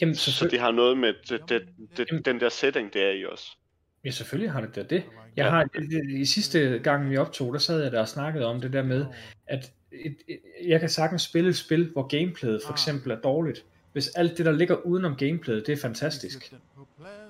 jamen, 0.00 0.14
så 0.14 0.32
selvfølgelig, 0.32 0.52
det 0.52 0.60
har 0.60 0.70
noget 0.70 0.98
med 0.98 1.14
det, 1.28 1.48
det, 1.48 1.62
det, 1.96 2.24
den 2.24 2.40
der 2.40 2.48
setting, 2.48 2.92
det 2.92 3.02
er 3.02 3.10
i 3.10 3.24
også. 3.24 3.56
Ja, 4.04 4.10
selvfølgelig 4.10 4.52
har 4.52 4.60
det 4.60 4.76
da 4.76 4.82
det. 4.82 5.02
Jeg 5.36 5.50
har, 5.50 5.68
i 6.08 6.24
sidste 6.24 6.80
gang 6.82 7.10
vi 7.10 7.16
optog, 7.16 7.52
der 7.52 7.58
sad 7.58 7.82
jeg 7.82 7.92
der 7.92 8.00
og 8.00 8.08
snakkede 8.08 8.46
om 8.46 8.60
det 8.60 8.72
der 8.72 8.82
med, 8.82 9.06
at 9.46 9.72
et, 9.92 10.16
et, 10.28 10.38
jeg 10.66 10.80
kan 10.80 10.88
sagtens 10.88 11.22
spille 11.22 11.50
et 11.50 11.56
spil, 11.56 11.90
hvor 11.92 12.06
gameplayet 12.06 12.60
for 12.66 12.72
eksempel 12.72 13.10
er 13.10 13.20
dårligt. 13.20 13.64
Hvis 13.92 14.08
alt 14.08 14.38
det, 14.38 14.46
der 14.46 14.52
ligger 14.52 14.74
udenom 14.74 15.16
gameplayet, 15.16 15.66
det 15.66 15.72
er 15.72 15.76
fantastisk. 15.76 16.52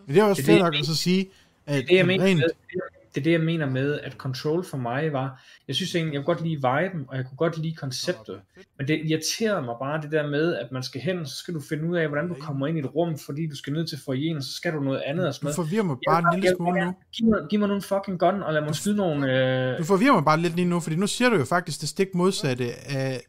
Men 0.07 0.14
det 0.14 0.21
er 0.21 0.25
også 0.25 0.45
fedt 0.45 0.59
nok 0.59 0.75
at 0.75 0.87
så 0.87 0.97
sige, 0.97 1.31
at 1.66 1.75
det, 1.75 1.79
er 1.79 1.87
det, 1.87 1.97
jeg 1.97 2.21
rent, 2.21 2.39
med, 2.39 2.49
det 2.49 2.81
er 3.19 3.23
det, 3.25 3.33
jeg 3.33 3.41
mener 3.41 3.66
med, 3.71 4.01
at 4.01 4.12
Control 4.12 4.64
for 4.64 4.77
mig 4.77 5.12
var, 5.12 5.45
jeg 5.69 5.77
synes 5.77 5.95
egentlig, 5.95 6.14
jeg 6.14 6.25
kunne 6.25 6.35
godt 6.35 6.45
lide 6.47 6.57
viben, 6.57 7.05
og 7.09 7.16
jeg 7.16 7.25
kunne 7.25 7.37
godt 7.37 7.59
lide 7.59 7.75
konceptet, 7.75 8.41
men 8.79 8.89
det 8.89 9.01
irriterede 9.05 9.62
mig 9.62 9.75
bare 9.83 10.03
det 10.03 10.12
der 10.12 10.27
med, 10.27 10.55
at 10.55 10.73
man 10.73 10.83
skal 10.83 11.01
hen, 11.01 11.27
så 11.27 11.37
skal 11.37 11.55
du 11.55 11.61
finde 11.69 11.85
ud 11.89 11.97
af, 11.97 12.09
hvordan 12.09 12.29
du 12.29 12.35
kommer 12.35 12.66
ind 12.66 12.77
i 12.77 12.81
et 12.81 12.95
rum, 12.95 13.19
fordi 13.27 13.47
du 13.47 13.57
skal 13.57 13.73
ned 13.73 13.87
til 13.87 13.99
foyeren, 14.05 14.43
så 14.43 14.53
skal 14.53 14.73
du 14.73 14.81
noget 14.81 15.03
andet 15.07 15.27
og 15.27 15.35
sådan 15.35 15.47
du 15.47 15.57
noget. 15.57 15.69
forvirrer 15.69 15.83
mig 15.85 15.97
bare 16.09 16.35
en 16.35 16.41
lille 16.41 16.57
smule 16.57 16.85
nu. 16.85 16.95
Giv 17.12 17.27
mig, 17.29 17.39
giv 17.51 17.59
mig 17.59 17.69
nogle 17.69 17.83
fucking 17.83 18.19
gun, 18.19 18.43
og 18.43 18.53
lad 18.53 18.61
mig 18.61 18.75
skyde 18.75 18.97
nogle... 18.97 19.73
Øh, 19.73 19.79
Du 19.79 19.85
forvirrer 19.85 20.12
mig 20.14 20.25
bare 20.25 20.41
lidt 20.41 20.57
lige 20.57 20.69
nu, 20.69 20.81
fordi 20.81 20.97
nu 20.97 21.07
siger 21.07 21.31
du 21.31 21.37
jo 21.37 21.45
faktisk 21.45 21.81
det 21.81 21.89
stik 21.89 22.14
modsatte 22.14 22.64
af... 22.89 23.21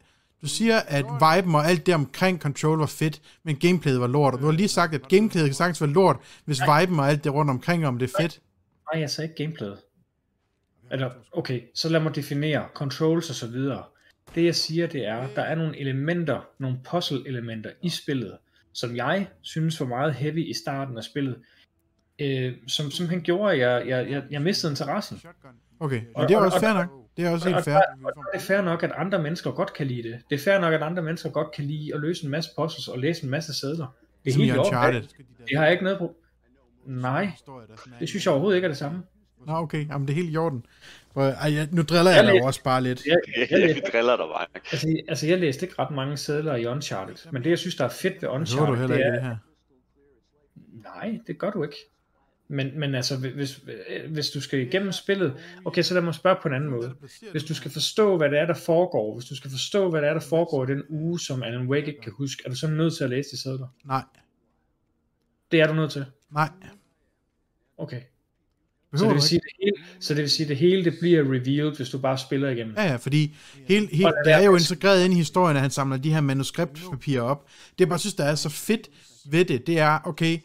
Du 0.42 0.46
siger, 0.46 0.78
at 0.88 1.04
viben 1.04 1.54
og 1.54 1.66
alt 1.66 1.86
det 1.86 1.94
omkring 1.94 2.40
Control 2.40 2.78
var 2.78 2.86
fedt, 2.86 3.20
men 3.44 3.56
gameplayet 3.56 4.00
var 4.00 4.06
lort. 4.06 4.34
Og 4.34 4.40
du 4.40 4.44
har 4.44 4.52
lige 4.52 4.68
sagt, 4.68 4.94
at 4.94 5.08
gameplayet 5.08 5.48
kan 5.48 5.54
sagtens 5.54 5.80
være 5.80 5.90
lort, 5.90 6.16
hvis 6.44 6.60
viben 6.60 6.98
og 7.00 7.08
alt 7.08 7.24
det 7.24 7.34
rundt 7.34 7.50
omkring 7.50 7.86
om 7.86 7.98
det 7.98 8.10
er 8.14 8.22
fedt. 8.22 8.40
Nej, 8.92 9.00
jeg 9.00 9.10
sagde 9.10 9.30
ikke 9.30 9.42
gameplayet. 9.42 9.78
Eller, 10.92 11.10
okay, 11.32 11.62
så 11.74 11.88
lad 11.88 12.00
mig 12.00 12.14
definere 12.14 12.68
controls 12.74 13.28
og 13.30 13.34
så 13.36 13.46
videre. 13.46 13.82
Det 14.34 14.44
jeg 14.44 14.54
siger, 14.54 14.86
det 14.86 15.06
er, 15.06 15.26
der 15.36 15.42
er 15.42 15.54
nogle 15.54 15.78
elementer, 15.78 16.48
nogle 16.58 16.78
puzzle-elementer 16.90 17.70
i 17.82 17.88
spillet, 17.88 18.38
som 18.72 18.96
jeg 18.96 19.26
synes 19.42 19.80
var 19.80 19.86
meget 19.86 20.14
heavy 20.14 20.48
i 20.50 20.54
starten 20.64 20.96
af 20.96 21.04
spillet, 21.04 21.36
øh, 22.18 22.52
som 22.66 22.90
simpelthen 22.90 23.22
gjorde, 23.22 23.52
at 23.52 23.58
jeg, 23.58 23.88
jeg, 23.88 24.10
jeg, 24.10 24.22
jeg 24.30 24.42
mistede 24.42 24.72
interessen. 24.72 25.20
Okay, 25.80 26.00
men 26.16 26.28
det 26.28 26.34
er 26.34 26.38
Og- 26.38 26.44
også 26.44 26.56
og- 26.56 26.60
fair 26.60 26.72
nok. 26.74 26.88
Det 27.16 27.24
er 27.26 27.30
også 27.30 27.48
Og 27.48 27.54
helt 27.54 27.64
fair. 27.64 27.74
og 28.04 28.12
der 28.14 28.20
er 28.20 28.32
det 28.32 28.42
fair 28.42 28.60
nok, 28.60 28.82
at 28.82 28.92
andre 28.96 29.22
mennesker 29.22 29.50
godt 29.52 29.72
kan 29.72 29.86
lide 29.86 30.02
det. 30.08 30.20
Det 30.30 30.34
er 30.34 30.40
fair 30.44 30.58
nok, 30.60 30.74
at 30.74 30.82
andre 30.82 31.02
mennesker 31.02 31.30
godt 31.30 31.52
kan 31.52 31.64
lide 31.64 31.94
at 31.94 32.00
løse 32.00 32.24
en 32.24 32.30
masse 32.30 32.50
puzzles 32.58 32.88
og 32.88 32.98
læse 32.98 33.24
en 33.24 33.30
masse 33.30 33.54
sædler. 33.54 33.86
Det 34.24 34.32
er 34.32 34.36
Ligesom 34.38 34.42
helt. 34.42 34.56
Uncharted. 34.58 35.02
Det 35.48 35.56
har 35.56 35.64
jeg 35.64 35.72
ikke 35.72 35.84
noget 35.84 35.98
på. 35.98 36.16
Nej, 36.90 37.30
det 38.00 38.08
synes 38.08 38.24
jeg 38.24 38.32
overhovedet 38.32 38.56
ikke 38.56 38.64
er 38.66 38.70
det 38.70 38.78
samme. 38.78 39.02
Nå, 39.46 39.52
okay. 39.52 39.88
Jamen, 39.88 40.08
det 40.08 40.12
er 40.12 40.16
helt 40.16 40.32
i 40.34 40.36
orden. 40.36 40.66
For, 41.14 41.22
ej, 41.22 41.54
jeg, 41.54 41.68
nu 41.72 41.82
driller 41.82 42.10
jeg 42.10 42.24
Jeg 42.24 42.34
dig 42.34 42.42
også 42.42 42.62
bare 42.62 42.82
lidt. 42.82 43.06
Jeg, 43.06 43.16
jeg, 43.36 43.48
Jeg 43.50 43.58
læste, 43.60 43.82
driller 43.92 44.16
dig 44.16 44.26
bare. 44.36 44.46
altså, 44.72 44.96
altså, 45.08 45.26
jeg 45.26 45.38
læste 45.38 45.66
ikke 45.66 45.74
ret 45.78 45.90
mange 45.94 46.16
sædler 46.16 46.56
i 46.56 46.66
Uncharted, 46.66 47.32
men 47.32 47.44
det, 47.44 47.50
jeg 47.50 47.58
synes, 47.58 47.74
der 47.74 47.84
er 47.84 47.88
fedt 47.88 48.14
ved 48.14 48.20
Det 48.20 48.28
Uncharted, 48.28 48.66
du 48.66 48.74
heller 48.74 48.96
det 48.96 49.04
ikke 49.04 49.08
er... 49.08 49.12
det 49.12 49.22
her. 49.22 49.36
Nej, 50.84 51.18
det 51.26 51.38
gør 51.38 51.50
du 51.50 51.62
ikke. 51.62 51.76
Men, 52.48 52.80
men 52.80 52.94
altså, 52.94 53.16
hvis, 53.18 53.60
hvis 54.08 54.30
du 54.30 54.40
skal 54.40 54.58
igennem 54.60 54.92
spillet, 54.92 55.34
okay, 55.64 55.82
så 55.82 55.94
lad 55.94 56.02
mig 56.02 56.14
spørge 56.14 56.36
på 56.42 56.48
en 56.48 56.54
anden 56.54 56.70
måde. 56.70 56.94
Hvis 57.30 57.44
du 57.44 57.54
skal 57.54 57.70
forstå, 57.70 58.16
hvad 58.16 58.30
det 58.30 58.38
er, 58.38 58.46
der 58.46 58.54
foregår, 58.54 59.14
hvis 59.18 59.28
du 59.28 59.36
skal 59.36 59.50
forstå, 59.50 59.90
hvad 59.90 60.00
det 60.02 60.08
er, 60.08 60.12
der 60.12 60.20
foregår 60.20 60.64
i 60.64 60.66
den 60.66 60.82
uge, 60.88 61.20
som 61.20 61.42
Alan 61.42 61.66
Wake 61.68 61.86
ikke 61.86 62.00
kan 62.00 62.12
huske, 62.12 62.42
er 62.46 62.50
du 62.50 62.56
så 62.56 62.66
nødt 62.68 62.96
til 62.96 63.04
at 63.04 63.10
læse 63.10 63.30
de 63.30 63.42
sædler? 63.42 63.66
Nej, 63.84 64.02
Det 65.50 65.60
er 65.60 65.66
du 65.66 65.74
nødt 65.74 65.90
til. 65.90 66.04
nej. 66.30 66.48
Okay. 67.80 68.00
Så 68.94 69.04
det, 69.04 69.14
vil 69.14 69.22
sige, 69.22 69.40
det 69.40 69.52
hele, 69.62 69.72
så 70.00 70.14
det 70.14 70.22
vil 70.22 70.30
sige, 70.30 70.48
det 70.48 70.56
hele 70.56 70.84
det 70.84 70.96
bliver 71.00 71.22
revealed, 71.22 71.76
hvis 71.76 71.88
du 71.88 71.98
bare 71.98 72.18
spiller 72.18 72.48
igennem. 72.48 72.74
Ja, 72.76 72.84
ja, 72.84 72.96
fordi 72.96 73.36
hele, 73.68 73.88
hele, 73.92 74.12
det 74.24 74.32
er 74.32 74.42
jo 74.42 74.54
integreret 74.54 75.04
ind 75.04 75.12
i 75.14 75.16
historien, 75.16 75.56
at 75.56 75.62
han 75.62 75.70
samler 75.70 75.96
de 75.96 76.12
her 76.12 76.20
manuskriptpapirer 76.20 77.22
op. 77.22 77.46
Det 77.72 77.80
jeg 77.80 77.88
bare 77.88 77.98
synes, 77.98 78.14
der 78.14 78.24
er 78.24 78.34
så 78.34 78.48
fedt 78.48 78.90
ved 79.30 79.44
det, 79.44 79.66
det 79.66 79.78
er, 79.78 79.98
okay, 80.04 80.38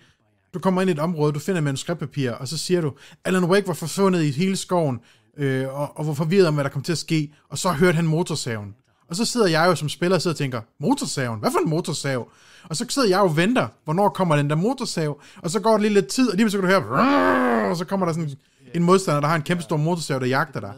du 0.53 0.59
kommer 0.59 0.81
ind 0.81 0.89
i 0.89 0.93
et 0.93 0.99
område, 0.99 1.33
du 1.33 1.39
finder 1.39 1.61
manuskriptpapir, 1.61 2.31
og 2.31 2.47
så 2.47 2.57
siger 2.57 2.81
du, 2.81 2.93
Alan 3.25 3.43
Wake 3.43 3.67
var 3.67 3.73
forsvundet 3.73 4.23
i 4.23 4.31
hele 4.31 4.55
skoven, 4.55 4.99
øh, 5.37 5.79
og, 5.79 5.97
og 5.97 6.07
var 6.07 6.13
forvirret 6.13 6.47
om, 6.47 6.53
hvad 6.53 6.63
der 6.63 6.69
kom 6.69 6.81
til 6.81 6.91
at 6.91 6.97
ske, 6.97 7.33
og 7.49 7.57
så 7.57 7.71
hørte 7.71 7.95
han 7.95 8.07
motorsaven. 8.07 8.75
Og 9.09 9.15
så 9.15 9.25
sidder 9.25 9.47
jeg 9.47 9.65
jo 9.65 9.75
som 9.75 9.89
spiller 9.89 10.15
og 10.15 10.21
sidder 10.21 10.33
og 10.33 10.37
tænker, 10.37 10.61
motorsaven? 10.79 11.39
Hvad 11.39 11.51
for 11.51 11.59
en 11.59 11.69
motorsav? 11.69 12.31
Og 12.69 12.75
så 12.75 12.85
sidder 12.89 13.07
jeg 13.07 13.17
jo 13.17 13.23
og 13.23 13.37
venter, 13.37 13.67
hvornår 13.83 14.09
kommer 14.09 14.35
den 14.35 14.49
der 14.49 14.55
motorsav? 14.55 15.21
Og 15.37 15.51
så 15.51 15.59
går 15.59 15.71
der 15.71 15.77
lige 15.77 15.93
lidt 15.93 16.07
tid, 16.07 16.29
og 16.29 16.37
lige 16.37 16.51
så 16.51 16.57
kan 16.57 16.69
du 16.69 16.79
høre, 16.79 17.69
og 17.69 17.77
så 17.77 17.85
kommer 17.85 18.05
der 18.05 18.13
sådan 18.13 18.31
en 18.73 18.83
modstander, 18.83 19.21
der 19.21 19.27
har 19.27 19.35
en 19.35 19.41
kæmpe 19.41 19.63
stor 19.63 19.77
motorsav, 19.77 20.19
der 20.19 20.25
jagter 20.25 20.59
dig. 20.59 20.73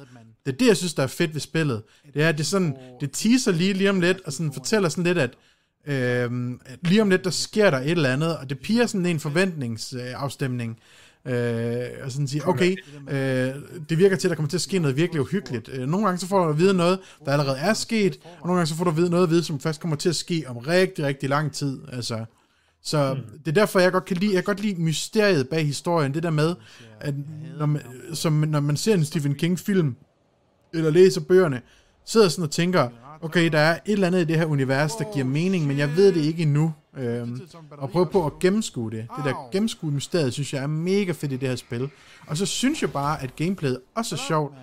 Det 0.45 0.53
er 0.53 0.57
det, 0.57 0.67
jeg 0.67 0.77
synes, 0.77 0.93
der 0.93 1.03
er 1.03 1.07
fedt 1.07 1.33
ved 1.33 1.41
spillet. 1.41 1.83
Det 2.13 2.23
er, 2.23 2.29
at 2.29 2.37
det 2.37 2.45
sådan, 2.45 2.75
det 3.01 3.11
teaser 3.13 3.51
lige, 3.51 3.73
lige 3.73 3.89
om 3.89 4.01
lidt, 4.01 4.21
og 4.25 4.33
sådan 4.33 4.53
fortæller 4.53 4.89
sådan 4.89 5.03
lidt, 5.03 5.17
at 5.17 5.33
øh, 5.87 6.31
at 6.65 6.79
lige 6.81 7.01
om 7.01 7.09
lidt, 7.09 7.23
der 7.23 7.29
sker 7.29 7.69
der 7.69 7.77
et 7.77 7.91
eller 7.91 8.13
andet, 8.13 8.37
og 8.37 8.49
det 8.49 8.59
piger 8.59 8.85
sådan 8.85 9.05
en 9.05 9.19
forventningsafstemning. 9.19 10.71
Øh, 10.71 10.77
og 12.03 12.11
sådan 12.11 12.27
sige, 12.27 12.47
okay, 12.47 12.75
øh, 13.09 13.55
det 13.89 13.97
virker 13.97 14.15
til, 14.15 14.27
at 14.27 14.29
der 14.29 14.35
kommer 14.35 14.49
til 14.49 14.57
at 14.57 14.61
ske 14.61 14.79
noget 14.79 14.97
virkelig 14.97 15.21
uhyggeligt. 15.21 15.69
Øh, 15.73 15.87
nogle 15.87 16.05
gange 16.05 16.19
så 16.19 16.27
får 16.27 16.43
du 16.43 16.49
at 16.49 16.57
vide 16.57 16.73
noget, 16.73 16.99
der 17.25 17.31
allerede 17.31 17.57
er 17.57 17.73
sket, 17.73 18.19
og 18.23 18.47
nogle 18.47 18.57
gange 18.57 18.67
så 18.67 18.75
får 18.75 18.83
du 18.83 18.89
at 18.89 18.97
vide 18.97 19.09
noget 19.09 19.23
at 19.23 19.29
vide, 19.29 19.43
som 19.43 19.59
først 19.59 19.81
kommer 19.81 19.97
til 19.97 20.09
at 20.09 20.15
ske 20.15 20.43
om 20.47 20.57
rigtig, 20.57 21.05
rigtig 21.05 21.29
lang 21.29 21.53
tid. 21.53 21.79
Altså, 21.91 22.25
så 22.81 23.13
mm. 23.13 23.39
det 23.39 23.47
er 23.47 23.61
derfor, 23.61 23.79
jeg 23.79 23.91
godt 23.91 24.05
kan 24.05 24.17
lide, 24.17 24.33
jeg 24.33 24.43
kan 24.43 24.55
godt 24.55 24.59
lide 24.59 24.81
mysteriet 24.81 25.49
bag 25.49 25.65
historien. 25.65 26.13
Det 26.13 26.23
der 26.23 26.29
med, 26.29 26.55
at 27.01 27.13
når 27.59 27.65
man, 27.65 27.81
som, 28.13 28.33
når 28.33 28.59
man 28.59 28.77
ser 28.77 28.93
en 28.93 29.05
Stephen 29.05 29.35
King-film, 29.35 29.95
eller 30.73 30.89
læser 30.89 31.21
bøgerne, 31.21 31.61
sidder 32.05 32.29
sådan 32.29 32.43
og 32.43 32.51
tænker, 32.51 32.89
okay, 33.21 33.49
der 33.51 33.59
er 33.59 33.73
et 33.73 33.93
eller 33.93 34.07
andet 34.07 34.21
i 34.21 34.23
det 34.23 34.37
her 34.37 34.45
univers, 34.45 34.95
der 34.95 35.13
giver 35.13 35.25
mening, 35.25 35.67
men 35.67 35.77
jeg 35.77 35.95
ved 35.95 36.13
det 36.13 36.21
ikke 36.21 36.41
endnu. 36.41 36.73
Øhm, 36.97 37.41
og 37.71 37.89
prøve 37.89 38.05
på 38.05 38.25
at 38.25 38.39
gennemskue 38.39 38.91
det. 38.91 39.07
Det 39.17 39.25
der 39.25 39.49
gennemskue 39.51 39.91
mysteriet, 39.91 40.33
synes 40.33 40.53
jeg 40.53 40.63
er 40.63 40.67
mega 40.67 41.11
fedt 41.11 41.31
i 41.31 41.37
det 41.37 41.49
her 41.49 41.55
spil. 41.55 41.89
Og 42.27 42.37
så 42.37 42.45
synes 42.45 42.81
jeg 42.81 42.91
bare, 42.91 43.23
at 43.23 43.35
gameplayet 43.35 43.79
også 43.95 44.15
er 44.15 44.19
sjovt. 44.27 44.53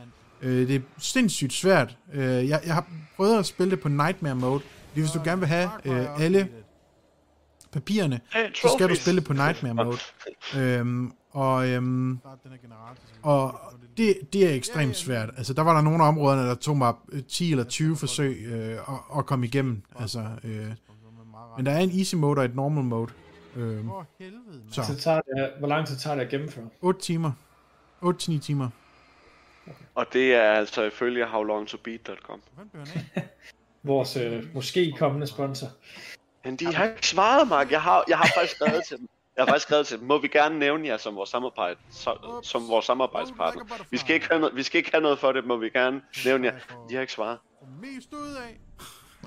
Øh, 0.43 0.69
det 0.69 0.77
er 0.77 0.81
sindssygt 0.99 1.53
svært. 1.53 1.97
Øh, 2.13 2.49
jeg, 2.49 2.61
jeg 2.67 2.75
har 2.75 2.87
prøvet 3.17 3.39
at 3.39 3.47
spille 3.47 3.71
det 3.71 3.81
på 3.81 3.89
Nightmare 3.89 4.35
Mode. 4.35 4.61
Fordi 4.89 5.01
hvis 5.01 5.11
du 5.11 5.21
gerne 5.25 5.41
vil 5.41 5.49
have 5.49 5.71
øh, 5.85 6.21
alle 6.21 6.49
papirerne, 7.73 8.21
så 8.55 8.75
skal 8.77 8.89
du 8.89 8.95
spille 8.95 9.21
det 9.21 9.27
på 9.27 9.33
Nightmare 9.33 9.75
Mode. 9.75 9.99
Øhm, 10.57 11.13
og 11.31 11.69
øhm, 11.69 12.19
og 13.23 13.61
det, 13.97 14.19
det 14.33 14.51
er 14.51 14.55
ekstremt 14.55 14.97
svært. 14.97 15.31
Altså, 15.37 15.53
der 15.53 15.63
var 15.63 15.75
der 15.75 15.81
nogle 15.81 16.05
af 16.05 16.09
områderne, 16.09 16.43
der 16.43 16.55
tog 16.55 16.77
mig 16.77 16.95
øh, 17.13 17.23
10 17.23 17.51
eller 17.51 17.65
20 17.65 17.97
forsøg 17.97 18.37
øh, 18.47 18.73
at, 18.73 18.79
at 19.19 19.27
komme 19.27 19.47
igennem. 19.47 19.83
Altså, 19.99 20.27
øh, 20.45 20.67
men 21.57 21.67
der 21.67 21.73
er 21.73 21.79
en 21.79 21.99
easy 21.99 22.15
mode 22.15 22.39
og 22.39 22.45
et 22.45 22.55
normal 22.55 22.85
mode. 22.85 23.11
Øh, 23.57 23.85
Så 24.71 24.83
så 24.83 24.97
tager 24.97 25.21
det, 25.21 25.51
hvor 25.59 25.69
lang 25.69 25.87
tid 25.87 25.97
tager 25.97 26.17
det 26.17 26.23
at 26.23 26.29
gennemføre? 26.29 26.69
8 26.81 27.01
timer. 27.01 27.33
8-9 28.03 28.41
timer. 28.41 28.69
Og 29.95 30.07
det 30.13 30.35
er 30.35 30.53
altså 30.53 30.83
ifølge 30.83 31.27
howlongtobeat.com. 31.27 32.41
Vores 33.83 34.17
øh, 34.17 34.55
måske 34.55 34.95
kommende 34.99 35.27
sponsor. 35.27 35.67
Men 36.45 36.57
de 36.57 36.75
har 36.75 36.85
ikke 36.85 37.07
svaret, 37.07 37.49
Mark. 37.49 37.71
Jeg 37.71 37.83
har, 37.83 38.05
jeg 38.09 38.19
har 38.19 38.31
faktisk 38.37 38.57
skrevet 38.57 38.85
til 38.89 38.99
dem. 38.99 39.09
Jeg 39.37 39.45
har 39.45 39.47
faktisk 39.47 39.67
skrevet 39.67 39.87
til 39.87 39.99
dem. 39.99 40.07
Må 40.07 40.19
vi 40.19 40.29
gerne 40.29 40.59
nævne 40.59 40.89
jer 40.89 40.97
som 40.97 41.17
vores, 41.17 41.31
samarbejde, 41.31 41.81
som 42.43 42.69
vores 42.69 42.85
samarbejdspartner? 42.85 43.65
Vi 43.91 43.97
skal, 43.97 44.15
ikke 44.15 44.27
have 44.31 44.41
noget, 44.41 44.57
vi 44.57 44.63
skal 44.63 44.79
ikke 44.79 44.91
have 44.93 45.03
noget 45.03 45.19
for 45.19 45.33
det, 45.33 45.47
må 45.47 45.57
vi 45.57 45.69
gerne 45.71 46.01
nævne 46.25 46.47
jer. 46.47 46.55
De 46.89 46.95
har 46.95 47.01
ikke 47.01 47.13
svaret. 47.13 47.39
Mest 47.81 48.13
ud 48.13 48.35
af. 48.35 48.61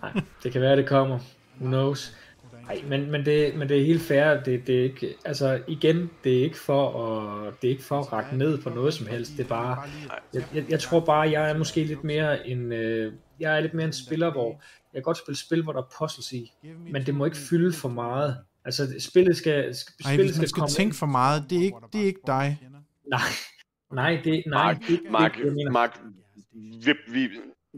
Nej, 0.01 0.23
det 0.43 0.51
kan 0.51 0.61
være, 0.61 0.75
det 0.75 0.87
kommer. 0.87 1.19
Who 1.59 1.67
knows? 1.67 2.15
Nej, 2.67 2.81
men, 2.87 3.11
men, 3.11 3.25
det, 3.25 3.55
men 3.55 3.69
det 3.69 3.81
er 3.81 3.85
helt 3.85 4.01
fair. 4.01 4.43
Det, 4.43 4.67
det 4.67 4.79
er 4.79 4.83
ikke, 4.83 5.15
altså 5.25 5.61
igen, 5.67 6.09
det 6.23 6.39
er 6.39 6.43
ikke 6.43 6.57
for 6.57 7.07
at, 7.07 7.53
det 7.61 7.67
er 7.67 7.71
ikke 7.71 7.83
for 7.83 7.99
at 7.99 8.13
række 8.13 8.37
ned 8.37 8.61
på 8.61 8.69
noget 8.69 8.93
som 8.93 9.07
helst. 9.07 9.31
Det 9.37 9.43
er 9.43 9.47
bare, 9.47 9.83
jeg, 10.33 10.43
jeg, 10.53 10.65
jeg 10.69 10.79
tror 10.79 10.99
bare, 10.99 11.31
jeg 11.31 11.49
er 11.49 11.57
måske 11.57 11.83
lidt 11.83 12.03
mere 12.03 12.47
en, 12.47 12.71
øh, 12.71 13.13
jeg 13.39 13.57
er 13.57 13.59
lidt 13.59 13.73
mere 13.73 13.85
en 13.85 13.93
spiller, 13.93 14.31
hvor 14.31 14.49
jeg 14.93 14.99
kan 14.99 15.03
godt 15.03 15.17
spille 15.17 15.37
spil, 15.37 15.63
hvor 15.63 15.73
der 15.73 15.81
er 15.81 15.87
puzzles 15.99 16.33
i, 16.33 16.53
men 16.91 17.05
det 17.05 17.15
må 17.15 17.25
ikke 17.25 17.37
fylde 17.37 17.73
for 17.73 17.89
meget. 17.89 18.37
Altså, 18.65 18.95
spillet 18.99 19.37
skal, 19.37 19.75
skal, 19.75 19.93
Ej, 20.05 20.13
spillet 20.13 20.25
hvis 20.25 20.37
man 20.37 20.47
skal 20.47 20.49
skal 20.49 20.59
komme 20.59 20.73
tænke 20.73 20.95
for 20.95 21.05
meget, 21.05 21.43
det 21.49 21.57
er 21.57 21.63
ikke, 21.63 21.77
det 21.93 22.01
er 22.01 22.05
ikke 22.05 22.21
dig. 22.27 22.59
Nej, 23.09 23.19
nej, 23.93 24.21
det, 24.23 24.43
nej, 24.47 24.63
Mark, 24.63 24.79
det, 24.79 24.87
det, 24.87 25.11
Mark, 25.11 25.37
det. 25.37 25.71
Mark 25.71 25.99
vi, 26.85 26.93
vi, 27.07 27.29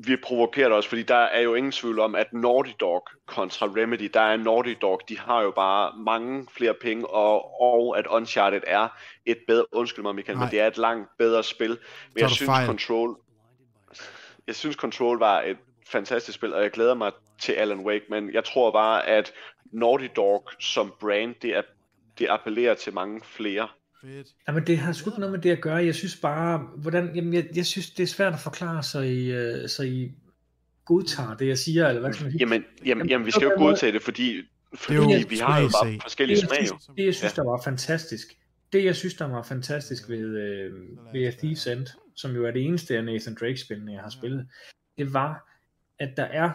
vi 0.08 0.16
provokerer 0.16 0.68
dig 0.68 0.78
også, 0.78 0.90
fordi 0.90 1.04
der 1.04 1.16
er 1.16 1.42
jo 1.42 1.54
ingen 1.54 1.72
tvivl 1.72 2.00
om, 2.00 2.16
at 2.16 2.34
Naughty 2.34 2.72
Dog 2.80 3.08
kontra 3.26 3.66
Remedy, 3.66 4.10
der 4.14 4.22
er 4.22 4.38
Naughty 4.38 4.74
Dog, 4.82 5.02
de 5.10 5.20
har 5.20 5.42
jo 5.42 5.52
bare 5.52 5.94
mange 5.98 6.48
flere 6.52 6.74
penge, 6.74 7.08
og, 7.08 7.62
og 7.62 7.98
at 7.98 8.08
Uncharted 8.08 8.62
er 8.68 8.88
et 9.26 9.38
bedre, 9.48 9.66
undskyld 9.72 10.04
mig 10.04 10.16
Michael, 10.16 10.38
Nej. 10.38 10.46
men 10.46 10.52
det 10.52 10.60
er 10.60 10.68
et 10.68 10.78
langt 10.78 11.10
bedre 11.18 11.44
spil. 11.44 11.70
Men 11.70 11.78
Tager 11.78 12.24
jeg 12.24 12.30
synes 12.30 12.50
fejl. 12.50 12.68
Control, 12.68 13.18
jeg 14.48 14.56
synes 14.56 14.76
Control 14.76 15.20
var 15.20 15.42
et 15.42 15.58
fantastisk 15.88 16.36
spil, 16.36 16.54
og 16.54 16.64
jeg 16.64 16.72
glæder 16.72 16.94
mig 16.94 17.12
til 17.40 17.54
Alan 17.54 17.80
Wake, 17.80 18.06
men 18.10 18.34
jeg 18.34 18.44
tror 18.44 18.72
bare, 18.72 19.08
at 19.08 19.34
Naughty 19.72 20.08
Dog 20.16 20.50
som 20.60 20.94
brand, 21.00 21.36
det, 21.42 21.56
er, 21.58 21.62
det 22.20 22.28
appellerer 22.30 22.74
til 22.74 22.94
mange 22.94 23.22
flere. 23.24 23.68
Fedt. 24.02 24.28
Jamen, 24.48 24.68
det 24.68 24.78
har 24.78 24.94
sgu 24.94 25.10
ikke 25.10 25.20
noget 25.20 25.32
med 25.32 25.42
det 25.42 25.50
at 25.50 25.62
gøre. 25.62 25.76
Jeg 25.76 25.96
synes 25.96 26.16
bare, 26.16 26.58
hvordan, 26.58 27.16
jamen, 27.16 27.34
jeg, 27.34 27.48
jeg 27.56 27.66
synes, 27.66 27.90
det 27.90 28.04
er 28.04 28.08
svært 28.08 28.34
at 28.34 28.40
forklare, 28.40 28.84
så 28.84 29.00
I, 29.00 29.26
øh, 29.26 29.70
så 29.70 29.84
I 29.84 30.12
godtager 30.86 31.38
det, 31.38 31.48
jeg 31.48 31.58
siger, 31.58 31.88
eller 31.88 32.02
hvad 32.02 32.14
skal 32.14 32.24
man 32.24 32.32
sige? 32.32 32.40
Jamen, 32.40 32.64
jamen, 32.86 33.10
jamen 33.10 33.26
vi 33.26 33.32
skal 33.32 33.44
jo 33.44 33.54
godtage 33.58 33.92
det, 33.92 34.02
fordi, 34.02 34.42
fordi 34.74 34.96
jo 34.96 35.04
vi 35.30 35.38
har 35.38 35.60
jo 35.60 35.68
bare 35.68 36.00
forskellige 36.02 36.42
det, 36.42 36.48
smag. 36.48 36.68
synes, 36.68 36.86
det, 36.98 37.06
jeg 37.06 37.16
synes, 37.16 37.34
der 37.34 37.44
var 37.44 37.62
fantastisk, 37.64 38.28
det, 38.74 38.86
jeg 38.86 38.96
synes, 38.96 39.14
der 39.14 39.28
var 39.28 39.44
fantastisk 39.44 40.10
ved, 40.10 40.38
øh, 40.38 40.74
ved 41.14 41.28
A 41.28 41.32
Thief's 41.32 41.72
End, 41.72 41.88
som 42.16 42.36
jo 42.36 42.46
er 42.46 42.52
det 42.52 42.66
eneste 42.66 42.98
af 42.98 43.04
Nathan 43.04 43.38
Drake-spillene, 43.40 43.94
jeg 43.94 44.02
har 44.02 44.10
spillet, 44.10 44.48
det 44.98 45.14
var, 45.14 45.56
at 46.00 46.10
der 46.18 46.24
er, 46.24 46.52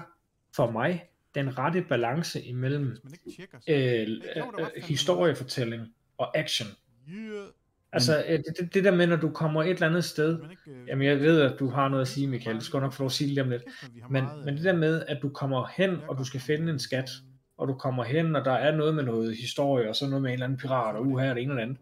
for 0.56 0.70
mig, 0.70 1.04
den 1.34 1.58
rette 1.58 1.84
balance 1.88 2.42
imellem 2.42 2.96
øh, 3.68 3.76
øh, 4.00 4.06
historiefortælling 4.76 5.82
og 6.18 6.38
action. 6.38 6.68
Altså, 7.92 8.24
øh, 8.28 8.38
det, 8.58 8.74
det, 8.74 8.84
der 8.84 8.90
med, 8.94 9.06
når 9.06 9.16
du 9.16 9.30
kommer 9.30 9.62
et 9.62 9.70
eller 9.70 9.86
andet 9.86 10.04
sted, 10.04 10.38
jamen 10.88 11.06
jeg 11.06 11.20
ved, 11.20 11.40
at 11.40 11.58
du 11.58 11.68
har 11.68 11.88
noget 11.88 12.00
at 12.02 12.08
sige, 12.08 12.26
Michael, 12.26 12.56
du 12.56 12.64
skal 12.64 12.80
nok 12.80 12.92
få 12.92 13.02
lov 13.02 13.06
at 13.06 13.12
sige 13.12 13.34
det 13.34 13.42
om 13.42 13.50
lidt, 13.50 13.62
men, 14.10 14.24
men 14.44 14.54
det 14.56 14.64
der 14.64 14.72
med, 14.76 15.02
at 15.08 15.18
du 15.22 15.28
kommer 15.28 15.66
hen, 15.76 15.96
og 16.08 16.18
du 16.18 16.24
skal 16.24 16.40
finde 16.40 16.72
en 16.72 16.78
skat, 16.78 17.10
og 17.58 17.68
du 17.68 17.74
kommer 17.74 18.04
hen, 18.04 18.36
og 18.36 18.44
der 18.44 18.52
er 18.52 18.76
noget 18.76 18.94
med 18.94 19.04
noget 19.04 19.36
historie, 19.36 19.88
og 19.88 19.96
så 19.96 20.06
noget 20.06 20.22
med 20.22 20.30
en 20.30 20.32
eller 20.32 20.44
anden 20.46 20.58
pirat, 20.58 20.96
og 20.96 21.06
uha, 21.06 21.30
og 21.30 21.34
det 21.34 21.42
ene 21.42 21.52
og 21.52 21.56
det 21.56 21.62
andet. 21.62 21.76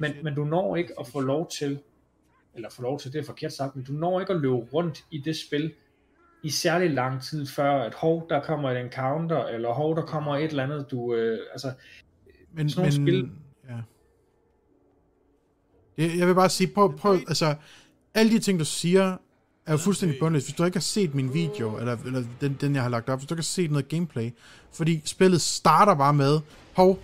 Men, 0.00 0.10
men 0.24 0.34
du 0.34 0.44
når 0.44 0.76
ikke 0.76 0.92
at 1.00 1.06
få 1.06 1.20
lov 1.20 1.50
til, 1.58 1.78
eller 2.54 2.70
få 2.70 2.82
lov 2.82 2.98
til, 3.00 3.12
det 3.12 3.18
er 3.18 3.24
forkert 3.24 3.52
sagt, 3.52 3.76
men 3.76 3.84
du 3.84 3.92
når 3.92 4.20
ikke 4.20 4.32
at 4.32 4.40
løbe 4.40 4.54
rundt 4.54 5.04
i 5.10 5.18
det 5.18 5.36
spil, 5.36 5.72
i 6.42 6.50
særlig 6.50 6.90
lang 6.90 7.22
tid 7.22 7.46
før, 7.46 7.72
at 7.72 7.94
hov, 7.94 8.26
der 8.30 8.40
kommer 8.40 8.70
et 8.70 8.80
encounter, 8.80 9.44
eller 9.44 9.72
hov, 9.72 9.96
der 9.96 10.02
kommer 10.02 10.36
et 10.36 10.50
eller 10.50 10.62
andet, 10.62 10.90
du, 10.90 11.14
øh, 11.14 11.38
altså, 11.52 11.72
Men, 12.52 12.70
sådan 12.70 12.88
nogle 12.90 13.04
men, 13.04 13.08
spil- 13.08 13.30
Ja. 13.68 13.80
Jeg, 15.98 16.18
jeg 16.18 16.26
vil 16.26 16.34
bare 16.34 16.48
sige, 16.48 16.66
prøv, 16.66 16.98
prøv, 16.98 17.14
altså, 17.14 17.54
alle 18.14 18.32
de 18.32 18.38
ting, 18.38 18.58
du 18.58 18.64
siger, 18.64 19.16
er 19.66 19.72
jo 19.72 19.76
fuldstændig 19.76 20.18
bundløst. 20.20 20.46
Hvis 20.46 20.56
du 20.56 20.64
ikke 20.64 20.76
har 20.76 20.80
set 20.80 21.14
min 21.14 21.34
video, 21.34 21.78
eller, 21.78 21.96
eller 22.04 22.22
den, 22.40 22.56
den, 22.60 22.74
jeg 22.74 22.82
har 22.82 22.90
lagt 22.90 23.08
op, 23.08 23.18
hvis 23.18 23.28
du 23.28 23.34
ikke 23.34 23.40
har 23.40 23.42
set 23.42 23.70
noget 23.70 23.88
gameplay, 23.88 24.30
fordi 24.72 25.02
spillet 25.04 25.40
starter 25.40 25.94
bare 25.94 26.14
med, 26.14 26.40
hov, 26.72 26.98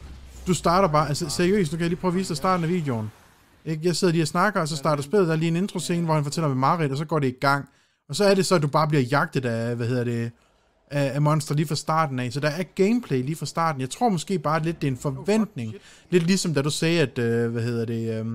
du 0.46 0.54
starter 0.54 0.88
bare, 0.88 1.08
altså 1.08 1.28
seriøst, 1.28 1.72
nu 1.72 1.76
kan 1.76 1.82
jeg 1.82 1.90
lige 1.90 2.00
prøve 2.00 2.12
at 2.12 2.18
vise 2.18 2.28
dig 2.28 2.36
starten 2.36 2.64
af 2.64 2.70
videoen. 2.70 3.10
Ikke? 3.64 3.80
Jeg 3.84 3.96
sidder 3.96 4.12
lige 4.12 4.22
og 4.22 4.28
snakker, 4.28 4.60
og 4.60 4.68
så 4.68 4.76
starter 4.76 5.02
spillet, 5.02 5.28
der 5.28 5.34
er 5.34 5.38
lige 5.38 5.48
en 5.48 5.56
intro-scene, 5.56 6.04
hvor 6.04 6.14
han 6.14 6.24
fortæller 6.24 6.48
med 6.48 6.56
Marit, 6.56 6.90
og 6.90 6.96
så 6.96 7.04
går 7.04 7.18
det 7.18 7.28
i 7.28 7.36
gang. 7.40 7.68
Og 8.08 8.16
så 8.16 8.24
er 8.24 8.34
det 8.34 8.46
så, 8.46 8.54
at 8.54 8.62
du 8.62 8.68
bare 8.68 8.88
bliver 8.88 9.02
jagtet 9.02 9.44
af, 9.44 9.76
hvad 9.76 9.88
hedder 9.88 10.04
det, 10.04 10.32
af, 10.90 11.14
af 11.14 11.22
monster 11.22 11.54
lige 11.54 11.66
fra 11.66 11.74
starten 11.74 12.18
af. 12.18 12.32
Så 12.32 12.40
der 12.40 12.48
er 12.48 12.62
gameplay 12.62 13.24
lige 13.24 13.36
fra 13.36 13.46
starten. 13.46 13.80
Jeg 13.80 13.90
tror 13.90 14.08
måske 14.08 14.38
bare 14.38 14.62
lidt, 14.62 14.82
det 14.82 14.86
er 14.86 14.90
en 14.90 14.98
forventning. 14.98 15.74
Lidt 16.10 16.26
ligesom 16.26 16.54
da 16.54 16.62
du 16.62 16.70
sagde, 16.70 17.00
at, 17.00 17.18
øh, 17.18 17.50
hvad 17.50 17.62
hedder 17.62 17.84
det, 17.84 18.20
øh, 18.20 18.26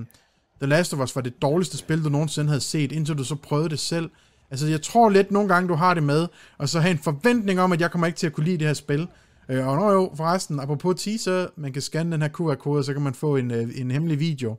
The 0.60 0.68
Last 0.68 0.94
of 0.94 1.00
Us 1.00 1.16
var 1.16 1.22
det 1.22 1.42
dårligste 1.42 1.78
spil, 1.78 2.04
du 2.04 2.08
nogensinde 2.08 2.48
havde 2.48 2.60
set, 2.60 2.92
indtil 2.92 3.18
du 3.18 3.24
så 3.24 3.34
prøvede 3.34 3.68
det 3.68 3.78
selv. 3.78 4.10
Altså, 4.50 4.66
jeg 4.66 4.82
tror 4.82 5.10
lidt 5.10 5.30
nogle 5.30 5.48
gange, 5.48 5.68
du 5.68 5.74
har 5.74 5.94
det 5.94 6.02
med, 6.02 6.26
og 6.58 6.68
så 6.68 6.80
have 6.80 6.90
en 6.90 6.98
forventning 6.98 7.60
om, 7.60 7.72
at 7.72 7.80
jeg 7.80 7.90
kommer 7.90 8.06
ikke 8.06 8.16
til 8.16 8.26
at 8.26 8.32
kunne 8.32 8.44
lide 8.46 8.58
det 8.58 8.66
her 8.66 8.74
spil. 8.74 9.08
Øh, 9.48 9.68
og 9.68 9.76
når 9.76 9.92
jo, 9.92 10.12
forresten, 10.16 10.60
apropos 10.60 11.02
teaser, 11.02 11.46
man 11.56 11.72
kan 11.72 11.82
scanne 11.82 12.12
den 12.12 12.22
her 12.22 12.28
QR-kode, 12.28 12.84
så 12.84 12.92
kan 12.92 13.02
man 13.02 13.14
få 13.14 13.36
en, 13.36 13.50
øh, 13.50 13.68
en 13.80 13.90
hemmelig 13.90 14.20
video. 14.20 14.50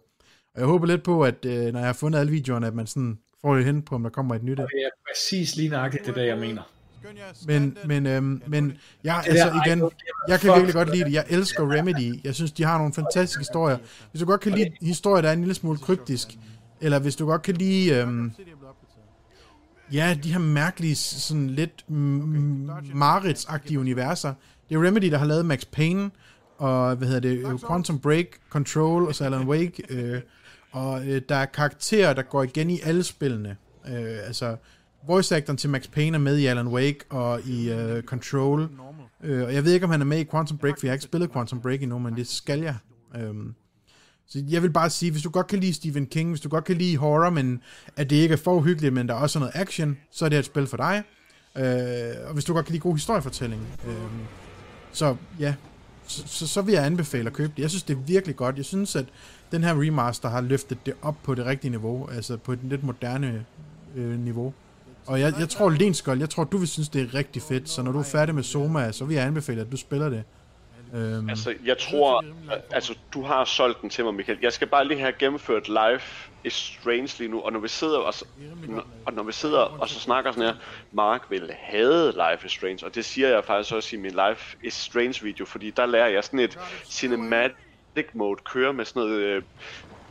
Og 0.53 0.59
jeg 0.59 0.65
håber 0.65 0.87
lidt 0.87 1.03
på, 1.03 1.23
at 1.23 1.45
øh, 1.45 1.73
når 1.73 1.79
jeg 1.79 1.87
har 1.87 1.93
fundet 1.93 2.19
alle 2.19 2.31
videoerne, 2.31 2.67
at 2.67 2.73
man 2.73 2.87
sådan 2.87 3.19
får 3.41 3.55
det 3.55 3.65
hen 3.65 3.81
på, 3.81 3.95
om 3.95 4.03
der 4.03 4.09
kommer 4.09 4.35
et 4.35 4.43
nyt. 4.43 4.57
Det 4.57 4.63
er 4.63 4.89
præcis 5.09 5.55
lige 5.55 5.69
nøjagtigt 5.69 6.05
det, 6.05 6.15
der 6.15 6.23
jeg 6.23 6.37
mener. 6.37 6.61
Men, 7.47 7.77
men, 7.85 8.05
øhm, 8.05 8.41
men 8.47 8.73
der, 9.03 9.13
altså 9.13 9.61
igen, 9.65 9.91
jeg 10.27 10.39
kan 10.39 10.53
virkelig 10.53 10.73
godt 10.73 10.91
lide 10.91 11.05
det. 11.05 11.13
Jeg 11.13 11.25
elsker 11.29 11.71
Remedy. 11.71 12.23
Jeg 12.23 12.35
synes, 12.35 12.51
de 12.51 12.63
har 12.63 12.77
nogle 12.77 12.93
fantastiske 12.93 13.39
historier. 13.39 13.77
Hvis 14.11 14.19
du 14.19 14.25
godt 14.25 14.41
kan 14.41 14.51
lide 14.51 14.71
historier, 14.81 15.21
der 15.21 15.29
er 15.29 15.33
en 15.33 15.39
lille 15.39 15.53
smule 15.53 15.77
kryptisk, 15.77 16.37
eller 16.81 16.99
hvis 16.99 17.15
du 17.15 17.25
godt 17.25 17.41
kan 17.41 17.55
lide, 17.55 17.95
øhm, 17.95 18.31
ja, 19.93 20.17
de 20.23 20.31
her 20.31 20.39
mærkelige, 20.39 20.95
sådan 20.95 21.49
lidt 21.49 21.85
mm, 21.89 22.69
mareridsagtige 22.93 23.79
universer. 23.79 24.33
Det 24.69 24.75
er 24.75 24.83
Remedy, 24.83 25.11
der 25.11 25.17
har 25.17 25.25
lavet 25.25 25.45
Max 25.45 25.65
Payne, 25.71 26.11
og 26.57 26.95
hvad 26.95 27.07
hedder 27.07 27.21
det, 27.21 27.37
øh, 27.37 27.59
Quantum 27.67 27.99
Break, 27.99 28.25
Control 28.49 29.07
og 29.07 29.15
så 29.15 29.25
Alan 29.25 29.47
Wake, 29.51 29.83
øh, 29.89 30.21
og 30.71 31.07
øh, 31.07 31.21
der 31.29 31.35
er 31.35 31.45
karakterer, 31.45 32.13
der 32.13 32.21
går 32.21 32.43
igen 32.43 32.69
i 32.69 32.79
alle 32.83 33.03
spillene. 33.03 33.57
Øh, 33.87 34.17
altså, 34.27 34.55
voice 35.07 35.35
actoren 35.35 35.57
til 35.57 35.69
Max 35.69 35.89
Payne 35.91 36.15
er 36.17 36.21
med 36.21 36.37
i 36.37 36.45
Alan 36.45 36.67
Wake 36.67 36.99
og 37.09 37.41
i 37.41 37.71
uh, 37.71 38.01
Control. 38.01 38.69
Øh, 39.23 39.43
og 39.43 39.53
jeg 39.53 39.65
ved 39.65 39.73
ikke, 39.73 39.83
om 39.83 39.91
han 39.91 40.01
er 40.01 40.05
med 40.05 40.19
i 40.19 40.23
Quantum 40.23 40.57
Break, 40.57 40.79
for 40.79 40.87
jeg 40.87 40.91
har 40.91 40.93
ikke 40.93 41.03
spillet 41.03 41.31
Quantum 41.31 41.61
Break 41.61 41.81
endnu, 41.81 41.99
men 41.99 42.15
det 42.15 42.27
skal 42.27 42.59
jeg. 42.59 42.75
Um, 43.29 43.55
så 44.27 44.43
jeg 44.49 44.61
vil 44.61 44.69
bare 44.69 44.89
sige, 44.89 45.11
hvis 45.11 45.23
du 45.23 45.29
godt 45.29 45.47
kan 45.47 45.59
lide 45.59 45.73
Stephen 45.73 46.05
King, 46.05 46.29
hvis 46.29 46.41
du 46.41 46.49
godt 46.49 46.63
kan 46.63 46.75
lide 46.75 46.97
horror, 46.97 47.29
men 47.29 47.61
at 47.95 48.09
det 48.09 48.15
ikke 48.15 48.33
er 48.33 48.37
for 48.37 48.55
uhyggeligt, 48.55 48.93
men 48.93 49.07
der 49.07 49.13
er 49.13 49.19
også 49.19 49.39
noget 49.39 49.51
action, 49.55 49.97
så 50.11 50.25
er 50.25 50.29
det 50.29 50.39
et 50.39 50.45
spil 50.45 50.67
for 50.67 50.77
dig. 50.77 51.03
Øh, 51.57 52.27
og 52.27 52.33
hvis 52.33 52.45
du 52.45 52.53
godt 52.53 52.65
kan 52.65 52.73
lide 52.73 52.81
god 52.81 52.93
historiefortælling. 52.93 53.67
Øh, 53.87 53.93
så 54.91 55.15
ja, 55.39 55.53
så, 56.07 56.23
så, 56.27 56.47
så 56.47 56.61
vil 56.61 56.73
jeg 56.73 56.85
anbefale 56.85 57.27
at 57.27 57.33
købe 57.33 57.53
det. 57.57 57.61
Jeg 57.61 57.69
synes, 57.69 57.83
det 57.83 57.97
er 57.97 58.01
virkelig 58.01 58.35
godt. 58.35 58.57
Jeg 58.57 58.65
synes, 58.65 58.95
at 58.95 59.05
den 59.51 59.63
her 59.63 59.81
remaster 59.81 60.29
har 60.29 60.41
løftet 60.41 60.85
det 60.85 60.93
op 61.01 61.15
på 61.23 61.35
det 61.35 61.45
rigtige 61.45 61.71
niveau, 61.71 62.07
altså 62.07 62.37
på 62.37 62.53
et 62.53 62.59
lidt 62.63 62.83
moderne 62.83 63.45
øh, 63.95 64.19
niveau. 64.19 64.53
Og 65.09 65.19
jeg, 65.19 65.33
jeg 65.39 65.49
tror, 65.49 65.69
Lenskold, 65.69 66.19
jeg 66.19 66.29
tror, 66.29 66.43
du 66.43 66.57
vil 66.57 66.67
synes, 66.67 66.89
det 66.89 67.01
er 67.01 67.13
rigtig 67.13 67.41
fedt, 67.41 67.69
så 67.69 67.81
når 67.81 67.91
du 67.91 67.99
er 67.99 68.03
færdig 68.03 68.35
med 68.35 68.43
Soma, 68.43 68.91
så 68.91 69.05
vil 69.05 69.15
jeg 69.15 69.25
anbefale, 69.25 69.61
at 69.61 69.71
du 69.71 69.77
spiller 69.77 70.09
det. 70.09 70.23
Øhm, 70.93 71.29
Altså, 71.29 71.55
jeg 71.65 71.77
tror, 71.77 72.25
altså, 72.71 72.97
du 73.13 73.23
har 73.23 73.45
solgt 73.45 73.81
den 73.81 73.89
til 73.89 74.03
mig, 74.03 74.13
Michael. 74.13 74.37
Jeg 74.41 74.53
skal 74.53 74.67
bare 74.67 74.87
lige 74.87 74.99
have 74.99 75.13
gennemført 75.19 75.67
live 75.67 75.99
is 76.43 76.53
Strange 76.53 77.15
lige 77.19 77.31
nu, 77.31 77.41
og 77.41 77.53
når 77.53 77.59
vi 77.59 77.67
sidder 77.67 77.97
og, 77.97 78.13
og 79.05 79.13
når 79.13 79.23
vi 79.23 79.31
sidder 79.31 79.59
og 79.59 79.89
så 79.89 79.99
snakker 79.99 80.31
sådan 80.31 80.43
her, 80.43 80.55
Mark 80.91 81.21
vil 81.29 81.51
have 81.59 82.11
Life 82.11 82.45
is 82.45 82.51
Strange, 82.51 82.85
og 82.85 82.95
det 82.95 83.05
siger 83.05 83.27
jeg 83.29 83.43
faktisk 83.45 83.75
også 83.75 83.95
i 83.95 83.99
min 83.99 84.11
Life 84.11 84.57
is 84.63 84.73
Strange 84.73 85.23
video, 85.23 85.45
fordi 85.45 85.69
der 85.69 85.85
lærer 85.85 86.07
jeg 86.07 86.23
sådan 86.23 86.39
et 86.39 86.59
cinematic 86.85 88.05
mode 88.13 88.39
køre 88.45 88.73
med 88.73 88.85
sådan 88.85 89.01
noget, 89.01 89.19
øh, 89.19 89.41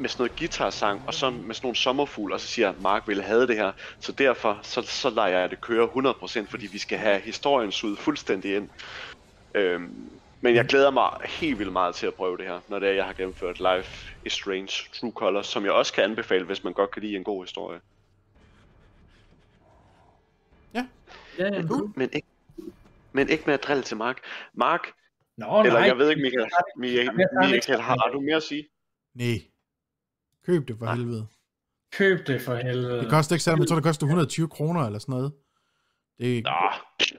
med 0.01 0.09
sådan 0.09 0.23
noget 0.23 0.39
guitarsang, 0.39 1.03
og 1.07 1.15
så 1.15 1.31
med 1.31 1.55
sådan 1.55 1.67
nogle 1.67 1.77
sommerfugle, 1.77 2.35
og 2.35 2.41
så 2.41 2.47
siger 2.47 2.69
jeg, 2.69 2.77
Mark 2.81 3.09
ville 3.09 3.23
have 3.23 3.47
det 3.47 3.57
her, 3.57 3.73
så 4.01 4.13
derfor, 4.13 4.61
så, 4.63 4.83
så 4.83 5.11
lader 5.11 5.29
jeg 5.29 5.51
det 5.51 5.61
køre 5.61 5.87
100%, 5.87 6.51
fordi 6.51 6.67
vi 6.67 6.79
skal 6.79 6.99
have 6.99 7.21
historien 7.21 7.73
suget 7.73 7.99
fuldstændig 7.99 8.57
ind. 8.57 8.69
Øhm, 9.55 10.11
men 10.41 10.55
jeg 10.55 10.65
glæder 10.65 10.91
mig 10.91 11.11
helt 11.25 11.59
vildt 11.59 11.73
meget 11.73 11.95
til 11.95 12.07
at 12.07 12.15
prøve 12.15 12.37
det 12.37 12.47
her, 12.47 12.61
når 12.69 12.79
det 12.79 12.89
er, 12.89 12.93
jeg 12.93 13.05
har 13.05 13.13
gennemført 13.13 13.59
Life 13.59 14.15
is 14.25 14.33
Strange 14.33 14.73
True 15.01 15.13
Colors, 15.13 15.47
som 15.47 15.65
jeg 15.65 15.73
også 15.73 15.93
kan 15.93 16.05
anbefale, 16.05 16.45
hvis 16.45 16.65
man 16.65 16.73
godt 16.73 16.91
kan 16.91 17.03
lide 17.03 17.17
en 17.17 17.25
god 17.25 17.45
historie. 17.45 17.81
Ja, 20.75 20.87
ja, 21.39 21.63
Uh, 21.63 21.97
men 21.97 22.11
ikke, 22.13 22.29
men 23.13 23.29
ikke 23.29 23.43
med 23.47 23.55
at 23.55 23.63
drille 23.63 23.83
til 23.83 23.97
Mark. 23.97 24.19
Mark, 24.55 24.93
Nå, 25.37 25.63
eller 25.63 25.79
nej. 25.79 25.89
jeg 25.89 25.99
ved 25.99 26.11
ikke, 26.11 26.23
Michael, 26.23 26.47
Michael, 26.77 27.11
Michael 27.51 27.81
har, 27.81 27.97
har 28.05 28.11
du 28.13 28.21
mere 28.21 28.37
at 28.37 28.43
sige? 28.43 28.69
nej. 29.15 29.43
Køb 30.49 30.69
det 30.69 30.77
for 30.79 30.87
helvede. 30.87 31.27
Køb 31.93 32.27
det 32.27 32.41
for 32.43 32.55
helvede. 32.55 32.99
Det 33.01 33.11
koster 33.11 33.35
ikke 33.35 33.43
særlig, 33.43 33.57
men 33.59 33.63
jeg 33.63 33.69
tror, 33.69 33.77
det 33.77 33.85
koster 33.85 34.07
120 34.07 34.49
kroner 34.49 34.87
eller 34.87 34.99
sådan 34.99 35.13
noget. 35.15 35.33
Det 36.19 36.39
er, 36.39 36.43
Nå, 36.43 37.15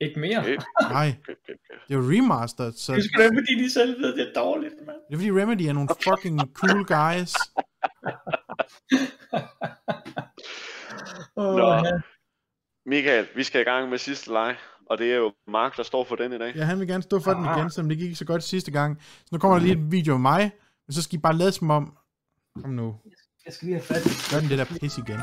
Ikke 0.00 0.20
mere. 0.20 0.44
køb, 0.44 0.58
nej, 0.82 1.14
køb, 1.26 1.36
køb, 1.46 1.56
køb. 1.70 1.78
det 1.88 1.94
er 1.94 1.98
jo 1.98 2.04
remaster, 2.04 2.70
så 2.76 2.92
Det 2.92 2.98
er 2.98 3.02
sgu 3.02 3.22
da, 3.22 3.26
fordi 3.28 3.62
de 3.64 3.70
selv 3.70 4.02
ved, 4.02 4.16
det 4.16 4.28
er 4.28 4.32
dårligt, 4.40 4.74
mand. 4.86 4.98
det 5.08 5.14
er 5.14 5.18
fordi 5.18 5.30
Remedy 5.30 5.62
er 5.62 5.72
nogle 5.72 5.88
fucking 6.04 6.40
cool 6.54 6.84
guys. 6.84 7.34
Åh, 11.36 11.56
Nå. 11.56 11.68
ja. 11.74 11.92
Michael, 12.86 13.26
vi 13.36 13.42
skal 13.42 13.60
i 13.60 13.64
gang 13.64 13.88
med 13.90 13.98
sidste 13.98 14.32
leg, 14.32 14.56
og 14.90 14.98
det 14.98 15.12
er 15.12 15.16
jo 15.16 15.32
Mark, 15.48 15.76
der 15.76 15.82
står 15.82 16.04
for 16.04 16.16
den 16.16 16.32
i 16.32 16.38
dag. 16.38 16.52
Ja, 16.56 16.64
han 16.64 16.78
vil 16.78 16.88
gerne 16.88 17.02
stå 17.02 17.20
for 17.20 17.34
den 17.34 17.44
igen, 17.44 17.70
som 17.70 17.88
det 17.88 17.98
gik 17.98 18.16
så 18.16 18.24
godt 18.24 18.42
sidste 18.42 18.70
gang. 18.70 18.98
Så 19.02 19.28
nu 19.32 19.38
kommer 19.38 19.58
der 19.58 19.64
lige 19.64 19.76
en 19.76 19.92
video 19.92 20.14
af 20.14 20.20
mig, 20.20 20.52
men 20.86 20.92
så 20.94 21.02
skal 21.02 21.18
I 21.18 21.22
bare 21.22 21.36
lade 21.36 21.52
som 21.52 21.70
om... 21.70 21.96
Kom 22.60 22.70
nu, 22.70 22.96
Jeg 23.46 23.52
skal 23.54 23.66
lige 23.66 23.74
have 23.78 23.84
fat 23.84 24.06
i. 24.06 24.08
gør 24.34 24.40
den 24.40 24.48
det 24.50 24.58
der 24.58 24.64
pis 24.64 24.98
igen. 24.98 25.20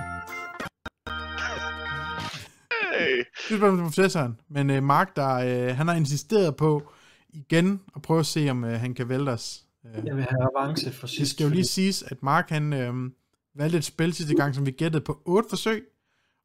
Hey. 2.99 3.17
Det 3.49 3.63
er 3.63 3.71
til 3.75 3.83
professoren, 3.83 4.39
men 4.49 4.69
uh, 4.69 4.83
Mark, 4.83 5.15
der, 5.15 5.69
uh, 5.69 5.75
han 5.77 5.87
har 5.87 5.95
insisteret 5.95 6.55
på 6.55 6.91
igen 7.29 7.81
at 7.95 8.01
prøve 8.01 8.19
at 8.19 8.25
se, 8.25 8.47
om 8.49 8.63
uh, 8.63 8.69
han 8.69 8.93
kan 8.93 9.09
vælte 9.09 9.29
os. 9.29 9.65
Uh, 9.83 10.05
Jeg 10.05 10.15
vil 10.15 10.23
have 10.29 10.47
avance 10.55 10.91
for 10.91 11.07
det 11.07 11.15
sidst. 11.15 11.31
skal 11.31 11.43
jo 11.43 11.49
lige 11.49 11.65
siges, 11.65 12.03
at 12.03 12.23
Mark 12.23 12.49
han 12.49 12.73
uh, 12.73 13.11
valgte 13.59 13.77
et 13.77 13.83
spil 13.85 14.13
sidste 14.13 14.35
gang, 14.35 14.55
som 14.55 14.65
vi 14.65 14.71
gættede 14.71 15.03
på 15.03 15.21
otte 15.25 15.49
forsøg. 15.49 15.87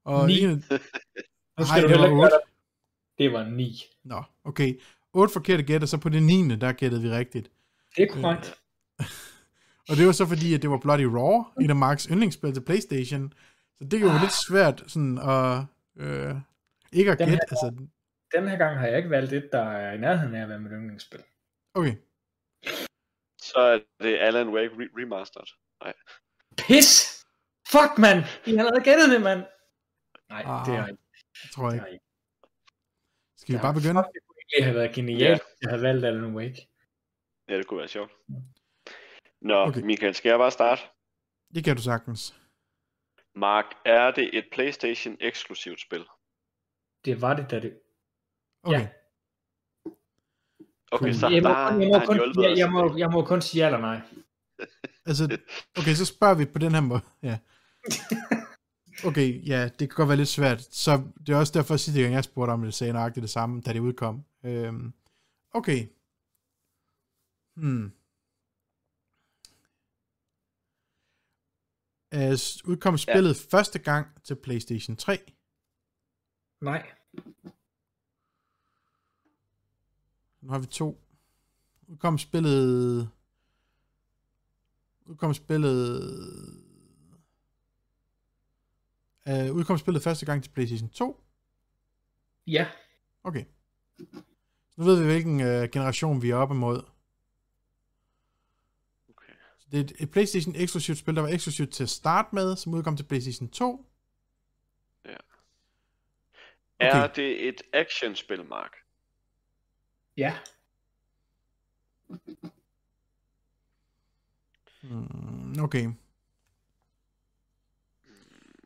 Og 0.05 0.26
Ni. 0.26 0.39
en 0.41 0.51
af, 0.51 0.57
Nu 1.59 1.64
skal 1.66 1.82
det 1.82 1.99
var 1.99 2.05
ikke 2.05 2.16
otte. 2.16 2.20
gøre 2.20 2.30
dig- 2.30 2.39
Det 3.18 3.32
var 3.32 3.45
9. 3.49 3.82
Nå, 4.05 4.22
okay. 4.45 4.80
Otte 5.12 5.32
forkerte 5.32 5.62
gæt, 5.62 5.82
og 5.82 5.89
så 5.89 5.99
på 5.99 6.09
det 6.09 6.22
9. 6.22 6.57
der 6.57 6.72
gættede 6.72 7.03
vi 7.03 7.11
rigtigt. 7.11 7.51
Det 7.97 8.03
er 8.03 8.07
korrekt. 8.12 8.55
Og 9.89 9.97
det 9.97 10.07
var 10.07 10.12
så 10.12 10.26
fordi, 10.26 10.55
at 10.55 10.62
det 10.62 10.70
var 10.70 10.78
Bloody 10.78 11.05
Raw, 11.18 11.45
en 11.61 11.70
af 11.70 11.76
Marks 11.76 12.05
yndlingsspil 12.05 12.55
til 12.55 12.64
Playstation. 12.64 13.32
Så 13.78 13.85
det 13.85 13.95
er 13.95 14.01
jo 14.01 14.12
lidt 14.22 14.37
svært 14.49 14.82
sådan 14.87 15.18
at... 15.18 15.64
Øh, 16.03 16.35
ikke 16.93 17.11
at 17.12 17.18
Den 17.18 17.28
gætte, 17.28 17.32
her- 17.32 17.41
altså... 17.53 17.87
Den 18.35 18.49
her 18.49 18.57
gang 18.57 18.78
har 18.78 18.87
jeg 18.87 18.97
ikke 18.97 19.11
valgt 19.11 19.32
et, 19.32 19.49
der 19.53 19.62
er 19.62 19.93
i 19.93 19.99
nærheden 19.99 20.35
af 20.35 20.43
at 20.43 20.49
være 20.49 20.61
mit 20.61 20.72
yndlingsspil. 20.72 21.22
Okay, 21.74 21.95
Så 23.41 23.59
er 23.59 23.78
det 24.05 24.18
Alan 24.18 24.49
Wake 24.49 24.74
re- 24.74 24.93
Remastered. 25.01 25.47
Pis! 26.57 26.89
Fuck, 27.72 27.99
mand! 27.99 28.18
I 28.47 28.51
har 28.57 28.59
allerede 28.59 28.85
gættet 28.85 29.11
det, 29.11 29.22
mand! 29.22 29.43
Nej, 30.28 30.43
Ah, 30.47 30.66
det 30.66 30.72
jeg 30.74 30.89
ikke. 30.91 31.03
det 31.43 31.51
tror 31.55 31.66
jeg 31.70 31.74
ikke. 31.74 31.87
jeg. 31.91 31.99
Skal 33.39 33.53
vi 33.53 33.57
Ja, 33.57 33.62
bare 33.62 33.74
begynde? 33.74 34.01
Fuck, 34.05 34.12
det 34.14 34.22
kunne 34.26 34.41
egentlig 34.43 34.64
have 34.68 34.74
været 34.80 34.95
genialt, 34.95 35.43
hvis 35.43 35.59
jeg 35.62 35.70
havde 35.70 35.82
valgt 35.82 36.05
Alan 36.05 36.35
Wake. 36.37 36.68
Ja, 37.49 37.59
det 37.59 37.66
kunne 37.66 37.78
være 37.78 37.89
sjovt. 37.89 38.12
Nå, 39.45 39.66
Okay. 39.68 39.80
Michael, 39.80 40.14
skal 40.14 40.28
jeg 40.28 40.38
bare 40.38 40.51
starte? 40.51 40.82
Det 41.55 41.64
kan 41.64 41.76
du 41.76 41.82
sagtens. 41.82 42.34
Mark, 43.34 43.64
er 43.84 44.11
det 44.11 44.38
et 44.38 44.45
PlayStation 44.53 45.16
eksklusivt 45.20 45.80
spil? 45.80 46.05
Det 47.05 47.20
var 47.20 47.34
det, 47.34 47.51
da 47.51 47.61
det... 47.61 47.78
Okay. 48.62 48.80
Ja. 48.80 48.88
Okay, 50.92 51.12
så 51.12 51.28
jeg, 51.28 51.42
må, 51.42 51.49
der 51.49 51.78
jeg, 51.78 51.88
må 51.88 52.07
kun, 52.07 52.16
hjulpet 52.16 52.42
jeg, 52.42 52.59
jeg, 52.59 52.70
må, 52.70 52.97
jeg 52.97 53.11
må 53.11 53.24
kun 53.24 53.40
sige 53.42 53.61
ja 53.61 53.66
eller 53.66 53.80
nej. 53.80 54.01
Altså, 55.09 55.38
okay, 55.78 55.95
så 55.95 56.05
spørger 56.05 56.34
vi 56.34 56.45
på 56.45 56.59
den 56.59 56.74
her 56.74 56.80
måde. 56.80 57.01
Ja. 57.22 57.38
Okay, 59.07 59.49
ja, 59.49 59.64
det 59.64 59.78
kan 59.78 59.97
godt 59.97 60.09
være 60.09 60.16
lidt 60.16 60.28
svært. 60.28 60.61
Så 60.61 61.03
det 61.26 61.32
er 61.32 61.36
også 61.36 61.53
derfor, 61.59 61.74
at 61.74 61.80
sidste 61.80 62.03
gang 62.03 62.14
jeg 62.14 62.24
spurgte 62.24 62.51
om 62.51 62.62
det, 62.62 62.74
sagde 62.74 62.92
nøjagtigt 62.92 63.22
det 63.22 63.30
samme, 63.30 63.61
da 63.61 63.72
det 63.72 63.80
udkom. 63.80 64.24
Øhm, 64.45 64.92
okay. 65.53 65.86
Hmm. 67.57 67.92
Altså, 72.17 72.62
udkom 72.65 72.99
spillet 72.99 73.45
ja. 73.45 73.59
første 73.59 73.79
gang 73.79 74.07
til 74.25 74.35
PlayStation 74.37 74.97
3. 74.97 75.19
Nej. 76.61 76.91
Nu 80.41 80.51
har 80.51 80.59
vi 80.59 80.67
to. 80.67 81.01
Udkom 81.86 82.19
spillet... 82.19 83.11
Udkom 85.07 85.35
spillet... 85.35 86.03
Uh, 89.27 89.57
udkom 89.57 89.78
spillet 89.78 90.03
første 90.03 90.27
gang 90.27 90.43
til 90.43 90.51
PlayStation 90.51 90.89
2. 90.89 91.20
Ja. 92.47 92.66
Okay. 93.24 93.45
Nu 94.77 94.85
ved 94.85 94.99
vi, 95.01 95.05
hvilken 95.05 95.41
uh, 95.41 95.47
generation 95.47 96.23
vi 96.23 96.31
er 96.31 96.36
oppe 96.36 96.55
imod. 96.55 96.94
Okay. 99.74 99.82
Det 99.82 99.90
er 99.90 99.94
et, 99.94 100.02
et 100.02 100.10
PlayStation 100.10 100.56
eksklusivt 100.56 100.98
spil, 100.98 101.16
der 101.16 101.22
var 101.22 101.28
eksklusivt 101.28 101.70
til 101.70 101.82
at 101.82 101.88
starte 101.88 102.28
med, 102.34 102.56
som 102.56 102.74
udkom 102.74 102.96
til 102.96 103.05
PlayStation 103.05 103.48
2. 103.48 103.86
Er 106.78 107.06
det 107.06 107.48
et 107.48 107.62
actionspil, 107.72 108.44
Mark? 108.44 108.72
Ja. 110.16 110.38
Hmm, 114.82 115.60
okay. 115.60 115.90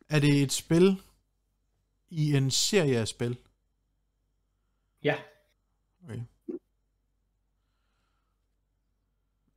Er 0.09 0.21
det 0.21 0.43
et 0.43 0.53
spil 0.53 1.03
i 2.11 2.37
en 2.37 2.51
serie 2.51 2.99
af 2.99 3.09
spil? 3.09 3.39
Ja. 5.03 5.17
Okay. 6.05 6.21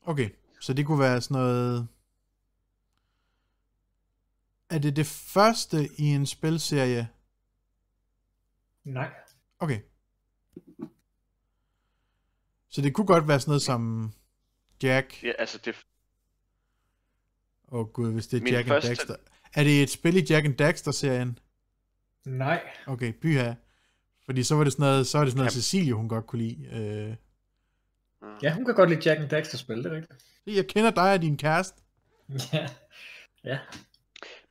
Okay, 0.04 0.30
så 0.62 0.74
det 0.74 0.86
kunne 0.86 1.00
være 1.00 1.22
sådan 1.22 1.42
noget... 1.42 1.88
er 4.70 4.78
det 4.80 4.96
det 4.96 5.06
første 5.06 5.90
i 5.98 6.04
en 6.04 6.26
spilserie? 6.26 7.10
Nej. 8.84 9.10
Okay. 9.60 9.80
Så 12.70 12.82
det 12.82 12.94
kunne 12.94 13.08
godt 13.08 13.28
være 13.28 13.40
sådan 13.40 13.50
noget 13.50 13.62
som 13.62 14.12
Jack. 14.84 15.24
Ja, 15.24 15.32
altså 15.40 15.58
det, 15.66 15.76
Åh 17.72 17.80
oh, 17.80 17.88
gud, 17.88 18.12
hvis 18.14 18.28
det 18.28 18.38
er 18.38 18.44
Min 18.44 18.54
Jack 18.54 18.68
første- 18.68 18.88
and 18.90 18.98
Daxter. 18.98 19.16
Er 19.54 19.64
det 19.64 19.84
et 19.84 19.90
spil 19.90 20.16
i 20.18 20.26
Jack 20.30 20.46
and 20.46 20.56
Daxter-serien? 20.58 21.40
Nej. 22.26 22.62
Okay, 22.88 23.14
byha. 23.22 23.54
Fordi 24.26 24.44
så 24.44 24.56
var 24.56 24.64
det 24.64 24.74
sådan 24.74 24.84
noget, 24.84 25.08
så 25.08 25.18
var 25.18 25.26
det 25.26 25.32
sådan 25.32 25.38
noget 25.38 25.52
Jamen. 25.52 25.62
Cecilie, 25.62 25.94
hun 25.94 26.10
godt 26.10 26.28
kunne 26.28 26.42
lide. 26.44 26.66
Øh, 26.66 27.16
Ja, 28.44 28.54
hun 28.54 28.66
kan 28.66 28.76
godt 28.76 28.90
lide 28.90 29.10
Jack 29.10 29.22
and 29.22 29.30
Daxter 29.30 29.58
spil, 29.58 29.78
det 29.78 29.86
er 29.86 29.96
rigtigt. 29.96 30.26
jeg 30.46 30.68
kender 30.68 30.92
dig 30.92 31.14
og 31.14 31.22
din 31.22 31.38
kæreste. 31.38 31.82
Ja. 32.54 32.68
Ja. 33.44 33.60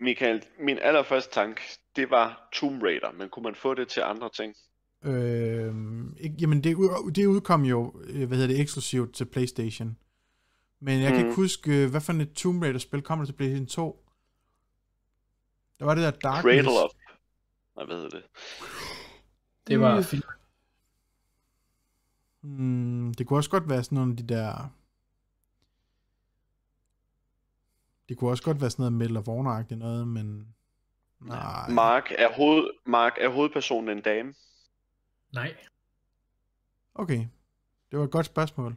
Michael, 0.01 0.43
min 0.61 0.79
allerførste 0.83 1.35
tanke, 1.35 1.63
det 1.97 2.11
var 2.11 2.49
Tomb 2.53 2.83
Raider, 2.83 3.13
men 3.13 3.29
kunne 3.29 3.43
man 3.43 3.55
få 3.55 3.75
det 3.75 3.89
til 3.89 4.01
andre 4.01 4.31
ting? 4.35 4.55
Øh, 5.05 5.75
ikke, 6.21 6.37
jamen, 6.41 6.65
det, 6.65 6.77
det 7.15 7.27
udkom 7.27 7.65
jo, 7.65 8.01
øh, 8.05 8.29
hvad 8.29 8.39
hedder 8.39 8.55
det, 8.55 8.61
eksklusivt 8.61 9.15
til 9.15 9.25
Playstation. 9.25 9.97
Men 10.81 11.03
jeg 11.03 11.11
mm. 11.11 11.17
kan 11.17 11.27
ikke 11.27 11.37
huske, 11.37 11.83
øh, 11.83 11.91
hvad 11.91 12.01
for 12.01 12.13
et 12.13 12.33
Tomb 12.33 12.63
Raider-spil 12.63 13.03
kommer 13.03 13.25
der 13.25 13.33
til 13.33 13.37
Playstation 13.37 13.67
2? 13.67 14.07
Der 15.79 15.85
var 15.85 15.95
det 15.95 16.05
der 16.05 16.11
Darkness. 16.11 16.67
Cradle 16.67 16.85
of... 16.85 16.91
Nej, 17.77 17.85
hvad 17.87 17.97
hedder 17.97 18.11
det? 18.11 18.23
Det 19.67 19.81
var 19.81 20.15
Mm. 22.43 23.15
det 23.15 23.27
kunne 23.27 23.39
også 23.39 23.51
godt 23.51 23.69
være 23.69 23.85
sådan 23.85 23.97
nogle 23.97 24.11
af 24.12 24.17
de 24.17 24.35
der... 24.35 24.75
Det 28.09 28.19
kunne 28.19 28.31
også 28.31 28.43
godt 28.43 28.61
være 28.61 28.71
sådan 28.71 28.83
noget 28.83 28.93
Metal 28.93 29.17
of 29.17 29.27
Honor 29.27 29.77
noget, 29.77 30.09
men... 30.09 30.55
Nej. 31.21 31.69
Mark 31.71 32.12
er, 32.19 32.33
hoved, 32.33 32.71
Mark 32.87 33.12
er 33.21 33.29
hovedpersonen 33.29 33.97
en 33.99 34.03
dame. 34.03 34.35
Nej. 35.33 35.57
Okay. 36.95 37.27
Det 37.91 37.99
var 37.99 38.05
et 38.05 38.11
godt 38.11 38.27
spørgsmål. 38.27 38.77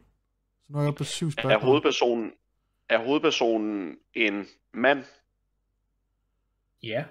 Så 0.62 0.74
nu 0.74 0.80
er 0.80 0.84
jeg 0.84 0.96
på 0.96 1.04
syv 1.04 1.32
spørgsmål. 1.32 1.52
Er 1.52 1.60
hovedpersonen, 1.60 2.32
er 2.90 3.06
hovedpersonen 3.06 3.98
en 4.14 4.46
mand? 4.74 5.04
Ja. 6.84 7.06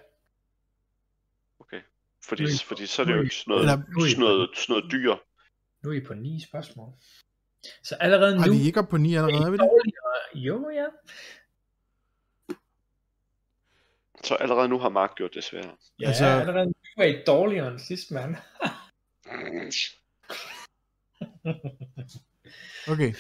Okay. 1.61 1.81
Fordi, 2.25 2.45
fordi 2.65 2.87
så 2.87 3.03
er 3.03 3.07
det 3.07 3.17
jo 3.17 3.23
ikke 3.23 3.35
sådan 3.35 3.51
noget, 3.51 3.69
sådan 4.11 4.21
noget, 4.21 4.51
sådan 4.57 4.73
noget 4.73 4.93
dyr. 4.93 5.17
Nu 5.83 5.91
er 5.91 5.95
I 5.95 6.01
på 6.01 6.15
ni 6.15 6.41
spørgsmål. 6.41 6.93
Så 7.83 7.95
allerede 7.95 8.39
Har 8.39 8.47
nu... 8.47 8.53
vi 8.53 8.63
ikke 8.67 8.81
op 8.81 8.89
på 8.89 8.97
9 8.97 9.15
allerede, 9.15 9.47
er 9.47 9.51
vi 9.51 9.57
det? 9.57 9.61
dårligere. 9.61 9.99
Jo, 10.47 10.71
ja. 10.71 10.87
Så 14.25 14.35
allerede 14.35 14.69
nu 14.69 14.79
har 14.79 14.89
Mark 14.89 15.15
gjort 15.15 15.35
det 15.35 15.45
svært. 15.45 15.67
Ja, 16.01 16.09
Altså- 16.09 16.25
allerede 16.25 16.67
nu 16.67 16.75
er 16.97 17.05
I 17.05 17.23
dårligere 17.27 17.69
end 17.71 17.79
sidst, 17.79 18.11
mand. 18.11 18.37
Okay. 22.89 23.15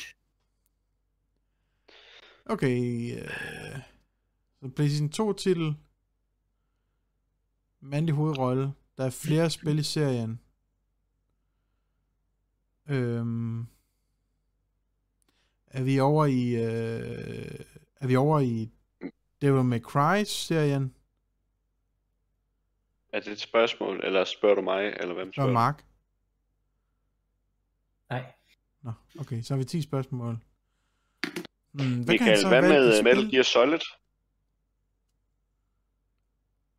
Okay. 2.47 2.77
Øh, 3.17 3.79
så 4.63 4.69
PlayStation 4.77 5.09
2 5.11 5.33
titel. 5.33 5.75
Mandlig 7.81 8.15
hovedrolle. 8.15 8.73
Der 8.97 9.05
er 9.05 9.11
flere 9.11 9.51
spil 9.51 9.79
i 9.79 9.83
serien. 9.83 10.41
Øhm, 12.89 13.61
er 15.67 15.83
vi 15.83 16.01
over 16.01 16.27
i 16.27 16.55
øh, 16.55 17.61
er 18.01 18.07
vi 18.07 18.17
over 18.17 18.41
i 18.41 18.71
Devil 19.43 19.65
May 19.65 19.81
Cry 19.81 20.25
serien? 20.25 20.95
Er 23.13 23.21
det 23.21 23.33
et 23.33 23.41
spørgsmål, 23.41 24.01
eller 24.05 24.25
spørger 24.25 24.55
du 24.55 24.63
mig, 24.63 24.85
eller 25.01 25.15
hvem 25.15 25.33
spørger 25.33 25.49
du? 25.49 25.53
Mark. 25.55 25.85
Nej. 28.11 28.25
Nå, 28.83 28.93
okay, 29.21 29.43
så 29.43 29.55
har 29.55 29.59
vi 29.59 29.65
10 29.65 29.83
spørgsmål. 29.83 30.39
Hmm, 31.73 32.05
hvad 32.05 32.05
kan 32.05 32.07
Michael, 32.07 32.39
så 32.39 32.49
hvad 32.49 32.63
med 32.63 32.99
øh, 32.99 33.05
Metal? 33.05 33.31
Gear 33.31 33.43
Solid? 33.43 33.81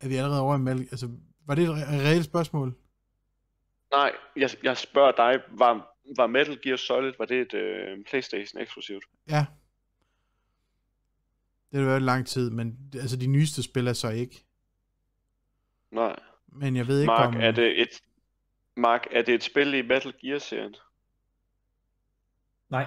Er 0.00 0.08
vi 0.08 0.16
allerede 0.16 0.40
over 0.40 0.54
i 0.56 0.58
Metal 0.58 0.80
Altså, 0.90 1.08
var 1.46 1.54
det 1.54 1.64
et 1.64 1.68
re- 1.70 1.90
reelt 1.90 2.24
spørgsmål? 2.24 2.74
Nej, 3.90 4.12
jeg, 4.36 4.50
jeg 4.62 4.76
spørger 4.76 5.12
dig, 5.12 5.42
var, 5.50 5.93
var 6.16 6.26
Metal 6.26 6.58
Gear 6.62 6.76
Solid, 6.76 7.12
var 7.18 7.24
det 7.24 7.40
et 7.40 7.54
øh, 7.54 8.04
Playstation 8.04 8.60
eksklusivt? 8.62 9.04
Ja. 9.30 9.46
Det 11.72 11.80
har 11.80 11.86
været 11.88 12.02
lang 12.02 12.26
tid, 12.26 12.50
men 12.50 12.78
det- 12.92 13.00
altså 13.00 13.16
de 13.16 13.26
nyeste 13.26 13.62
spil 13.62 13.86
er 13.86 13.92
så 13.92 14.08
ikke. 14.10 14.44
Nej. 15.90 16.16
Men 16.48 16.76
jeg 16.76 16.86
ved 16.86 17.00
ikke 17.00 17.06
Mark, 17.06 17.34
om... 17.34 17.40
er 17.40 17.50
det 17.50 17.80
et 17.80 18.00
Mark, 18.76 19.06
er 19.10 19.22
det 19.22 19.34
et 19.34 19.42
spil 19.42 19.74
i 19.74 19.82
Metal 19.82 20.14
Gear-serien? 20.20 20.74
Nej. 22.68 22.86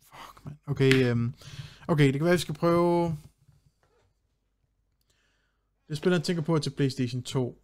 Fuck, 0.00 0.44
man. 0.44 0.58
Okay, 0.66 1.10
øhm, 1.10 1.34
okay, 1.88 2.04
det 2.06 2.14
kan 2.14 2.24
være, 2.24 2.32
vi 2.34 2.38
skal 2.38 2.54
prøve... 2.54 3.16
Det 5.88 5.96
spil, 5.98 6.12
jeg 6.12 6.22
tænker 6.22 6.42
på 6.42 6.54
er 6.54 6.58
til 6.58 6.70
PlayStation 6.70 7.22
2. 7.22 7.62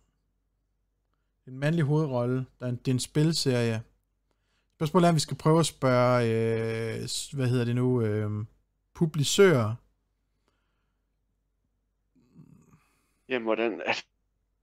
En 1.46 1.58
mandlig 1.58 1.84
hovedrolle. 1.84 2.46
Der 2.60 2.66
er 2.66 2.70
en, 2.70 2.76
det 2.76 2.88
er 2.88 2.94
en 2.94 3.00
spilserie. 3.00 3.82
Spørgsmålet 4.74 5.04
er, 5.06 5.08
om 5.08 5.14
vi 5.14 5.20
skal 5.20 5.36
prøve 5.36 5.60
at 5.60 5.66
spørge, 5.66 6.24
øh, 6.24 7.08
hvad 7.36 7.48
hedder 7.48 7.64
det 7.64 7.74
nu, 7.74 8.02
øh, 8.02 8.44
publisører. 8.94 9.74
Jamen, 13.28 13.44
hvordan... 13.44 13.80
Er 13.86 13.92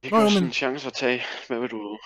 det 0.03 0.11
Nå, 0.11 0.17
kan 0.17 0.17
jo 0.17 0.23
men- 0.23 0.31
sådan 0.31 0.47
en 0.47 0.53
chance 0.53 0.87
at 0.87 0.93
tage. 0.93 1.21
Hvad 1.47 1.59
vil 1.59 1.69
du... 1.69 1.97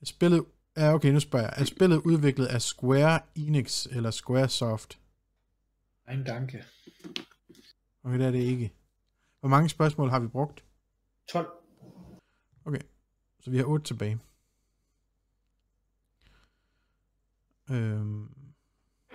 Er 0.00 0.06
spillet, 0.06 0.44
ja, 0.76 0.94
okay, 0.94 1.08
nu 1.12 1.20
spørger 1.20 1.44
jeg. 1.46 1.54
Er 1.56 1.64
spillet 1.64 1.96
udviklet 1.96 2.46
af 2.46 2.62
Square 2.62 3.20
Enix 3.34 3.86
eller 3.86 4.10
Squaresoft? 4.10 4.98
En 6.10 6.24
danke. 6.24 6.64
Okay, 8.04 8.18
det 8.18 8.26
er 8.26 8.30
det 8.30 8.38
ikke. 8.38 8.72
Hvor 9.40 9.48
mange 9.48 9.68
spørgsmål 9.68 10.10
har 10.10 10.18
vi 10.20 10.26
brugt? 10.28 10.64
12. 11.28 11.48
Så 13.44 13.50
vi 13.50 13.56
har 13.56 13.64
8 13.64 13.86
tilbage. 13.86 14.18
Øhm. 17.70 18.28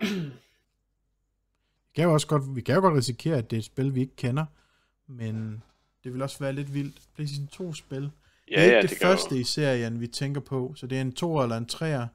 Vi 0.02 1.94
kan 1.96 2.04
jo 2.04 2.14
også 2.14 2.28
godt, 2.28 2.56
vi 2.56 2.62
kan 2.62 2.76
jo 2.76 2.82
godt 2.82 2.98
risikere, 2.98 3.38
at 3.38 3.50
det 3.50 3.58
er 3.58 3.60
et 3.60 3.66
spil, 3.66 3.96
vi 3.96 4.02
ikke 4.02 4.16
kender, 4.16 4.46
men 5.08 5.64
det 6.04 6.14
vil 6.14 6.22
også 6.22 6.40
være 6.40 6.54
lidt 6.54 6.74
vildt. 6.74 7.02
PlayStation 7.16 7.48
2 7.48 7.74
spil. 7.74 8.12
Ja, 8.52 8.56
det 8.56 8.60
er 8.60 8.64
ikke 8.64 8.76
ja, 8.76 8.82
det, 8.82 8.90
det 8.90 8.98
første 8.98 9.36
jo. 9.36 9.42
i 9.42 9.44
serien, 9.44 10.00
vi 10.00 10.08
tænker 10.08 10.42
på, 10.42 10.74
så 10.76 10.88
det 10.88 10.98
er 10.98 11.02
en 11.02 11.14
to 11.14 11.42
eller 11.42 11.58
en 11.58 11.66
træer. 11.66 12.08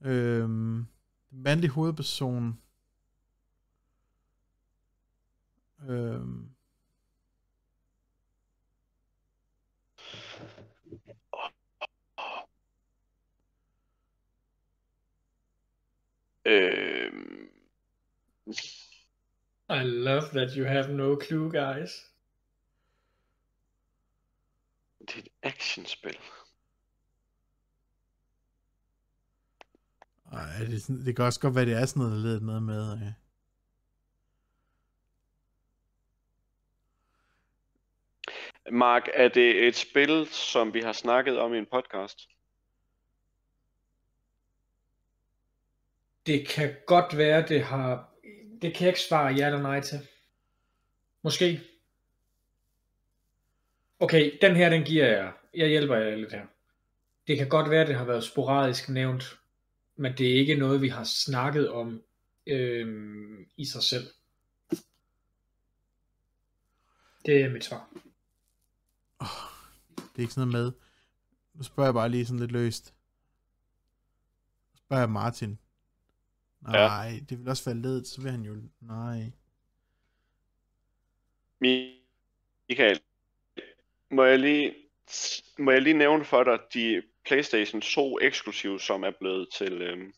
Øhm, 0.00 0.86
mandlig 1.30 1.70
hovedperson. 1.70 2.58
Øhm, 5.88 6.48
I 19.70 19.82
love 19.82 20.30
that 20.32 20.56
you 20.56 20.64
have 20.64 20.92
no 20.92 21.16
clue, 21.20 21.50
guys. 21.50 21.90
det 25.08 25.16
er 25.16 25.18
et 25.18 25.28
actionspil. 25.42 26.18
ej, 30.32 30.58
det, 30.58 30.82
sådan- 30.82 31.04
det 31.06 31.16
kan 31.16 31.24
også 31.24 31.40
godt 31.40 31.54
være, 31.54 31.66
det 31.66 31.74
er 31.74 31.86
sådan 31.86 32.02
noget, 32.02 32.24
der 32.24 32.40
noget 32.40 32.62
med. 32.62 32.92
Øh. 32.92 33.12
Mark, 38.72 39.08
er 39.14 39.28
det 39.28 39.68
et 39.68 39.76
spil, 39.76 40.26
som 40.26 40.74
vi 40.74 40.80
har 40.80 40.92
snakket 40.92 41.38
om 41.38 41.54
i 41.54 41.58
en 41.58 41.66
podcast? 41.66 42.28
Det 46.26 46.48
kan 46.48 46.76
godt 46.86 47.16
være, 47.16 47.48
det 47.48 47.64
har... 47.64 48.14
Det 48.62 48.74
kan 48.74 48.80
jeg 48.80 48.88
ikke 48.88 49.00
svare 49.00 49.34
ja 49.34 49.46
eller 49.46 49.62
nej 49.62 49.80
til. 49.80 50.06
Måske. 51.22 51.60
Okay, 54.00 54.38
den 54.40 54.56
her, 54.56 54.68
den 54.68 54.84
giver 54.84 55.06
jeg. 55.06 55.32
Jeg 55.54 55.68
hjælper 55.68 55.96
jer 55.96 56.16
lidt 56.16 56.32
her. 56.32 56.46
Det 57.26 57.36
kan 57.36 57.48
godt 57.48 57.70
være, 57.70 57.86
det 57.86 57.94
har 57.94 58.04
været 58.04 58.24
sporadisk 58.24 58.88
nævnt, 58.88 59.38
men 59.96 60.12
det 60.18 60.30
er 60.30 60.38
ikke 60.40 60.54
noget, 60.54 60.82
vi 60.82 60.88
har 60.88 61.04
snakket 61.04 61.70
om 61.70 62.02
øh, 62.46 63.46
i 63.56 63.64
sig 63.64 63.82
selv. 63.82 64.06
Det 67.26 67.42
er 67.42 67.50
mit 67.50 67.64
svar. 67.64 67.90
Det 69.96 70.16
er 70.16 70.20
ikke 70.20 70.32
sådan 70.32 70.48
noget 70.48 70.64
med. 70.64 70.72
Nu 71.54 71.62
spørger 71.62 71.88
jeg 71.88 71.94
bare 71.94 72.08
lige 72.08 72.26
sådan 72.26 72.40
lidt 72.40 72.52
løst. 72.52 72.94
Nu 74.72 74.76
spørger 74.76 75.02
jeg 75.02 75.10
Martin. 75.10 75.58
Nej, 76.60 77.08
Ja. 77.08 77.18
det 77.28 77.38
vil 77.38 77.48
også 77.48 77.70
være 77.70 77.82
ledet, 77.82 78.06
så 78.06 78.22
vil 78.22 78.30
han 78.30 78.42
jo... 78.42 78.56
Nej. 78.80 79.32
Michael, 81.60 83.00
må 84.10 84.24
jeg 84.24 84.38
lige, 84.38 84.74
må 85.58 85.70
jeg 85.70 85.82
lige 85.82 85.98
nævne 85.98 86.24
for 86.24 86.44
dig 86.44 86.58
de 86.74 87.02
PlayStation 87.26 87.80
2 87.80 88.18
eksklusive, 88.20 88.80
som 88.80 89.04
er 89.04 89.12
blevet 89.20 89.48
til, 89.58 89.82
øhm, 89.82 90.12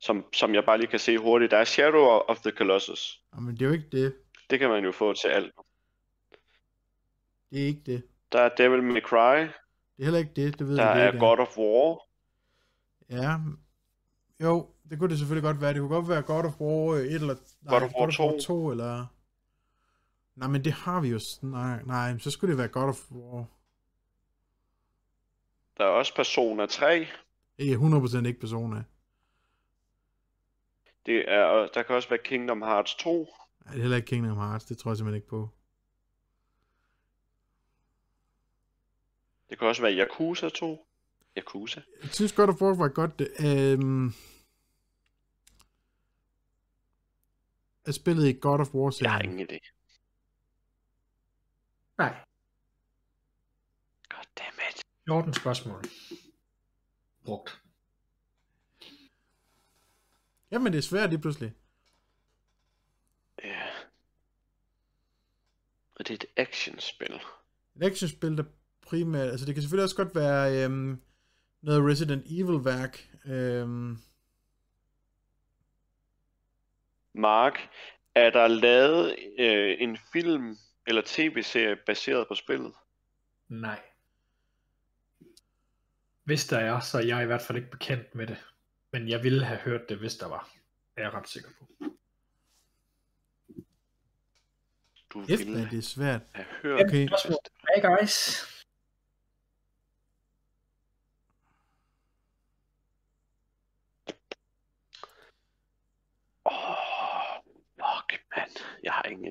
som, 0.00 0.24
som 0.32 0.54
jeg 0.54 0.64
bare 0.64 0.78
lige 0.78 0.90
kan 0.90 0.98
se 0.98 1.18
hurtigt. 1.18 1.50
Der 1.50 1.56
er 1.58 1.64
Shadow 1.64 2.04
of 2.04 2.40
the 2.40 2.50
Colossus. 2.50 3.22
Jamen, 3.34 3.54
det 3.54 3.62
er 3.62 3.66
jo 3.66 3.72
ikke 3.72 3.88
det. 3.92 4.14
Det 4.50 4.58
kan 4.58 4.68
man 4.68 4.84
jo 4.84 4.92
få 4.92 5.12
til 5.12 5.28
alt. 5.28 5.52
Det 7.50 7.62
er 7.62 7.66
ikke 7.66 7.82
det. 7.86 8.02
Der 8.32 8.40
er 8.40 8.48
Devil 8.48 8.82
May 8.82 9.00
Cry. 9.00 9.40
Det 9.96 9.98
er 9.98 10.04
heller 10.04 10.18
ikke 10.18 10.32
det, 10.36 10.58
det 10.58 10.68
ved 10.68 10.76
Der 10.76 10.86
jeg 10.86 10.96
det 10.96 11.02
er 11.02 11.06
ikke. 11.12 11.18
God 11.18 11.38
of 11.38 11.58
War. 11.58 11.98
Ja, 13.10 13.38
jo, 14.40 14.68
det 14.90 14.98
kunne 14.98 15.10
det 15.10 15.18
selvfølgelig 15.18 15.42
godt 15.42 15.60
være. 15.60 15.72
Det 15.72 15.80
kunne 15.80 15.94
godt 15.94 16.08
være 16.08 16.22
God 16.22 16.44
of 16.44 16.60
War 16.60 16.94
1 16.94 17.14
eller... 17.14 17.36
Nej, 17.62 17.78
God 17.78 17.88
of 17.88 17.94
War 17.94 18.10
2. 18.10 18.40
2 18.40 18.70
eller... 18.70 19.06
Nej, 20.34 20.48
men 20.48 20.64
det 20.64 20.72
har 20.72 21.00
vi 21.00 21.08
jo... 21.08 21.20
Nej, 21.42 21.82
nej, 21.82 22.18
så 22.18 22.30
skulle 22.30 22.50
det 22.50 22.58
være 22.58 22.68
God 22.68 22.88
of 22.88 23.10
War. 23.10 23.44
Der 25.78 25.84
er 25.84 25.88
også 25.88 26.14
Persona 26.14 26.66
3. 26.66 27.06
Ikke 27.58 27.76
100% 27.76 28.26
ikke 28.26 28.40
Persona. 28.40 28.84
Det 31.06 31.32
er, 31.32 31.68
der 31.74 31.82
kan 31.82 31.96
også 31.96 32.08
være 32.08 32.18
Kingdom 32.24 32.62
Hearts 32.62 32.94
2. 32.94 33.28
Nej, 33.64 33.72
det 33.72 33.78
er 33.78 33.82
heller 33.82 33.96
ikke 33.96 34.06
Kingdom 34.06 34.36
Hearts. 34.36 34.64
Det 34.64 34.78
tror 34.78 34.90
jeg 34.90 34.96
simpelthen 34.96 35.16
ikke 35.16 35.28
på. 35.28 35.48
Det 39.50 39.58
kan 39.58 39.68
også 39.68 39.82
være 39.82 39.94
Yakuza 39.94 40.48
2. 40.48 40.86
Yakuza. 41.36 41.80
Jeg 42.02 42.10
synes 42.10 42.32
God 42.32 42.48
of 42.48 42.62
War 42.62 42.74
var 42.74 42.88
godt. 42.88 43.20
Øhm... 43.20 44.12
Jeg 47.86 47.94
spillede 47.94 48.30
i 48.30 48.38
God 48.40 48.60
of 48.60 49.00
Jeg 49.00 49.12
har 49.12 49.20
ingen 49.20 49.40
idé. 49.40 49.58
Nej. 51.98 52.24
Goddammit. 54.08 54.82
14 55.08 55.34
spørgsmål. 55.34 55.84
Brugt. 57.24 57.62
Jamen, 60.50 60.72
det 60.72 60.78
er 60.78 60.82
svært 60.82 61.10
lige 61.10 61.20
pludselig. 61.20 61.52
Ja. 63.44 63.66
Og 65.94 66.08
det 66.08 66.10
er 66.10 66.14
et 66.14 66.26
actionspil. 66.36 67.14
Et 67.76 67.82
actionspil, 67.82 68.36
der 68.36 68.44
primært... 68.82 69.30
Altså, 69.30 69.46
det 69.46 69.54
kan 69.54 69.62
selvfølgelig 69.62 69.84
også 69.84 69.96
godt 69.96 70.14
være 70.14 70.64
øhm, 70.64 71.02
noget 71.62 71.90
Resident 71.90 72.24
Evil-værk. 72.26 73.08
Øhm, 73.24 73.98
Mark, 77.12 77.68
er 78.14 78.30
der 78.30 78.48
lavet 78.48 79.16
øh, 79.38 79.76
en 79.78 79.98
film 80.12 80.56
eller 80.86 81.02
tv-serie 81.06 81.76
baseret 81.76 82.28
på 82.28 82.34
spillet? 82.34 82.72
Nej. 83.48 83.80
Hvis 86.24 86.46
der 86.46 86.58
er, 86.58 86.80
så 86.80 86.98
er 86.98 87.02
jeg 87.02 87.22
i 87.22 87.26
hvert 87.26 87.42
fald 87.42 87.58
ikke 87.58 87.70
bekendt 87.70 88.14
med 88.14 88.26
det. 88.26 88.36
Men 88.92 89.08
jeg 89.08 89.22
ville 89.22 89.44
have 89.44 89.58
hørt 89.58 89.88
det, 89.88 89.98
hvis 89.98 90.14
der 90.14 90.28
var. 90.28 90.50
Er 90.96 91.02
jeg 91.02 91.14
ret 91.14 91.28
sikker 91.28 91.48
på. 91.58 91.68
Du 95.10 95.24
Kæft, 95.26 95.46
ville 95.46 95.68
det 95.70 95.78
er 95.78 95.82
svært. 95.82 96.20
have 96.32 96.46
hørt 96.62 96.80
Okay. 96.86 97.08
Hey 97.74 97.82
guys. 97.82 98.46
Åh, 106.44 106.70
oh, 106.70 107.42
fuck, 107.76 108.24
mand. 108.36 108.56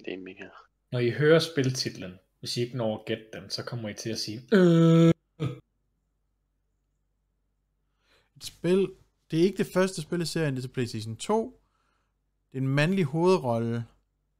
Ingen 0.07 0.21
idé, 0.21 0.23
Michael. 0.23 0.49
Når 0.91 0.99
I 0.99 1.09
hører 1.09 1.39
spiltitlen, 1.39 2.13
hvis 2.39 2.57
I 2.57 2.61
ikke 2.61 2.77
når 2.77 2.97
at 2.97 3.05
gætte 3.05 3.23
den, 3.33 3.49
så 3.49 3.63
kommer 3.63 3.89
I 3.89 3.93
til 3.93 4.09
at 4.09 4.19
sige, 4.19 4.41
øh, 4.53 5.13
Et 8.35 8.45
spil... 8.45 8.91
Det 9.31 9.39
er 9.39 9.43
ikke 9.43 9.57
det 9.57 9.67
første 9.73 10.01
spil 10.01 10.21
i 10.21 10.25
serien, 10.25 10.55
det 10.55 10.59
er 10.63 10.67
til 10.67 10.73
PlayStation 10.73 11.15
2. 11.15 11.61
Det 12.51 12.57
er 12.57 12.61
en 12.61 12.67
mandlig 12.67 13.05
hovedrolle. 13.05 13.85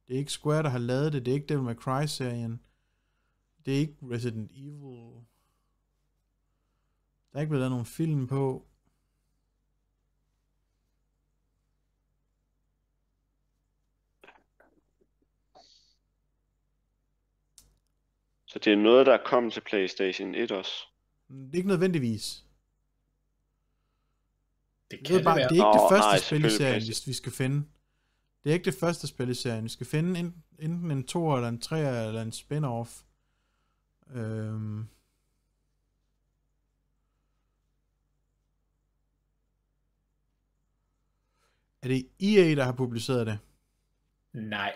Det 0.08 0.14
er 0.14 0.18
ikke 0.18 0.32
Square, 0.32 0.62
der 0.62 0.68
har 0.68 0.78
lavet 0.78 1.12
det. 1.12 1.24
Det 1.26 1.30
er 1.30 1.34
ikke 1.34 1.46
Devil 1.46 1.64
May 1.64 1.74
Cry-serien. 1.74 2.60
Det 3.66 3.74
er 3.74 3.78
ikke 3.78 3.96
Resident 4.02 4.50
Evil. 4.54 5.24
Der 7.32 7.38
er 7.38 7.40
ikke 7.40 7.48
blevet 7.48 7.60
lavet 7.60 7.70
nogen 7.70 7.86
film 7.86 8.26
på. 8.26 8.66
Så 18.52 18.58
det 18.58 18.72
er 18.72 18.76
noget, 18.76 19.06
der 19.06 19.12
er 19.12 19.24
kommet 19.24 19.52
til 19.52 19.60
PlayStation 19.60 20.34
1 20.34 20.52
også. 20.52 20.86
Det 21.28 21.50
er 21.52 21.56
ikke 21.56 21.68
nødvendigvis. 21.68 22.44
det 24.90 24.98
kan 24.98 25.12
ved 25.12 25.18
det 25.18 25.24
bare, 25.24 25.36
være. 25.36 25.48
det 25.48 25.60
er 25.60 25.66
ikke 25.66 25.78
Nå, 25.78 25.88
det 25.88 25.92
første 25.92 26.08
nej, 26.08 26.18
spil 26.18 26.44
i 26.44 26.50
serien, 26.50 26.82
hvis 26.84 27.06
vi 27.06 27.12
skal 27.12 27.32
finde. 27.32 27.66
Det 28.44 28.50
er 28.50 28.54
ikke 28.54 28.64
det 28.64 28.74
første 28.74 29.06
spil 29.06 29.28
i 29.28 29.34
serien. 29.34 29.64
Vi 29.64 29.68
skal 29.68 29.86
finde 29.86 30.20
en, 30.20 30.34
enten 30.58 30.90
en 30.90 31.06
2 31.06 31.34
eller 31.34 31.48
en 31.48 31.60
3 31.60 32.06
eller 32.06 32.22
en 32.22 32.32
spin-off. 32.32 33.04
Øhm. 34.14 34.88
Er 41.82 41.88
det 41.88 42.06
EA, 42.20 42.54
der 42.54 42.64
har 42.64 42.72
publiceret 42.72 43.26
det? 43.26 43.38
Nej. 44.32 44.74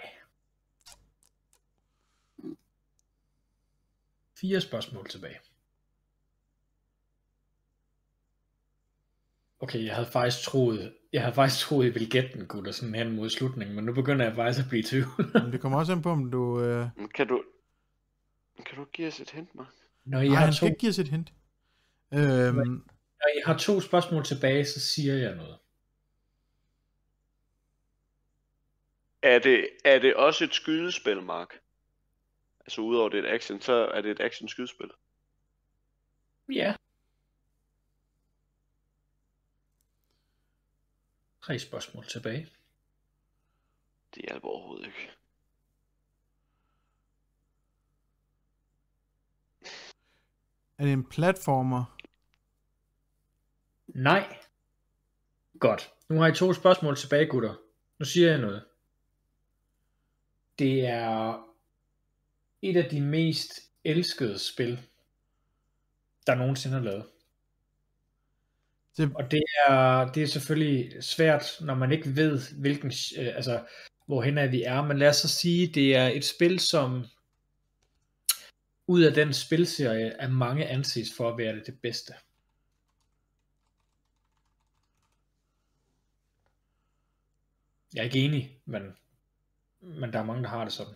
Fire 4.41 4.61
spørgsmål 4.61 5.09
tilbage. 5.09 5.39
Okay, 9.61 9.85
jeg 9.85 9.95
havde 9.95 10.09
faktisk 10.09 10.45
troet, 10.45 10.95
jeg 11.13 11.23
havde 11.23 11.35
faktisk 11.35 11.67
troet, 11.67 11.87
I 11.87 11.91
ville 11.91 12.11
gætte 12.11 12.39
den, 12.39 12.47
gutter, 12.47 12.73
sådan 12.73 12.95
hen 12.95 13.17
mod 13.17 13.31
slutningen, 13.31 13.77
men 13.77 13.85
nu 13.85 13.93
begynder 13.93 14.25
jeg 14.25 14.35
faktisk 14.35 14.65
at 14.65 14.69
blive 14.69 14.81
i 14.81 14.83
tvivl. 14.83 15.07
Men 15.43 15.53
det 15.53 15.61
kommer 15.61 15.79
også 15.79 15.93
an 15.93 16.03
på, 16.03 16.11
om 16.11 16.31
du... 16.31 16.61
Øh... 16.61 16.89
Kan 17.15 17.27
du, 17.27 17.43
kan 18.67 18.77
du 18.77 18.85
give 18.85 19.09
os 19.09 19.21
et 19.21 19.31
hint, 19.31 19.55
Mark? 19.55 19.75
Når 20.05 20.21
I, 20.21 20.29
Nej, 20.29 20.37
har 20.37 20.45
han 20.45 20.53
to, 20.53 20.57
skal 20.57 20.69
ikke 20.69 20.79
give 20.79 20.91
os 20.91 20.99
et 20.99 21.09
hint. 21.09 21.33
Øhm, 22.15 22.85
når 23.21 23.29
I 23.37 23.41
har 23.45 23.59
to 23.59 23.81
spørgsmål 23.81 24.25
tilbage, 24.25 24.65
så 24.65 24.81
siger 24.81 25.15
jeg 25.15 25.35
noget. 25.35 25.59
Er 29.23 29.39
det, 29.39 29.69
er 29.85 29.99
det 29.99 30.15
også 30.15 30.45
et 30.45 30.55
skydespil, 30.55 31.23
Mark? 31.23 31.49
Altså 32.67 32.81
udover 32.81 33.09
det 33.09 33.19
er 33.19 33.29
et 33.29 33.35
action, 33.35 33.61
så 33.61 33.73
er 33.73 34.01
det 34.01 34.11
et 34.11 34.21
action 34.21 34.49
skydespil. 34.49 34.91
Ja. 36.53 36.75
Tre 41.43 41.59
spørgsmål 41.59 42.05
tilbage. 42.07 42.49
Det 44.15 44.23
hjælper 44.23 44.49
overhovedet 44.49 44.87
ikke. 44.87 45.17
er 50.79 50.85
det 50.85 50.93
en 50.93 51.05
platformer? 51.05 51.97
Nej. 53.87 54.39
Godt. 55.61 55.93
Nu 56.09 56.21
har 56.21 56.27
I 56.27 56.35
to 56.35 56.53
spørgsmål 56.53 56.97
tilbage, 56.97 57.27
gutter. 57.27 57.55
Nu 57.99 58.05
siger 58.05 58.31
jeg 58.31 58.39
noget. 58.39 58.65
Det 60.59 60.87
er 60.87 61.43
et 62.71 62.77
af 62.77 62.91
de 62.91 63.01
mest 63.01 63.51
elskede 63.85 64.39
spil, 64.39 64.81
der 66.27 66.35
nogensinde 66.35 66.77
er 66.77 66.83
lavet. 66.83 67.07
Det, 68.97 69.13
Og 69.15 69.31
det 69.31 69.43
er, 69.69 70.13
det 70.13 70.23
er 70.23 70.27
selvfølgelig 70.27 71.05
svært, 71.05 71.45
når 71.61 71.75
man 71.75 71.93
ikke 71.93 72.17
ved, 72.17 72.61
hvilken, 72.61 72.93
øh, 73.19 73.27
altså, 73.37 73.67
hvorhen 74.07 74.39
er 74.39 74.47
vi 74.47 74.63
er. 74.63 74.83
Men 74.83 74.99
lad 74.99 75.09
os 75.09 75.17
så 75.17 75.29
sige, 75.29 75.73
det 75.73 75.97
er 75.97 76.07
et 76.07 76.25
spil, 76.25 76.61
som 76.61 77.05
ud 78.87 79.03
af 79.03 79.15
den 79.15 79.33
spilserie 79.33 80.07
er 80.09 80.29
mange 80.29 80.67
anses 80.67 81.09
for 81.17 81.29
at 81.31 81.39
være 81.39 81.55
det, 81.57 81.67
det 81.67 81.81
bedste. 81.81 82.15
Jeg 87.95 88.01
er 88.01 88.05
ikke 88.05 88.19
enig, 88.25 88.61
men, 88.65 88.83
men 89.81 90.13
der 90.13 90.19
er 90.19 90.25
mange, 90.25 90.43
der 90.43 90.49
har 90.49 90.65
det 90.65 90.73
sådan. 90.73 90.95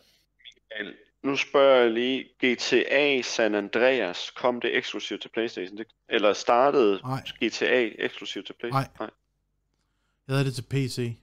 Al- 0.71 1.10
Nu 1.23 1.37
spørger 1.37 1.81
jeg 1.83 1.91
lige, 1.91 2.25
GTA 2.45 3.23
San 3.23 3.55
Andreas, 3.55 4.31
kom 4.31 4.61
det 4.61 4.77
eksklusivt 4.77 5.23
til 5.23 5.29
Playstation? 5.29 5.77
Det, 5.79 5.87
eller 6.09 6.33
startede 6.33 7.01
Nej. 7.03 7.23
GTA 7.45 7.91
eksklusivt 7.99 8.47
til 8.47 8.53
Playstation? 8.61 8.97
Nej. 9.01 9.11
Jeg 10.29 10.37
havde 10.37 10.45
det 10.47 10.55
til 10.55 10.63
PC. 10.71 11.17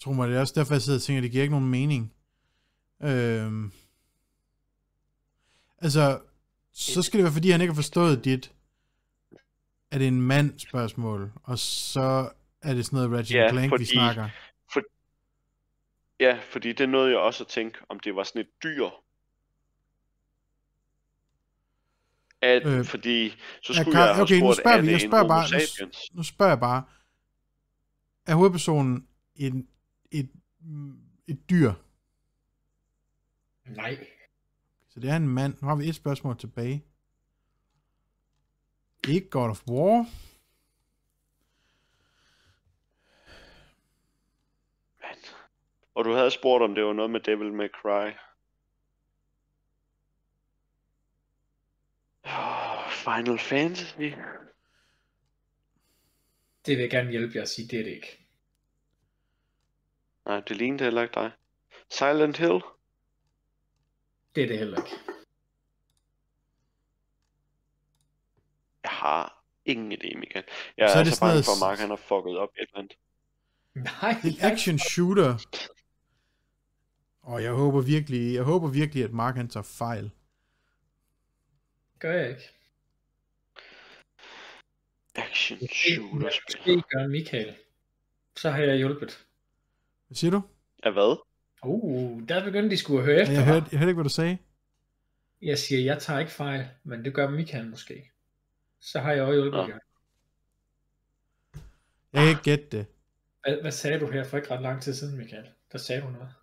Tro 0.00 0.12
mig, 0.12 0.28
det 0.28 0.36
er 0.36 0.40
også 0.40 0.54
derfor, 0.56 0.74
jeg 0.74 0.82
sidder 0.82 0.98
og 0.98 1.02
tænker, 1.02 1.18
at 1.18 1.22
det 1.22 1.30
giver 1.30 1.42
ikke 1.42 1.54
nogen 1.54 1.70
mening. 1.70 2.14
Øhm. 3.02 3.72
Altså, 5.78 6.20
så 6.72 7.02
skal 7.02 7.18
det 7.18 7.24
være, 7.24 7.32
fordi 7.32 7.50
han 7.50 7.60
ikke 7.60 7.72
har 7.72 7.82
forstået 7.82 8.24
dit, 8.24 8.52
er 9.90 9.98
det 9.98 10.06
en 10.08 10.22
mand 10.22 10.58
spørgsmål, 10.58 11.32
og 11.42 11.58
så 11.58 12.30
er 12.62 12.74
det 12.74 12.86
sådan 12.86 12.96
noget 12.96 13.18
Ratchet 13.18 13.38
Ja, 13.38 13.48
Clank, 13.50 13.64
vi 13.64 13.68
fordi- 13.70 13.84
snakker. 13.86 14.28
Ja, 16.20 16.38
fordi 16.50 16.72
det 16.72 16.88
nåede 16.88 17.10
jeg 17.10 17.18
også 17.18 17.44
at 17.44 17.48
tænke, 17.48 17.78
om 17.88 18.00
det 18.00 18.16
var 18.16 18.22
sådan 18.22 18.40
et 18.40 18.48
dyr. 18.62 18.86
At, 22.42 22.66
Øh, 22.66 22.84
fordi 22.84 23.30
så 23.62 23.72
ja, 23.72 23.80
skulle 23.82 23.94
Karl, 23.96 24.06
jeg 24.06 24.14
have 24.14 24.22
okay, 24.22 24.34
nu 24.34 24.40
spurgt, 24.40 24.56
spørger 24.60 24.76
er 24.76 24.80
vi- 24.80 24.86
det 24.86 24.92
jeg 24.92 25.02
en 25.04 25.10
spørger 25.10 25.28
bare- 25.28 25.86
nu? 25.86 26.16
Nu 26.16 26.22
spørger 26.22 26.50
jeg 26.52 26.60
bare, 26.60 26.84
er 28.26 28.34
hovedpersonen 28.34 29.08
en, 29.36 29.68
et, 30.10 30.30
et 31.28 31.50
dyr? 31.50 31.72
Nej. 33.66 34.06
Så 34.88 35.00
det 35.00 35.10
er 35.10 35.16
en 35.16 35.28
mand. 35.28 35.54
Nu 35.62 35.68
har 35.68 35.74
vi 35.74 35.88
et 35.88 35.94
spørgsmål 35.94 36.38
tilbage. 36.38 36.84
Det 39.04 39.12
ikke 39.14 39.28
God 39.30 39.50
of 39.50 39.62
War. 39.68 40.06
Og 46.00 46.04
du 46.04 46.12
havde 46.12 46.30
spurgt, 46.30 46.64
om 46.64 46.74
det 46.74 46.84
var 46.84 46.92
noget 46.92 47.10
med 47.10 47.20
Devil 47.20 47.52
May 47.52 47.68
Cry. 47.68 48.10
Oh, 52.24 52.90
Final 52.90 53.38
Fantasy? 53.38 54.16
Det 56.66 56.76
vil 56.76 56.78
jeg 56.78 56.90
gerne 56.90 57.10
hjælpe 57.10 57.36
jer 57.36 57.42
at 57.42 57.48
sige, 57.48 57.68
det 57.68 57.78
er 57.80 57.84
det 57.84 57.90
ikke. 57.90 58.26
Nej, 60.24 60.40
det 60.40 60.56
lignede 60.56 60.84
heller 60.84 61.02
ikke 61.02 61.14
dig. 61.14 61.30
Silent 61.90 62.36
Hill? 62.36 62.60
Det 64.34 64.42
er 64.42 64.48
det 64.48 64.58
heller 64.58 64.84
ikke. 64.84 64.96
Jeg 68.82 68.90
har 68.90 69.44
ingen 69.64 69.92
idé, 69.92 70.18
Michael. 70.18 70.44
Jeg 70.76 70.90
Så 70.90 70.94
er, 70.94 70.96
er 70.96 71.00
er 71.00 71.04
det 71.04 71.14
så 71.14 71.20
bange 71.20 71.32
noget 71.32 71.44
for, 71.44 71.52
at 71.52 71.70
Mark 71.70 71.78
han 71.78 71.88
har 71.88 71.96
fucket 71.96 72.38
op 72.38 72.48
et 72.56 72.60
eller 72.60 72.78
andet. 72.78 72.96
Nej. 73.74 74.16
Det 74.22 74.38
en 74.38 74.52
action 74.52 74.78
shooter. 74.78 75.38
Og 77.30 77.42
jeg 77.42 77.52
håber 77.52 77.80
virkelig, 77.80 78.34
jeg 78.34 78.42
håber 78.42 78.68
virkelig, 78.68 79.04
at 79.04 79.12
Mark 79.12 79.36
han 79.36 79.48
tager 79.48 79.64
fejl. 79.64 80.10
Gør 81.98 82.12
jeg 82.12 82.30
ikke. 82.30 82.42
Action 85.14 85.58
shooter 85.58 86.30
spil. 86.30 86.76
måske 86.76 86.88
gør 86.90 87.06
Michael. 87.06 87.56
Så 88.36 88.50
har 88.50 88.62
jeg 88.62 88.76
hjulpet. 88.76 89.26
Hvad 90.06 90.14
siger 90.16 90.30
du? 90.30 90.42
Af 90.82 90.92
hvad? 90.92 91.16
Uh, 91.64 92.28
der 92.28 92.44
begyndte 92.44 92.70
de 92.70 92.76
skulle 92.76 93.00
at 93.00 93.04
høre 93.06 93.16
Ja, 93.16 93.22
efter. 93.22 93.34
jeg, 93.34 93.42
hva'? 93.42 93.52
hørte, 93.52 93.66
jeg 93.72 93.78
hørte 93.78 93.90
ikke, 93.90 93.96
hvad 93.96 94.04
du 94.04 94.08
sagde. 94.10 94.38
Jeg 95.42 95.58
siger, 95.58 95.80
jeg 95.84 95.98
tager 96.02 96.20
ikke 96.20 96.32
fejl, 96.32 96.68
men 96.84 97.04
det 97.04 97.14
gør 97.14 97.30
Michael 97.30 97.70
måske. 97.70 98.10
Så 98.80 99.00
har 99.00 99.12
jeg 99.12 99.22
også 99.22 99.34
hjulpet 99.34 99.58
jer. 99.58 99.78
Jeg 102.12 102.20
kan 102.22 102.28
ikke 102.28 102.42
gætte 102.42 102.66
det. 102.78 102.86
Hvad, 103.44 103.60
hvad 103.60 103.72
sagde 103.72 104.00
du 104.00 104.10
her 104.10 104.24
for 104.24 104.36
ikke 104.36 104.50
ret 104.50 104.62
lang 104.62 104.82
tid 104.82 104.94
siden, 104.94 105.16
Michael? 105.18 105.48
Der 105.72 105.78
sagde 105.78 106.02
du 106.02 106.10
noget. 106.10 106.34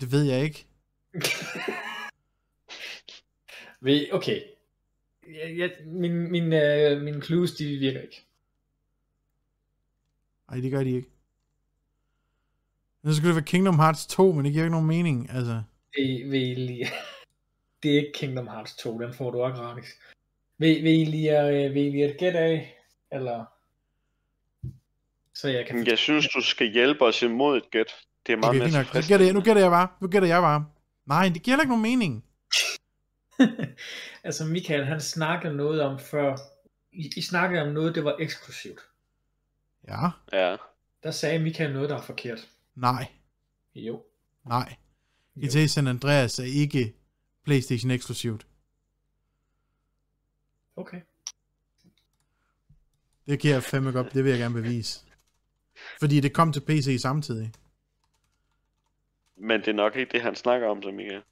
Det 0.00 0.12
ved 0.12 0.22
jeg 0.22 0.44
ikke. 0.44 0.66
Okay. 4.12 4.40
Jeg, 5.28 5.58
jeg, 5.58 5.70
min, 5.86 6.30
min, 6.30 6.52
øh, 6.52 7.02
mine 7.02 7.22
clues, 7.22 7.52
de 7.52 7.66
virker 7.66 8.00
ikke. 8.00 8.24
Nej, 10.50 10.60
det 10.60 10.70
gør 10.70 10.84
de 10.84 10.90
ikke. 10.96 11.08
Så 13.04 13.14
skulle 13.14 13.28
det 13.28 13.36
være 13.36 13.44
Kingdom 13.44 13.78
Hearts 13.78 14.06
2, 14.06 14.32
men 14.32 14.44
det 14.44 14.52
giver 14.52 14.64
ikke 14.64 14.70
nogen 14.72 14.86
mening. 14.86 15.30
Altså, 15.30 15.62
Det 15.96 16.30
vil 16.30 16.42
I 16.42 16.54
lige... 16.54 16.86
Det 17.82 17.90
er 17.92 17.96
ikke 17.96 18.12
Kingdom 18.14 18.48
Hearts 18.48 18.76
2, 18.76 18.98
den 18.98 19.14
får 19.14 19.30
du 19.30 19.42
også 19.42 19.62
gratis. 19.62 19.98
Vil, 20.58 20.82
vil 20.84 21.00
I 21.00 21.04
lige, 21.04 21.40
øh, 21.40 21.74
vil 21.74 21.86
I 21.86 21.90
lige 21.90 22.10
et 22.10 22.18
gæt 22.18 22.36
af? 22.36 22.78
Eller... 23.12 23.44
Så 25.34 25.48
jeg 25.48 25.66
kan... 25.66 25.86
Jeg 25.86 25.98
synes, 25.98 26.28
du 26.28 26.40
skal 26.40 26.72
hjælpe 26.72 27.04
os 27.04 27.22
imod 27.22 27.56
et 27.56 27.70
gæt. 27.70 27.92
Det 28.26 28.32
er 28.32 28.36
meget 28.36 28.50
okay, 28.62 28.72
mere 28.72 28.84
nok. 28.84 29.04
Gætter 29.08 29.26
jeg, 29.26 29.34
nu 29.34 29.40
gætter 29.40 29.62
jeg 29.62 29.70
bare. 29.70 29.88
Nu 30.00 30.08
gætter 30.08 30.28
jeg 30.28 30.42
bare. 30.42 30.66
Nej, 31.06 31.28
det 31.34 31.42
giver 31.42 31.56
ikke 31.60 31.68
nogen 31.68 31.82
mening. 31.82 32.24
altså 34.24 34.44
Michael, 34.44 34.84
han 34.84 35.00
snakkede 35.00 35.54
noget 35.56 35.80
om 35.82 35.98
før... 35.98 36.36
I, 36.92 37.10
I 37.16 37.22
snakkede 37.22 37.62
om 37.62 37.68
noget, 37.72 37.94
det 37.94 38.04
var 38.04 38.16
eksklusivt. 38.20 38.80
Ja, 39.88 40.08
Ja. 40.32 40.56
Der 41.02 41.10
sagde 41.10 41.38
Michael 41.38 41.72
noget, 41.72 41.90
der 41.90 41.96
er 41.96 42.02
forkert. 42.02 42.48
nej, 42.74 43.06
Jo. 43.74 44.02
nej. 44.46 44.74
GTA 45.46 45.66
San 45.66 45.86
Andreas 45.86 46.38
er 46.38 46.44
ikke 46.44 46.94
PlayStation 47.44 47.90
eksklusivt. 47.90 48.46
Okay. 50.76 51.00
Det 53.26 53.40
kan 53.40 53.50
jeg 53.50 53.62
fandme 53.62 53.92
godt, 53.92 54.14
det 54.14 54.24
vil 54.24 54.30
jeg 54.30 54.38
gerne 54.38 54.54
bevise. 54.54 55.00
Fordi 55.98 56.20
det 56.20 56.32
kom 56.32 56.52
til 56.52 56.60
PC 56.60 56.98
samtidig. 57.02 57.52
Men 59.42 59.60
det 59.60 59.68
er 59.68 59.72
nok 59.72 59.96
ikke 59.96 60.12
det, 60.12 60.22
han 60.22 60.34
snakker 60.36 60.68
om, 60.68 60.82
så 60.82 60.90
Michael. 60.90 61.22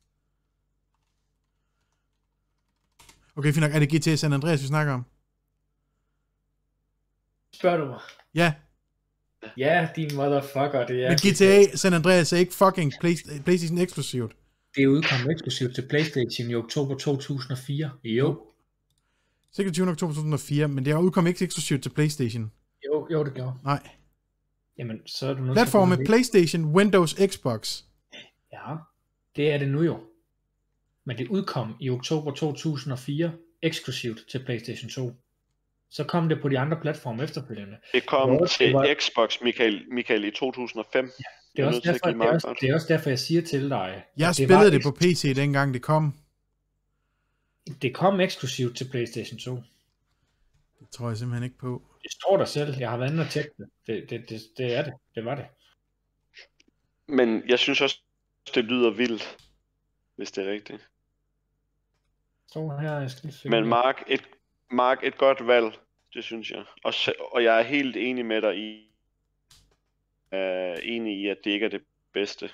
Okay, 3.36 3.52
fint 3.52 3.60
nok. 3.60 3.74
Er 3.74 3.78
det 3.78 3.88
GTA 3.94 4.16
San 4.16 4.32
Andreas, 4.32 4.62
vi 4.62 4.66
snakker 4.66 4.92
om? 4.92 5.04
Spørger 7.54 7.76
du 7.76 7.84
mig? 7.86 8.00
Ja, 8.34 8.52
Ja, 9.56 9.88
din 9.96 10.16
motherfucker, 10.16 10.86
det 10.86 11.04
er... 11.04 11.08
men 11.08 11.18
GTA 11.18 11.76
San 11.76 11.92
Andreas 11.94 12.32
er 12.32 12.36
ikke 12.36 12.54
fucking 12.54 12.92
Play- 13.04 13.42
PlayStation 13.44 13.78
eksklusivt. 13.78 14.32
Det 14.74 14.82
er 14.82 14.88
udkommet 14.88 15.30
eksklusivt 15.30 15.74
til 15.74 15.88
Playstation 15.88 16.50
i 16.50 16.54
oktober 16.54 16.96
2004. 16.98 17.90
Jo. 18.04 18.46
26. 19.52 19.88
oktober 19.90 20.14
2004, 20.14 20.68
men 20.68 20.84
det 20.84 20.90
er 20.90 20.98
udkommet 20.98 21.28
ikke 21.30 21.44
eksklusivt 21.44 21.82
til 21.82 21.90
PlayStation. 21.90 22.52
Jo, 22.86 23.08
jo, 23.12 23.24
det 23.24 23.34
gjorde. 23.34 23.54
Nej. 23.64 23.88
Jamen, 24.78 25.06
så 25.06 25.26
er 25.26 25.34
du 25.34 25.42
nødt 25.42 25.54
Platforme 25.54 25.94
til 25.96 26.00
at... 26.02 26.06
PlayStation, 26.06 26.64
Windows, 26.64 27.16
Xbox. 27.26 27.82
Ja, 28.52 28.74
det 29.36 29.52
er 29.52 29.58
det 29.58 29.68
nu 29.68 29.82
jo. 29.82 30.06
Men 31.04 31.18
det 31.18 31.28
udkom 31.28 31.74
i 31.80 31.90
oktober 31.90 32.32
2004 32.34 33.32
eksklusivt 33.62 34.18
til 34.30 34.44
PlayStation 34.44 34.90
2. 34.90 35.12
Så 35.90 36.04
kom 36.04 36.28
det 36.28 36.40
på 36.42 36.48
de 36.48 36.58
andre 36.58 36.80
platforme 36.80 37.22
efterfølgende. 37.22 37.76
Det 37.92 38.06
kom 38.06 38.32
Jo, 38.32 38.46
til 38.46 38.66
det 38.66 38.74
var- 38.74 38.94
Xbox, 39.00 39.40
Michael, 39.42 39.84
Michael 39.92 40.24
i 40.24 40.30
2005. 40.30 41.10
Det 41.56 41.62
er, 41.62 41.66
også 41.66 41.80
derfor, 41.84 42.06
det, 42.10 42.20
er 42.20 42.32
også, 42.32 42.54
det 42.60 42.68
er 42.70 42.74
også 42.74 42.86
derfor, 42.88 43.10
jeg 43.10 43.18
siger 43.18 43.42
til 43.42 43.70
dig, 43.70 44.04
Jeg 44.16 44.34
spillede 44.34 44.58
var 44.58 44.70
det 44.70 44.82
på 44.82 44.90
PC, 44.90 45.34
dengang 45.36 45.74
det 45.74 45.82
kom. 45.82 46.14
det 47.82 47.94
kom 47.94 48.20
eksklusivt 48.20 48.76
til 48.76 48.88
PlayStation 48.90 49.38
2. 49.38 49.54
Det 50.80 50.88
tror 50.90 51.08
jeg 51.08 51.16
simpelthen 51.18 51.44
ikke 51.44 51.58
på. 51.58 51.82
Det 52.02 52.12
står 52.12 52.36
der 52.36 52.44
selv. 52.44 52.74
Jeg 52.78 52.90
har 52.90 52.96
været 52.96 53.10
inde 53.10 53.22
og 53.22 53.28
tjekke 53.30 53.50
det. 53.58 53.68
Det, 53.86 54.10
det, 54.10 54.28
det, 54.28 54.40
det 54.58 54.74
er 54.74 54.82
det. 54.84 54.92
Det 55.14 55.24
var 55.24 55.34
det. 55.34 55.44
Men 57.08 57.42
jeg 57.48 57.58
synes 57.58 57.80
også, 57.80 58.02
det 58.54 58.64
lyder 58.64 58.90
vildt, 58.90 59.36
hvis 60.16 60.32
det 60.32 60.46
er 60.46 60.52
rigtigt. 60.52 60.88
Står 62.48 62.78
her, 62.78 63.00
jeg 63.00 63.10
skal 63.10 63.30
lige 63.30 63.50
Men. 63.50 63.66
Mark, 63.68 64.02
et, 64.06 64.22
Mark, 64.70 64.98
et 65.02 65.18
godt 65.18 65.46
valg, 65.46 65.78
det 66.14 66.24
synes 66.24 66.50
jeg. 66.50 66.64
Og, 66.84 66.94
og 67.32 67.44
jeg 67.44 67.58
er 67.58 67.62
helt 67.62 67.96
enig 67.96 68.26
med 68.26 68.42
dig 68.42 68.56
i, 68.58 68.92
uh, 70.32 70.78
enig 70.94 71.20
i, 71.20 71.28
at 71.28 71.36
det 71.44 71.50
ikke 71.50 71.66
er 71.66 71.70
det 71.70 71.82
bedste 72.12 72.50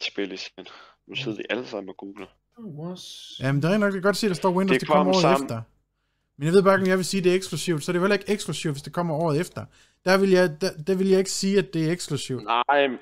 spil 0.00 0.32
i 0.32 0.36
serien. 0.36 0.66
Nu 1.06 1.14
sidder 1.14 1.38
de 1.38 1.44
alle 1.50 1.66
sammen 1.66 1.88
og 1.88 1.96
googler. 1.96 2.26
Was... 2.58 3.40
Jamen, 3.40 3.62
det 3.62 3.70
er 3.70 3.78
nok, 3.78 4.02
godt 4.02 4.16
se, 4.16 4.26
at 4.26 4.28
der 4.28 4.34
står 4.34 4.50
Windows, 4.50 4.74
det, 4.74 4.80
Det 4.80 4.80
det 4.80 4.88
kommer 4.88 5.04
kom 5.04 5.08
året 5.08 5.22
sammen. 5.22 5.44
efter. 5.44 5.62
Men 6.36 6.46
jeg 6.46 6.52
ved 6.52 6.62
bare 6.62 6.74
ikke, 6.74 6.84
om 6.84 6.88
jeg 6.88 6.96
vil 6.96 7.04
sige, 7.04 7.18
at 7.20 7.24
det 7.24 7.32
er 7.32 7.36
eksklusivt, 7.36 7.84
så 7.84 7.92
det 7.92 7.98
er 7.98 8.02
vel 8.02 8.12
ikke 8.12 8.30
eksklusivt, 8.30 8.74
hvis 8.74 8.82
det 8.82 8.92
kommer 8.92 9.14
året 9.14 9.40
efter. 9.40 9.66
Der 10.04 10.18
vil 10.18 10.30
jeg, 10.30 10.60
der, 10.60 10.70
der 10.86 10.94
vil 10.94 11.08
jeg 11.08 11.18
ikke 11.18 11.30
sige, 11.30 11.58
at 11.58 11.74
det 11.74 11.88
er 11.88 11.92
eksklusivt. 11.92 12.44
Nej, 12.44 12.98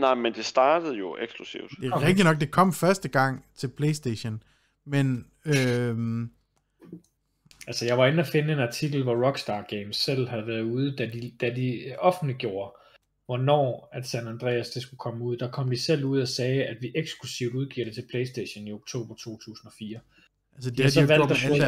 nej, 0.00 0.14
men 0.14 0.32
det 0.34 0.44
startede 0.44 0.94
jo 0.94 1.16
eksklusivt. 1.20 1.70
Det 1.80 1.88
er 1.88 1.92
Okay. 1.92 2.06
rigtigt 2.06 2.24
nok, 2.24 2.40
det 2.40 2.50
kom 2.50 2.72
første 2.72 3.08
gang 3.08 3.44
til 3.56 3.68
PlayStation. 3.68 4.42
Men, 4.86 5.26
øhm, 5.46 6.30
Altså, 7.66 7.84
jeg 7.86 7.98
var 7.98 8.06
inde 8.06 8.20
og 8.20 8.26
finde 8.26 8.52
en 8.52 8.58
artikel, 8.58 9.02
hvor 9.02 9.26
Rockstar 9.26 9.62
Games 9.70 9.96
selv 9.96 10.28
havde 10.28 10.46
været 10.46 10.62
ude, 10.62 10.96
da 10.96 11.06
de, 11.06 11.32
da 11.40 11.50
de 11.54 11.94
offentliggjorde, 11.98 12.72
hvornår 13.26 13.88
at 13.92 14.06
San 14.06 14.28
Andreas 14.28 14.70
det 14.70 14.82
skulle 14.82 14.98
komme 14.98 15.24
ud. 15.24 15.36
Der 15.36 15.50
kom 15.50 15.70
de 15.70 15.82
selv 15.82 16.04
ud 16.04 16.20
og 16.20 16.28
sagde, 16.28 16.64
at 16.64 16.76
vi 16.80 16.92
eksklusivt 16.94 17.54
udgiver 17.54 17.84
det 17.84 17.94
til 17.94 18.04
PlayStation 18.10 18.66
i 18.68 18.72
oktober 18.72 19.14
2004. 19.14 20.00
altså 20.54 20.70
det 20.70 20.78
har 20.78 20.84
har 20.84 20.90
så 20.90 21.00
de 21.02 21.08
valgt 21.08 21.30
at 21.32 21.36
få-. 21.38 21.54
De, 21.54 21.60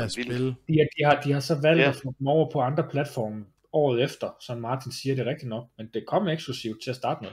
har- 0.78 0.88
de, 0.98 1.04
har, 1.04 1.20
de 1.24 1.32
har 1.32 1.40
så 1.40 1.54
valgt 1.62 1.78
Ja. 1.78 1.84
ja. 1.84 1.90
at 1.90 1.96
få 1.96 2.14
dem 2.18 2.26
over 2.26 2.50
på 2.50 2.60
andre 2.60 2.88
platforme 2.90 3.44
året 3.72 4.02
efter, 4.02 4.36
som 4.40 4.58
Martin 4.60 4.92
siger, 4.92 5.14
det 5.14 5.26
er 5.26 5.30
rigtigt 5.30 5.48
nok, 5.48 5.64
men 5.78 5.88
det 5.94 6.04
kom 6.06 6.28
eksklusivt 6.28 6.82
til 6.82 6.90
at 6.90 6.96
starte 6.96 7.22
med. 7.24 7.30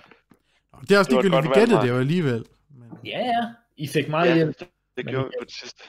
Det 0.81 0.91
er 0.91 0.99
også 0.99 1.11
Det 1.11 1.23
ligegyldigt, 1.23 1.55
vi 1.55 1.59
gættede 1.59 1.81
det 1.81 1.89
jo 1.89 1.97
alligevel. 1.99 2.45
Men, 2.69 2.97
Ja, 3.05 3.19
ja. 3.19 3.45
I 3.77 3.87
fik 3.87 4.09
meget 4.09 4.29
Ja, 4.29 4.35
hjælp. 4.35 4.59
det 4.97 5.05
gjorde 5.05 5.25
vi 5.25 5.31
på 5.39 5.45
det 5.45 5.53
sidste. 5.53 5.83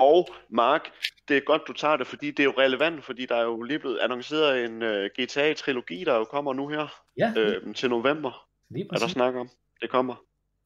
Og 0.00 0.28
Mark, 0.48 0.90
det 1.28 1.36
er 1.36 1.40
godt, 1.40 1.62
du 1.68 1.72
tager 1.72 1.96
det, 1.96 2.06
fordi 2.06 2.30
det 2.30 2.40
er 2.40 2.44
jo 2.44 2.54
relevant, 2.58 3.04
fordi 3.04 3.26
der 3.26 3.36
er 3.36 3.42
jo 3.42 3.62
lige 3.62 3.78
blevet 3.78 3.98
annonceret 3.98 4.64
en 4.64 4.82
uh, 4.82 5.04
GTA-trilogi, 5.20 6.04
der 6.04 6.14
jo 6.16 6.24
kommer 6.24 6.52
nu 6.52 6.68
her 6.68 7.02
Ja, 7.16 7.32
lige, 7.34 7.46
øh, 7.46 7.74
til 7.74 7.90
november. 7.90 8.48
lige 8.70 8.88
Er 8.92 8.98
der 8.98 9.08
snak 9.08 9.34
om? 9.34 9.50
Det 9.80 9.90
kommer. 9.90 10.14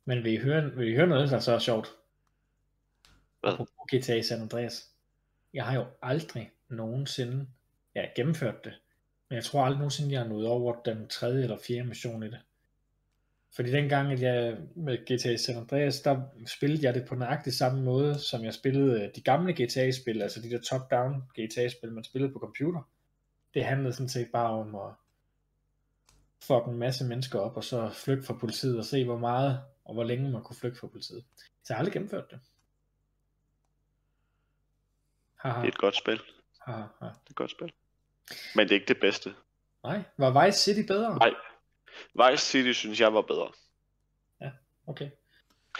Men 0.04 0.24
vil 0.24 0.32
I 0.32 0.36
høre, 0.36 0.70
vil 0.74 0.88
I 0.88 0.94
høre 0.94 1.06
noget, 1.06 1.30
der 1.30 1.36
er 1.36 1.40
så 1.40 1.58
sjovt? 1.58 1.88
Hvad? 3.40 3.56
På 3.56 3.66
GTA 3.94 4.22
San 4.22 4.40
Andreas. 4.40 4.84
Jeg 5.54 5.64
har 5.64 5.74
jo 5.74 5.84
aldrig 6.02 6.50
nogensinde, 6.68 7.46
ja, 7.94 8.04
gennemført 8.16 8.64
det, 8.64 8.72
Men 9.30 9.36
jeg 9.36 9.44
tror 9.44 9.64
aldrig 9.64 9.78
nogensinde, 9.78 10.12
jeg 10.12 10.20
har 10.20 10.28
nået 10.28 10.46
over 10.46 10.82
den 10.84 11.08
tredje 11.08 11.42
eller 11.42 11.58
fjerde 11.66 11.88
mission 11.88 12.22
i 12.22 12.26
det. 12.26 12.38
Fordi 13.56 13.72
dengang, 13.72 14.12
at 14.12 14.22
jeg 14.22 14.56
med 14.76 14.98
GTA 14.98 15.36
San 15.36 15.56
Andreas, 15.56 16.00
der 16.00 16.22
spillede 16.46 16.84
jeg 16.86 16.94
det 16.94 17.06
på 17.08 17.14
nøjagtig 17.14 17.52
samme 17.52 17.82
måde, 17.82 18.18
som 18.18 18.44
jeg 18.44 18.54
spillede 18.54 19.02
øh, 19.02 19.10
de 19.14 19.20
gamle 19.20 19.52
GTA-spil, 19.52 20.22
altså 20.22 20.40
de 20.42 20.50
der 20.50 20.60
top-down 20.60 21.22
GTA-spil, 21.38 21.92
man 21.92 22.04
spillede 22.04 22.32
på 22.32 22.38
computer. 22.38 22.88
Det 23.54 23.64
handlede 23.64 23.92
sådan 23.92 24.08
set 24.08 24.28
bare 24.32 24.50
om 24.50 24.74
at 24.74 24.92
fuck 26.42 26.66
en 26.66 26.78
masse 26.78 27.04
mennesker 27.04 27.38
op, 27.38 27.56
og 27.56 27.64
så 27.64 27.90
flygte 27.90 28.26
fra 28.26 28.34
politiet 28.34 28.78
og 28.78 28.84
se, 28.84 29.04
hvor 29.04 29.18
meget 29.18 29.60
og 29.84 29.94
hvor 29.94 30.04
længe 30.04 30.30
man 30.30 30.42
kunne 30.42 30.56
flygte 30.56 30.80
fra 30.80 30.86
politiet. 30.86 31.24
Så 31.38 31.64
jeg 31.68 31.76
har 31.76 31.78
aldrig 31.78 31.92
gennemført 31.92 32.30
det. 32.30 32.40
Haha, 35.36 35.56
Det 35.60 35.64
er 35.64 35.68
et 35.72 35.78
godt 35.78 35.96
spil. 35.96 36.20
haha, 36.66 36.78
haha. 36.78 36.88
Det 37.00 37.26
er 37.26 37.30
et 37.30 37.36
godt 37.36 37.50
spil. 37.50 37.72
Men 38.54 38.68
det 38.68 38.70
er 38.74 38.80
ikke 38.80 38.88
det 38.88 39.00
bedste. 39.00 39.34
Nej, 39.84 40.02
var 40.16 40.46
Vice 40.46 40.58
City 40.58 40.86
bedre? 40.86 41.14
Nej. 41.18 41.30
Vice 42.14 42.44
City 42.44 42.72
synes 42.72 43.00
jeg 43.00 43.14
var 43.14 43.22
bedre. 43.22 43.48
Okay. 44.86 45.10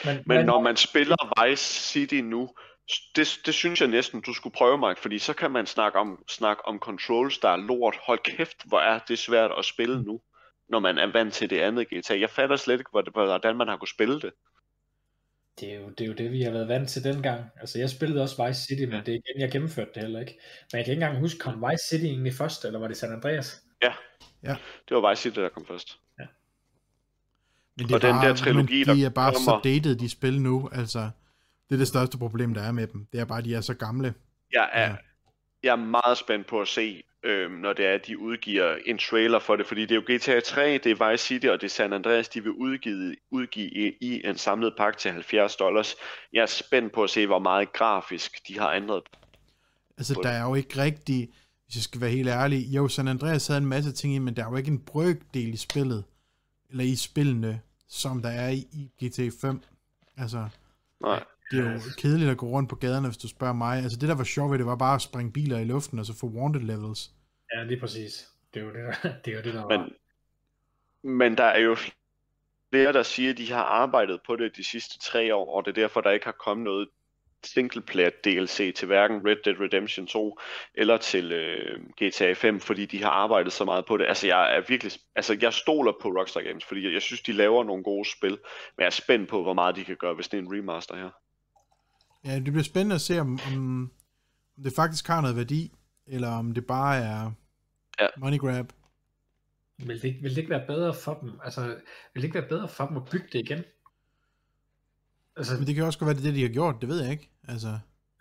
Men, 0.05 0.23
Men 0.27 0.47
når 0.47 0.61
man 0.61 0.77
spiller 0.77 1.45
Vice 1.47 1.83
City 1.83 2.15
nu, 2.15 2.51
det, 3.17 3.41
det 3.47 3.55
synes 3.55 3.81
jeg 3.81 3.89
næsten, 3.89 4.21
du 4.21 4.35
skulle 4.35 4.55
prøve, 4.55 4.79
Mike, 4.89 5.01
fordi 5.01 5.19
så 5.19 5.33
kan 5.33 5.51
man 5.51 5.67
snakke 5.67 5.99
om, 5.99 6.25
snakke 6.29 6.67
om 6.67 6.79
controls, 6.79 7.39
der 7.39 7.49
er 7.49 7.57
lort. 7.57 7.97
Hold 8.07 8.19
kæft, 8.25 8.65
hvor 8.65 8.81
er 8.81 8.99
det 8.99 9.19
svært 9.19 9.51
at 9.59 9.65
spille 9.65 10.03
nu, 10.03 10.21
når 10.69 10.79
man 10.79 10.99
er 10.99 11.13
vant 11.13 11.35
til 11.35 11.51
det 11.51 11.61
andet 11.61 11.89
GTA. 11.89 12.21
Jeg 12.21 12.31
fatter 12.31 12.57
slet 12.57 12.79
ikke, 12.79 12.91
hvordan- 12.91 13.13
hvordan 13.13 13.57
man 13.57 13.69
har 13.69 13.77
kunne 13.77 13.89
spille 13.89 14.21
det. 14.21 14.33
Det 15.61 15.73
er, 15.73 15.75
jo, 15.81 15.89
det 15.89 16.01
er 16.01 16.09
jo 16.09 16.13
det, 16.15 16.33
vi 16.33 16.43
har 16.43 16.51
været 16.51 16.69
vant 16.69 16.89
til 16.89 17.05
dengang. 17.05 17.45
Altså, 17.61 17.79
jeg 17.79 17.91
spillede 17.91 18.23
også 18.23 18.47
Vice 18.47 18.61
City, 18.67 18.83
men 18.83 19.07
det 19.07 19.09
er 19.09 19.19
igen, 19.27 19.41
jeg 19.41 19.51
gennemførte 19.51 19.91
det 19.95 20.03
heller 20.03 20.21
ikke. 20.21 20.41
Men 20.73 20.77
jeg 20.79 20.85
kan 20.85 20.93
ikke 20.93 21.05
engang 21.05 21.21
huske, 21.21 21.39
kom 21.39 21.65
Vice 21.71 21.85
City 21.89 22.05
egentlig 22.05 22.33
først, 22.33 22.65
eller 22.65 22.79
var 22.79 22.89
det 22.89 22.97
San 22.97 23.13
Andreas? 23.13 23.63
Det 24.89 24.97
var 24.97 25.11
Vice 25.11 25.23
City, 25.23 25.39
der 25.41 25.49
kom 25.49 25.67
først. 25.67 25.99
Men 27.79 27.87
det 27.89 27.95
Og 27.95 28.03
den 28.03 28.15
bare, 28.15 28.29
der 28.29 28.35
trilogi, 28.37 28.85
men 28.87 28.97
de 28.97 29.05
er 29.05 29.09
bare 29.09 29.33
så 29.35 29.39
kommer- 29.47 29.61
dated, 29.63 29.97
de 29.97 30.09
spil 30.09 30.41
nu. 30.41 30.69
Altså, 30.73 30.99
det 31.69 31.75
er 31.75 31.79
det 31.79 31.89
største 31.89 32.19
problem, 32.19 32.55
der 32.55 32.63
er 32.63 32.73
med 32.73 32.87
dem. 32.87 33.07
Det 33.13 33.21
er 33.21 33.25
bare, 33.25 33.39
at 33.39 33.45
de 33.45 33.55
er 33.55 33.61
så 33.61 33.75
gamle. 33.75 34.15
Jeg 34.53 34.69
er, 34.73 34.89
Ja. 34.91 34.97
jeg 35.63 35.71
er 35.73 35.77
meget 35.77 36.19
spændt 36.19 36.47
på 36.47 36.61
at 36.61 36.69
se, 36.69 37.03
øhm, 37.23 37.53
når 37.55 37.73
det 37.73 37.87
er, 37.87 37.95
at 37.95 38.07
de 38.07 38.19
udgiver 38.19 38.77
en 38.87 38.99
trailer 38.99 39.39
for 39.39 39.57
det, 39.57 39.67
fordi 39.67 39.81
det 39.81 39.91
er 39.91 39.95
jo 39.95 40.17
GTA 40.17 40.41
3, 40.41 40.81
det 40.85 41.01
er 41.01 41.11
Vice 41.11 41.25
City 41.25 41.47
og 41.47 41.61
det 41.61 41.67
er 41.67 41.71
San 41.71 41.93
Andreas, 41.93 42.29
de 42.29 42.43
vil 42.43 42.53
udgive, 42.53 43.17
udgive 43.31 43.71
i, 43.71 43.93
i 44.01 44.21
en 44.25 44.37
samlet 44.39 44.75
pakke 44.79 44.99
til 44.99 45.11
70 45.11 45.57
dollars. 45.57 45.95
Jeg 46.33 46.43
er 46.43 46.47
spændt 46.47 46.93
på 46.93 47.03
at 47.05 47.11
se, 47.11 47.27
hvor 47.27 47.39
meget 47.39 47.73
grafisk 47.73 48.49
de 48.49 48.59
har 48.59 48.73
ændret. 48.73 49.03
Altså, 49.99 50.21
der 50.23 50.29
er 50.29 50.43
jo 50.45 50.55
ikke 50.55 50.83
rigtig, 50.83 51.29
hvis 51.65 51.77
jeg 51.77 51.83
skal 51.83 52.01
være 52.01 52.11
helt 52.11 52.29
ærlig, 52.29 52.67
jo, 52.67 52.89
San 52.89 53.09
Andreas 53.09 53.47
havde 53.47 53.59
en 53.61 53.67
masse 53.67 53.93
ting 53.93 54.15
i, 54.15 54.19
men 54.19 54.37
der 54.37 54.45
er 54.47 54.51
jo 54.51 54.57
ikke 54.57 54.71
en 54.71 54.79
brøkdel 54.79 55.55
i 55.55 55.57
spillet, 55.57 56.05
eller 56.71 56.85
i 56.85 56.97
spillene, 56.97 57.61
som 57.89 58.23
der 58.23 58.29
er 58.29 58.49
i, 58.49 58.91
GTA 59.05 59.29
5. 59.41 59.63
Altså, 60.17 60.49
Nej. 61.01 61.25
det 61.51 61.59
er 61.59 61.73
jo 61.73 61.81
kedeligt 61.99 62.31
at 62.31 62.37
gå 62.37 62.47
rundt 62.47 62.71
på 62.71 62.77
gaderne, 62.77 63.09
hvis 63.09 63.17
du 63.17 63.29
spørger 63.29 63.53
mig. 63.53 63.83
Altså, 63.83 63.99
det 63.99 64.09
der 64.09 64.15
var 64.15 64.25
sjovt 64.25 64.51
ved 64.51 64.59
det, 64.59 64.67
var 64.67 64.77
bare 64.77 64.95
at 64.95 65.03
springe 65.03 65.33
biler 65.33 65.59
i 65.59 65.65
luften, 65.65 65.99
og 65.99 66.07
så 66.07 66.15
få 66.15 66.27
wanted 66.27 66.61
levels. 66.61 67.11
Ja, 67.55 67.65
lige 67.65 67.81
præcis. 67.81 68.29
Det 68.55 68.61
er 68.61 68.65
jo 68.65 68.73
det, 68.73 68.85
der, 69.03 69.13
det, 69.25 69.33
er 69.33 69.37
jo 69.37 69.43
det, 69.43 69.55
der 69.55 69.63
var. 69.63 69.79
Men, 69.79 69.93
men 71.19 71.37
der 71.37 71.45
er 71.45 71.61
jo 71.61 71.77
flere, 72.71 72.93
der 72.93 73.03
siger, 73.03 73.31
at 73.31 73.39
de 73.39 73.53
har 73.53 73.63
arbejdet 73.63 74.21
på 74.27 74.37
det 74.37 74.57
de 74.57 74.65
sidste 74.65 74.99
tre 74.99 75.35
år, 75.35 75.57
og 75.57 75.65
det 75.65 75.71
er 75.71 75.83
derfor, 75.83 76.01
der 76.01 76.11
ikke 76.11 76.27
har 76.27 76.37
kommet 76.45 76.65
noget 76.65 76.89
singleplayer 77.45 78.11
DLC 78.25 78.75
til 78.77 78.87
hverken 78.87 79.27
Red 79.27 79.37
Dead 79.45 79.61
Redemption 79.61 80.07
2 80.07 80.39
eller 80.75 80.97
til 80.97 81.33
øh, 81.33 81.81
GTA 82.03 82.33
5, 82.33 82.61
fordi 82.61 82.87
de 82.87 83.03
har 83.03 83.11
arbejdet 83.11 83.53
så 83.53 83.65
meget 83.65 83.87
på 83.87 83.97
det. 83.97 84.07
Altså 84.07 84.27
jeg 84.27 84.57
er 84.57 84.63
virkelig, 84.69 84.93
altså 85.17 85.39
jeg 85.43 85.53
stoler 85.53 85.93
på 86.03 86.09
Rockstar 86.09 86.41
Games, 86.41 86.65
fordi 86.65 86.85
jeg, 86.85 86.93
jeg 86.93 87.03
synes, 87.03 87.21
de 87.23 87.33
laver 87.33 87.65
nogle 87.65 87.83
gode 87.85 88.09
spil, 88.19 88.31
men 88.31 88.39
jeg 88.79 88.87
er 88.87 88.91
spændt 88.91 89.29
på, 89.29 89.43
hvor 89.43 89.53
meget 89.55 89.77
de 89.77 89.85
kan 89.85 89.97
gøre, 89.97 90.15
hvis 90.15 90.29
det 90.29 90.39
er 90.39 90.43
en 90.43 90.53
remaster 90.59 90.97
her. 90.97 91.11
Ja, 92.25 92.35
det 92.35 92.45
bliver 92.45 92.63
spændende 92.63 92.95
at 92.95 93.01
se, 93.01 93.21
om, 93.21 93.39
om, 93.47 93.57
om 94.57 94.63
det 94.65 94.73
faktisk 94.77 95.07
har 95.07 95.21
noget 95.21 95.37
værdi, 95.37 95.73
eller 96.07 96.29
om 96.31 96.55
det 96.55 96.67
bare 96.67 96.97
er 96.97 97.31
Ja. 98.01 98.07
money 98.17 98.39
grab. 98.39 98.67
Vil 99.79 99.97
det, 100.03 100.05
ikke- 100.05 100.21
vil 100.23 100.31
det 100.31 100.39
ikke 100.39 100.51
være 100.51 100.67
bedre 100.67 100.95
for 100.95 101.15
dem? 101.15 101.41
Altså, 101.45 101.61
vil 102.15 102.23
det 102.23 102.25
ikke 102.25 102.35
være 102.39 102.49
bedre 102.49 102.69
for 102.69 102.87
dem 102.87 102.97
at 102.97 103.03
bygge 103.13 103.27
det 103.33 103.39
igen? 103.39 103.65
Altså, 105.39 105.55
Men 105.55 105.67
det 105.67 105.75
kan 105.75 105.85
også 105.85 105.99
godt 105.99 106.07
være, 106.07 106.15
det 106.17 106.21
er 106.21 106.25
det, 106.25 106.35
de 106.35 106.43
har 106.43 106.49
gjort, 106.49 106.77
det 106.81 106.89
ved 106.89 107.03
jeg 107.03 107.13
ikke. 107.13 107.31
Altså, 107.49 107.69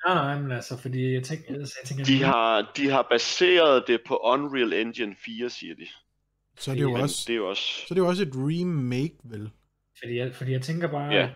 nej, 0.05 0.13
nej, 0.15 0.41
men 0.41 0.51
altså, 0.51 0.77
fordi 0.77 1.13
jeg 1.13 1.23
tænker, 1.23 1.53
altså, 1.55 1.75
jeg 1.83 1.87
tænker 1.87 2.05
De 2.05 2.23
har, 2.23 2.71
de 2.77 2.89
har 2.89 3.07
baseret 3.11 3.83
det 3.87 3.99
på 4.07 4.17
Unreal 4.23 4.73
Engine 4.73 5.15
4, 5.25 5.49
siger 5.49 5.75
de. 5.75 5.87
så 6.59 6.71
er 6.71 6.75
det 6.75 6.81
jo 6.81 6.91
Men 6.91 7.01
også, 7.01 7.23
det 7.27 7.33
er 7.33 7.37
jo 7.37 7.49
også... 7.49 7.63
så 7.63 7.85
er 7.89 7.93
det 7.93 8.01
jo 8.01 8.07
også 8.07 8.23
et 8.23 8.31
remake, 8.35 9.15
vel? 9.23 9.49
Fordi 9.99 10.17
jeg, 10.17 10.35
fordi 10.35 10.51
jeg 10.51 10.61
tænker 10.61 10.87
bare, 10.91 11.13
Ja. 11.13 11.29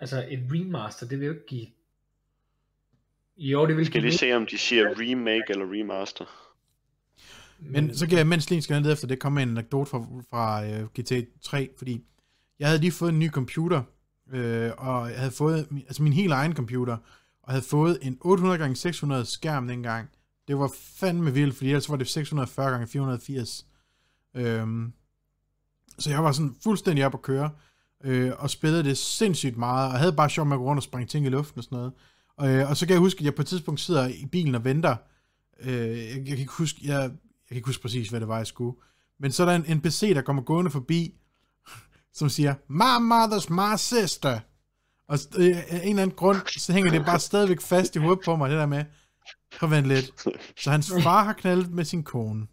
altså 0.00 0.26
et 0.30 0.40
remaster, 0.52 1.06
det 1.08 1.20
vil 1.20 1.26
jo 1.26 1.32
ikke 1.32 1.46
give... 1.46 1.66
Jo, 3.36 3.66
det 3.66 3.76
vil 3.76 3.86
skal 3.86 4.00
give 4.00 4.10
lige 4.10 4.18
se, 4.18 4.32
om 4.32 4.46
de 4.46 4.58
siger 4.58 4.84
remake 4.84 5.44
eller 5.48 5.64
remaster. 5.64 6.24
Men 7.58 7.94
så 7.96 8.08
kan 8.08 8.18
jeg, 8.18 8.26
mens 8.26 8.50
lige 8.50 8.62
skal 8.62 8.82
ned 8.82 8.92
efter 8.92 9.06
det, 9.06 9.18
komme 9.18 9.34
med 9.34 9.42
en 9.42 9.48
anekdote 9.58 9.90
fra, 9.90 9.98
fra 10.30 10.62
uh, 10.82 10.88
GTA 11.00 11.20
3, 11.42 11.70
fordi 11.78 12.04
jeg 12.58 12.68
havde 12.68 12.80
lige 12.80 12.92
fået 12.92 13.12
en 13.12 13.18
ny 13.18 13.30
computer, 13.30 13.82
øh, 14.32 14.70
og 14.78 15.10
jeg 15.10 15.18
havde 15.18 15.30
fået, 15.30 15.66
min- 15.70 15.82
altså 15.86 16.02
min 16.02 16.12
helt 16.12 16.32
egen 16.32 16.54
computer, 16.54 16.96
og 17.42 17.52
havde 17.52 17.64
fået 17.64 17.98
en 18.02 18.18
800x600 18.24 19.24
skærm 19.24 19.68
dengang. 19.68 20.08
Det 20.48 20.58
var 20.58 20.70
fandme 20.76 21.32
vildt, 21.34 21.56
fordi 21.56 21.68
ellers 21.70 21.90
var 21.90 21.96
det 21.96 22.16
640x480. 22.16 23.64
Øhm, 24.34 24.92
så 25.98 26.10
jeg 26.10 26.24
var 26.24 26.32
sådan 26.32 26.56
fuldstændig 26.62 27.06
op 27.06 27.14
at 27.14 27.22
køre, 27.22 27.50
øh, 28.04 28.32
og 28.38 28.50
spillede 28.50 28.84
det 28.84 28.98
sindssygt 28.98 29.56
meget, 29.56 29.92
og 29.92 29.98
havde 29.98 30.12
bare 30.12 30.30
sjov 30.30 30.46
med 30.46 30.56
at 30.56 30.58
gå 30.58 30.64
rundt 30.64 30.78
og 30.78 30.82
springe 30.82 31.06
ting 31.08 31.26
i 31.26 31.28
luften 31.28 31.58
og 31.58 31.64
sådan 31.64 31.76
noget. 31.76 31.92
Og, 32.36 32.48
øh, 32.48 32.70
og 32.70 32.76
så 32.76 32.86
kan 32.86 32.92
jeg 32.92 33.00
huske, 33.00 33.18
at 33.18 33.24
jeg 33.24 33.34
på 33.34 33.42
et 33.42 33.46
tidspunkt 33.48 33.80
sidder 33.80 34.08
i 34.08 34.26
bilen 34.32 34.54
og 34.54 34.64
venter. 34.64 34.96
Øh, 35.60 35.98
jeg, 35.98 36.16
jeg, 36.16 36.26
kan 36.26 36.38
ikke 36.38 36.52
huske, 36.52 36.80
jeg, 36.84 37.00
jeg 37.02 37.10
kan 37.48 37.56
ikke 37.56 37.66
huske 37.68 37.82
præcis, 37.82 38.08
hvad 38.08 38.20
det 38.20 38.28
var, 38.28 38.36
jeg 38.36 38.46
skulle. 38.46 38.76
Men 39.20 39.32
så 39.32 39.42
er 39.42 39.46
der 39.58 39.64
en 39.64 39.76
NPC, 39.78 40.14
der 40.14 40.22
kommer 40.22 40.42
gående 40.42 40.70
forbi, 40.70 41.14
som 42.16 42.28
siger, 42.28 42.54
My 42.68 42.96
mother's 43.12 43.52
my 43.52 43.76
sister. 43.76 44.40
Og 45.08 45.18
øh, 45.38 45.56
af 45.56 45.80
en 45.82 45.88
eller 45.88 46.02
anden 46.02 46.16
grund, 46.16 46.36
så 46.58 46.72
hænger 46.72 46.90
det 46.90 47.04
bare 47.04 47.20
stadigvæk 47.20 47.60
fast 47.60 47.96
i 47.96 47.98
hovedet 47.98 48.24
på 48.24 48.36
mig, 48.36 48.50
det 48.50 48.58
der 48.58 48.66
med, 48.66 48.84
prøv 49.58 49.72
at 49.72 49.86
lidt. 49.86 50.10
Så 50.56 50.70
hans 50.70 50.92
far 51.02 51.24
har 51.24 51.32
knaldet 51.32 51.70
med 51.70 51.84
sin 51.84 52.02
kone, 52.04 52.46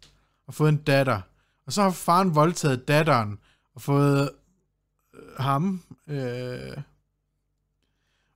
og 0.46 0.54
fået 0.54 0.68
en 0.68 0.76
datter. 0.76 1.20
Og 1.66 1.72
så 1.72 1.82
har 1.82 1.90
faren 1.90 2.34
voldtaget 2.34 2.88
datteren, 2.88 3.38
og 3.74 3.82
fået 3.82 4.30
øh, 5.14 5.38
ham. 5.38 5.82
Øh, 6.08 6.76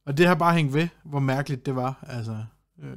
og 0.06 0.18
det 0.18 0.26
har 0.26 0.34
bare 0.34 0.54
hængt 0.54 0.74
ved, 0.74 0.88
hvor 1.04 1.20
mærkeligt 1.20 1.66
det 1.66 1.76
var. 1.76 2.04
Altså, 2.08 2.44
øh, 2.82 2.96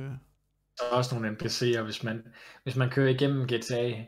Der 0.79 0.85
er 0.91 0.95
også 0.95 1.15
nogle 1.15 1.37
NPC'er, 1.37 1.81
hvis 1.81 2.03
man, 2.03 2.23
hvis 2.63 2.75
man 2.75 2.89
kører 2.89 3.09
igennem 3.09 3.47
GTA, 3.47 4.05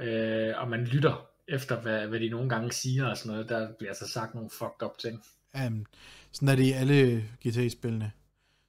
øh, 0.00 0.54
og 0.58 0.68
man 0.68 0.84
lytter 0.84 1.33
efter, 1.48 1.80
hvad, 1.80 2.06
hvad 2.06 2.20
de 2.20 2.28
nogle 2.28 2.48
gange 2.48 2.72
siger 2.72 3.06
og 3.06 3.16
sådan 3.16 3.32
noget, 3.32 3.48
der 3.48 3.72
bliver 3.78 3.90
altså 3.90 4.08
sagt 4.08 4.34
nogle 4.34 4.50
fucked 4.50 4.82
up 4.82 4.98
ting. 4.98 5.22
Um, 5.66 5.86
sådan 6.32 6.48
er 6.48 6.56
det 6.56 6.64
i 6.64 6.72
alle 6.72 7.24
GTA-spillene. 7.46 8.12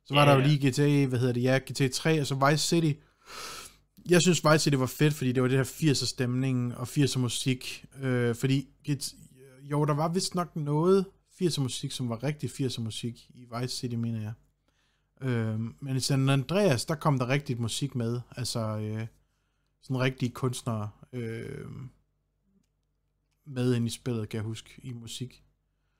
Så 0.05 0.13
var 0.13 0.25
Ja, 0.25 0.31
der 0.31 0.35
jo 0.35 0.47
lige 0.47 0.69
GTA, 0.69 1.05
hvad 1.05 1.19
hedder 1.19 1.33
det, 1.33 1.43
ja, 1.43 1.57
GTA 1.57 1.87
3, 1.87 2.21
og 2.21 2.27
så 2.27 2.49
Vice 2.49 2.67
City. 2.67 2.99
Jeg 4.09 4.21
synes 4.21 4.43
Vice 4.51 4.59
City 4.59 4.75
var 4.75 4.85
fedt, 4.85 5.13
fordi 5.13 5.31
det 5.31 5.43
var 5.43 5.49
det 5.49 5.57
her 5.57 5.91
80'er 5.91 6.05
stemning 6.05 6.77
og 6.77 6.83
80'er 6.83 7.19
musik. 7.19 7.85
Øh, 8.01 8.35
fordi, 8.35 8.67
jo, 9.61 9.85
der 9.85 9.93
var 9.93 10.13
vist 10.13 10.35
nok 10.35 10.55
noget 10.55 11.05
80'er 11.41 11.61
musik, 11.61 11.91
som 11.91 12.09
var 12.09 12.23
rigtig 12.23 12.49
80'er 12.49 12.81
musik 12.81 13.29
i 13.29 13.45
Vice 13.55 13.77
City, 13.77 13.95
mener 13.95 14.21
jeg. 14.21 14.33
Øh, 15.29 15.59
men 15.59 15.95
i 15.95 15.99
San 15.99 16.29
Andreas, 16.29 16.85
der 16.85 16.95
kom 16.95 17.19
der 17.19 17.29
rigtigt 17.29 17.59
musik 17.59 17.95
med. 17.95 18.21
Altså, 18.37 18.59
øh, 18.59 19.07
sådan 19.81 19.99
rigtige 19.99 20.31
kunstnere 20.31 20.89
øh, 21.13 21.65
med 23.45 23.75
ind 23.75 23.87
i 23.87 23.89
spillet, 23.89 24.29
kan 24.29 24.37
jeg 24.37 24.43
huske, 24.45 24.69
i 24.83 24.93
musik. 24.93 25.43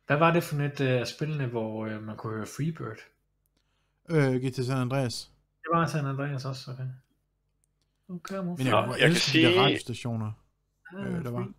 Hvad 0.08 0.18
var 0.18 0.34
det 0.34 0.44
for 0.44 0.56
et 0.62 0.82
af 0.82 1.02
uh, 1.02 1.08
spillene, 1.08 1.46
hvor 1.48 1.86
uh, 1.86 2.04
man 2.04 2.18
kunne 2.18 2.34
høre 2.36 2.46
Freebird? 2.46 2.98
Øh, 4.10 4.36
GTA 4.36 4.64
San 4.64 4.78
Andreas. 4.78 5.32
Det 5.62 5.68
var 5.74 5.86
San 5.88 6.06
Andreas 6.06 6.46
også, 6.46 6.72
okay. 6.72 6.84
Okay, 8.10 8.36
Men 8.36 8.46
Nå, 8.46 8.56
jeg, 8.58 8.90
jeg 8.90 8.90
jeg 8.90 9.00
kan 9.00 9.10
elsker 9.10 9.40
de 9.40 9.46
der 9.46 9.52
sige- 9.52 9.62
radiostationer. 9.62 10.32
øh, 10.98 11.24
der 11.24 11.32
var. 11.32 11.50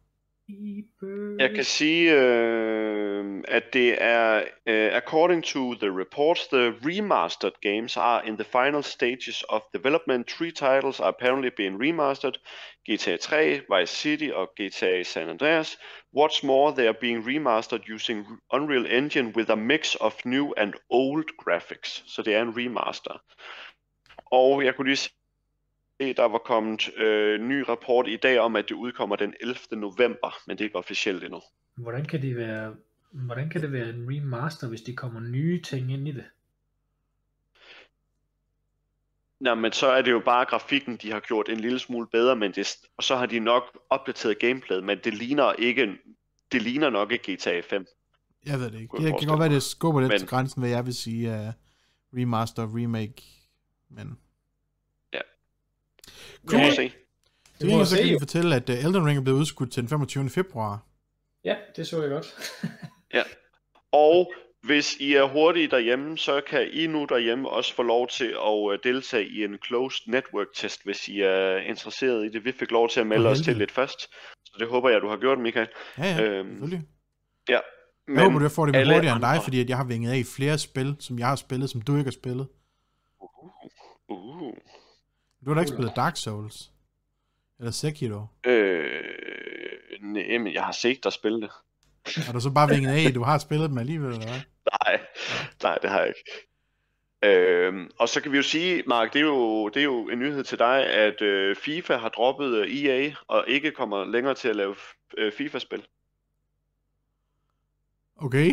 Freebird. 0.46 1.36
Jeg 1.40 1.50
kan 1.54 1.64
sige, 1.64 2.12
øh, 2.12 3.05
Øhm, 3.26 3.44
at 3.48 3.72
det 3.72 4.02
er, 4.02 4.38
uh, 4.66 4.96
according 4.96 5.44
to 5.44 5.74
the 5.74 5.90
reports, 5.90 6.46
the 6.46 6.70
remastered 6.70 7.60
games 7.60 7.96
are 7.96 8.26
in 8.26 8.36
the 8.36 8.44
final 8.44 8.82
stages 8.82 9.44
of 9.48 9.62
development. 9.74 10.28
Three 10.28 10.52
titles 10.52 11.00
are 11.00 11.08
apparently 11.08 11.50
being 11.50 11.82
remastered. 11.82 12.36
GTA 12.88 13.16
3, 13.16 13.60
Vice 13.68 13.92
City 13.92 14.30
og 14.30 14.52
GTA 14.60 15.02
San 15.02 15.28
Andreas. 15.28 15.76
What's 16.12 16.42
more, 16.42 16.72
they 16.72 16.86
are 16.86 17.00
being 17.00 17.24
remastered 17.24 17.88
using 17.94 18.26
Unreal 18.52 18.86
Engine 18.86 19.32
with 19.36 19.50
a 19.50 19.56
mix 19.56 19.96
of 20.00 20.24
new 20.24 20.52
and 20.56 20.74
old 20.90 21.28
graphics. 21.38 22.04
Så 22.06 22.22
det 22.22 22.34
er 22.34 22.42
en 22.42 22.56
remaster. 22.56 23.22
Og 24.32 24.64
jeg 24.64 24.74
kunne 24.74 24.88
lige 24.88 25.08
der 26.00 26.28
var 26.28 26.38
kommet 26.38 26.96
øh, 26.96 27.40
ny 27.40 27.64
rapport 27.68 28.08
i 28.08 28.16
dag 28.16 28.38
om, 28.38 28.56
at 28.56 28.68
det 28.68 28.74
udkommer 28.74 29.16
den 29.16 29.34
11. 29.40 29.56
november, 29.70 30.38
men 30.46 30.56
det 30.56 30.64
er 30.64 30.66
ikke 30.66 30.78
officielt 30.78 31.24
endnu. 31.24 31.40
Hvordan 31.76 32.04
kan 32.04 32.22
det 32.22 32.36
være, 32.36 32.74
hvordan 33.10 33.50
kan 33.50 33.60
det 33.62 33.72
være 33.72 33.88
en 33.88 34.06
remaster, 34.10 34.68
hvis 34.68 34.82
de 34.82 34.96
kommer 34.96 35.20
nye 35.20 35.62
ting 35.62 35.92
ind 35.92 36.08
i 36.08 36.12
det? 36.12 36.24
Nå, 39.40 39.54
men 39.54 39.72
så 39.72 39.86
er 39.86 40.02
det 40.02 40.10
jo 40.10 40.22
bare 40.24 40.44
grafikken, 40.44 40.96
de 40.96 41.12
har 41.12 41.20
gjort 41.20 41.48
en 41.48 41.60
lille 41.60 41.78
smule 41.78 42.06
bedre, 42.12 42.36
men 42.36 42.52
det, 42.52 42.76
og 42.96 43.04
så 43.04 43.16
har 43.16 43.26
de 43.26 43.38
nok 43.38 43.78
opdateret 43.90 44.38
gameplayet, 44.38 44.84
men 44.84 44.98
det 45.04 45.14
ligner 45.14 45.52
ikke, 45.52 45.98
det 46.52 46.62
ligner 46.62 46.90
nok 46.90 47.12
ikke 47.12 47.34
GTA 47.34 47.60
5. 47.60 47.86
Jeg 48.46 48.58
ved 48.60 48.70
det 48.70 48.80
ikke. 48.80 48.96
Jeg 49.02 49.12
Det 49.12 49.18
kan 49.20 49.28
godt 49.28 49.40
være, 49.40 49.48
det 49.48 49.62
skubber 49.62 50.00
lidt 50.00 50.10
Men- 50.12 50.18
til 50.18 50.28
grænsen, 50.28 50.60
hvad 50.62 50.70
jeg 50.70 50.86
vil 50.86 50.94
sige 50.94 51.32
af 51.32 51.52
remaster 52.16 52.76
remake. 52.76 53.22
Men 53.90 54.18
Ja. 55.12 55.20
Cool. 56.46 56.60
Vi 56.60 56.64
må 56.66 56.68
Ja. 56.68 56.74
se. 56.74 56.92
Må 57.62 57.68
gengæld 57.68 57.86
så 57.86 57.96
kan 57.96 58.04
vi 58.06 58.16
fortælle, 58.20 58.56
at 58.56 58.68
uh, 58.70 58.84
Elden 58.84 59.06
Ring 59.06 59.18
er 59.18 59.22
blevet 59.22 59.38
udskudt 59.38 59.72
til 59.72 59.80
den 59.82 59.88
25. 59.88 60.30
februar. 60.30 60.82
Ja, 61.44 61.56
det 61.76 61.86
så 61.86 62.00
jeg 62.02 62.10
godt. 62.10 62.26
Og 63.92 64.32
hvis 64.62 64.96
I 65.00 65.14
er 65.14 65.24
hurtige 65.24 65.68
derhjemme, 65.68 66.18
så 66.18 66.40
kan 66.46 66.68
I 66.72 66.86
nu 66.86 67.04
derhjemme 67.08 67.48
også 67.50 67.74
få 67.74 67.82
lov 67.82 68.08
til 68.08 68.24
at 68.46 68.72
øh, 68.72 68.78
deltage 68.84 69.28
i 69.28 69.44
en 69.44 69.58
closed 69.66 70.12
network 70.12 70.46
test, 70.54 70.84
hvis 70.84 71.08
I 71.08 71.20
er 71.20 71.56
interesseret 71.56 72.24
i 72.24 72.28
det. 72.28 72.44
Vi 72.44 72.52
fik 72.52 72.70
lov 72.70 72.88
til 72.88 73.00
at 73.00 73.06
melde 73.06 73.28
os 73.28 73.40
til 73.40 73.56
lidt 73.56 73.70
først, 73.72 74.00
så 74.44 74.56
det 74.58 74.68
håber 74.68 74.88
jeg, 74.90 75.00
du 75.02 75.08
har 75.08 75.16
gjort, 75.16 75.38
Michael. 75.38 75.68
Ja, 75.98 76.04
ja, 76.04 76.22
Øhm, 76.22 76.48
selvfølgelig. 76.48 76.82
Men 78.08 78.16
Jeg 78.16 78.24
håber, 78.24 78.38
du 78.38 78.48
får 78.48 78.66
det 78.66 78.76
alle 78.76 78.94
hurtigere 78.94 79.14
end 79.16 79.22
dig, 79.22 79.30
andre- 79.30 79.42
fordi 79.44 79.60
at 79.60 79.68
jeg 79.68 79.76
har 79.76 79.84
vinget 79.84 80.12
af 80.12 80.16
i 80.16 80.24
flere 80.24 80.58
spil, 80.58 80.96
som 81.00 81.18
jeg 81.18 81.26
har 81.26 81.36
spillet, 81.36 81.70
som 81.70 81.80
du 81.82 81.92
ikke 81.96 82.04
har 82.08 82.12
spillet. 82.12 82.48
Uh, 84.08 84.54
Du 85.44 85.50
har 85.50 85.54
da 85.54 85.60
ikke 85.60 85.72
spillet 85.72 85.96
Dark 85.96 86.16
Souls. 86.16 86.70
Eller 87.58 87.70
Sekiro. 87.72 88.20
øh, 88.46 89.00
nej, 90.02 90.38
men 90.38 90.52
jeg 90.54 90.62
har 90.64 90.72
set 90.72 91.04
dig 91.04 91.12
spille 91.12 91.40
det. 91.40 91.50
Har 92.26 92.32
du 92.32 92.40
så 92.40 92.50
bare 92.50 92.68
vinget 92.68 93.06
af, 93.06 93.12
du 93.14 93.22
har 93.22 93.38
spillet 93.38 93.70
dem 93.70 93.78
alligevel, 93.78 94.10
eller 94.12 94.26
hvad? 94.26 94.40
Nej, 94.82 95.00
nej, 95.62 95.78
det 95.82 95.90
har 95.90 95.98
jeg 95.98 96.08
ikke. 96.08 96.46
Øhm, 97.24 97.90
og 97.98 98.08
så 98.08 98.22
kan 98.22 98.32
vi 98.32 98.36
jo 98.36 98.42
sige, 98.42 98.82
Mark, 98.86 99.12
det 99.12 99.18
er 99.18 99.24
jo, 99.24 99.68
det 99.68 99.80
er 99.80 99.84
jo 99.84 100.08
en 100.08 100.18
nyhed 100.18 100.44
til 100.44 100.58
dig, 100.58 100.86
at 100.86 101.22
øh, 101.22 101.56
FIFA 101.56 101.96
har 101.96 102.08
droppet 102.08 102.54
øh, 102.54 102.84
EA 102.84 103.12
og 103.26 103.44
ikke 103.48 103.70
kommer 103.70 104.04
længere 104.04 104.34
til 104.34 104.48
at 104.48 104.56
lave 104.56 104.76
øh, 105.18 105.32
FIFA-spil. 105.32 105.86
Okay. 108.16 108.50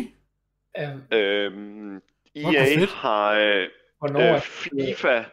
Øhm, 1.12 2.02
hvor 2.40 2.52
EA 2.52 2.86
har 2.86 3.32
øh, 3.32 3.68
hvornår 4.10 4.34
øh, 4.34 4.40
FIFA, 4.40 5.24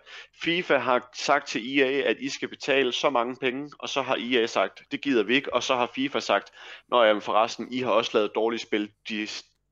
FIFA 0.43 0.77
har 0.77 1.09
sagt 1.15 1.47
til 1.47 1.79
EA, 1.79 2.09
at 2.09 2.17
I 2.19 2.29
skal 2.29 2.47
betale 2.47 2.91
så 2.91 3.09
mange 3.09 3.35
penge, 3.35 3.71
og 3.79 3.89
så 3.89 4.01
har 4.01 4.17
EA 4.19 4.45
sagt, 4.45 4.81
det 4.91 5.01
gider 5.01 5.23
vi 5.23 5.35
ikke, 5.35 5.53
og 5.53 5.63
så 5.63 5.75
har 5.75 5.91
FIFA 5.95 6.19
sagt, 6.19 6.51
Nå 6.89 7.03
jamen 7.03 7.21
forresten, 7.21 7.67
I 7.71 7.79
har 7.79 7.91
også 7.91 8.11
lavet 8.13 8.31
dårlige 8.35 8.59
spil 8.59 8.91
de, 9.09 9.27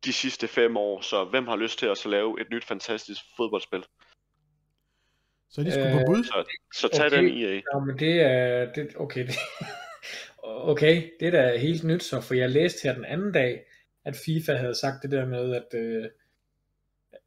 de 0.05 0.13
sidste 0.13 0.47
fem 0.47 0.77
år, 0.77 1.01
så 1.01 1.25
hvem 1.25 1.47
har 1.47 1.55
lyst 1.55 1.79
til 1.79 1.85
at 1.85 1.97
så 1.97 2.09
lave 2.09 2.41
et 2.41 2.47
nyt 2.51 2.65
fantastisk 2.65 3.21
fodboldspil? 3.37 3.83
Så 5.51 5.63
de 5.63 5.71
sgu 5.71 5.81
på 5.81 5.99
Øh, 5.99 6.05
bud. 6.05 6.23
Så, 6.23 6.45
så 6.73 6.87
tag 6.87 7.05
Okay. 7.05 7.17
den 7.17 7.37
EA. 7.37 7.53
Ja, 7.53 7.79
men 7.85 7.99
det 7.99 8.21
er... 8.21 8.73
Det, 8.73 8.87
okay, 8.95 9.27
det, 9.27 9.35
okay, 10.71 11.09
det 11.19 11.27
er 11.27 11.31
da 11.31 11.57
helt 11.57 11.83
nyt 11.83 12.03
så, 12.03 12.21
for 12.21 12.33
jeg 12.33 12.49
læste 12.49 12.87
her 12.87 12.95
den 12.95 13.05
anden 13.05 13.31
dag, 13.31 13.61
at 14.05 14.15
FIFA 14.25 14.53
havde 14.53 14.75
sagt 14.75 15.03
det 15.03 15.11
der 15.11 15.25
med, 15.25 15.55
at, 15.55 15.79
øh, 15.79 16.05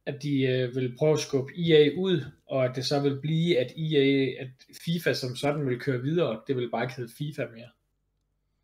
at 0.05 0.23
de 0.23 0.41
øh, 0.43 0.75
vil 0.75 0.95
prøve 0.99 1.13
at 1.13 1.19
skubbe 1.19 1.51
EA 1.57 1.89
ud, 1.97 2.25
og 2.47 2.65
at 2.65 2.75
det 2.75 2.85
så 2.85 2.99
vil 2.99 3.21
blive, 3.21 3.57
at 3.57 3.71
EA, 3.77 4.41
at 4.41 4.49
FIFA 4.85 5.13
som 5.13 5.35
sådan 5.35 5.69
vil 5.69 5.79
køre 5.79 6.01
videre, 6.01 6.41
det 6.47 6.55
vil 6.55 6.69
bare 6.71 6.83
ikke 6.83 6.95
hedde 6.95 7.13
FIFA 7.17 7.41
mere. 7.41 7.69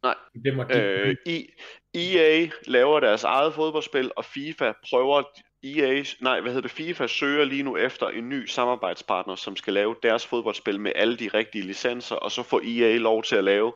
Nej. 0.04 0.16
Det 0.46 0.56
må 0.56 0.64
de, 0.64 0.82
Øh, 0.82 1.16
I, 1.26 1.48
EA 1.94 2.48
laver 2.68 3.00
deres 3.00 3.24
eget 3.24 3.54
fodboldspil, 3.54 4.12
og 4.16 4.26
FIFA 4.26 4.74
prøver, 4.90 5.24
EA, 5.64 6.04
nej, 6.22 6.42
hvad 6.42 6.52
hedder 6.52 6.68
det, 6.68 6.72
FIFA 6.72 7.08
søger 7.08 7.46
lige 7.46 7.64
nu 7.64 7.78
efter 7.78 8.08
en 8.08 8.30
ny 8.30 8.46
samarbejdspartner, 8.46 9.36
som 9.36 9.56
skal 9.56 9.74
lave 9.74 9.96
deres 10.04 10.28
fodboldspil 10.28 10.80
med 10.80 10.92
alle 10.96 11.18
de 11.18 11.28
rigtige 11.28 11.66
licenser, 11.66 12.16
og 12.16 12.32
så 12.32 12.44
får 12.44 12.62
EA 12.64 12.98
lov 12.98 13.24
til 13.24 13.36
at 13.36 13.44
lave 13.44 13.74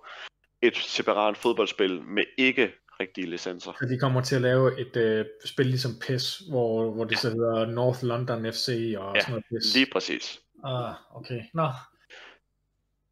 et 0.62 0.78
separat 0.78 1.38
fodboldspil 1.38 2.02
med 2.02 2.24
ikke 2.38 2.72
rigtige 3.04 3.30
licenser. 3.30 3.72
Så 3.80 3.86
de 3.86 4.00
kommer 4.00 4.22
til 4.22 4.36
at 4.36 4.42
lave 4.42 4.80
et 4.82 4.96
øh, 4.98 5.26
spil 5.46 5.66
ligesom 5.66 5.92
PES, 6.08 6.38
hvor, 6.50 6.92
hvor 6.92 7.06
det 7.06 7.18
så 7.20 7.30
hedder 7.30 7.66
North 7.66 8.04
London 8.04 8.54
FC 8.54 8.96
og 8.98 9.16
Ja, 9.16 9.22
sådan 9.22 9.32
noget 9.32 9.46
PES. 9.50 9.74
Lige 9.76 9.88
præcis. 9.94 10.40
Ah, 10.66 10.94
okay. 11.16 11.42
Nå. 11.54 11.70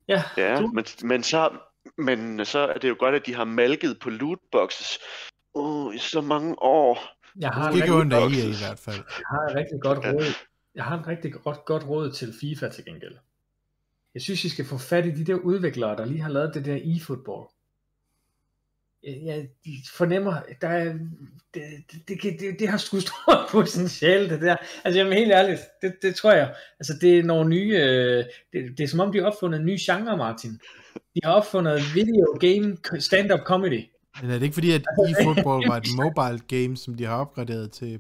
Ja, 0.08 0.24
Ja, 0.38 0.62
men, 0.62 0.86
men, 1.04 1.24
så, 1.24 1.50
men 1.98 2.46
så 2.46 2.60
er 2.60 2.78
det 2.78 2.90
jo 2.90 2.96
godt, 3.00 3.16
at 3.16 3.26
de 3.26 3.36
har 3.36 3.44
malket 3.46 4.00
på 4.00 4.10
lootboxes 4.10 5.00
uh, 5.54 5.96
i 5.96 5.98
så 5.98 6.22
mange 6.22 6.56
år. 6.62 7.00
jeg 7.40 7.50
har, 7.50 7.72
Det 7.72 7.78
en 7.78 7.84
ikke 7.84 8.16
af 8.16 8.22
EA 8.22 8.50
i 8.50 8.58
hvert 8.68 8.80
fald. 8.80 8.96
jeg 8.96 9.26
har 9.32 9.42
et 9.50 9.56
rigtig 9.56 9.82
godt 9.82 10.00
Ja. 10.06 10.12
råd. 10.12 10.24
Jeg 10.76 10.84
har 10.84 11.00
et 11.00 11.08
rigtig 11.08 11.34
godt, 11.34 11.66
godt 11.66 11.84
råd 11.88 12.12
til 12.12 12.34
FIFA 12.42 12.70
til 12.70 12.86
gengæld. 12.86 13.16
Jeg 14.14 14.22
synes, 14.22 14.44
I 14.44 14.50
skal 14.50 14.66
få 14.66 14.78
fat 14.78 15.06
i 15.06 15.12
de 15.12 15.26
der 15.26 15.36
udviklere, 15.36 15.96
der 15.98 16.06
lige 16.06 16.22
har 16.22 16.30
lavet 16.30 16.54
det 16.54 16.66
der 16.66 16.76
e-football. 16.78 17.61
Jeg, 19.04 19.22
jeg 19.26 19.48
de 19.66 19.72
fornemmer, 19.94 20.36
der 20.62 20.68
er, 20.68 20.94
det, 21.54 21.64
det, 22.08 22.22
det, 22.24 22.60
det, 22.60 22.68
har 22.68 22.78
sgu 22.78 23.00
stort 23.00 23.48
potentiale, 23.52 24.30
det 24.30 24.42
der. 24.42 24.56
Altså, 24.84 25.00
jamen 25.00 25.14
helt 25.14 25.32
ærligt, 25.32 25.60
det, 25.82 25.94
det 26.02 26.16
tror 26.16 26.32
jeg. 26.34 26.56
Altså, 26.80 26.94
det 27.02 27.20
er 27.20 27.24
nogle 27.24 27.50
nye, 27.50 27.76
øh, 27.76 28.26
det, 28.54 28.78
det 28.78 28.84
er 28.84 28.88
som 28.88 29.00
om, 29.00 29.12
de 29.12 29.20
har 29.20 29.26
opfundet 29.26 29.60
en 29.60 29.66
ny 29.66 29.78
genre, 29.80 30.18
Martin. 30.18 30.52
De 31.16 31.20
har 31.24 31.32
opfundet 31.32 31.82
video 31.96 32.38
game 32.40 32.78
stand-up 33.00 33.40
comedy. 33.40 33.84
Men 34.22 34.30
er 34.30 34.34
det 34.34 34.44
ikke 34.44 34.54
fordi, 34.54 34.72
at 34.72 34.82
eFootball 35.10 35.68
var 35.68 35.78
et 35.78 35.88
mobile 36.04 36.40
game, 36.48 36.78
som 36.78 36.96
de 36.96 37.06
har 37.06 37.16
opgraderet 37.16 37.72
til... 37.72 38.00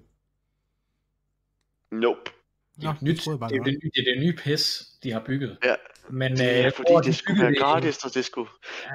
Nope. 1.91 2.32
Nå, 2.78 2.94
nyt, 3.02 3.15
det 3.18 3.28
er 3.28 3.48
det 3.48 3.65
det, 3.65 3.65
nye- 3.65 3.91
det 3.95 4.07
er 4.07 4.14
det 4.14 4.23
nye 4.23 4.34
PES, 4.34 4.90
de 5.03 5.11
har 5.11 5.19
bygget. 5.26 5.57
Ja. 5.64 5.76
Men 6.10 6.32
Det 6.32 6.41
øh, 6.41 6.48
er 6.48 6.61
jeg 6.61 6.73
fordi, 6.73 6.94
det 6.94 7.06
de 7.06 7.14
skulle 7.14 7.41
være 7.41 7.49
det 7.52 7.56
i- 7.57 7.60
gratis, 7.60 7.98
og 8.06 8.14
det 8.14 8.26
skulle, 8.26 8.49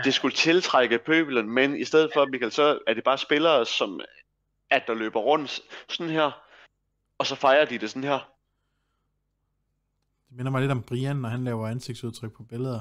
det 0.04 0.14
skulle 0.14 0.34
tiltrække 0.36 0.98
pøbelen, 1.06 1.50
men 1.50 1.76
i 1.76 1.84
stedet 1.84 2.10
for, 2.14 2.26
Michael, 2.30 2.52
så 2.52 2.78
er 2.86 2.94
det 2.94 3.04
bare 3.04 3.18
spillere, 3.18 3.66
som 3.66 4.00
at 4.70 4.82
der 4.86 4.94
løber 4.94 5.20
rundt 5.20 5.60
sådan 5.88 6.12
her, 6.12 6.42
og 7.18 7.26
så 7.26 7.34
fejrer 7.34 7.64
de 7.64 7.78
det 7.78 7.90
sådan 7.90 8.04
her. 8.04 8.32
Det 10.28 10.36
minder 10.36 10.50
mig 10.52 10.60
lidt 10.60 10.72
om 10.72 10.82
Brian, 10.82 11.16
når 11.16 11.28
han 11.28 11.44
laver 11.44 11.68
ansigtsudtryk 11.68 12.32
på 12.36 12.42
billeder. 12.42 12.80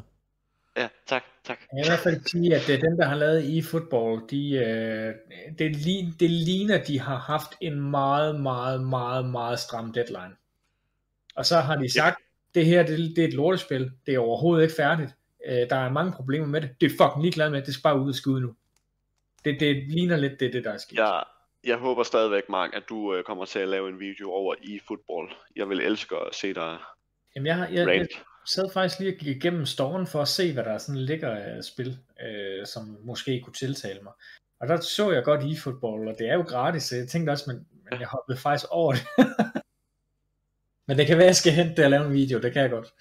Ja, 0.78 0.88
tak, 1.08 1.24
tak. 1.44 1.60
Jeg 1.60 1.68
vil 1.78 1.86
i 1.86 1.90
hvert 1.90 2.00
fald 2.00 2.22
sige, 2.26 2.56
at 2.56 2.70
øh, 2.70 2.82
dem, 2.82 2.98
der 2.98 3.06
har 3.06 3.16
lavet 3.16 3.58
e-football, 3.58 4.28
de, 4.32 4.52
øh, 4.56 5.14
det, 5.60 5.76
det 6.20 6.30
ligner, 6.30 6.84
de 6.84 7.00
har 7.00 7.18
haft 7.18 7.50
en 7.62 7.82
meget, 7.92 8.42
meget, 8.42 8.82
meget, 8.84 9.26
meget 9.30 9.60
stram 9.60 9.94
deadline. 9.94 10.36
Og 11.36 11.46
så 11.46 11.60
har 11.60 11.76
de 11.76 11.94
sagt, 11.94 12.22
det 12.56 12.66
her 12.66 12.86
det, 12.86 12.98
det 13.16 13.24
er 13.24 13.28
et 13.28 13.34
lortespil, 13.34 13.92
det 14.06 14.14
er 14.16 14.20
overhovedet 14.20 14.64
ikke 14.64 14.76
færdigt. 14.76 15.12
Øh, 15.48 15.70
der 15.70 15.76
er 15.76 15.90
mange 15.90 16.12
problemer 16.12 16.48
med 16.48 16.62
det. 16.62 16.70
Det 16.82 16.86
er 16.86 16.90
fucking 16.90 17.22
ligeglad 17.22 17.50
med, 17.50 17.62
det 17.62 17.74
skal 17.74 17.84
bare 17.84 18.00
ud 18.00 18.10
og 18.10 18.16
skyde 18.16 18.42
nu. 18.42 18.56
Det, 19.46 19.60
det 19.60 19.84
ligner 19.88 20.18
lidt 20.18 20.40
det, 20.40 20.54
det 20.54 20.64
der 20.64 20.72
er 20.72 20.78
sket. 20.78 20.98
Jeg, 20.98 21.24
jeg 21.64 21.78
håber 21.78 22.04
stadigvæk, 22.04 22.44
Mark, 22.50 22.70
at 22.74 22.84
du 22.90 23.16
øh, 23.16 23.24
kommer 23.24 23.46
til 23.46 23.60
at 23.60 23.68
lave 23.68 23.90
en 23.90 24.00
video 24.00 24.32
over 24.32 24.56
i 24.64 24.80
fodbold. 24.88 25.32
Jeg 25.56 25.70
vil 25.70 25.80
elske 25.82 26.16
at 26.16 26.36
se 26.36 26.54
dig 26.54 26.78
Jamen, 27.36 27.48
jeg, 27.48 27.56
har- 27.56 27.68
jeg, 27.68 27.88
jeg 27.88 28.08
sad 28.48 28.70
faktisk 28.74 29.00
lige 29.00 29.14
og 29.14 29.18
gik 29.20 29.36
igennem 29.36 29.66
storen 29.66 30.08
for 30.08 30.22
at 30.22 30.28
se, 30.28 30.54
hvad 30.54 30.64
der 30.64 30.78
sådan 30.78 31.02
ligger 31.02 31.30
af 31.36 31.64
spil, 31.64 31.98
øh, 32.28 32.66
som 32.66 32.98
måske 33.04 33.42
kunne 33.44 33.54
tiltale 33.54 34.00
mig. 34.04 34.14
Og 34.60 34.68
der 34.68 34.80
så 34.80 35.12
jeg 35.12 35.24
godt 35.24 35.42
e-football, 35.42 36.10
og 36.10 36.16
det 36.20 36.30
er 36.30 36.34
jo 36.34 36.42
gratis, 36.42 36.84
så 36.84 36.96
jeg 36.96 37.08
tænkte 37.08 37.32
også, 37.32 37.44
men, 37.48 37.68
men 37.92 38.00
jeg 38.00 38.08
hoppede 38.08 38.38
faktisk 38.38 38.66
over 38.70 38.94
det. 38.94 39.02
men 40.88 40.98
det 40.98 41.08
kan 41.08 41.18
være, 41.18 41.26
at 41.26 41.28
jeg 41.28 41.36
skal 41.36 41.54
hente 41.54 41.76
det 41.76 41.86
og 41.86 41.92
lave 41.92 42.06
en 42.06 42.14
video, 42.14 42.40
det 42.40 42.54
kan 42.54 42.62
jeg 42.62 42.70
godt. 42.70 42.94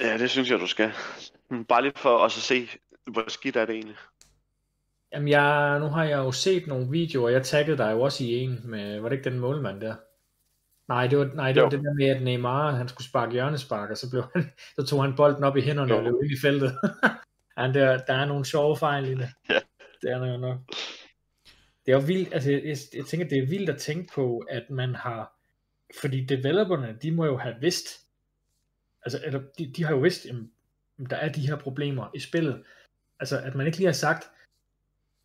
Ja, 0.00 0.18
det 0.18 0.30
synes 0.30 0.50
jeg, 0.50 0.60
du 0.60 0.66
skal. 0.66 0.92
Bare 1.68 1.82
lige 1.82 1.92
for 1.96 2.10
også 2.10 2.38
at 2.38 2.42
se, 2.42 2.68
hvor 3.10 3.24
skidt 3.28 3.56
er 3.56 3.66
det 3.66 3.74
egentlig. 3.74 3.96
Jamen, 5.12 5.28
jeg, 5.28 5.78
nu 5.80 5.86
har 5.86 6.04
jeg 6.04 6.18
jo 6.18 6.32
set 6.32 6.66
nogle 6.66 6.90
videoer, 6.90 7.28
jeg 7.28 7.42
taggede 7.42 7.78
dig 7.78 7.92
jo 7.92 8.00
også 8.00 8.24
i 8.24 8.32
en, 8.32 8.60
med, 8.64 9.00
var 9.00 9.08
det 9.08 9.16
ikke 9.16 9.30
den 9.30 9.38
målmand 9.38 9.80
der? 9.80 9.94
Nej, 10.88 11.06
det 11.06 11.18
var, 11.18 11.30
nej, 11.34 11.52
det 11.52 11.56
Jo. 11.60 11.62
var 11.62 11.70
det 11.70 11.78
der 11.78 11.94
med, 11.94 12.06
at 12.06 12.22
Neymar, 12.22 12.70
han 12.70 12.88
skulle 12.88 13.08
sparke 13.08 13.32
hjørnespark, 13.32 13.90
og 13.90 13.96
så, 13.96 14.10
blev 14.10 14.24
han, 14.34 14.50
så 14.78 14.86
tog 14.86 15.02
han 15.02 15.16
bolden 15.16 15.44
op 15.44 15.56
i 15.56 15.60
hænderne 15.60 15.92
Jo. 15.92 15.96
og 15.98 16.04
løb 16.04 16.14
ind 16.22 16.32
i 16.32 16.40
feltet. 16.42 16.72
ja, 17.58 17.62
der, 17.62 17.98
der 17.98 18.14
er 18.14 18.24
nogle 18.24 18.44
sjove 18.44 18.76
fejl 18.76 19.04
i 19.08 19.14
det. 19.14 19.28
Ja. 19.48 19.58
Det 20.02 20.10
er 20.10 20.18
der 20.18 20.32
jo 20.32 20.36
nok. 20.38 20.58
Det 21.86 21.92
er 21.92 21.96
jo 21.96 22.02
vildt, 22.06 22.34
altså 22.34 22.50
jeg, 22.50 22.76
jeg 22.94 23.06
tænker, 23.06 23.28
det 23.28 23.38
er 23.38 23.46
vildt 23.46 23.70
at 23.70 23.78
tænke 23.78 24.12
på, 24.14 24.38
at 24.50 24.70
man 24.70 24.94
har, 24.94 25.35
fordi 26.00 26.24
developerne, 26.24 26.98
de 27.02 27.10
må 27.10 27.24
jo 27.24 27.36
have 27.36 27.54
vidst, 27.60 28.06
altså 29.02 29.20
eller, 29.24 29.42
de, 29.58 29.72
de 29.76 29.84
har 29.84 29.90
jo 29.90 29.98
vidst, 29.98 30.26
jamen, 30.26 30.52
der 31.10 31.16
er 31.16 31.32
de 31.32 31.46
her 31.46 31.56
problemer 31.56 32.10
i 32.14 32.20
spillet. 32.20 32.64
Altså, 33.20 33.40
at 33.40 33.54
man 33.54 33.66
ikke 33.66 33.78
lige 33.78 33.86
har 33.86 33.92
sagt, 33.92 34.30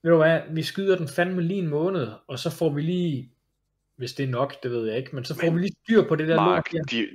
ved 0.04 0.12
du 0.12 0.18
hvad, 0.18 0.42
vi 0.50 0.64
skyder 0.64 0.98
den 0.98 1.08
fandme 1.08 1.42
lige 1.42 1.62
en 1.62 1.68
måned, 1.68 2.08
og 2.28 2.40
så 2.40 2.50
får 2.50 2.70
vi 2.70 2.82
lige, 2.82 3.32
hvis 3.96 4.14
det 4.14 4.24
er 4.24 4.30
nok, 4.30 4.64
det 4.64 4.72
ved 4.72 4.88
jeg 4.88 4.98
ikke, 4.98 5.16
men 5.16 5.26
så 5.26 5.36
får 5.36 5.46
Men, 5.46 5.56
vi 5.56 5.62
lige 5.62 5.76
styr 5.84 6.08
på 6.08 6.16
det 6.16 6.28
der 6.28 6.36
Mark, 6.36 6.74
lort 6.74 6.92
de, 6.92 7.08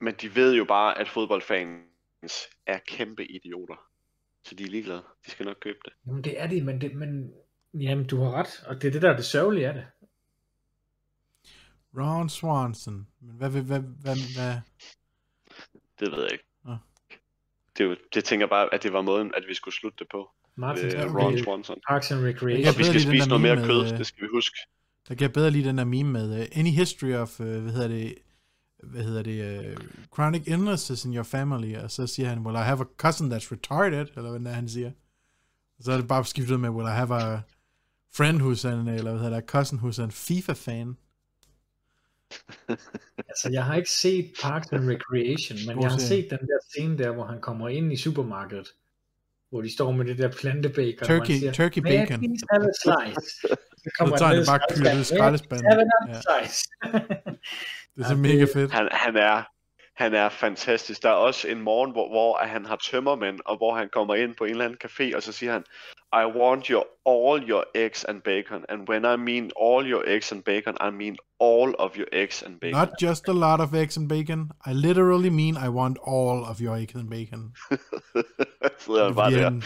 men 0.00 0.14
de 0.14 0.34
ved 0.34 0.54
jo 0.54 0.64
bare, 0.64 0.98
at 0.98 1.08
fodboldfanen 1.08 1.82
er 2.66 2.78
kæmpe 2.86 3.26
idioter. 3.26 3.86
Så 4.44 4.54
de 4.54 4.62
er 4.62 4.68
ligeglade. 4.68 5.02
De 5.26 5.30
skal 5.30 5.46
nok 5.46 5.56
købe 5.60 5.78
det. 5.84 5.92
Jamen 6.06 6.24
det 6.24 6.40
er 6.40 6.46
det, 6.46 6.64
men, 6.64 6.80
det, 6.80 6.94
men 6.94 7.34
jamen, 7.74 8.06
du 8.06 8.22
har 8.22 8.32
ret, 8.32 8.64
og 8.66 8.82
det 8.82 8.88
er 8.88 8.92
det 8.92 9.02
der 9.02 9.10
er 9.10 9.16
det 9.16 9.24
sørgelige 9.24 9.68
af 9.68 9.74
det. 9.74 9.86
Ron 11.96 12.28
Swanson. 12.28 13.06
Men 13.20 13.36
hvad, 13.36 13.50
hvad, 13.50 13.62
hvad, 13.62 13.80
hvad, 13.80 14.16
hvad? 14.34 14.54
Det 16.00 16.12
ved 16.12 16.22
jeg 16.22 16.32
ikke. 16.32 16.44
Nå. 16.64 16.76
Det, 17.78 17.98
det 18.14 18.24
tænker 18.24 18.46
bare, 18.46 18.74
at 18.74 18.82
det 18.82 18.92
var 18.92 19.02
måden, 19.02 19.32
at 19.36 19.42
vi 19.48 19.54
skulle 19.54 19.74
slutte 19.74 19.98
det 19.98 20.06
på. 20.10 20.30
Martin, 20.56 20.86
okay. 20.86 21.08
du 21.08 21.18
Ron 21.18 21.38
Swanson. 21.38 21.78
Parks 21.88 22.10
and 22.10 22.20
Jeg 22.20 22.34
Recreation. 22.34 22.68
Og 22.68 22.78
vi 22.78 22.84
skal 22.84 23.00
spise 23.00 23.22
der 23.22 23.26
noget 23.26 23.42
mere 23.42 23.56
kød, 23.56 23.82
med, 23.82 23.92
øh, 23.92 23.98
det 23.98 24.06
skal 24.06 24.22
vi 24.22 24.28
huske. 24.32 24.58
Der 25.08 25.14
kan 25.14 25.22
jeg 25.22 25.32
bedre 25.32 25.50
lide 25.50 25.68
den 25.68 25.78
der 25.78 25.84
meme 25.84 26.12
med 26.12 26.40
uh, 26.40 26.58
Any 26.58 26.70
history 26.70 27.12
of, 27.12 27.40
uh, 27.40 27.46
hvad 27.46 27.72
hedder 27.72 27.88
det, 27.88 28.14
hvad 28.82 29.02
hedder 29.02 29.22
det, 29.22 29.70
uh, 29.70 29.76
chronic 30.14 30.42
illnesses 30.46 31.04
in 31.04 31.14
your 31.14 31.22
family, 31.22 31.76
og 31.76 31.90
så 31.90 32.06
siger 32.06 32.28
han, 32.28 32.38
well, 32.38 32.56
I 32.56 32.64
have 32.64 32.80
a 32.80 32.84
cousin 32.96 33.32
that's 33.32 33.52
retarded, 33.52 34.06
eller 34.16 34.30
hvad 34.30 34.40
det 34.40 34.46
er, 34.46 34.52
han 34.52 34.68
siger. 34.68 34.90
Og 35.78 35.84
så 35.84 35.92
er 35.92 35.96
det 35.96 36.08
bare 36.08 36.24
skiftet 36.24 36.60
med, 36.60 36.70
well, 36.70 36.88
I 36.88 36.92
have 36.92 37.14
a 37.14 37.40
friend 38.14 38.42
who's 38.42 38.68
an, 38.68 38.88
eller 38.88 39.10
hvad 39.10 39.22
hedder 39.22 39.40
det, 39.40 39.42
a 39.42 39.46
cousin 39.46 39.78
who's 39.78 40.02
an 40.02 40.10
FIFA-fan. 40.10 40.96
Altså, 43.28 43.48
jeg 43.52 43.64
har 43.64 43.74
ikke 43.74 43.90
set 43.90 44.32
Parks 44.42 44.68
and 44.72 44.90
Recreation, 44.90 45.58
men 45.66 45.82
jeg 45.82 45.90
har 45.90 45.98
set 45.98 46.26
den 46.30 46.38
der 46.38 46.58
scene 46.70 46.98
der, 46.98 47.10
hvor 47.10 47.24
han 47.24 47.40
kommer 47.40 47.68
ind 47.68 47.92
i 47.92 47.96
supermarkedet, 47.96 48.68
hvor 49.50 49.60
de 49.62 49.72
står 49.72 49.92
med 49.92 50.04
det 50.04 50.18
der 50.18 50.28
plantebacon, 50.40 51.00
og 51.00 51.06
Turkey, 51.06 51.30
han 51.32 51.38
siger, 51.40 51.52
turkey 51.52 51.82
"May 51.82 51.92
I 51.92 51.96
bacon. 51.98 52.20
have 52.50 52.64
a 52.68 52.72
slice?" 52.82 53.30
Så 53.84 53.90
kommer 53.98 54.16
Så 54.16 54.20
tager 54.20 54.28
han 54.28 54.38
ned 54.38 54.46
bare 54.46 54.60
i 54.70 54.74
kylder 54.74 54.92
det 54.94 55.00
i 55.00 55.04
skraldespanden. 55.04 55.66
Ja. 56.08 56.20
slice. 56.26 56.58
Det 57.96 58.04
er 58.04 58.08
så 58.08 58.14
Ja, 58.14 58.20
mega 58.20 58.44
fedt. 58.54 58.70
Han, 58.72 58.88
han 58.92 59.16
er 59.16 59.44
han 60.00 60.14
er 60.14 60.28
fantastisk. 60.28 61.02
Der 61.02 61.08
er 61.08 61.20
også 61.28 61.48
en 61.48 61.60
morgen, 61.60 61.92
hvor, 61.92 62.08
hvor 62.08 62.38
han 62.46 62.66
har 62.66 62.76
tømmermænd, 62.76 63.38
og 63.44 63.56
hvor 63.56 63.74
han 63.76 63.88
kommer 63.92 64.14
ind 64.14 64.34
på 64.38 64.44
en 64.44 64.50
eller 64.50 64.64
anden 64.64 64.78
café, 64.84 65.16
og 65.16 65.22
så 65.22 65.32
siger 65.32 65.52
han, 65.52 65.64
I 66.22 66.24
want 66.40 66.66
your 66.66 66.84
all 67.12 67.50
your 67.50 67.64
eggs 67.74 68.04
and 68.04 68.22
bacon. 68.22 68.64
And 68.68 68.88
when 68.88 69.02
I 69.04 69.16
mean 69.16 69.50
all 69.66 69.92
your 69.92 70.02
eggs 70.06 70.32
and 70.32 70.42
bacon, 70.42 70.74
I 70.88 70.90
mean 71.00 71.16
all 71.40 71.74
of 71.78 71.90
your 71.96 72.08
eggs 72.12 72.42
and 72.42 72.60
bacon. 72.60 72.78
Not 72.80 72.88
just 73.02 73.28
a 73.28 73.32
lot 73.32 73.60
of 73.60 73.74
eggs 73.74 73.96
and 73.96 74.08
bacon. 74.08 74.50
I 74.66 74.72
literally 74.72 75.30
mean 75.30 75.54
I 75.66 75.68
want 75.68 75.96
all 76.06 76.38
of 76.50 76.60
your 76.60 76.76
eggs 76.76 76.94
and 76.94 77.10
bacon. 77.10 77.42
Sidder 78.82 79.04
han 79.04 79.14
bare 79.14 79.32
han, 79.32 79.62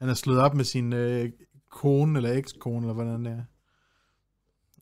han 0.00 0.08
er 0.08 0.14
slået 0.14 0.40
op 0.40 0.54
med 0.54 0.64
sin 0.64 0.92
øh, 0.92 1.30
kone, 1.70 2.18
eller 2.18 2.32
ekskone, 2.32 2.80
eller 2.80 2.94
hvordan 2.94 3.24
det 3.24 3.32
er. 3.32 3.42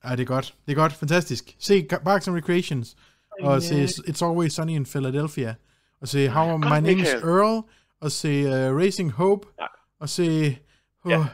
Ej, 0.09 0.17
det 0.17 0.23
er 0.23 0.27
godt. 0.27 0.55
Det 0.67 0.73
er 0.73 0.77
godt. 0.77 0.93
Fantastisk. 0.93 1.57
Se 1.59 1.87
Parks 2.05 2.29
and 2.29 2.37
Recreations. 2.37 2.97
Og 3.41 3.63
se 3.63 3.85
It's 3.85 4.25
Always 4.25 4.53
Sunny 4.53 4.73
in 4.73 4.87
Philadelphia. 4.87 5.55
Og 6.01 6.09
se 6.09 6.29
How 6.29 6.57
My 6.57 6.63
Godt, 6.63 6.83
Name 6.83 6.93
is. 7.03 7.09
Earl. 7.09 7.65
Og 8.01 8.13
se 8.13 8.43
uh, 8.45 8.77
Racing 8.79 9.13
Hope. 9.13 9.49
Ja. 9.61 9.67
Og 10.01 10.09
se... 10.09 10.59
Uh, 11.05 11.11
Ja. 11.11 11.27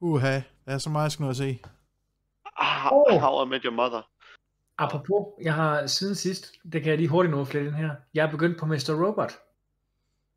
Uha, 0.00 0.32
der 0.64 0.72
er 0.72 0.78
så 0.78 0.90
meget, 0.90 1.04
jeg 1.04 1.12
skal 1.12 1.22
nå 1.22 1.30
at 1.30 1.36
se. 1.36 1.58
Ah, 2.56 2.92
Åh. 2.92 3.20
How 3.20 3.44
I 3.44 3.48
Met 3.48 3.62
Your 3.62 3.74
Mother. 3.74 4.02
Apropos, 4.78 5.26
jeg 5.42 5.54
har 5.54 5.86
siden 5.86 6.14
sidst, 6.14 6.52
det 6.72 6.82
kan 6.82 6.90
jeg 6.90 6.96
lige 6.98 7.08
hurtigt 7.08 7.30
nå 7.30 7.44
flere 7.44 7.64
den 7.64 7.74
her, 7.74 7.90
jeg 8.14 8.26
er 8.26 8.30
begyndt 8.30 8.58
på 8.58 8.66
Mr. 8.66 9.06
Robot. 9.06 9.32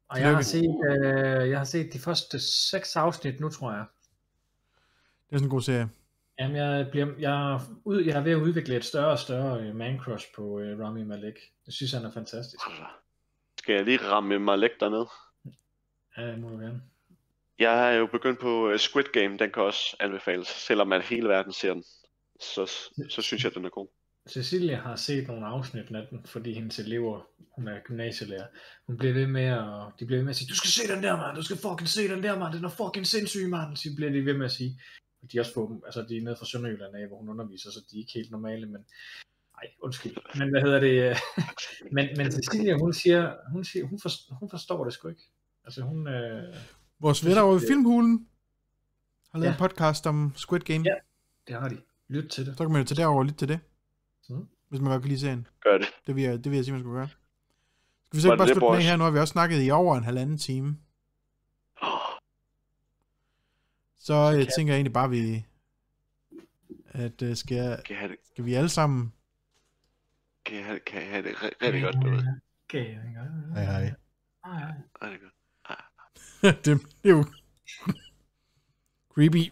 Og 0.10 0.20
jeg 0.20 0.36
har, 0.36 0.42
set, 0.42 0.76
øh, 0.90 1.50
jeg 1.50 1.58
har 1.58 1.66
set 1.66 1.94
de 1.94 2.00
første 2.00 2.40
seks 2.72 2.96
afsnit 2.96 3.40
nu, 3.40 3.50
tror 3.50 3.72
jeg. 3.72 3.86
Det 5.30 5.36
er 5.36 5.38
sådan 5.38 5.46
en 5.46 5.50
god 5.50 5.62
serie. 5.62 5.90
Jamen, 6.40 6.58
jeg, 6.58 6.88
bliver, 6.92 7.08
jeg, 7.20 7.60
ud, 7.86 8.04
jeg 8.04 8.18
er 8.18 8.24
ved 8.24 8.32
at 8.32 8.42
udvikle 8.42 8.76
et 8.76 8.86
større 8.86 9.12
og 9.12 9.20
større 9.20 9.62
øh, 9.62 9.76
man-crush 9.76 10.36
på 10.36 10.60
øh, 10.60 10.80
Rami 10.80 11.04
Malek. 11.04 11.40
Jeg 11.66 11.74
synes, 11.74 11.92
han 11.92 12.06
er 12.06 12.12
fantastisk. 12.12 12.60
Altså, 12.68 12.84
Skal 13.60 13.76
jeg 13.76 13.86
lige 13.86 13.98
ramme 13.98 14.40
mig 14.40 14.60
læk 14.60 14.80
derned? 14.80 15.06
Ja, 16.18 16.28
det 16.32 16.40
må 16.40 16.50
du 16.50 16.58
gerne. 16.58 16.82
Jeg 17.60 17.94
er 17.94 17.98
jo 17.98 18.08
begyndt 18.08 18.40
på 18.40 18.70
øh, 18.70 18.80
Squid 18.80 19.04
Game, 19.14 19.38
den 19.38 19.52
kan 19.52 19.64
også 19.64 19.96
anbefales, 20.00 20.48
selvom 20.48 20.88
man 20.88 21.02
hele 21.02 21.28
verden 21.28 21.54
ser 21.54 21.74
den. 21.74 21.84
Så, 22.40 22.72
så 23.10 23.22
synes 23.22 23.44
jeg, 23.44 23.54
den 23.56 23.66
er 23.66 23.70
god. 23.70 23.88
Cecilia 24.30 24.76
har 24.76 24.96
set 24.96 25.28
nogle 25.28 25.46
afsnit 25.46 25.92
af 25.92 26.08
den, 26.10 26.26
fordi 26.26 26.54
hendes 26.54 26.80
elever, 26.80 27.28
hun 27.56 27.68
er 27.68 27.80
gymnasielærer, 27.84 28.48
hun 28.88 28.98
bliver 28.98 29.14
ved 29.14 29.28
med 29.28 29.46
at, 29.46 29.66
de 30.00 30.06
bliver 30.06 30.18
ved 30.18 30.24
med 30.24 30.30
at 30.30 30.36
sige, 30.36 30.50
du 30.50 30.56
skal 30.56 30.70
se 30.70 30.96
den 30.96 31.04
der, 31.04 31.18
mand, 31.18 31.36
du 31.36 31.44
skal 31.44 31.58
fucking 31.58 31.90
se 31.90 32.08
den 32.08 32.24
der, 32.24 32.40
mand, 32.40 32.54
den 32.54 32.66
er 32.66 32.70
fucking 32.70 33.08
sindssyg, 33.08 33.50
mand, 33.50 33.76
så 33.76 33.90
bliver 33.96 34.12
de 34.12 34.26
ved 34.26 34.34
med 34.34 34.46
at 34.46 34.52
sige. 34.52 34.82
Og 35.24 35.32
de 35.32 35.38
er 35.38 35.42
også 35.42 35.54
få, 35.54 35.82
altså 35.86 36.06
de 36.10 36.18
er 36.18 36.22
nede 36.22 36.36
fra 36.36 36.46
Sønderjylland 36.46 36.96
af, 36.96 37.08
hvor 37.08 37.18
hun 37.18 37.30
underviser, 37.30 37.72
så 37.72 37.80
de 37.92 37.96
er 37.98 38.00
ikke 38.00 38.12
helt 38.16 38.32
normale, 38.32 38.66
men 38.66 38.82
nej, 39.56 39.72
undskyld. 39.82 40.16
Men 40.40 40.50
hvad 40.50 40.62
hedder 40.62 40.80
det? 40.80 41.18
men, 41.96 42.08
men 42.18 42.32
Cecilia, 42.32 42.78
hun 42.78 42.94
siger, 42.94 43.34
hun, 43.52 43.64
siger 43.64 43.86
hun, 43.86 44.00
forstår, 44.00 44.36
hun 44.36 44.50
forstår 44.50 44.84
det 44.84 44.94
sgu 44.94 45.08
ikke. 45.08 45.30
Altså 45.66 45.82
hun, 45.82 46.08
øh, 46.08 46.56
Vores 47.00 47.26
venner 47.26 47.42
over 47.42 47.58
i 47.58 47.60
Filmhulen 47.68 48.28
har 49.32 49.40
lavet 49.40 49.52
Ja. 49.52 49.56
en 49.56 49.60
podcast 49.60 50.08
om 50.08 50.34
Squid 50.36 50.60
Game. 50.60 50.84
Ja. 50.86 50.94
det 51.48 51.56
har 51.56 51.70
de. 51.70 51.78
Lyt 52.08 52.30
til 52.30 52.46
det. 52.46 52.58
Så 52.58 52.64
kan 52.64 52.72
man 52.72 52.82
jo 52.82 52.88
tage 52.88 53.02
derover 53.02 53.20
og 53.20 53.26
lytte 53.26 53.38
til 53.38 53.48
det. 53.48 53.60
Mm. 54.30 54.48
Hvis 54.70 54.82
man 54.82 54.92
godt 54.92 55.02
kan 55.02 55.10
lide 55.10 55.20
serien. 55.20 55.48
Gør 55.64 55.78
det. 55.78 55.88
Det 56.08 56.16
vil 56.16 56.24
jeg, 56.24 56.44
det 56.44 56.52
vil 56.52 56.56
jeg 56.56 56.66
sige, 56.66 56.74
man 56.74 56.82
skulle 56.82 56.98
gøre. 56.98 57.08
Skal 58.06 58.18
vi 58.18 58.22
så 58.22 58.28
ikke 58.28 58.38
bare 58.38 58.48
slutte 58.48 58.60
boys? 58.60 58.84
her? 58.86 58.96
Nu 58.98 59.04
har 59.04 59.12
vi 59.12 59.20
også 59.20 59.32
snakket 59.32 59.66
i 59.68 59.72
over 59.72 59.98
en 59.98 60.04
halvanden 60.04 60.38
time. 60.38 60.78
Så 64.04 64.14
jeg 64.14 64.46
kan- 64.46 64.54
tænker 64.58 64.74
jeg 64.74 64.78
egentlig 64.78 64.94
bare, 64.94 65.10
vi, 65.10 65.46
at 66.92 67.22
øh, 67.22 67.36
skal, 67.36 67.58
jeg, 67.58 67.82
Kan 67.86 67.94
jeg 67.94 68.00
have 68.00 68.12
det, 68.12 68.18
skal 68.32 68.46
vi 68.46 68.54
alle 68.54 68.70
sammen... 68.70 69.14
kan 70.46 70.58
jeg 70.58 70.66
have, 70.66 70.80
kan 70.80 71.02
jeg 71.02 71.10
have 71.10 71.24
det 71.24 71.36
ri- 71.36 71.58
rigtig 71.62 71.82
godt 71.84 71.96
derude? 71.96 72.42
Okay, 72.68 72.86
Hej 73.54 73.64
hej. 73.64 73.94
hej. 74.46 74.74
Rigtig 75.02 75.20
godt. 75.22 75.34
det, 76.66 76.82
det 77.04 77.10
er 77.12 77.16
jo 77.16 77.26
creepy. 79.14 79.52